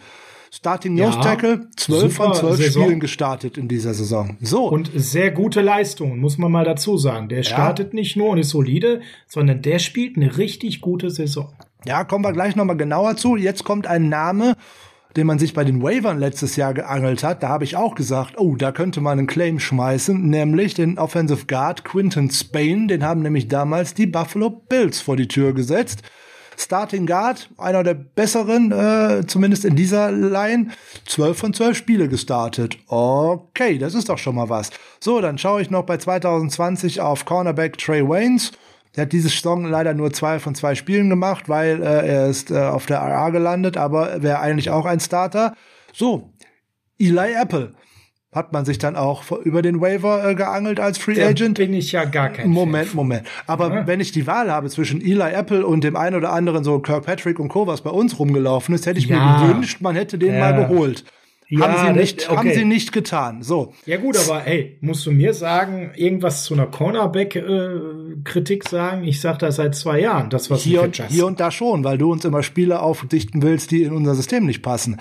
Starting 0.52 0.94
Nose 0.94 1.18
ja, 1.18 1.22
Tackle, 1.22 1.68
12 1.76 2.16
von 2.16 2.34
12 2.34 2.58
Saison. 2.58 2.84
Spielen 2.84 3.00
gestartet 3.00 3.58
in 3.58 3.68
dieser 3.68 3.96
Saison. 3.96 4.38
So. 4.40 4.70
Und 4.70 4.92
sehr 4.94 5.32
gute 5.32 5.62
Leistungen, 5.62 6.20
muss 6.20 6.38
man 6.38 6.52
mal 6.52 6.64
dazu 6.64 6.96
sagen. 6.96 7.28
Der 7.28 7.42
startet 7.42 7.92
ja. 7.92 7.96
nicht 7.96 8.16
nur 8.16 8.30
und 8.30 8.38
ist 8.38 8.50
solide, 8.50 9.02
sondern 9.28 9.64
der 9.64 9.80
spielt 9.80 10.16
eine 10.16 10.38
richtig 10.38 10.80
gute 10.80 11.10
Saison. 11.10 11.52
Ja, 11.86 12.04
kommen 12.04 12.24
wir 12.24 12.34
gleich 12.34 12.56
nochmal 12.56 12.78
genauer 12.78 13.18
zu. 13.18 13.36
Jetzt 13.36 13.64
kommt 13.64 13.88
ein 13.88 14.10
Name, 14.10 14.56
den 15.16 15.28
man 15.28 15.40
sich 15.40 15.54
bei 15.54 15.64
den 15.64 15.82
Wavern 15.82 16.20
letztes 16.20 16.56
Jahr 16.56 16.74
geangelt 16.74 17.24
hat, 17.24 17.44
da 17.44 17.50
habe 17.50 17.64
ich 17.64 17.76
auch 17.76 17.96
gesagt, 17.96 18.36
oh, 18.38 18.56
da 18.56 18.72
könnte 18.72 19.02
man 19.02 19.20
einen 19.20 19.28
Claim 19.28 19.60
schmeißen, 19.60 20.28
nämlich 20.28 20.74
den 20.74 20.98
Offensive 20.98 21.46
Guard 21.46 21.86
Quinton 21.86 22.32
Spain, 22.32 22.88
den 22.88 23.04
haben 23.04 23.22
nämlich 23.22 23.48
damals 23.48 23.94
die 23.94 24.08
Buffalo 24.08 24.50
Bills 24.50 25.02
vor 25.02 25.16
die 25.16 25.28
Tür 25.28 25.54
gesetzt. 25.54 26.02
Starting 26.58 27.06
Guard, 27.06 27.50
einer 27.58 27.84
der 27.84 27.96
besseren, 27.96 28.72
äh, 28.72 29.26
zumindest 29.26 29.66
in 29.66 29.76
dieser 29.76 30.12
Line, 30.12 30.68
12 31.08 31.38
von 31.38 31.54
12 31.54 31.78
Spiele 31.78 32.08
gestartet. 32.08 32.78
Okay, 32.88 33.78
das 33.78 33.96
ist 33.96 34.10
doch 34.10 34.18
schon 34.18 34.36
mal 34.36 34.50
was. 34.50 34.70
So, 35.00 35.20
dann 35.20 35.38
schaue 35.38 35.62
ich 35.62 35.72
noch 35.72 35.84
bei 35.84 35.98
2020 35.98 37.02
auf 37.02 37.26
Cornerback 37.26 37.78
Trey 37.78 38.08
Waynes. 38.08 38.52
Der 38.96 39.04
hat 39.04 39.12
diese 39.12 39.30
Saison 39.30 39.66
leider 39.66 39.94
nur 39.94 40.14
zwei 40.14 40.40
von 40.40 40.54
zwei 40.54 40.76
Spielen 40.76 41.10
gemacht, 41.10 41.50
weil 41.50 41.82
äh, 41.82 42.08
er 42.08 42.28
ist 42.28 42.52
äh, 42.52 42.60
auf 42.60 42.86
der 42.86 43.00
RA 43.00 43.30
gelandet, 43.30 43.76
aber 43.76 44.22
wäre 44.22 44.40
eigentlich 44.40 44.70
auch 44.70 44.86
ein 44.86 45.00
Starter. 45.00 45.56
So, 45.94 46.34
Eli 47.00 47.34
Apple 47.34 47.74
hat 48.34 48.52
man 48.52 48.66
sich 48.66 48.78
dann 48.80 48.96
auch 48.96 49.32
über 49.32 49.62
den 49.62 49.80
Waiver 49.80 50.28
äh, 50.28 50.36
geangelt 50.36 50.80
als 50.80 50.98
Free 50.98 51.14
Der 51.16 51.30
Agent. 51.30 51.58
Bin 51.58 51.74
ich 51.74 51.92
ja 51.92 52.06
gar 52.06 52.30
kein 52.30 52.50
Moment, 52.50 52.88
Chef. 52.88 52.96
Moment. 52.96 53.28
Aber 53.48 53.74
ja. 53.74 53.88
wenn 53.88 54.00
ich 54.00 54.12
die 54.12 54.28
Wahl 54.28 54.52
habe 54.52 54.70
zwischen 54.70 55.02
Eli 55.02 55.32
Apple 55.34 55.66
und 55.66 55.84
dem 55.84 55.96
einen 55.96 56.16
oder 56.16 56.34
anderen 56.34 56.64
so 56.64 56.80
Kirkpatrick 56.80 57.40
und 57.40 57.50
Co., 57.50 57.68
was 57.68 57.82
bei 57.82 57.92
uns 57.92 58.18
rumgelaufen 58.18 58.74
ist, 58.74 58.86
hätte 58.86 59.00
ich 59.00 59.06
ja. 59.06 59.40
mir 59.40 59.48
gewünscht, 59.48 59.82
man 59.82 59.96
hätte 59.96 60.18
den 60.18 60.34
ja. 60.34 60.40
mal 60.40 60.54
geholt. 60.54 61.04
Ja, 61.60 61.68
haben 61.68 61.94
sie 61.96 62.00
nicht, 62.00 62.30
okay. 62.30 62.38
haben 62.38 62.54
sie 62.54 62.66
nicht 62.66 62.92
getan. 62.92 63.44
So. 63.44 63.74
Ja 63.86 63.98
gut, 63.98 64.18
aber 64.18 64.40
hey, 64.40 64.78
musst 64.82 65.06
du 65.06 65.12
mir 65.12 65.34
sagen, 65.34 65.92
irgendwas 65.96 66.46
zu 66.46 66.54
einer 66.54 66.68
Cornerback-Kritik 66.68 68.66
äh, 68.66 68.70
sagen? 68.70 69.04
Ich 69.04 69.22
sag 69.22 69.40
das 69.40 69.58
seit 69.58 69.76
zwei 69.76 70.00
Jahren, 70.00 70.30
das 70.30 70.50
was 70.50 70.64
hier 70.64 70.82
und, 70.82 71.02
hier 71.10 71.26
und 71.26 71.40
da 71.40 71.52
schon, 71.52 71.84
weil 71.84 71.98
du 71.98 72.12
uns 72.12 72.26
immer 72.26 72.42
Spiele 72.42 72.82
aufdichten 72.82 73.42
willst, 73.44 73.72
die 73.72 73.84
in 73.84 73.94
unser 73.94 74.16
System 74.16 74.46
nicht 74.46 74.62
passen. 74.62 74.98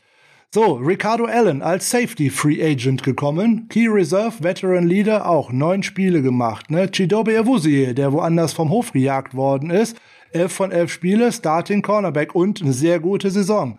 So, 0.55 0.75
Ricardo 0.75 1.25
Allen 1.25 1.63
als 1.63 1.89
Safety 1.89 2.29
Free 2.29 2.63
Agent 2.63 3.03
gekommen. 3.03 3.69
Key 3.71 3.89
Reserve 3.89 4.45
Veteran 4.45 4.87
Leader 4.87 5.27
auch 5.27 5.51
neun 5.51 5.83
Spiele 5.83 6.21
gemacht. 6.21 6.71
Ne? 6.71 6.91
Chidobe 6.91 7.39
Awuzie, 7.39 7.95
der 7.95 8.13
woanders 8.13 8.53
vom 8.53 8.69
Hof 8.69 8.93
gejagt 8.93 9.35
worden 9.35 9.71
ist. 9.71 9.97
Elf 10.33 10.53
von 10.53 10.71
elf 10.71 10.93
Spiele, 10.93 11.33
Starting 11.33 11.81
Cornerback 11.81 12.35
und 12.35 12.61
eine 12.61 12.75
sehr 12.75 13.01
gute 13.01 13.31
Saison. 13.31 13.79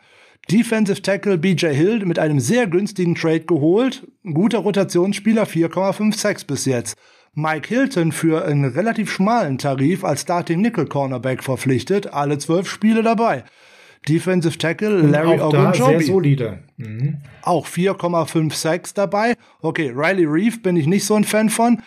Defensive 0.51 1.01
Tackle 1.01 1.37
BJ 1.37 1.67
Hill 1.67 2.05
mit 2.05 2.19
einem 2.19 2.39
sehr 2.39 2.67
günstigen 2.67 3.15
Trade 3.15 3.41
geholt. 3.41 4.07
Ein 4.25 4.33
guter 4.33 4.59
Rotationsspieler, 4.59 5.45
4,56 5.45 6.47
bis 6.47 6.65
jetzt. 6.65 6.97
Mike 7.35 7.67
Hilton 7.67 8.11
für 8.11 8.45
einen 8.45 8.65
relativ 8.65 9.11
schmalen 9.11 9.57
Tarif 9.57 10.03
als 10.03 10.21
Starting 10.21 10.61
Nickel 10.61 10.85
Cornerback 10.85 11.43
verpflichtet. 11.43 12.13
Alle 12.13 12.37
zwölf 12.37 12.69
Spiele 12.69 13.01
dabei. 13.01 13.43
Defensive 14.07 14.57
Tackle 14.57 15.01
Larry 15.01 15.39
Ogunjobi. 15.39 15.77
Sehr 15.77 16.01
solide. 16.01 16.59
Mhm. 16.77 17.17
Auch 17.41 17.67
4,56 17.67 18.93
dabei. 18.93 19.35
Okay, 19.61 19.91
Riley 19.95 20.25
Reeve 20.25 20.59
bin 20.59 20.75
ich 20.75 20.87
nicht 20.87 21.05
so 21.05 21.15
ein 21.15 21.23
Fan 21.23 21.49
von. 21.49 21.81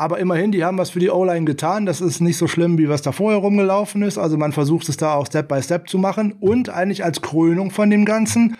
Aber 0.00 0.18
immerhin, 0.18 0.50
die 0.50 0.64
haben 0.64 0.78
was 0.78 0.88
für 0.88 0.98
die 0.98 1.10
O-Line 1.10 1.44
getan. 1.44 1.84
Das 1.84 2.00
ist 2.00 2.20
nicht 2.20 2.38
so 2.38 2.48
schlimm, 2.48 2.78
wie 2.78 2.88
was 2.88 3.02
da 3.02 3.12
vorher 3.12 3.38
rumgelaufen 3.38 4.00
ist. 4.00 4.16
Also 4.16 4.38
man 4.38 4.52
versucht 4.52 4.88
es 4.88 4.96
da 4.96 5.12
auch 5.12 5.26
Step 5.26 5.48
by 5.48 5.62
Step 5.62 5.90
zu 5.90 5.98
machen. 5.98 6.32
Und 6.40 6.70
eigentlich 6.70 7.04
als 7.04 7.20
Krönung 7.20 7.70
von 7.70 7.90
dem 7.90 8.06
Ganzen 8.06 8.56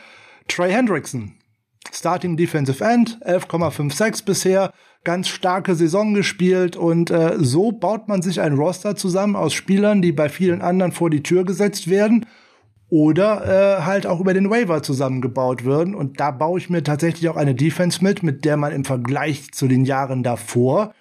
Trey 0.49 0.70
Hendrickson. 0.70 1.32
Starting 1.91 2.36
Defensive 2.36 2.84
End, 2.84 3.18
11,56 3.24 4.26
bisher. 4.26 4.74
Ganz 5.03 5.28
starke 5.28 5.74
Saison 5.76 6.12
gespielt 6.12 6.76
und 6.76 7.11
äh, 7.11 7.36
so 7.38 7.72
baut 7.72 8.07
man 8.07 8.20
sich 8.20 8.43
ein 8.43 8.53
Roster 8.53 8.95
zusammen 8.95 9.34
aus 9.34 9.55
Spielern, 9.55 10.03
die 10.03 10.12
bei 10.12 10.28
vielen 10.28 10.61
anderen 10.61 10.93
vor 10.93 11.09
die 11.09 11.22
Tür 11.22 11.47
gesetzt 11.47 11.88
werden 11.88 12.26
oder 12.91 13.78
äh, 13.78 13.82
halt 13.84 14.07
auch 14.07 14.20
über 14.20 14.34
den 14.34 14.51
Waiver 14.51 14.82
zusammengebaut 14.82 15.64
würden. 15.64 15.95
Und 15.95 16.20
da 16.20 16.32
baue 16.32 16.59
ich 16.59 16.68
mir 16.68 16.82
tatsächlich 16.82 17.30
auch 17.30 17.36
eine 17.36 17.55
Defense 17.55 18.05
mit, 18.05 18.22
mit 18.22 18.45
der 18.45 18.59
man 18.59 18.72
im 18.72 18.84
Vergleich 18.84 19.53
zu 19.53 19.68
den 19.68 19.86
Jahren 19.86 20.22
davor 20.22 20.93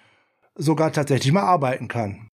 sogar 0.54 0.92
tatsächlich 0.92 1.32
mal 1.32 1.42
arbeiten 1.42 1.88
kann. 1.88 2.28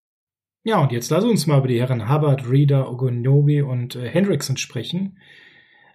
Ja, 0.64 0.80
und 0.80 0.90
jetzt 0.90 1.10
lass 1.10 1.24
uns 1.24 1.46
mal 1.46 1.58
über 1.58 1.68
die 1.68 1.78
Herren 1.78 2.12
Hubbard, 2.12 2.50
Reader, 2.50 2.90
Ogonobi 2.90 3.62
und 3.62 3.94
äh, 3.94 4.08
Hendrickson 4.08 4.56
sprechen. 4.56 5.18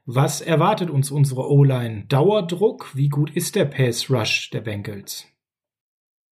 Was 0.06 0.42
erwartet 0.42 0.90
uns 0.90 1.12
unsere 1.12 1.50
O-Line? 1.50 2.06
Dauerdruck? 2.08 2.96
Wie 2.96 3.10
gut 3.10 3.36
ist 3.36 3.56
der 3.56 3.66
Pass 3.66 4.10
Rush 4.10 4.50
der 4.50 4.62
Bengals? 4.62 5.28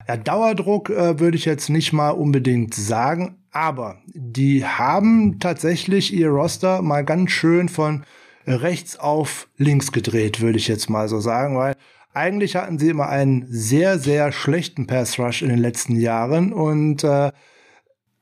Ja, 0.08 0.18
Dauerdruck 0.18 0.90
äh, 0.90 1.20
würde 1.20 1.38
ich 1.38 1.46
jetzt 1.46 1.70
nicht 1.70 1.94
mal 1.94 2.12
unbedingt 2.12 2.74
sagen, 2.74 3.44
aber 3.52 4.02
die 4.08 4.66
haben 4.66 5.40
tatsächlich 5.40 6.14
ihr 6.14 6.30
Roster 6.30 6.82
mal 6.82 7.04
ganz 7.04 7.32
schön 7.32 7.70
von 7.70 8.04
rechts 8.48 8.98
auf 8.98 9.50
links 9.58 9.92
gedreht, 9.92 10.42
würde 10.42 10.58
ich 10.58 10.68
jetzt 10.68 10.90
mal 10.90 11.08
so 11.08 11.20
sagen, 11.20 11.58
weil 11.58 11.76
eigentlich 12.20 12.56
hatten 12.56 12.78
sie 12.78 12.90
immer 12.90 13.08
einen 13.08 13.46
sehr, 13.50 13.98
sehr 13.98 14.32
schlechten 14.32 14.88
Pass 14.88 15.18
Rush 15.18 15.42
in 15.42 15.50
den 15.50 15.60
letzten 15.60 15.96
Jahren 15.96 16.52
und 16.52 17.04
äh, 17.04 17.32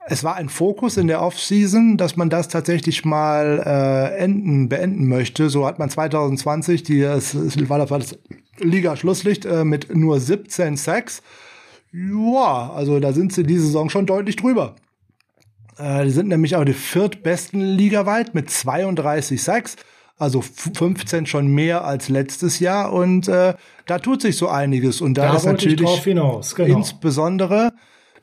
es 0.10 0.24
war 0.24 0.36
ein 0.36 0.48
Fokus 0.48 0.95
in 0.95 1.08
der 1.08 1.22
Offseason, 1.22 1.98
dass 1.98 2.16
man 2.16 2.30
das 2.30 2.48
tatsächlich 2.48 3.04
mal 3.04 3.62
äh, 3.66 4.18
enden, 4.18 4.70
beenden 4.70 5.08
möchte. 5.08 5.50
So 5.50 5.66
hat 5.66 5.80
man 5.80 5.89
2020 5.89 6.84
die, 6.84 7.02
es, 7.02 7.34
es 7.34 7.70
war 7.70 7.86
das 7.86 8.18
Liga-Schlusslicht 8.60 9.45
äh, 9.45 9.66
mit 9.66 9.93
nur 9.93 10.20
17 10.20 10.78
Sacks. 10.78 11.22
Ja, 11.91 12.72
also 12.72 13.00
da 13.00 13.12
sind 13.12 13.34
sie 13.34 13.43
diese 13.43 13.66
Saison 13.66 13.89
schon 13.89 14.06
deutlich 14.06 14.38
drüber. 14.38 14.76
Äh, 15.78 16.06
die 16.06 16.12
sind 16.12 16.30
nämlich 16.30 16.56
auch 16.56 16.64
die 16.64 16.74
viertbesten 16.74 17.60
ligaweit 17.60 18.34
mit 18.34 18.50
32 18.50 19.43
Sacks 19.43 19.76
also 20.18 20.41
15 20.41 21.26
schon 21.26 21.47
mehr 21.47 21.86
als 21.86 22.09
letztes 22.09 22.59
Jahr 22.59 22.91
und 22.91 23.28
äh, 23.28 23.53
da 23.86 23.99
tut 23.99 24.22
sich 24.22 24.36
so 24.38 24.47
einiges 24.47 25.01
und 25.01 25.15
da, 25.15 25.30
da 25.30 25.38
ist 25.38 25.45
natürlich 25.45 26.03
hinaus, 26.03 26.55
genau. 26.55 26.78
insbesondere 26.78 27.74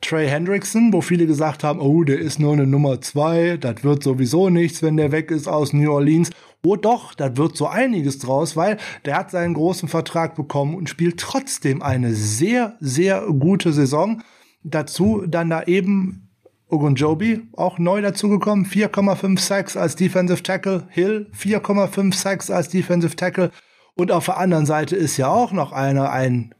Trey 0.01 0.27
Hendrickson, 0.27 0.91
wo 0.93 1.01
viele 1.01 1.25
gesagt 1.25 1.63
haben, 1.63 1.79
oh, 1.79 2.03
der 2.03 2.19
ist 2.19 2.39
nur 2.39 2.53
eine 2.53 2.67
Nummer 2.67 3.01
zwei, 3.01 3.57
das 3.57 3.83
wird 3.83 4.03
sowieso 4.03 4.49
nichts, 4.49 4.83
wenn 4.83 4.97
der 4.97 5.11
weg 5.11 5.31
ist 5.31 5.47
aus 5.47 5.73
New 5.73 5.91
Orleans. 5.91 6.29
Oh 6.63 6.75
doch, 6.75 7.13
das 7.13 7.37
wird 7.37 7.55
so 7.55 7.67
einiges 7.67 8.19
draus, 8.19 8.55
weil 8.57 8.77
der 9.05 9.17
hat 9.17 9.31
seinen 9.31 9.53
großen 9.53 9.87
Vertrag 9.87 10.35
bekommen 10.35 10.75
und 10.75 10.89
spielt 10.89 11.19
trotzdem 11.19 11.81
eine 11.81 12.13
sehr, 12.13 12.75
sehr 12.79 13.21
gute 13.21 13.71
Saison. 13.71 14.21
Dazu 14.63 15.23
dann 15.27 15.49
da 15.49 15.63
eben 15.63 16.24
Ogunjobi, 16.67 17.43
auch 17.53 17.77
neu 17.77 18.01
dazugekommen, 18.01 18.65
4,5 18.65 19.39
Sacks 19.39 19.77
als 19.77 19.95
Defensive 19.95 20.43
Tackle. 20.43 20.87
Hill, 20.89 21.29
4,5 21.37 22.13
Sacks 22.13 22.49
als 22.49 22.69
Defensive 22.69 23.15
Tackle. 23.15 23.51
Und 23.95 24.11
auf 24.11 24.25
der 24.25 24.37
anderen 24.37 24.65
Seite 24.65 24.95
ist 24.95 25.17
ja 25.17 25.29
auch 25.29 25.51
noch 25.51 25.71
einer, 25.71 26.11
ein 26.11 26.53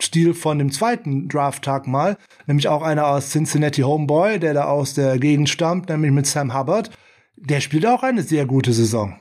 Stil 0.00 0.34
von 0.34 0.58
dem 0.58 0.72
zweiten 0.72 1.28
Draft-Tag 1.28 1.86
mal, 1.86 2.16
nämlich 2.46 2.68
auch 2.68 2.82
einer 2.82 3.06
aus 3.06 3.30
Cincinnati 3.30 3.82
Homeboy, 3.82 4.40
der 4.40 4.54
da 4.54 4.64
aus 4.64 4.94
der 4.94 5.18
Gegend 5.18 5.48
stammt, 5.48 5.88
nämlich 5.88 6.10
mit 6.10 6.26
Sam 6.26 6.58
Hubbard. 6.58 6.90
Der 7.36 7.60
spielt 7.60 7.86
auch 7.86 8.02
eine 8.02 8.22
sehr 8.22 8.46
gute 8.46 8.72
Saison. 8.72 9.18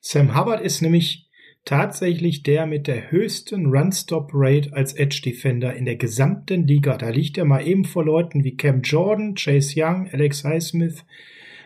Sam 0.00 0.36
Hubbard 0.36 0.62
ist 0.62 0.80
nämlich 0.82 1.21
tatsächlich 1.64 2.42
der 2.42 2.66
mit 2.66 2.86
der 2.86 3.10
höchsten 3.10 3.66
Run-Stop-Rate 3.66 4.72
als 4.72 4.94
Edge-Defender 4.94 5.74
in 5.74 5.84
der 5.84 5.96
gesamten 5.96 6.66
Liga. 6.66 6.96
Da 6.96 7.10
liegt 7.10 7.38
er 7.38 7.44
mal 7.44 7.66
eben 7.66 7.84
vor 7.84 8.04
Leuten 8.04 8.44
wie 8.44 8.56
Cam 8.56 8.82
Jordan, 8.82 9.34
Chase 9.34 9.74
Young, 9.76 10.08
Alex 10.12 10.44
Highsmith 10.44 11.04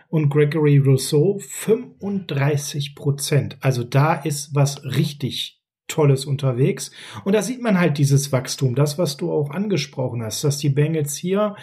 und 0.08 0.28
Gregory 0.28 0.78
Rousseau. 0.78 1.38
35 1.38 2.94
Prozent. 2.94 3.56
Also 3.60 3.84
da 3.84 4.14
ist 4.14 4.54
was 4.54 4.84
richtig 4.84 5.62
Tolles 5.88 6.24
unterwegs. 6.24 6.90
Und 7.24 7.34
da 7.34 7.42
sieht 7.42 7.62
man 7.62 7.78
halt 7.78 7.98
dieses 7.98 8.32
Wachstum, 8.32 8.74
das, 8.74 8.98
was 8.98 9.16
du 9.16 9.32
auch 9.32 9.50
angesprochen 9.50 10.22
hast, 10.22 10.42
dass 10.44 10.58
die 10.58 10.68
Bengals 10.68 11.16
hier 11.16 11.56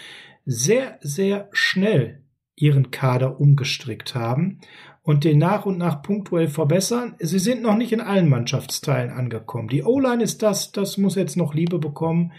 sehr, 0.46 0.98
sehr 1.02 1.48
schnell 1.52 2.22
ihren 2.56 2.90
Kader 2.90 3.40
umgestrickt 3.40 4.14
haben 4.14 4.60
und 5.04 5.24
den 5.24 5.38
nach 5.38 5.66
und 5.66 5.78
nach 5.78 6.02
punktuell 6.02 6.48
verbessern. 6.48 7.14
Sie 7.18 7.38
sind 7.38 7.62
noch 7.62 7.76
nicht 7.76 7.92
in 7.92 8.00
allen 8.00 8.28
Mannschaftsteilen 8.28 9.10
angekommen. 9.10 9.68
Die 9.68 9.84
O-Line 9.84 10.22
ist 10.22 10.42
das, 10.42 10.72
das 10.72 10.96
muss 10.96 11.14
jetzt 11.14 11.36
noch 11.36 11.54
Liebe 11.54 11.78
bekommen. 11.78 12.32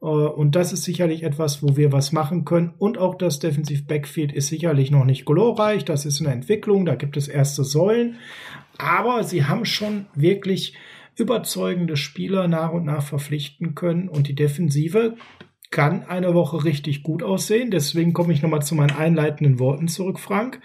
Äh, 0.00 0.06
und 0.06 0.54
das 0.54 0.72
ist 0.72 0.84
sicherlich 0.84 1.24
etwas, 1.24 1.64
wo 1.64 1.76
wir 1.76 1.90
was 1.90 2.12
machen 2.12 2.44
können. 2.44 2.74
Und 2.78 2.96
auch 2.96 3.16
das 3.16 3.40
Defensive 3.40 3.82
Backfield 3.82 4.32
ist 4.32 4.46
sicherlich 4.46 4.92
noch 4.92 5.04
nicht 5.04 5.26
glorreich. 5.26 5.84
Das 5.84 6.06
ist 6.06 6.20
eine 6.20 6.32
Entwicklung. 6.32 6.86
Da 6.86 6.94
gibt 6.94 7.16
es 7.16 7.26
erste 7.26 7.64
Säulen. 7.64 8.18
Aber 8.78 9.24
sie 9.24 9.44
haben 9.44 9.64
schon 9.64 10.06
wirklich 10.14 10.76
überzeugende 11.16 11.96
Spieler 11.96 12.46
nach 12.46 12.72
und 12.72 12.84
nach 12.84 13.02
verpflichten 13.02 13.74
können. 13.74 14.08
Und 14.08 14.28
die 14.28 14.36
Defensive 14.36 15.16
kann 15.72 16.04
eine 16.04 16.34
Woche 16.34 16.64
richtig 16.64 17.02
gut 17.02 17.24
aussehen. 17.24 17.72
Deswegen 17.72 18.12
komme 18.12 18.32
ich 18.32 18.42
nochmal 18.42 18.62
zu 18.62 18.76
meinen 18.76 18.96
einleitenden 18.96 19.58
Worten 19.58 19.88
zurück, 19.88 20.20
Frank 20.20 20.60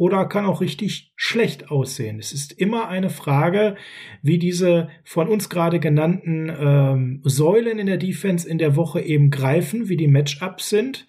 oder 0.00 0.24
kann 0.24 0.46
auch 0.46 0.62
richtig 0.62 1.12
schlecht 1.14 1.70
aussehen. 1.70 2.18
Es 2.18 2.32
ist 2.32 2.52
immer 2.52 2.88
eine 2.88 3.10
Frage, 3.10 3.76
wie 4.22 4.38
diese 4.38 4.88
von 5.04 5.28
uns 5.28 5.50
gerade 5.50 5.78
genannten 5.78 6.50
ähm, 6.58 7.20
Säulen 7.24 7.78
in 7.78 7.86
der 7.86 7.98
Defense 7.98 8.48
in 8.48 8.56
der 8.56 8.76
Woche 8.76 9.02
eben 9.02 9.28
greifen, 9.28 9.90
wie 9.90 9.98
die 9.98 10.08
Matchups 10.08 10.70
sind 10.70 11.06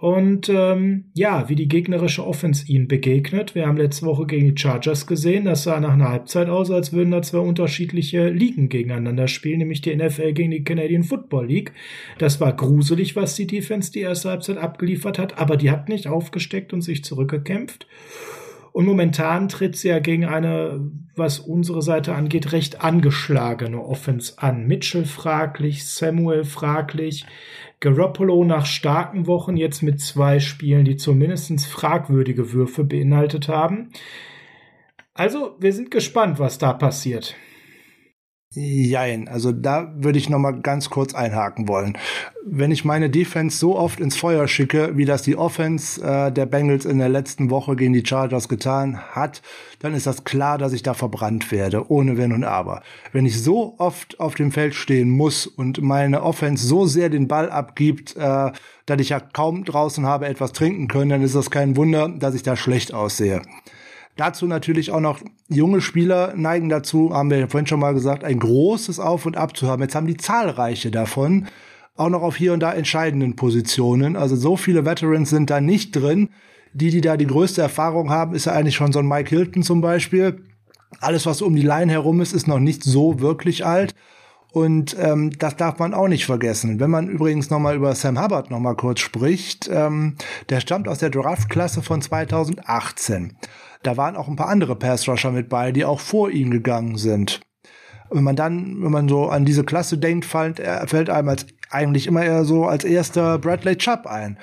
und 0.00 0.48
ähm, 0.48 1.10
ja, 1.12 1.50
wie 1.50 1.54
die 1.54 1.68
gegnerische 1.68 2.26
Offense 2.26 2.66
ihnen 2.66 2.88
begegnet. 2.88 3.54
Wir 3.54 3.66
haben 3.66 3.76
letzte 3.76 4.06
Woche 4.06 4.24
gegen 4.24 4.54
die 4.54 4.58
Chargers 4.58 5.06
gesehen, 5.06 5.44
das 5.44 5.64
sah 5.64 5.78
nach 5.78 5.92
einer 5.92 6.08
Halbzeit 6.08 6.48
aus, 6.48 6.70
als 6.70 6.94
würden 6.94 7.10
da 7.10 7.20
zwei 7.20 7.40
unterschiedliche 7.40 8.30
Ligen 8.30 8.70
gegeneinander 8.70 9.28
spielen, 9.28 9.58
nämlich 9.58 9.82
die 9.82 9.94
NFL 9.94 10.32
gegen 10.32 10.52
die 10.52 10.64
Canadian 10.64 11.02
Football 11.02 11.48
League. 11.48 11.72
Das 12.16 12.40
war 12.40 12.56
gruselig, 12.56 13.14
was 13.14 13.34
die 13.34 13.46
Defense 13.46 13.92
die 13.92 14.00
erste 14.00 14.30
Halbzeit 14.30 14.56
abgeliefert 14.56 15.18
hat, 15.18 15.36
aber 15.36 15.58
die 15.58 15.70
hat 15.70 15.90
nicht 15.90 16.06
aufgesteckt 16.06 16.72
und 16.72 16.80
sich 16.80 17.04
zurückgekämpft. 17.04 17.86
Und 18.72 18.86
momentan 18.86 19.48
tritt 19.48 19.76
sie 19.76 19.88
ja 19.88 19.98
gegen 19.98 20.24
eine, 20.24 20.90
was 21.16 21.40
unsere 21.40 21.82
Seite 21.82 22.14
angeht, 22.14 22.52
recht 22.52 22.82
angeschlagene 22.82 23.84
Offense 23.84 24.34
an. 24.36 24.66
Mitchell 24.66 25.04
fraglich, 25.04 25.86
Samuel 25.86 26.44
fraglich. 26.44 27.26
Garoppolo 27.80 28.44
nach 28.44 28.66
starken 28.66 29.26
Wochen 29.26 29.56
jetzt 29.56 29.82
mit 29.82 30.00
zwei 30.00 30.38
Spielen, 30.38 30.84
die 30.84 30.96
zumindest 30.96 31.66
fragwürdige 31.66 32.52
Würfe 32.52 32.84
beinhaltet 32.84 33.48
haben. 33.48 33.90
Also, 35.14 35.56
wir 35.58 35.72
sind 35.72 35.90
gespannt, 35.90 36.38
was 36.38 36.58
da 36.58 36.72
passiert. 36.72 37.34
Jein, 38.52 39.28
also 39.28 39.52
da 39.52 39.92
würde 39.94 40.18
ich 40.18 40.28
noch 40.28 40.40
mal 40.40 40.60
ganz 40.60 40.90
kurz 40.90 41.14
einhaken 41.14 41.68
wollen. 41.68 41.96
Wenn 42.44 42.72
ich 42.72 42.84
meine 42.84 43.08
Defense 43.08 43.56
so 43.56 43.78
oft 43.78 44.00
ins 44.00 44.16
Feuer 44.16 44.48
schicke, 44.48 44.96
wie 44.96 45.04
das 45.04 45.22
die 45.22 45.36
Offense 45.36 46.02
äh, 46.02 46.32
der 46.32 46.46
Bengals 46.46 46.84
in 46.84 46.98
der 46.98 47.08
letzten 47.08 47.50
Woche 47.50 47.76
gegen 47.76 47.92
die 47.92 48.04
Chargers 48.04 48.48
getan 48.48 48.98
hat, 49.12 49.40
dann 49.78 49.94
ist 49.94 50.08
das 50.08 50.24
klar, 50.24 50.58
dass 50.58 50.72
ich 50.72 50.82
da 50.82 50.94
verbrannt 50.94 51.52
werde, 51.52 51.88
ohne 51.92 52.16
Wenn 52.16 52.32
und 52.32 52.42
Aber. 52.42 52.82
Wenn 53.12 53.24
ich 53.24 53.40
so 53.40 53.76
oft 53.78 54.18
auf 54.18 54.34
dem 54.34 54.50
Feld 54.50 54.74
stehen 54.74 55.10
muss 55.10 55.46
und 55.46 55.80
meine 55.80 56.24
Offense 56.24 56.66
so 56.66 56.86
sehr 56.86 57.08
den 57.08 57.28
Ball 57.28 57.52
abgibt, 57.52 58.16
äh, 58.16 58.50
dass 58.84 59.00
ich 59.00 59.10
ja 59.10 59.20
kaum 59.20 59.64
draußen 59.64 60.06
habe 60.06 60.26
etwas 60.26 60.50
trinken 60.50 60.88
können, 60.88 61.10
dann 61.10 61.22
ist 61.22 61.36
das 61.36 61.52
kein 61.52 61.76
Wunder, 61.76 62.08
dass 62.08 62.34
ich 62.34 62.42
da 62.42 62.56
schlecht 62.56 62.92
aussehe. 62.92 63.42
Dazu 64.20 64.46
natürlich 64.46 64.90
auch 64.90 65.00
noch 65.00 65.18
junge 65.48 65.80
Spieler 65.80 66.34
neigen 66.36 66.68
dazu, 66.68 67.14
haben 67.14 67.30
wir 67.30 67.48
vorhin 67.48 67.66
schon 67.66 67.80
mal 67.80 67.94
gesagt, 67.94 68.22
ein 68.22 68.38
großes 68.38 69.00
Auf 69.00 69.24
und 69.24 69.38
Ab 69.38 69.56
zu 69.56 69.66
haben. 69.66 69.80
Jetzt 69.80 69.94
haben 69.94 70.06
die 70.06 70.18
zahlreiche 70.18 70.90
davon 70.90 71.46
auch 71.96 72.10
noch 72.10 72.20
auf 72.20 72.36
hier 72.36 72.52
und 72.52 72.60
da 72.60 72.70
entscheidenden 72.74 73.34
Positionen. 73.34 74.16
Also 74.16 74.36
so 74.36 74.58
viele 74.58 74.84
Veterans 74.84 75.30
sind 75.30 75.48
da 75.48 75.62
nicht 75.62 75.96
drin. 75.96 76.28
Die, 76.74 76.90
die 76.90 77.00
da 77.00 77.16
die 77.16 77.26
größte 77.26 77.62
Erfahrung 77.62 78.10
haben, 78.10 78.34
ist 78.34 78.44
ja 78.44 78.52
eigentlich 78.52 78.74
schon 78.74 78.92
so 78.92 78.98
ein 78.98 79.08
Mike 79.08 79.30
Hilton 79.30 79.62
zum 79.62 79.80
Beispiel. 79.80 80.42
Alles, 81.00 81.24
was 81.24 81.40
um 81.40 81.56
die 81.56 81.62
Line 81.62 81.90
herum 81.90 82.20
ist, 82.20 82.34
ist 82.34 82.46
noch 82.46 82.58
nicht 82.58 82.84
so 82.84 83.20
wirklich 83.20 83.64
alt. 83.64 83.94
Und 84.52 84.96
ähm, 85.00 85.30
das 85.38 85.56
darf 85.56 85.78
man 85.78 85.94
auch 85.94 86.08
nicht 86.08 86.26
vergessen. 86.26 86.78
Wenn 86.78 86.90
man 86.90 87.08
übrigens 87.08 87.48
nochmal 87.48 87.74
über 87.74 87.94
Sam 87.94 88.22
Hubbard 88.22 88.50
nochmal 88.50 88.76
kurz 88.76 89.00
spricht, 89.00 89.70
ähm, 89.72 90.16
der 90.50 90.60
stammt 90.60 90.88
aus 90.88 90.98
der 90.98 91.08
Draftklasse 91.08 91.80
von 91.80 92.02
2018. 92.02 93.38
Da 93.82 93.96
waren 93.96 94.16
auch 94.16 94.28
ein 94.28 94.36
paar 94.36 94.48
andere 94.48 94.76
Pass-Rusher 94.76 95.32
mit 95.32 95.48
bei, 95.48 95.72
die 95.72 95.84
auch 95.84 96.00
vor 96.00 96.30
ihm 96.30 96.50
gegangen 96.50 96.96
sind. 96.96 97.40
Wenn 98.10 98.24
man 98.24 98.36
dann, 98.36 98.82
wenn 98.82 98.90
man 98.90 99.08
so 99.08 99.28
an 99.28 99.44
diese 99.44 99.64
Klasse 99.64 99.96
denkt, 99.96 100.24
fällt, 100.24 100.60
fällt 100.86 101.10
einem 101.10 101.28
als, 101.28 101.46
eigentlich 101.70 102.06
immer 102.06 102.24
eher 102.24 102.44
so 102.44 102.66
als 102.66 102.84
erster 102.84 103.38
Bradley 103.38 103.76
Chubb 103.76 104.06
ein. 104.06 104.38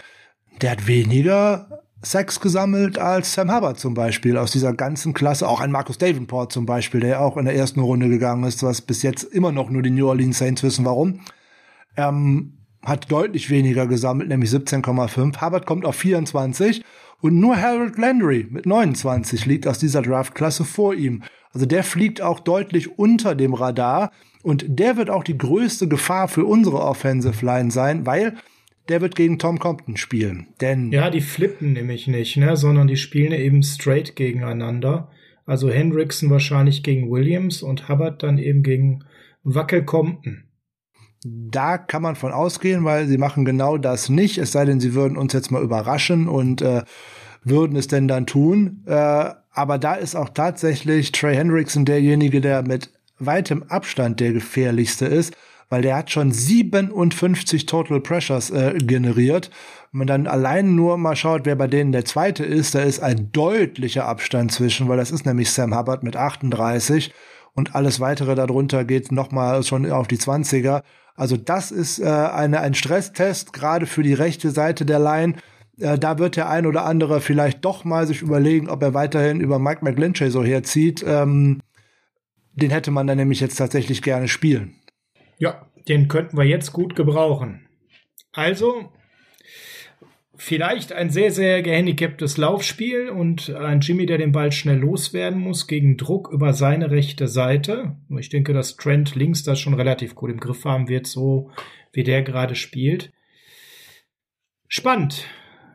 Der 0.62 0.72
hat 0.72 0.88
weniger 0.88 1.84
Sex 2.02 2.40
gesammelt 2.40 2.98
als 2.98 3.34
Sam 3.34 3.54
Hubbard 3.54 3.80
zum 3.80 3.94
Beispiel 3.94 4.38
aus 4.38 4.52
dieser 4.52 4.74
ganzen 4.74 5.14
Klasse. 5.14 5.48
Auch 5.48 5.60
ein 5.60 5.72
Marcus 5.72 5.98
Davenport 5.98 6.52
zum 6.52 6.66
Beispiel, 6.66 7.02
der 7.02 7.10
ja 7.10 7.20
auch 7.20 7.38
in 7.38 7.46
der 7.46 7.56
ersten 7.56 7.80
Runde 7.80 8.08
gegangen 8.08 8.44
ist, 8.44 8.64
was 8.64 8.82
bis 8.82 9.04
jetzt 9.04 9.24
immer 9.24 9.52
noch 9.52 9.70
nur 9.70 9.82
die 9.82 9.90
New 9.90 10.08
Orleans 10.08 10.38
Saints 10.38 10.64
wissen, 10.64 10.86
warum. 10.86 11.22
Ähm, 11.98 12.57
hat 12.84 13.12
deutlich 13.12 13.50
weniger 13.50 13.88
gesammelt, 13.88 14.30
nämlich 14.30 14.50
17,5. 14.50 15.42
Hubbard 15.42 15.66
kommt 15.66 15.86
auf 15.86 15.96
24 15.96 16.84
und 17.22 17.40
nur 17.40 17.60
Harold 17.60 17.98
Landry 17.98 18.48
mit 18.50 18.66
29 18.66 19.46
liegt 19.46 19.68
aus 19.68 19.80
dieser 19.80 20.02
Draftklasse 20.02 20.64
vor 20.64 20.94
ihm. 20.94 21.24
Also 21.54 21.66
der 21.66 21.84
fliegt 21.84 22.22
auch 22.22 22.40
deutlich 22.40 23.00
unter 23.00 23.34
dem 23.34 23.54
Radar 23.54 24.12
und 24.44 24.66
der 24.68 24.98
wird 24.98 25.10
auch 25.10 25.24
die 25.24 25.38
größte 25.38 25.88
Gefahr 25.88 26.28
für 26.28 26.46
unsere 26.46 26.82
Offensive 26.82 27.46
Line 27.46 27.72
sein, 27.72 28.06
weil 28.06 28.36
der 28.90 29.02
wird 29.02 29.16
gegen 29.16 29.40
Tom 29.40 29.60
Compton 29.60 29.98
spielen. 29.98 30.48
Denn 30.62 30.92
ja, 30.92 31.10
die 31.10 31.22
flippen 31.22 31.74
nämlich 31.74 32.08
nicht, 32.08 32.38
ne, 32.38 32.56
sondern 32.56 32.88
die 32.88 32.96
spielen 32.96 33.34
eben 33.34 33.64
straight 33.64 34.16
gegeneinander. 34.16 35.10
Also 35.46 35.70
Hendrickson 35.70 36.30
wahrscheinlich 36.30 36.84
gegen 36.84 37.10
Williams 37.10 37.62
und 37.62 37.90
Hubbard 37.90 38.24
dann 38.24 38.38
eben 38.38 38.64
gegen 38.64 39.04
Wackel 39.44 39.84
Compton. 39.84 40.44
Da 41.50 41.78
kann 41.78 42.02
man 42.02 42.16
von 42.16 42.32
ausgehen, 42.32 42.84
weil 42.84 43.08
sie 43.08 43.18
machen 43.18 43.46
genau 43.46 43.78
das 43.78 44.10
nicht, 44.10 44.38
es 44.38 44.52
sei 44.52 44.66
denn, 44.66 44.80
sie 44.80 44.94
würden 44.94 45.18
uns 45.18 45.34
jetzt 45.34 45.52
mal 45.52 45.64
überraschen 45.64 46.28
und 46.28 46.62
äh, 46.62 46.84
würden 47.44 47.76
es 47.76 47.88
denn 47.88 48.08
dann 48.08 48.26
tun. 48.26 48.84
Äh, 48.86 49.32
aber 49.52 49.78
da 49.80 49.96
ist 49.96 50.16
auch 50.16 50.30
tatsächlich 50.30 51.12
Trey 51.12 51.36
Hendrickson 51.36 51.86
derjenige, 51.86 52.42
der 52.42 52.62
mit 52.62 52.92
weitem 53.20 53.64
Abstand 53.64 54.20
der 54.20 54.34
gefährlichste 54.34 55.06
ist, 55.06 55.36
weil 55.70 55.82
der 55.82 55.96
hat 55.96 56.12
schon 56.12 56.32
57 56.32 57.66
Total 57.66 58.00
Pressures 58.00 58.52
äh, 58.52 58.76
generiert. 58.78 59.50
Wenn 59.92 60.00
man 60.00 60.08
dann 60.08 60.28
allein 60.28 60.76
nur 60.76 60.98
mal 60.98 61.16
schaut, 61.16 61.46
wer 61.46 61.56
bei 61.56 61.68
denen 61.68 61.92
der 61.92 62.06
zweite 62.06 62.46
ist, 62.46 62.76
da 62.76 62.82
ist 62.82 63.00
ein 63.00 63.32
deutlicher 63.32 64.06
Abstand 64.06 64.52
zwischen, 64.52 64.88
weil 64.88 64.98
das 64.98 65.12
ist 65.12 65.26
nämlich 65.26 65.52
Sam 65.52 65.78
Hubbard 65.78 66.04
mit 66.04 66.16
38 66.16 67.14
und 67.58 67.74
alles 67.74 68.00
weitere 68.00 68.36
darunter 68.36 68.86
geht 68.86 69.12
nochmal 69.12 69.64
schon 69.64 69.92
auf 69.92 70.08
die 70.08 70.18
20er. 70.18 70.84
Also 71.16 71.38
das 71.38 71.72
ist 71.72 72.00
äh, 72.00 72.06
eine, 72.06 72.62
ein 72.62 72.76
Stresstest, 72.76 73.52
gerade 73.52 73.88
für 73.88 74.04
die 74.04 74.14
rechte 74.14 74.52
Seite 74.52 74.86
der 74.86 75.00
Line. 75.00 75.34
Äh, 75.80 75.98
da 75.98 76.20
wird 76.20 76.36
der 76.36 76.50
ein 76.50 76.68
oder 76.68 76.86
andere 76.86 77.20
vielleicht 77.20 77.66
doch 77.66 77.84
mal 77.84 78.06
sich 78.06 78.22
überlegen, 78.22 78.70
ob 78.70 78.84
er 78.84 78.94
weiterhin 78.94 79.42
über 79.42 79.58
Mike 79.58 79.84
McGlinchey 79.84 80.30
so 80.30 80.44
herzieht. 80.44 81.04
Ähm, 81.06 81.60
den 82.54 82.70
hätte 82.70 82.92
man 82.92 83.08
dann 83.08 83.18
nämlich 83.18 83.40
jetzt 83.40 83.56
tatsächlich 83.56 84.04
gerne 84.04 84.28
spielen. 84.28 84.76
Ja, 85.40 85.66
den 85.88 86.08
könnten 86.08 86.38
wir 86.38 86.46
jetzt 86.46 86.74
gut 86.74 86.96
gebrauchen. 86.96 87.68
Also, 88.34 88.92
vielleicht 90.38 90.94
ein 90.94 91.10
sehr, 91.10 91.32
sehr 91.32 91.62
gehandicaptes 91.62 92.38
Laufspiel 92.38 93.10
und 93.10 93.50
ein 93.50 93.82
Jimmy, 93.82 94.06
der 94.06 94.18
den 94.18 94.32
Ball 94.32 94.52
schnell 94.52 94.78
loswerden 94.78 95.40
muss, 95.40 95.68
gegen 95.68 95.98
Druck 95.98 96.32
über 96.32 96.54
seine 96.54 96.92
rechte 96.92 97.28
Seite. 97.28 97.98
Ich 98.18 98.30
denke, 98.30 98.54
dass 98.54 98.78
Trent 98.78 99.16
links 99.16 99.44
das 99.44 99.60
schon 99.60 99.74
relativ 99.74 100.16
gut 100.16 100.30
im 100.30 100.40
Griff 100.40 100.64
haben 100.64 100.88
wird, 100.88 101.08
so 101.08 101.52
wie 101.92 102.04
der 102.04 102.22
gerade 102.22 102.56
spielt. 102.56 103.12
Spannend. 104.68 105.26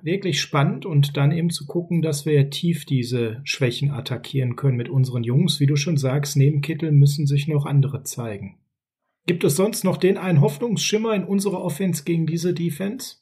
wirklich 0.02 0.40
spannend 0.40 0.84
und 0.84 1.16
dann 1.16 1.32
eben 1.32 1.51
zu 1.51 1.66
gucken, 1.66 2.02
dass 2.02 2.26
wir 2.26 2.51
tief 2.51 2.84
diese 2.84 3.40
Schwächen 3.44 3.90
attackieren 3.90 4.56
können 4.56 4.76
mit 4.76 4.89
unseren 4.89 5.22
Jungs. 5.22 5.60
Wie 5.60 5.66
du 5.66 5.76
schon 5.76 5.97
sagst, 5.97 6.36
neben 6.36 6.60
Kittel 6.60 6.93
müssen 6.93 7.26
sich 7.26 7.48
noch 7.48 7.66
andere 7.66 8.02
zeigen. 8.02 8.59
Gibt 9.26 9.44
es 9.44 9.55
sonst 9.55 9.84
noch 9.84 9.97
den 9.97 10.18
einen 10.18 10.40
Hoffnungsschimmer 10.40 11.14
in 11.14 11.24
unserer 11.24 11.62
Offense 11.62 12.02
gegen 12.02 12.26
diese 12.26 12.52
Defense? 12.52 13.21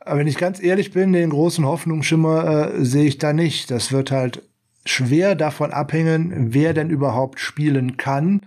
Aber 0.00 0.20
wenn 0.20 0.26
ich 0.26 0.38
ganz 0.38 0.62
ehrlich 0.62 0.92
bin, 0.92 1.12
den 1.12 1.30
großen 1.30 1.64
Hoffnungsschimmer 1.64 2.74
äh, 2.74 2.84
sehe 2.84 3.04
ich 3.04 3.18
da 3.18 3.32
nicht. 3.32 3.70
Das 3.70 3.92
wird 3.92 4.10
halt 4.10 4.42
schwer 4.84 5.34
davon 5.34 5.72
abhängen, 5.72 6.54
wer 6.54 6.72
denn 6.72 6.90
überhaupt 6.90 7.38
spielen 7.38 7.96
kann. 7.96 8.40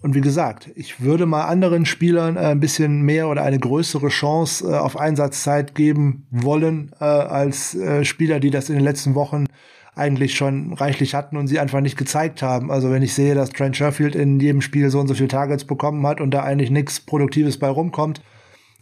Und 0.00 0.14
wie 0.14 0.20
gesagt, 0.20 0.70
ich 0.74 1.00
würde 1.00 1.26
mal 1.26 1.44
anderen 1.44 1.86
Spielern 1.86 2.36
äh, 2.36 2.40
ein 2.40 2.60
bisschen 2.60 3.02
mehr 3.02 3.28
oder 3.28 3.42
eine 3.42 3.58
größere 3.58 4.08
Chance 4.08 4.70
äh, 4.70 4.74
auf 4.74 4.98
Einsatzzeit 4.98 5.74
geben 5.74 6.26
wollen, 6.30 6.92
äh, 7.00 7.04
als 7.04 7.74
äh, 7.74 8.04
Spieler, 8.04 8.40
die 8.40 8.50
das 8.50 8.68
in 8.68 8.74
den 8.74 8.84
letzten 8.84 9.14
Wochen 9.14 9.46
eigentlich 9.94 10.34
schon 10.34 10.72
reichlich 10.72 11.14
hatten 11.14 11.36
und 11.36 11.46
sie 11.46 11.60
einfach 11.60 11.80
nicht 11.80 11.96
gezeigt 11.96 12.42
haben. 12.42 12.70
Also 12.70 12.90
wenn 12.90 13.02
ich 13.02 13.14
sehe, 13.14 13.34
dass 13.34 13.50
Trent 13.50 13.76
Sherfield 13.76 14.14
in 14.14 14.40
jedem 14.40 14.60
Spiel 14.60 14.90
so 14.90 14.98
und 14.98 15.08
so 15.08 15.14
viele 15.14 15.28
Targets 15.28 15.64
bekommen 15.64 16.06
hat 16.06 16.20
und 16.20 16.32
da 16.32 16.42
eigentlich 16.42 16.70
nichts 16.70 17.00
Produktives 17.00 17.58
bei 17.58 17.68
rumkommt, 17.68 18.20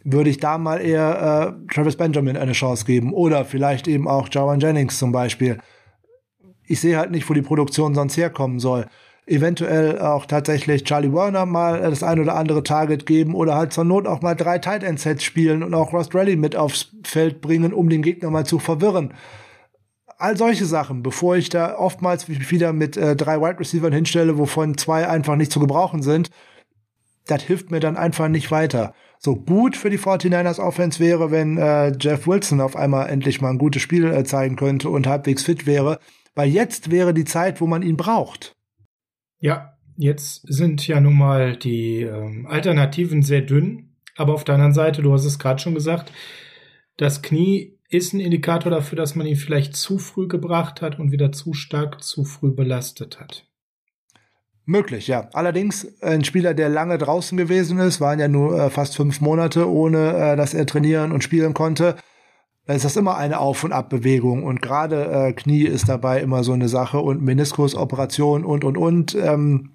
würde 0.03 0.29
ich 0.29 0.37
da 0.37 0.57
mal 0.57 0.81
eher 0.81 1.55
äh, 1.67 1.73
Travis 1.73 1.95
Benjamin 1.95 2.37
eine 2.37 2.51
Chance 2.51 2.85
geben 2.85 3.13
oder 3.13 3.45
vielleicht 3.45 3.87
eben 3.87 4.07
auch 4.07 4.27
Jawan 4.29 4.59
Jennings 4.59 4.99
zum 4.99 5.11
Beispiel. 5.11 5.59
Ich 6.65 6.79
sehe 6.79 6.97
halt 6.97 7.11
nicht, 7.11 7.29
wo 7.29 7.33
die 7.33 7.41
Produktion 7.41 7.95
sonst 7.95 8.17
herkommen 8.17 8.59
soll. 8.59 8.87
Eventuell 9.25 9.99
auch 9.99 10.25
tatsächlich 10.25 10.83
Charlie 10.83 11.13
Werner 11.13 11.45
mal 11.45 11.81
das 11.81 12.03
ein 12.03 12.19
oder 12.19 12.35
andere 12.35 12.63
Target 12.63 13.05
geben 13.05 13.35
oder 13.35 13.55
halt 13.55 13.71
zur 13.71 13.85
Not 13.85 14.05
auch 14.05 14.21
mal 14.21 14.35
drei 14.35 14.59
Tight 14.59 14.83
End 14.83 14.99
Sets 14.99 15.23
spielen 15.23 15.63
und 15.63 15.73
auch 15.73 15.93
Rost 15.93 16.13
Rally 16.13 16.35
mit 16.35 16.57
aufs 16.57 16.91
Feld 17.05 17.39
bringen, 17.39 17.71
um 17.71 17.87
den 17.87 18.01
Gegner 18.01 18.29
mal 18.29 18.45
zu 18.45 18.59
verwirren. 18.59 19.13
All 20.17 20.35
solche 20.35 20.65
Sachen, 20.65 21.03
bevor 21.03 21.37
ich 21.37 21.49
da 21.49 21.77
oftmals 21.77 22.27
wieder 22.27 22.73
mit 22.73 22.97
äh, 22.97 23.15
drei 23.15 23.39
Wide 23.39 23.59
Receivers 23.59 23.93
hinstelle, 23.93 24.37
wovon 24.37 24.77
zwei 24.77 25.07
einfach 25.07 25.37
nicht 25.37 25.51
zu 25.53 25.59
gebrauchen 25.61 26.01
sind, 26.01 26.29
das 27.27 27.43
hilft 27.43 27.71
mir 27.71 27.79
dann 27.79 27.95
einfach 27.95 28.27
nicht 28.27 28.51
weiter. 28.51 28.93
So 29.25 29.37
gut 29.37 29.77
für 29.77 29.89
die 29.89 29.99
49ers 29.99 30.59
Offense 30.59 30.99
wäre, 30.99 31.31
wenn 31.31 31.57
äh, 31.57 31.93
Jeff 31.97 32.27
Wilson 32.27 32.59
auf 32.59 32.75
einmal 32.75 33.09
endlich 33.09 33.39
mal 33.39 33.51
ein 33.51 33.57
gutes 33.57 33.81
Spiel 33.81 34.05
äh, 34.05 34.25
zeigen 34.25 34.57
könnte 34.57 34.89
und 34.89 35.07
halbwegs 35.07 35.43
fit 35.43 35.65
wäre, 35.65 35.99
weil 36.35 36.49
jetzt 36.49 36.91
wäre 36.91 37.13
die 37.13 37.23
Zeit, 37.23 37.61
wo 37.61 37.67
man 37.67 37.83
ihn 37.83 37.95
braucht. 37.95 38.53
Ja, 39.39 39.77
jetzt 39.95 40.41
sind 40.47 40.85
ja 40.85 40.99
nun 40.99 41.17
mal 41.17 41.55
die 41.55 42.01
ähm, 42.01 42.47
Alternativen 42.47 43.21
sehr 43.21 43.41
dünn, 43.41 43.95
aber 44.17 44.33
auf 44.33 44.43
der 44.43 44.55
anderen 44.55 44.73
Seite, 44.73 45.01
du 45.01 45.13
hast 45.13 45.23
es 45.23 45.39
gerade 45.39 45.61
schon 45.61 45.73
gesagt, 45.73 46.11
das 46.97 47.21
Knie 47.21 47.79
ist 47.89 48.11
ein 48.11 48.19
Indikator 48.19 48.71
dafür, 48.71 48.97
dass 48.97 49.15
man 49.15 49.25
ihn 49.25 49.37
vielleicht 49.37 49.77
zu 49.77 49.99
früh 49.99 50.27
gebracht 50.27 50.81
hat 50.81 50.99
und 50.99 51.13
wieder 51.13 51.31
zu 51.31 51.53
stark 51.53 52.03
zu 52.03 52.25
früh 52.25 52.51
belastet 52.51 53.21
hat. 53.21 53.47
Möglich, 54.65 55.07
ja. 55.07 55.27
Allerdings 55.33 56.01
ein 56.01 56.23
Spieler, 56.23 56.53
der 56.53 56.69
lange 56.69 56.97
draußen 56.97 57.37
gewesen 57.37 57.79
ist, 57.79 57.99
waren 57.99 58.19
ja 58.19 58.29
nur 58.29 58.57
äh, 58.57 58.69
fast 58.69 58.95
fünf 58.95 59.19
Monate, 59.19 59.69
ohne 59.69 60.13
äh, 60.15 60.35
dass 60.37 60.53
er 60.53 60.65
trainieren 60.65 61.11
und 61.11 61.23
spielen 61.23 61.53
konnte. 61.53 61.97
Da 62.65 62.73
ist 62.73 62.85
das 62.85 62.95
immer 62.95 63.17
eine 63.17 63.39
Auf- 63.39 63.65
und 63.65 63.73
Abbewegung 63.73 64.43
und 64.43 64.61
gerade 64.61 65.05
äh, 65.11 65.33
Knie 65.33 65.63
ist 65.63 65.89
dabei 65.89 66.21
immer 66.21 66.45
so 66.45 66.53
eine 66.53 66.69
Sache 66.69 66.99
und 66.99 67.21
Meniskusoperation 67.21 68.45
und 68.45 68.63
und 68.63 68.77
und. 68.77 69.15
Ähm, 69.15 69.71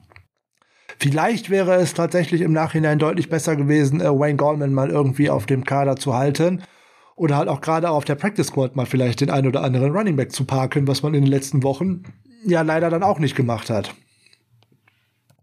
vielleicht 0.98 1.50
wäre 1.50 1.74
es 1.74 1.92
tatsächlich 1.92 2.40
im 2.40 2.52
Nachhinein 2.52 2.98
deutlich 2.98 3.28
besser 3.28 3.56
gewesen, 3.56 4.00
äh, 4.00 4.08
Wayne 4.08 4.38
Goldman 4.38 4.72
mal 4.72 4.88
irgendwie 4.88 5.28
auf 5.28 5.44
dem 5.44 5.64
Kader 5.64 5.96
zu 5.96 6.14
halten 6.14 6.62
oder 7.14 7.36
halt 7.36 7.48
auch 7.48 7.60
gerade 7.60 7.90
auf 7.90 8.06
der 8.06 8.14
Practice 8.14 8.46
Squad 8.46 8.74
mal 8.74 8.86
vielleicht 8.86 9.20
den 9.20 9.28
ein 9.28 9.46
oder 9.46 9.62
anderen 9.62 9.94
Running 9.94 10.16
Back 10.16 10.32
zu 10.32 10.46
parken, 10.46 10.88
was 10.88 11.02
man 11.02 11.12
in 11.12 11.24
den 11.24 11.30
letzten 11.30 11.62
Wochen 11.62 12.04
ja 12.46 12.62
leider 12.62 12.88
dann 12.88 13.02
auch 13.02 13.18
nicht 13.18 13.36
gemacht 13.36 13.68
hat. 13.68 13.94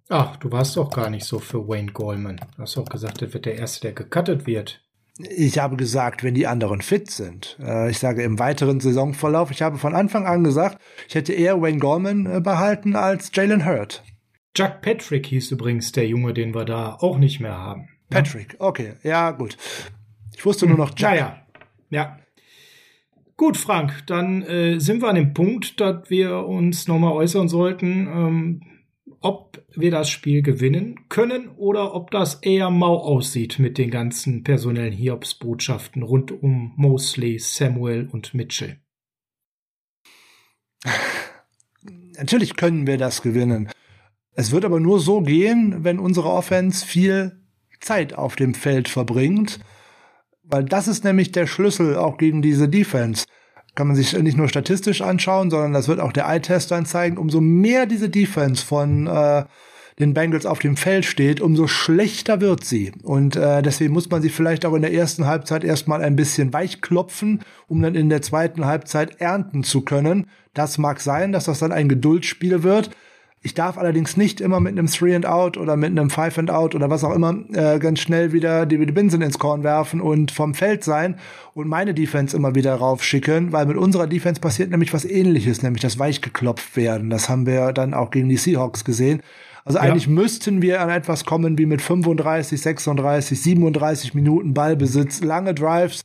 Ach, 0.09 0.37
du 0.37 0.51
warst 0.51 0.77
doch 0.77 0.91
gar 0.91 1.09
nicht 1.09 1.25
so 1.25 1.39
für 1.39 1.67
Wayne 1.67 1.91
Goldman. 1.91 2.39
Du 2.55 2.61
hast 2.61 2.77
doch 2.77 2.85
gesagt, 2.85 3.21
das 3.21 3.33
wird 3.33 3.45
der 3.45 3.57
Erste, 3.57 3.81
der 3.81 3.93
gecuttet 3.93 4.45
wird. 4.45 4.81
Ich 5.17 5.57
habe 5.57 5.77
gesagt, 5.77 6.23
wenn 6.23 6.33
die 6.33 6.45
anderen 6.45 6.81
fit 6.81 7.09
sind. 7.09 7.57
Äh, 7.61 7.89
ich 7.89 7.99
sage 7.99 8.21
im 8.23 8.37
weiteren 8.37 8.81
Saisonverlauf. 8.81 9.49
Ich 9.49 9.61
habe 9.61 9.77
von 9.77 9.95
Anfang 9.95 10.25
an 10.25 10.43
gesagt, 10.43 10.79
ich 11.07 11.15
hätte 11.15 11.33
eher 11.33 11.61
Wayne 11.61 11.79
Gorman 11.79 12.25
äh, 12.25 12.41
behalten 12.41 12.95
als 12.95 13.31
Jalen 13.33 13.65
Hurt. 13.65 14.03
Jack 14.55 14.81
Patrick 14.81 15.25
hieß 15.27 15.51
übrigens 15.51 15.91
der 15.91 16.07
Junge, 16.07 16.33
den 16.33 16.53
wir 16.53 16.65
da 16.65 16.95
auch 16.95 17.17
nicht 17.17 17.39
mehr 17.39 17.57
haben. 17.57 17.87
Patrick, 18.09 18.55
okay, 18.59 18.93
ja 19.03 19.31
gut. 19.31 19.57
Ich 20.35 20.45
wusste 20.45 20.67
nur 20.67 20.77
noch 20.77 20.91
Jack. 20.95 21.11
Naja, 21.11 21.41
ja. 21.89 22.19
Gut, 23.37 23.57
Frank, 23.57 24.03
dann 24.07 24.43
äh, 24.43 24.79
sind 24.79 25.01
wir 25.01 25.09
an 25.09 25.15
dem 25.15 25.33
Punkt, 25.33 25.79
dass 25.81 26.09
wir 26.09 26.45
uns 26.45 26.87
nochmal 26.87 27.13
äußern 27.13 27.49
sollten. 27.49 28.07
Ähm, 28.07 28.61
ob 29.25 29.65
wir 29.73 29.89
das 29.89 30.07
Spiel 30.07 30.43
gewinnen 30.43 31.09
können 31.09 31.49
oder 31.57 31.95
ob 31.95 32.11
das 32.11 32.35
eher 32.43 32.69
mau 32.69 32.99
aussieht 32.99 33.57
mit 33.57 33.79
den 33.79 33.89
ganzen 33.89 34.43
personellen 34.43 34.93
Hiobsbotschaften 34.93 36.03
rund 36.03 36.31
um 36.31 36.73
Mosley, 36.75 37.39
Samuel 37.39 38.07
und 38.11 38.35
Mitchell. 38.35 38.77
Natürlich 42.15 42.55
können 42.55 42.85
wir 42.85 42.99
das 42.99 43.23
gewinnen. 43.23 43.71
Es 44.35 44.51
wird 44.51 44.63
aber 44.63 44.79
nur 44.79 44.99
so 44.99 45.21
gehen, 45.21 45.83
wenn 45.83 45.97
unsere 45.97 46.29
Offense 46.29 46.85
viel 46.85 47.43
Zeit 47.81 48.13
auf 48.13 48.35
dem 48.35 48.53
Feld 48.53 48.89
verbringt, 48.89 49.59
weil 50.43 50.65
das 50.65 50.87
ist 50.87 51.03
nämlich 51.03 51.31
der 51.31 51.47
Schlüssel 51.47 51.95
auch 51.95 52.19
gegen 52.19 52.43
diese 52.43 52.69
Defense 52.69 53.25
kann 53.75 53.87
man 53.87 53.95
sich 53.95 54.17
nicht 54.17 54.37
nur 54.37 54.47
statistisch 54.47 55.01
anschauen, 55.01 55.49
sondern 55.49 55.73
das 55.73 55.87
wird 55.87 55.99
auch 55.99 56.13
der 56.13 56.27
Eye-Test 56.27 56.71
dann 56.71 56.85
zeigen. 56.85 57.17
Umso 57.17 57.41
mehr 57.41 57.85
diese 57.85 58.09
Defense 58.09 58.65
von 58.65 59.07
äh, 59.07 59.43
den 59.99 60.13
Bengals 60.13 60.45
auf 60.45 60.59
dem 60.59 60.75
Feld 60.75 61.05
steht, 61.05 61.39
umso 61.39 61.67
schlechter 61.67 62.41
wird 62.41 62.65
sie. 62.65 62.91
Und 63.03 63.35
äh, 63.35 63.61
deswegen 63.61 63.93
muss 63.93 64.09
man 64.09 64.21
sie 64.21 64.29
vielleicht 64.29 64.65
auch 64.65 64.73
in 64.73 64.81
der 64.81 64.93
ersten 64.93 65.25
Halbzeit 65.25 65.63
erstmal 65.63 66.01
ein 66.01 66.15
bisschen 66.15 66.51
weichklopfen, 66.51 67.41
um 67.67 67.81
dann 67.81 67.95
in 67.95 68.09
der 68.09 68.21
zweiten 68.21 68.65
Halbzeit 68.65 69.21
ernten 69.21 69.63
zu 69.63 69.81
können. 69.81 70.27
Das 70.53 70.77
mag 70.77 70.99
sein, 70.99 71.31
dass 71.31 71.45
das 71.45 71.59
dann 71.59 71.71
ein 71.71 71.89
Geduldsspiel 71.89 72.63
wird. 72.63 72.89
Ich 73.45 73.53
darf 73.53 73.77
allerdings 73.77 74.17
nicht 74.17 74.41
immer 74.41 74.59
mit 74.59 74.71
einem 74.71 74.87
Three 74.87 75.15
and 75.15 75.27
Out 75.27 75.55
oder 75.55 75.77
mit 75.77 75.91
einem 75.91 76.09
Five 76.09 76.39
and 76.39 76.49
Out 76.49 76.73
oder 76.73 76.89
was 76.89 77.03
auch 77.03 77.13
immer 77.13 77.37
äh, 77.53 77.77
ganz 77.77 77.99
schnell 77.99 78.33
wieder 78.33 78.65
die, 78.65 78.77
Binsen 78.77 79.21
ins 79.21 79.37
Korn 79.37 79.63
werfen 79.63 80.01
und 80.01 80.31
vom 80.31 80.55
Feld 80.55 80.83
sein 80.83 81.19
und 81.53 81.67
meine 81.67 81.93
Defense 81.93 82.35
immer 82.35 82.55
wieder 82.55 82.73
raufschicken, 82.73 83.51
weil 83.51 83.67
mit 83.67 83.77
unserer 83.77 84.07
Defense 84.07 84.41
passiert 84.41 84.71
nämlich 84.71 84.95
was 84.95 85.05
ähnliches, 85.05 85.61
nämlich 85.61 85.83
das 85.83 85.99
weichgeklopft 85.99 86.75
werden. 86.75 87.11
Das 87.11 87.29
haben 87.29 87.45
wir 87.45 87.71
dann 87.71 87.93
auch 87.93 88.09
gegen 88.09 88.29
die 88.29 88.37
Seahawks 88.37 88.83
gesehen. 88.83 89.21
Also 89.63 89.77
ja. 89.77 89.83
eigentlich 89.83 90.07
müssten 90.07 90.63
wir 90.63 90.81
an 90.81 90.89
etwas 90.89 91.23
kommen 91.23 91.59
wie 91.59 91.67
mit 91.67 91.83
35, 91.83 92.59
36, 92.59 93.39
37 93.39 94.15
Minuten 94.15 94.55
Ballbesitz, 94.55 95.21
lange 95.21 95.53
Drives. 95.53 96.01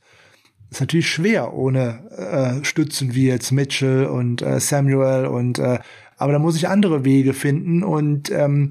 ist 0.70 0.80
natürlich 0.80 1.08
schwer 1.08 1.54
ohne 1.54 2.60
äh, 2.60 2.64
Stützen 2.66 3.14
wie 3.14 3.28
jetzt 3.28 3.50
Mitchell 3.50 4.04
und 4.04 4.42
äh, 4.42 4.60
Samuel 4.60 5.24
und 5.24 5.58
äh, 5.58 5.78
aber 6.20 6.32
da 6.32 6.38
muss 6.38 6.56
ich 6.56 6.68
andere 6.68 7.04
Wege 7.04 7.32
finden 7.32 7.82
und 7.82 8.30
ähm, 8.30 8.70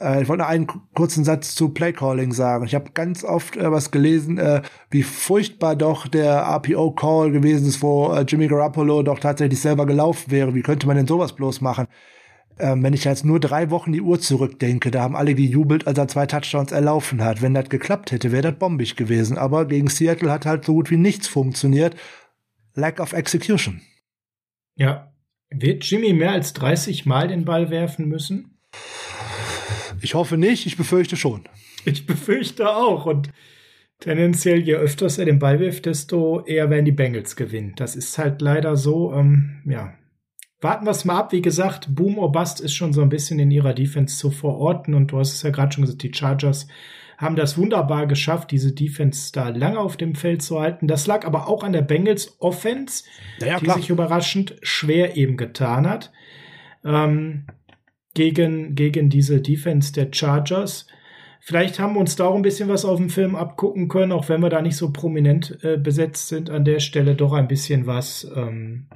äh, 0.00 0.22
ich 0.22 0.28
wollte 0.28 0.42
noch 0.42 0.48
einen 0.48 0.66
kurzen 0.94 1.24
Satz 1.24 1.54
zu 1.54 1.70
Playcalling 1.70 2.32
sagen. 2.32 2.64
Ich 2.64 2.74
habe 2.74 2.92
ganz 2.92 3.24
oft 3.24 3.56
äh, 3.56 3.70
was 3.70 3.90
gelesen, 3.90 4.38
äh, 4.38 4.62
wie 4.90 5.02
furchtbar 5.02 5.76
doch 5.76 6.08
der 6.08 6.36
RPO-Call 6.36 7.32
gewesen 7.32 7.68
ist, 7.68 7.82
wo 7.82 8.12
äh, 8.12 8.22
Jimmy 8.22 8.48
Garoppolo 8.48 9.02
doch 9.02 9.18
tatsächlich 9.18 9.60
selber 9.60 9.86
gelaufen 9.86 10.30
wäre. 10.30 10.54
Wie 10.54 10.62
könnte 10.62 10.86
man 10.86 10.96
denn 10.96 11.06
sowas 11.06 11.34
bloß 11.34 11.60
machen? 11.60 11.86
Ähm, 12.58 12.82
wenn 12.82 12.94
ich 12.94 13.04
jetzt 13.04 13.26
nur 13.26 13.40
drei 13.40 13.70
Wochen 13.70 13.92
die 13.92 14.00
Uhr 14.00 14.18
zurückdenke, 14.18 14.90
da 14.90 15.02
haben 15.02 15.16
alle 15.16 15.34
gejubelt, 15.34 15.86
als 15.86 15.98
er 15.98 16.08
zwei 16.08 16.24
Touchdowns 16.24 16.72
erlaufen 16.72 17.22
hat. 17.22 17.42
Wenn 17.42 17.52
das 17.52 17.68
geklappt 17.68 18.12
hätte, 18.12 18.32
wäre 18.32 18.50
das 18.50 18.58
bombig 18.58 18.96
gewesen. 18.96 19.36
Aber 19.36 19.66
gegen 19.66 19.88
Seattle 19.88 20.32
hat 20.32 20.46
halt 20.46 20.64
so 20.64 20.72
gut 20.72 20.90
wie 20.90 20.96
nichts 20.96 21.28
funktioniert. 21.28 21.94
Lack 22.74 23.00
of 23.00 23.12
execution. 23.12 23.82
Ja, 24.74 25.12
wird 25.50 25.84
Jimmy 25.84 26.12
mehr 26.12 26.32
als 26.32 26.52
30 26.54 27.06
Mal 27.06 27.28
den 27.28 27.44
Ball 27.44 27.70
werfen 27.70 28.08
müssen? 28.08 28.58
Ich 30.00 30.14
hoffe 30.14 30.36
nicht, 30.36 30.66
ich 30.66 30.76
befürchte 30.76 31.16
schon. 31.16 31.48
Ich 31.84 32.06
befürchte 32.06 32.68
auch. 32.68 33.06
Und 33.06 33.30
tendenziell, 34.00 34.60
je 34.60 34.74
öfters 34.74 35.18
er 35.18 35.24
den 35.24 35.38
Ball 35.38 35.58
wirft, 35.60 35.86
desto 35.86 36.44
eher 36.44 36.70
werden 36.70 36.84
die 36.84 36.92
Bengals 36.92 37.36
gewinnen. 37.36 37.74
Das 37.76 37.96
ist 37.96 38.18
halt 38.18 38.42
leider 38.42 38.76
so. 38.76 39.12
Ähm, 39.12 39.62
ja. 39.66 39.94
Warten 40.60 40.86
wir 40.86 40.90
es 40.90 41.04
mal 41.04 41.18
ab. 41.18 41.32
Wie 41.32 41.42
gesagt, 41.42 41.94
Boom 41.94 42.18
or 42.18 42.32
Bust 42.32 42.60
ist 42.60 42.74
schon 42.74 42.92
so 42.92 43.02
ein 43.02 43.08
bisschen 43.08 43.38
in 43.38 43.50
ihrer 43.50 43.74
Defense 43.74 44.16
zu 44.16 44.30
verorten. 44.30 44.94
Und 44.94 45.12
du 45.12 45.18
hast 45.18 45.34
es 45.34 45.42
ja 45.42 45.50
gerade 45.50 45.72
schon 45.72 45.84
gesagt, 45.84 46.02
die 46.02 46.12
Chargers 46.12 46.66
haben 47.18 47.36
das 47.36 47.56
wunderbar 47.56 48.06
geschafft, 48.06 48.50
diese 48.50 48.72
Defense 48.72 49.32
da 49.32 49.48
lange 49.48 49.78
auf 49.78 49.96
dem 49.96 50.14
Feld 50.14 50.42
zu 50.42 50.60
halten. 50.60 50.86
Das 50.86 51.06
lag 51.06 51.26
aber 51.26 51.48
auch 51.48 51.62
an 51.62 51.72
der 51.72 51.82
Bengals 51.82 52.36
Offense, 52.40 53.04
ja, 53.40 53.58
die 53.58 53.70
sich 53.70 53.90
überraschend 53.90 54.56
schwer 54.62 55.16
eben 55.16 55.36
getan 55.36 55.88
hat 55.88 56.12
ähm, 56.84 57.46
gegen, 58.14 58.74
gegen 58.74 59.10
diese 59.10 59.40
Defense 59.40 59.92
der 59.92 60.08
Chargers. 60.12 60.86
Vielleicht 61.40 61.78
haben 61.78 61.94
wir 61.94 62.00
uns 62.00 62.16
da 62.16 62.26
auch 62.26 62.34
ein 62.34 62.42
bisschen 62.42 62.68
was 62.68 62.84
auf 62.84 62.98
dem 62.98 63.10
Film 63.10 63.36
abgucken 63.36 63.88
können, 63.88 64.12
auch 64.12 64.28
wenn 64.28 64.42
wir 64.42 64.50
da 64.50 64.62
nicht 64.62 64.76
so 64.76 64.90
prominent 64.92 65.58
äh, 65.62 65.76
besetzt 65.76 66.28
sind 66.28 66.50
an 66.50 66.64
der 66.64 66.80
Stelle, 66.80 67.14
doch 67.14 67.32
ein 67.32 67.48
bisschen 67.48 67.86
was 67.86 68.30
ähm, 68.34 68.88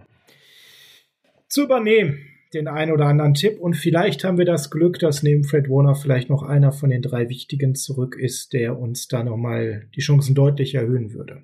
zu 1.48 1.64
übernehmen. 1.64 2.18
Den 2.52 2.66
einen 2.68 2.92
oder 2.92 3.06
anderen 3.06 3.34
Tipp. 3.34 3.60
Und 3.60 3.74
vielleicht 3.74 4.24
haben 4.24 4.38
wir 4.38 4.44
das 4.44 4.70
Glück, 4.70 4.98
dass 4.98 5.22
neben 5.22 5.44
Fred 5.44 5.68
Warner 5.68 5.94
vielleicht 5.94 6.30
noch 6.30 6.42
einer 6.42 6.72
von 6.72 6.90
den 6.90 7.02
drei 7.02 7.28
Wichtigen 7.28 7.74
zurück 7.74 8.16
ist, 8.18 8.52
der 8.52 8.78
uns 8.78 9.08
da 9.08 9.22
nochmal 9.22 9.86
die 9.94 10.00
Chancen 10.00 10.34
deutlich 10.34 10.74
erhöhen 10.74 11.12
würde. 11.12 11.42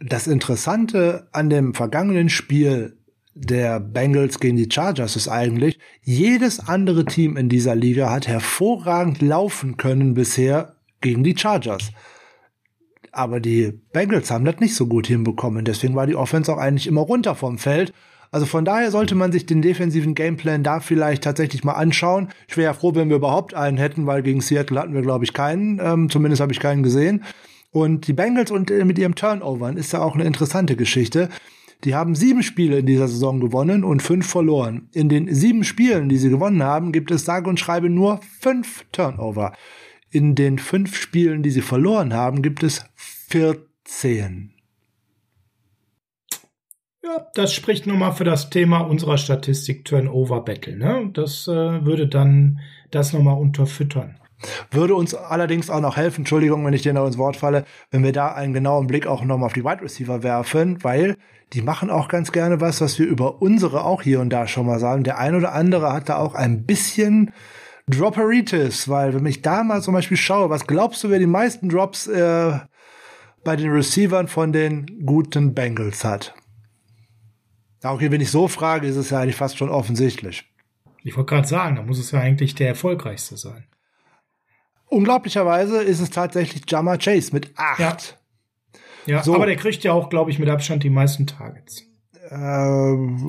Das 0.00 0.26
Interessante 0.26 1.28
an 1.32 1.48
dem 1.48 1.74
vergangenen 1.74 2.28
Spiel 2.28 2.96
der 3.34 3.80
Bengals 3.80 4.40
gegen 4.40 4.56
die 4.56 4.68
Chargers 4.70 5.16
ist 5.16 5.28
eigentlich, 5.28 5.78
jedes 6.02 6.60
andere 6.60 7.04
Team 7.04 7.36
in 7.36 7.48
dieser 7.48 7.74
Liga 7.74 8.10
hat 8.10 8.28
hervorragend 8.28 9.22
laufen 9.22 9.76
können 9.76 10.14
bisher 10.14 10.76
gegen 11.00 11.24
die 11.24 11.36
Chargers. 11.36 11.92
Aber 13.10 13.40
die 13.40 13.72
Bengals 13.92 14.30
haben 14.30 14.44
das 14.44 14.60
nicht 14.60 14.74
so 14.74 14.86
gut 14.86 15.06
hinbekommen. 15.06 15.64
Deswegen 15.64 15.94
war 15.94 16.06
die 16.06 16.16
Offense 16.16 16.52
auch 16.52 16.58
eigentlich 16.58 16.86
immer 16.86 17.02
runter 17.02 17.34
vom 17.34 17.58
Feld. 17.58 17.92
Also 18.32 18.46
von 18.46 18.64
daher 18.64 18.90
sollte 18.90 19.14
man 19.14 19.30
sich 19.30 19.44
den 19.44 19.60
defensiven 19.60 20.14
Gameplan 20.14 20.62
da 20.62 20.80
vielleicht 20.80 21.22
tatsächlich 21.22 21.64
mal 21.64 21.74
anschauen. 21.74 22.30
Ich 22.48 22.56
wäre 22.56 22.64
ja 22.64 22.72
froh, 22.72 22.94
wenn 22.94 23.10
wir 23.10 23.16
überhaupt 23.16 23.52
einen 23.52 23.76
hätten, 23.76 24.06
weil 24.06 24.22
gegen 24.22 24.40
Seattle 24.40 24.80
hatten 24.80 24.94
wir, 24.94 25.02
glaube 25.02 25.24
ich, 25.24 25.34
keinen. 25.34 25.78
Ähm, 25.80 26.08
zumindest 26.08 26.40
habe 26.40 26.50
ich 26.50 26.58
keinen 26.58 26.82
gesehen. 26.82 27.24
Und 27.72 28.06
die 28.06 28.14
Bengals 28.14 28.50
und 28.50 28.70
äh, 28.70 28.86
mit 28.86 28.98
ihrem 28.98 29.14
Turnovern 29.14 29.76
ist 29.76 29.92
ja 29.92 30.00
auch 30.00 30.14
eine 30.14 30.24
interessante 30.24 30.76
Geschichte. 30.76 31.28
Die 31.84 31.94
haben 31.94 32.14
sieben 32.14 32.42
Spiele 32.42 32.78
in 32.78 32.86
dieser 32.86 33.06
Saison 33.08 33.38
gewonnen 33.38 33.84
und 33.84 34.02
fünf 34.02 34.26
verloren. 34.26 34.88
In 34.92 35.10
den 35.10 35.34
sieben 35.34 35.62
Spielen, 35.62 36.08
die 36.08 36.16
sie 36.16 36.30
gewonnen 36.30 36.62
haben, 36.62 36.92
gibt 36.92 37.10
es 37.10 37.26
sage 37.26 37.50
und 37.50 37.60
schreibe 37.60 37.90
nur 37.90 38.20
fünf 38.40 38.86
Turnover. 38.92 39.52
In 40.10 40.34
den 40.34 40.58
fünf 40.58 40.96
Spielen, 40.96 41.42
die 41.42 41.50
sie 41.50 41.60
verloren 41.60 42.14
haben, 42.14 42.40
gibt 42.40 42.62
es 42.62 42.84
14. 43.28 44.51
Ja, 47.04 47.26
das 47.34 47.52
spricht 47.52 47.86
nochmal 47.86 48.12
für 48.12 48.24
das 48.24 48.48
Thema 48.48 48.80
unserer 48.80 49.18
Statistik 49.18 49.84
Turnover 49.84 50.44
Battle. 50.44 50.76
Ne? 50.76 51.10
Das 51.12 51.48
äh, 51.48 51.84
würde 51.84 52.06
dann 52.06 52.60
das 52.92 53.12
nochmal 53.12 53.38
unterfüttern. 53.38 54.20
Würde 54.70 54.94
uns 54.94 55.14
allerdings 55.14 55.68
auch 55.70 55.80
noch 55.80 55.96
helfen, 55.96 56.22
Entschuldigung, 56.22 56.64
wenn 56.64 56.74
ich 56.74 56.82
dir 56.82 56.92
noch 56.92 57.06
ins 57.06 57.18
Wort 57.18 57.36
falle, 57.36 57.64
wenn 57.90 58.04
wir 58.04 58.12
da 58.12 58.32
einen 58.32 58.52
genauen 58.52 58.86
Blick 58.86 59.06
auch 59.06 59.24
nochmal 59.24 59.46
auf 59.46 59.52
die 59.52 59.64
Wide 59.64 59.82
Receiver 59.82 60.22
werfen, 60.22 60.82
weil 60.82 61.16
die 61.52 61.62
machen 61.62 61.90
auch 61.90 62.08
ganz 62.08 62.32
gerne 62.32 62.60
was, 62.60 62.80
was 62.80 62.98
wir 62.98 63.06
über 63.06 63.42
unsere 63.42 63.84
auch 63.84 64.02
hier 64.02 64.20
und 64.20 64.30
da 64.30 64.46
schon 64.46 64.66
mal 64.66 64.78
sagen. 64.78 65.04
Der 65.04 65.18
ein 65.18 65.34
oder 65.34 65.52
andere 65.52 65.92
hat 65.92 66.08
da 66.08 66.16
auch 66.16 66.34
ein 66.34 66.64
bisschen 66.64 67.32
Dropperitis, 67.88 68.88
weil 68.88 69.14
wenn 69.14 69.26
ich 69.26 69.42
da 69.42 69.64
mal 69.64 69.82
zum 69.82 69.94
Beispiel 69.94 70.16
schaue, 70.16 70.50
was 70.50 70.66
glaubst 70.66 71.02
du, 71.02 71.10
wer 71.10 71.18
die 71.18 71.26
meisten 71.26 71.68
Drops 71.68 72.06
äh, 72.06 72.58
bei 73.44 73.56
den 73.56 73.70
Receivern 73.70 74.28
von 74.28 74.52
den 74.52 75.04
guten 75.04 75.52
Bengals 75.52 76.04
hat? 76.04 76.34
Auch 77.82 78.00
hier, 78.00 78.10
wenn 78.10 78.20
ich 78.20 78.30
so 78.30 78.48
frage, 78.48 78.86
ist 78.86 78.96
es 78.96 79.10
ja 79.10 79.20
eigentlich 79.20 79.36
fast 79.36 79.58
schon 79.58 79.68
offensichtlich. 79.68 80.44
Ich 81.04 81.16
wollte 81.16 81.34
gerade 81.34 81.48
sagen, 81.48 81.76
da 81.76 81.82
muss 81.82 81.98
es 81.98 82.12
ja 82.12 82.20
eigentlich 82.20 82.54
der 82.54 82.68
erfolgreichste 82.68 83.36
sein. 83.36 83.64
Unglaublicherweise 84.86 85.82
ist 85.82 86.00
es 86.00 86.10
tatsächlich 86.10 86.62
Jama 86.68 86.96
Chase 86.96 87.32
mit 87.32 87.50
acht. 87.56 87.78
Ja. 87.80 87.96
Ja, 89.06 89.22
so. 89.22 89.34
aber 89.34 89.46
der 89.46 89.56
kriegt 89.56 89.82
ja 89.84 89.92
auch, 89.92 90.10
glaube 90.10 90.30
ich, 90.30 90.38
mit 90.38 90.48
Abstand 90.48 90.84
die 90.84 90.90
meisten 90.90 91.26
Targets. 91.26 91.82
Äh, 92.28 92.36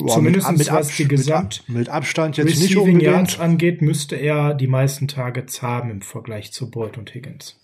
Zumindest 0.08 0.48
mit, 0.50 0.58
mit 0.58 0.72
was 0.72 0.94
die 0.96 1.08
Gesamt 1.08 1.64
mit, 1.66 1.78
mit 1.78 1.88
Abstand 1.88 2.36
jetzt 2.36 2.60
nicht 2.60 2.76
unbedingt. 2.76 3.02
Yards 3.02 3.40
angeht, 3.40 3.82
müsste 3.82 4.16
er 4.16 4.54
die 4.54 4.68
meisten 4.68 5.08
Targets 5.08 5.62
haben 5.62 5.90
im 5.90 6.00
Vergleich 6.00 6.52
zu 6.52 6.70
Boyd 6.70 6.96
und 6.96 7.12
Higgins. 7.12 7.58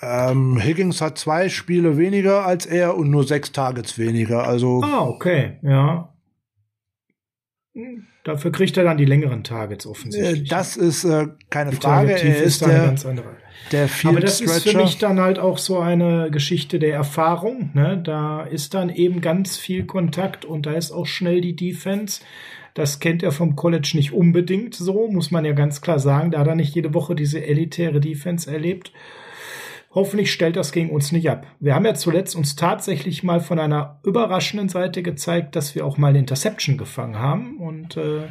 Ähm, 0.00 0.60
Higgins 0.62 1.00
hat 1.00 1.18
zwei 1.18 1.48
Spiele 1.48 1.96
weniger 1.96 2.46
als 2.46 2.66
er 2.66 2.96
und 2.96 3.10
nur 3.10 3.24
sechs 3.24 3.52
Targets 3.52 3.98
weniger. 3.98 4.46
Also 4.46 4.82
ah, 4.84 5.06
okay, 5.06 5.58
ja. 5.62 6.14
Dafür 8.24 8.52
kriegt 8.52 8.76
er 8.76 8.84
dann 8.84 8.96
die 8.96 9.04
längeren 9.04 9.44
Targets 9.44 9.86
offensichtlich. 9.86 10.42
Äh, 10.42 10.48
das 10.48 10.76
ist 10.76 11.04
äh, 11.04 11.26
keine 11.50 11.72
Frage. 11.72 12.12
Er 12.12 12.36
ist, 12.38 12.62
ist 12.62 12.66
der, 12.66 12.86
ganz 12.86 13.04
andere. 13.04 13.36
Der 13.72 13.88
Field 13.88 14.14
Aber 14.14 14.20
das 14.20 14.38
Stretcher. 14.38 14.56
ist 14.56 14.68
für 14.70 14.76
mich 14.78 14.98
dann 14.98 15.20
halt 15.20 15.38
auch 15.38 15.58
so 15.58 15.78
eine 15.78 16.30
Geschichte 16.30 16.78
der 16.78 16.94
Erfahrung. 16.94 17.70
Ne? 17.74 18.00
Da 18.02 18.42
ist 18.42 18.74
dann 18.74 18.88
eben 18.88 19.20
ganz 19.20 19.56
viel 19.56 19.84
Kontakt 19.84 20.44
und 20.44 20.66
da 20.66 20.72
ist 20.72 20.90
auch 20.90 21.06
schnell 21.06 21.40
die 21.40 21.54
Defense. 21.54 22.20
Das 22.74 23.00
kennt 23.00 23.22
er 23.22 23.32
vom 23.32 23.56
College 23.56 23.92
nicht 23.94 24.12
unbedingt 24.12 24.74
so, 24.74 25.08
muss 25.08 25.30
man 25.30 25.44
ja 25.44 25.52
ganz 25.52 25.80
klar 25.80 25.98
sagen. 25.98 26.30
Da 26.30 26.40
hat 26.40 26.46
er 26.46 26.54
nicht 26.54 26.74
jede 26.74 26.94
Woche 26.94 27.14
diese 27.14 27.44
elitäre 27.44 28.00
Defense 28.00 28.50
erlebt. 28.50 28.92
Hoffentlich 29.96 30.30
stellt 30.30 30.56
das 30.56 30.72
gegen 30.72 30.90
uns 30.90 31.10
nicht 31.10 31.30
ab. 31.30 31.46
Wir 31.58 31.74
haben 31.74 31.86
ja 31.86 31.94
zuletzt 31.94 32.36
uns 32.36 32.54
tatsächlich 32.54 33.22
mal 33.22 33.40
von 33.40 33.58
einer 33.58 33.98
überraschenden 34.04 34.68
Seite 34.68 35.02
gezeigt, 35.02 35.56
dass 35.56 35.74
wir 35.74 35.86
auch 35.86 35.96
mal 35.96 36.08
eine 36.08 36.18
Interception 36.18 36.76
gefangen 36.76 37.18
haben. 37.18 37.56
Und 37.56 37.96
äh, 37.96 38.26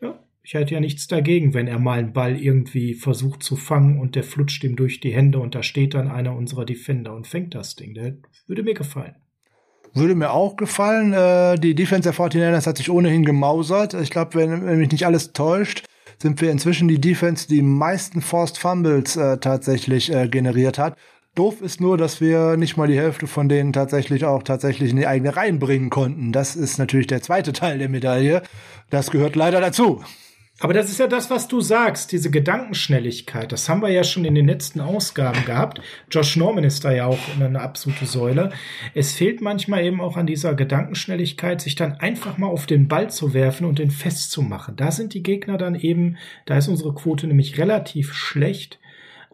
ja, 0.00 0.18
ich 0.42 0.54
hätte 0.54 0.72
ja 0.72 0.80
nichts 0.80 1.08
dagegen, 1.08 1.52
wenn 1.52 1.68
er 1.68 1.78
mal 1.78 1.98
einen 1.98 2.14
Ball 2.14 2.38
irgendwie 2.40 2.94
versucht 2.94 3.42
zu 3.42 3.56
fangen 3.56 4.00
und 4.00 4.16
der 4.16 4.24
flutscht 4.24 4.64
ihm 4.64 4.76
durch 4.76 5.00
die 5.00 5.12
Hände 5.12 5.40
und 5.40 5.54
da 5.54 5.62
steht 5.62 5.92
dann 5.92 6.08
einer 6.08 6.34
unserer 6.34 6.64
Defender 6.64 7.14
und 7.14 7.26
fängt 7.26 7.54
das 7.54 7.76
Ding. 7.76 7.92
Der 7.92 8.14
würde 8.46 8.62
mir 8.62 8.72
gefallen. 8.72 9.16
Würde 9.92 10.14
mir 10.14 10.30
auch 10.30 10.56
gefallen. 10.56 11.12
Äh, 11.12 11.56
die 11.58 11.74
Defense 11.74 12.08
der 12.10 12.14
49ers 12.14 12.66
hat 12.66 12.78
sich 12.78 12.88
ohnehin 12.88 13.26
gemausert. 13.26 13.92
Ich 13.92 14.08
glaube, 14.08 14.36
wenn, 14.36 14.64
wenn 14.64 14.78
mich 14.78 14.90
nicht 14.90 15.04
alles 15.04 15.34
täuscht, 15.34 15.84
sind 16.20 16.40
wir 16.40 16.50
inzwischen 16.50 16.88
die 16.88 17.00
Defense, 17.00 17.48
die 17.48 17.62
meisten 17.62 18.20
Forced 18.20 18.58
Fumbles 18.58 19.16
äh, 19.16 19.38
tatsächlich 19.38 20.12
äh, 20.12 20.28
generiert 20.28 20.78
hat. 20.78 20.96
Doof 21.34 21.62
ist 21.62 21.80
nur, 21.80 21.96
dass 21.96 22.20
wir 22.20 22.56
nicht 22.56 22.76
mal 22.76 22.88
die 22.88 22.98
Hälfte 22.98 23.26
von 23.26 23.48
denen 23.48 23.72
tatsächlich 23.72 24.24
auch 24.24 24.42
tatsächlich 24.42 24.90
in 24.90 24.96
die 24.96 25.06
eigene 25.06 25.36
Reihen 25.36 25.58
bringen 25.58 25.88
konnten. 25.88 26.32
Das 26.32 26.56
ist 26.56 26.78
natürlich 26.78 27.06
der 27.06 27.22
zweite 27.22 27.52
Teil 27.52 27.78
der 27.78 27.88
Medaille. 27.88 28.42
Das 28.90 29.10
gehört 29.10 29.36
leider 29.36 29.60
dazu. 29.60 30.02
Aber 30.62 30.74
das 30.74 30.90
ist 30.90 31.00
ja 31.00 31.06
das, 31.06 31.30
was 31.30 31.48
du 31.48 31.62
sagst, 31.62 32.12
diese 32.12 32.30
Gedankenschnelligkeit. 32.30 33.50
Das 33.50 33.66
haben 33.68 33.80
wir 33.80 33.88
ja 33.88 34.04
schon 34.04 34.26
in 34.26 34.34
den 34.34 34.46
letzten 34.46 34.80
Ausgaben 34.80 35.44
gehabt. 35.46 35.80
Josh 36.10 36.36
Norman 36.36 36.64
ist 36.64 36.84
da 36.84 36.92
ja 36.92 37.06
auch 37.06 37.18
eine 37.40 37.60
absolute 37.60 38.04
Säule. 38.04 38.52
Es 38.94 39.12
fehlt 39.12 39.40
manchmal 39.40 39.84
eben 39.84 40.02
auch 40.02 40.18
an 40.18 40.26
dieser 40.26 40.54
Gedankenschnelligkeit, 40.54 41.62
sich 41.62 41.76
dann 41.76 41.94
einfach 41.94 42.36
mal 42.36 42.48
auf 42.48 42.66
den 42.66 42.88
Ball 42.88 43.08
zu 43.08 43.32
werfen 43.32 43.66
und 43.66 43.78
den 43.78 43.90
festzumachen. 43.90 44.76
Da 44.76 44.90
sind 44.90 45.14
die 45.14 45.22
Gegner 45.22 45.56
dann 45.56 45.74
eben, 45.74 46.18
da 46.44 46.58
ist 46.58 46.68
unsere 46.68 46.94
Quote 46.94 47.26
nämlich 47.26 47.56
relativ 47.58 48.12
schlecht 48.12 48.78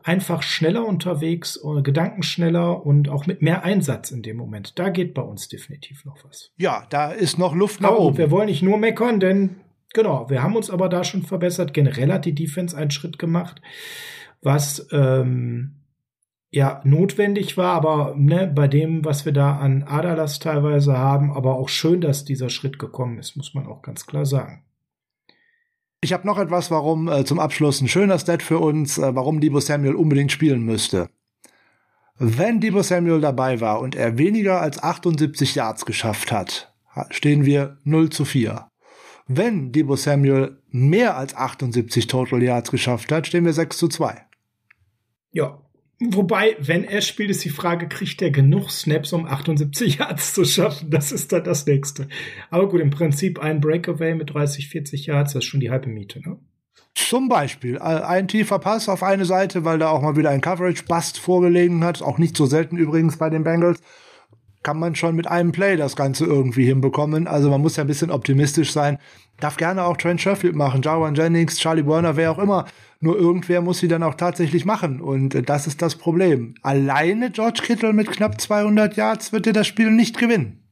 einfach 0.05 0.43
schneller 0.43 0.86
unterwegs, 0.86 1.59
äh, 1.65 1.82
gedankenschneller 1.82 2.86
und 2.86 3.09
auch 3.09 3.27
mit 3.27 3.43
mehr 3.43 3.65
Einsatz 3.65 4.12
in 4.12 4.23
dem 4.23 4.36
Moment. 4.36 4.78
Da 4.78 4.89
geht 4.90 5.15
bei 5.15 5.23
uns 5.23 5.48
definitiv 5.48 6.05
noch 6.05 6.19
was. 6.24 6.53
Ja, 6.57 6.86
da 6.90 7.11
ist 7.11 7.39
noch 7.40 7.57
Luft 7.57 7.81
nach 7.81 7.90
oben. 7.90 8.16
Wir 8.16 8.31
wollen 8.31 8.47
nicht 8.47 8.62
nur 8.62 8.78
meckern, 8.78 9.19
denn 9.19 9.57
genau, 9.93 10.29
wir 10.31 10.43
haben 10.43 10.57
uns 10.57 10.71
aber 10.71 10.89
da 10.89 11.05
schon 11.05 11.23
verbessert. 11.23 11.75
Generell 11.75 12.13
hat 12.13 12.25
die 12.25 12.35
Defense 12.35 12.77
einen 12.77 12.91
Schritt 12.91 13.19
gemacht, 13.19 13.61
was 14.43 14.89
ähm, 14.93 15.77
ja 16.51 16.81
notwendig 16.85 17.57
war, 17.57 17.75
aber 17.75 18.15
ne, 18.17 18.47
bei 18.47 18.69
dem, 18.69 19.05
was 19.05 19.25
wir 19.25 19.33
da 19.33 19.57
an 19.57 19.83
Adalas 19.83 20.39
teilweise 20.39 20.97
haben, 20.97 21.33
aber 21.33 21.57
auch 21.57 21.69
schön, 21.69 22.01
dass 22.01 22.25
dieser 22.25 22.49
Schritt 22.49 22.79
gekommen 22.79 23.19
ist, 23.19 23.37
muss 23.37 23.55
man 23.55 23.67
auch 23.67 23.83
ganz 23.83 24.07
klar 24.07 24.27
sagen. 24.27 24.63
Ich 26.01 26.13
habe 26.13 26.27
noch 26.27 26.39
etwas, 26.39 26.71
warum 26.71 27.09
äh, 27.09 27.25
zum 27.25 27.41
Abschluss 27.41 27.81
ein 27.81 27.89
schöner 27.89 28.19
Stat 28.19 28.43
für 28.43 28.59
uns, 28.59 28.99
äh, 28.99 29.15
warum 29.15 29.41
Debo 29.41 29.61
Samuel 29.61 29.95
unbedingt 29.95 30.31
spielen 30.31 30.63
müsste. 30.63 31.11
Wenn 32.19 32.61
Debo 32.61 32.83
Samuel 32.83 33.21
dabei 33.21 33.61
war 33.61 33.81
und 33.81 33.95
er 33.95 34.17
weniger 34.17 34.61
als 34.61 34.83
78 34.83 35.55
Yards 35.55 35.85
geschafft 35.85 36.33
hat, 36.33 36.73
stehen 37.11 37.45
wir 37.45 37.79
0 37.85 38.11
zu 38.11 38.25
4. 38.25 38.69
Wenn 39.27 39.73
Debo 39.73 39.97
Samuel 39.97 40.59
mehr 40.70 41.16
als 41.16 41.35
78 41.35 42.07
Total 42.07 42.43
Yards 42.43 42.70
geschafft 42.70 43.11
hat, 43.11 43.27
stehen 43.27 43.44
wir 43.44 43.53
6 43.53 43.77
zu 43.77 43.89
2. 43.89 44.24
Ja, 45.32 45.61
Wobei, 45.98 46.57
wenn 46.61 46.85
er 46.85 47.01
spielt, 47.01 47.31
ist 47.31 47.43
die 47.44 47.51
Frage, 47.51 47.89
kriegt 47.89 48.20
er 48.20 48.31
genug 48.31 48.70
Snaps, 48.70 49.15
um 49.15 49.24
78 49.24 49.97
Yards 49.97 50.35
zu 50.35 50.44
schaffen? 50.44 50.90
Das 50.90 51.11
ist 51.11 51.32
dann 51.32 51.44
das 51.44 51.65
Nächste. 51.65 52.09
Aber 52.51 52.69
gut, 52.69 52.82
im 52.82 52.90
Prinzip 52.90 53.39
ein 53.39 53.61
Breakaway 53.61 54.15
mit 54.15 54.35
30, 54.35 54.69
40 54.69 55.07
Yards, 55.07 55.32
das 55.32 55.44
ist 55.44 55.48
schon 55.48 55.61
die 55.61 55.70
halbe 55.70 55.89
Miete, 55.89 56.20
ne? 56.20 56.39
Zum 56.94 57.28
Beispiel 57.28 57.78
ein 57.78 58.27
tiefer 58.27 58.59
Pass 58.59 58.89
auf 58.89 59.03
eine 59.03 59.27
Seite, 59.27 59.65
weil 59.65 59.78
da 59.78 59.90
auch 59.90 60.01
mal 60.01 60.16
wieder 60.16 60.31
ein 60.31 60.40
Coverage-Bust 60.40 61.19
vorgelegen 61.19 61.85
hat. 61.85 62.03
Auch 62.03 62.16
nicht 62.16 62.36
so 62.36 62.47
selten 62.47 62.78
übrigens 62.78 63.19
bei 63.19 63.28
den 63.28 63.44
Bengals. 63.44 63.81
Kann 64.66 64.80
man 64.80 64.97
schon 64.97 65.14
mit 65.14 65.28
einem 65.28 65.52
Play 65.52 65.76
das 65.76 65.94
Ganze 65.94 66.24
irgendwie 66.24 66.64
hinbekommen. 66.64 67.28
Also 67.28 67.51
man 67.51 67.60
muss 67.60 67.76
ja 67.76 67.84
ein 67.84 67.86
bisschen 67.86 68.10
optimistisch 68.10 68.72
sein. 68.72 68.98
Darf 69.38 69.59
gerne 69.59 69.84
auch 69.84 69.97
Trent 69.97 70.20
Sheffield 70.20 70.56
machen, 70.56 70.82
Jarwan 70.82 71.14
Jennings, 71.14 71.60
Charlie 71.60 71.86
Werner, 71.86 72.16
wer 72.16 72.32
auch 72.32 72.40
immer. 72.40 72.66
Nur 72.98 73.16
irgendwer 73.16 73.60
muss 73.60 73.78
sie 73.78 73.86
dann 73.86 74.02
auch 74.02 74.14
tatsächlich 74.14 74.64
machen. 74.64 75.01
Und 75.01 75.36
äh, 75.36 75.43
das 75.43 75.68
ist 75.68 75.82
das 75.82 75.94
Problem. 75.94 76.56
Alleine 76.62 77.30
George 77.30 77.60
Kittle 77.62 77.93
mit 77.93 78.10
knapp 78.10 78.40
200 78.40 78.97
Yards 78.97 79.32
wird 79.32 79.47
dir 79.47 79.52
das 79.52 79.68
Spiel 79.68 79.93
nicht 79.93 80.18
gewinnen. 80.18 80.64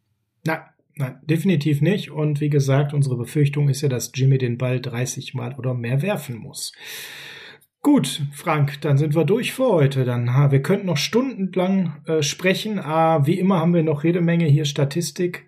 Nein, 0.44 0.58
nein, 0.96 1.20
definitiv 1.22 1.80
nicht. 1.80 2.10
Und 2.10 2.40
wie 2.40 2.50
gesagt, 2.50 2.94
unsere 2.94 3.16
Befürchtung 3.16 3.68
ist 3.68 3.82
ja, 3.82 3.88
dass 3.88 4.10
Jimmy 4.12 4.38
den 4.38 4.58
Ball 4.58 4.80
30 4.80 5.34
Mal 5.34 5.54
oder 5.54 5.72
mehr 5.72 6.02
werfen 6.02 6.38
muss. 6.38 6.72
Gut, 7.84 8.22
Frank, 8.32 8.80
dann 8.80 8.96
sind 8.96 9.14
wir 9.14 9.26
durch 9.26 9.52
für 9.52 9.68
heute. 9.68 10.06
Dann 10.06 10.32
ha, 10.32 10.50
wir 10.50 10.62
könnten 10.62 10.86
noch 10.86 10.96
stundenlang 10.96 12.00
äh, 12.06 12.22
sprechen. 12.22 12.78
Ah, 12.78 13.26
wie 13.26 13.38
immer 13.38 13.60
haben 13.60 13.74
wir 13.74 13.82
noch 13.82 14.04
jede 14.04 14.22
Menge 14.22 14.46
hier 14.46 14.64
Statistik 14.64 15.44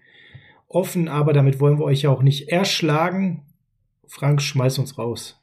offen, 0.69 1.09
aber 1.09 1.33
damit 1.33 1.61
wollen 1.61 1.79
wir 1.79 1.87
euch 1.87 2.03
ja 2.03 2.11
auch 2.11 2.21
nicht 2.21 2.51
erschlagen. 2.51 3.47
Frank, 4.07 4.43
schmeiß 4.43 4.79
uns 4.79 4.99
raus. 4.99 5.41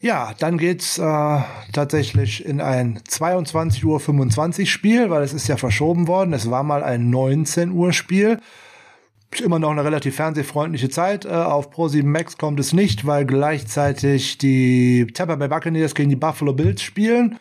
Ja, 0.00 0.34
dann 0.40 0.58
geht's 0.58 0.98
äh, 0.98 1.40
tatsächlich 1.72 2.44
in 2.44 2.60
ein 2.60 2.98
22.25 2.98 3.84
Uhr 4.62 4.66
Spiel, 4.66 5.08
weil 5.08 5.22
es 5.22 5.32
ist 5.32 5.46
ja 5.46 5.56
verschoben 5.56 6.08
worden. 6.08 6.32
Es 6.32 6.50
war 6.50 6.64
mal 6.64 6.82
ein 6.82 7.10
19 7.10 7.70
Uhr 7.70 7.92
Spiel. 7.92 8.40
Immer 9.38 9.60
noch 9.60 9.70
eine 9.70 9.84
relativ 9.84 10.16
fernsehfreundliche 10.16 10.88
Zeit. 10.88 11.24
Äh, 11.24 11.28
auf 11.28 11.70
Pro7 11.70 12.04
Max 12.04 12.36
kommt 12.36 12.58
es 12.58 12.72
nicht, 12.72 13.06
weil 13.06 13.24
gleichzeitig 13.24 14.38
die 14.38 15.06
Tampa 15.14 15.36
Bay 15.36 15.48
Buccaneers 15.48 15.94
gegen 15.94 16.10
die 16.10 16.16
Buffalo 16.16 16.52
Bills 16.52 16.82
spielen. 16.82 17.38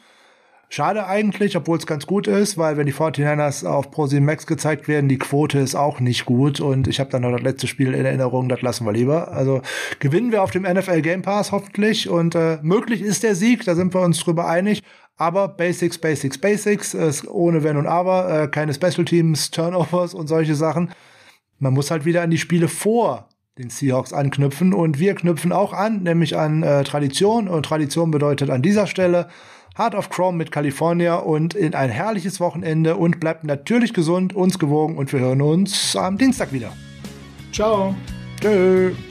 Schade 0.72 1.08
eigentlich, 1.08 1.58
obwohl 1.58 1.80
es 1.80 1.88
ganz 1.88 2.06
gut 2.06 2.28
ist, 2.28 2.56
weil 2.60 2.78
wenn 2.78 2.86
die 2.86 2.94
49ers 2.94 3.66
auf 3.66 3.90
Pro7 3.90 4.22
Max 4.22 4.46
gezeigt 4.46 4.88
werden, 4.88 5.10
die 5.10 5.18
Quote 5.18 5.58
ist 5.58 5.74
auch 5.74 6.00
nicht 6.00 6.26
gut 6.26 6.60
und 6.60 6.88
ich 6.88 7.00
habe 7.00 7.10
dann 7.10 7.24
noch 7.24 7.32
das 7.32 7.42
letzte 7.42 7.66
Spiel 7.66 7.96
in 7.96 8.06
Erinnerung, 8.06 8.50
das 8.50 8.62
lassen 8.62 8.86
wir 8.86 8.94
lieber. 8.94 9.32
Also 9.32 9.64
gewinnen 9.98 10.32
wir 10.32 10.44
auf 10.44 10.52
dem 10.52 10.62
NFL 10.62 11.02
Game 11.02 11.24
Pass 11.24 11.52
hoffentlich 11.52 12.08
und 12.08 12.36
äh, 12.36 12.60
möglich 12.62 13.02
ist 13.02 13.24
der 13.24 13.34
Sieg, 13.34 13.66
da 13.66 13.74
sind 13.74 13.96
wir 13.96 14.02
uns 14.02 14.20
drüber 14.20 14.48
einig. 14.48 14.84
Aber 15.18 15.48
Basics, 15.48 15.98
Basics, 15.98 16.38
Basics, 16.38 16.94
äh, 16.94 17.12
ohne 17.28 17.64
Wenn 17.64 17.76
und 17.76 17.88
Aber, 17.88 18.44
äh, 18.44 18.48
keine 18.48 18.76
Special 18.76 19.06
Teams, 19.06 19.50
Turnovers 19.50 20.14
und 20.14 20.28
solche 20.28 20.54
Sachen. 20.54 20.92
Man 21.60 21.74
muss 21.74 21.92
halt 21.92 22.06
wieder 22.06 22.22
an 22.22 22.32
die 22.32 22.38
Spiele 22.38 22.68
vor 22.68 23.30
den 23.58 23.70
Seahawks 23.70 24.14
anknüpfen 24.14 24.74
und 24.74 25.00
wir 25.00 25.14
knüpfen 25.16 25.52
auch 25.52 25.74
an, 25.74 26.04
nämlich 26.04 26.38
an 26.38 26.64
äh, 26.64 26.84
Tradition 26.86 27.50
und 27.50 27.66
Tradition 27.66 28.10
bedeutet 28.10 28.50
an 28.50 28.62
dieser 28.62 28.88
Stelle 28.88 29.28
Heart 29.78 29.96
of 29.96 30.10
Chrome 30.10 30.38
mit 30.38 30.52
California 30.52 31.16
und 31.16 31.54
in 31.54 31.76
ein 31.76 31.90
herrliches 31.90 32.40
Wochenende 32.40 32.96
und 32.96 33.20
bleibt 33.20 33.44
natürlich 33.44 33.94
gesund, 33.94 34.34
uns 34.34 34.60
gewogen 34.60 34.98
und 34.98 35.12
wir 35.12 35.20
hören 35.20 35.42
uns 35.42 35.96
am 35.96 36.18
Dienstag 36.18 36.54
wieder. 36.54 36.72
Ciao. 37.52 37.96
Tschüss. 38.42 39.09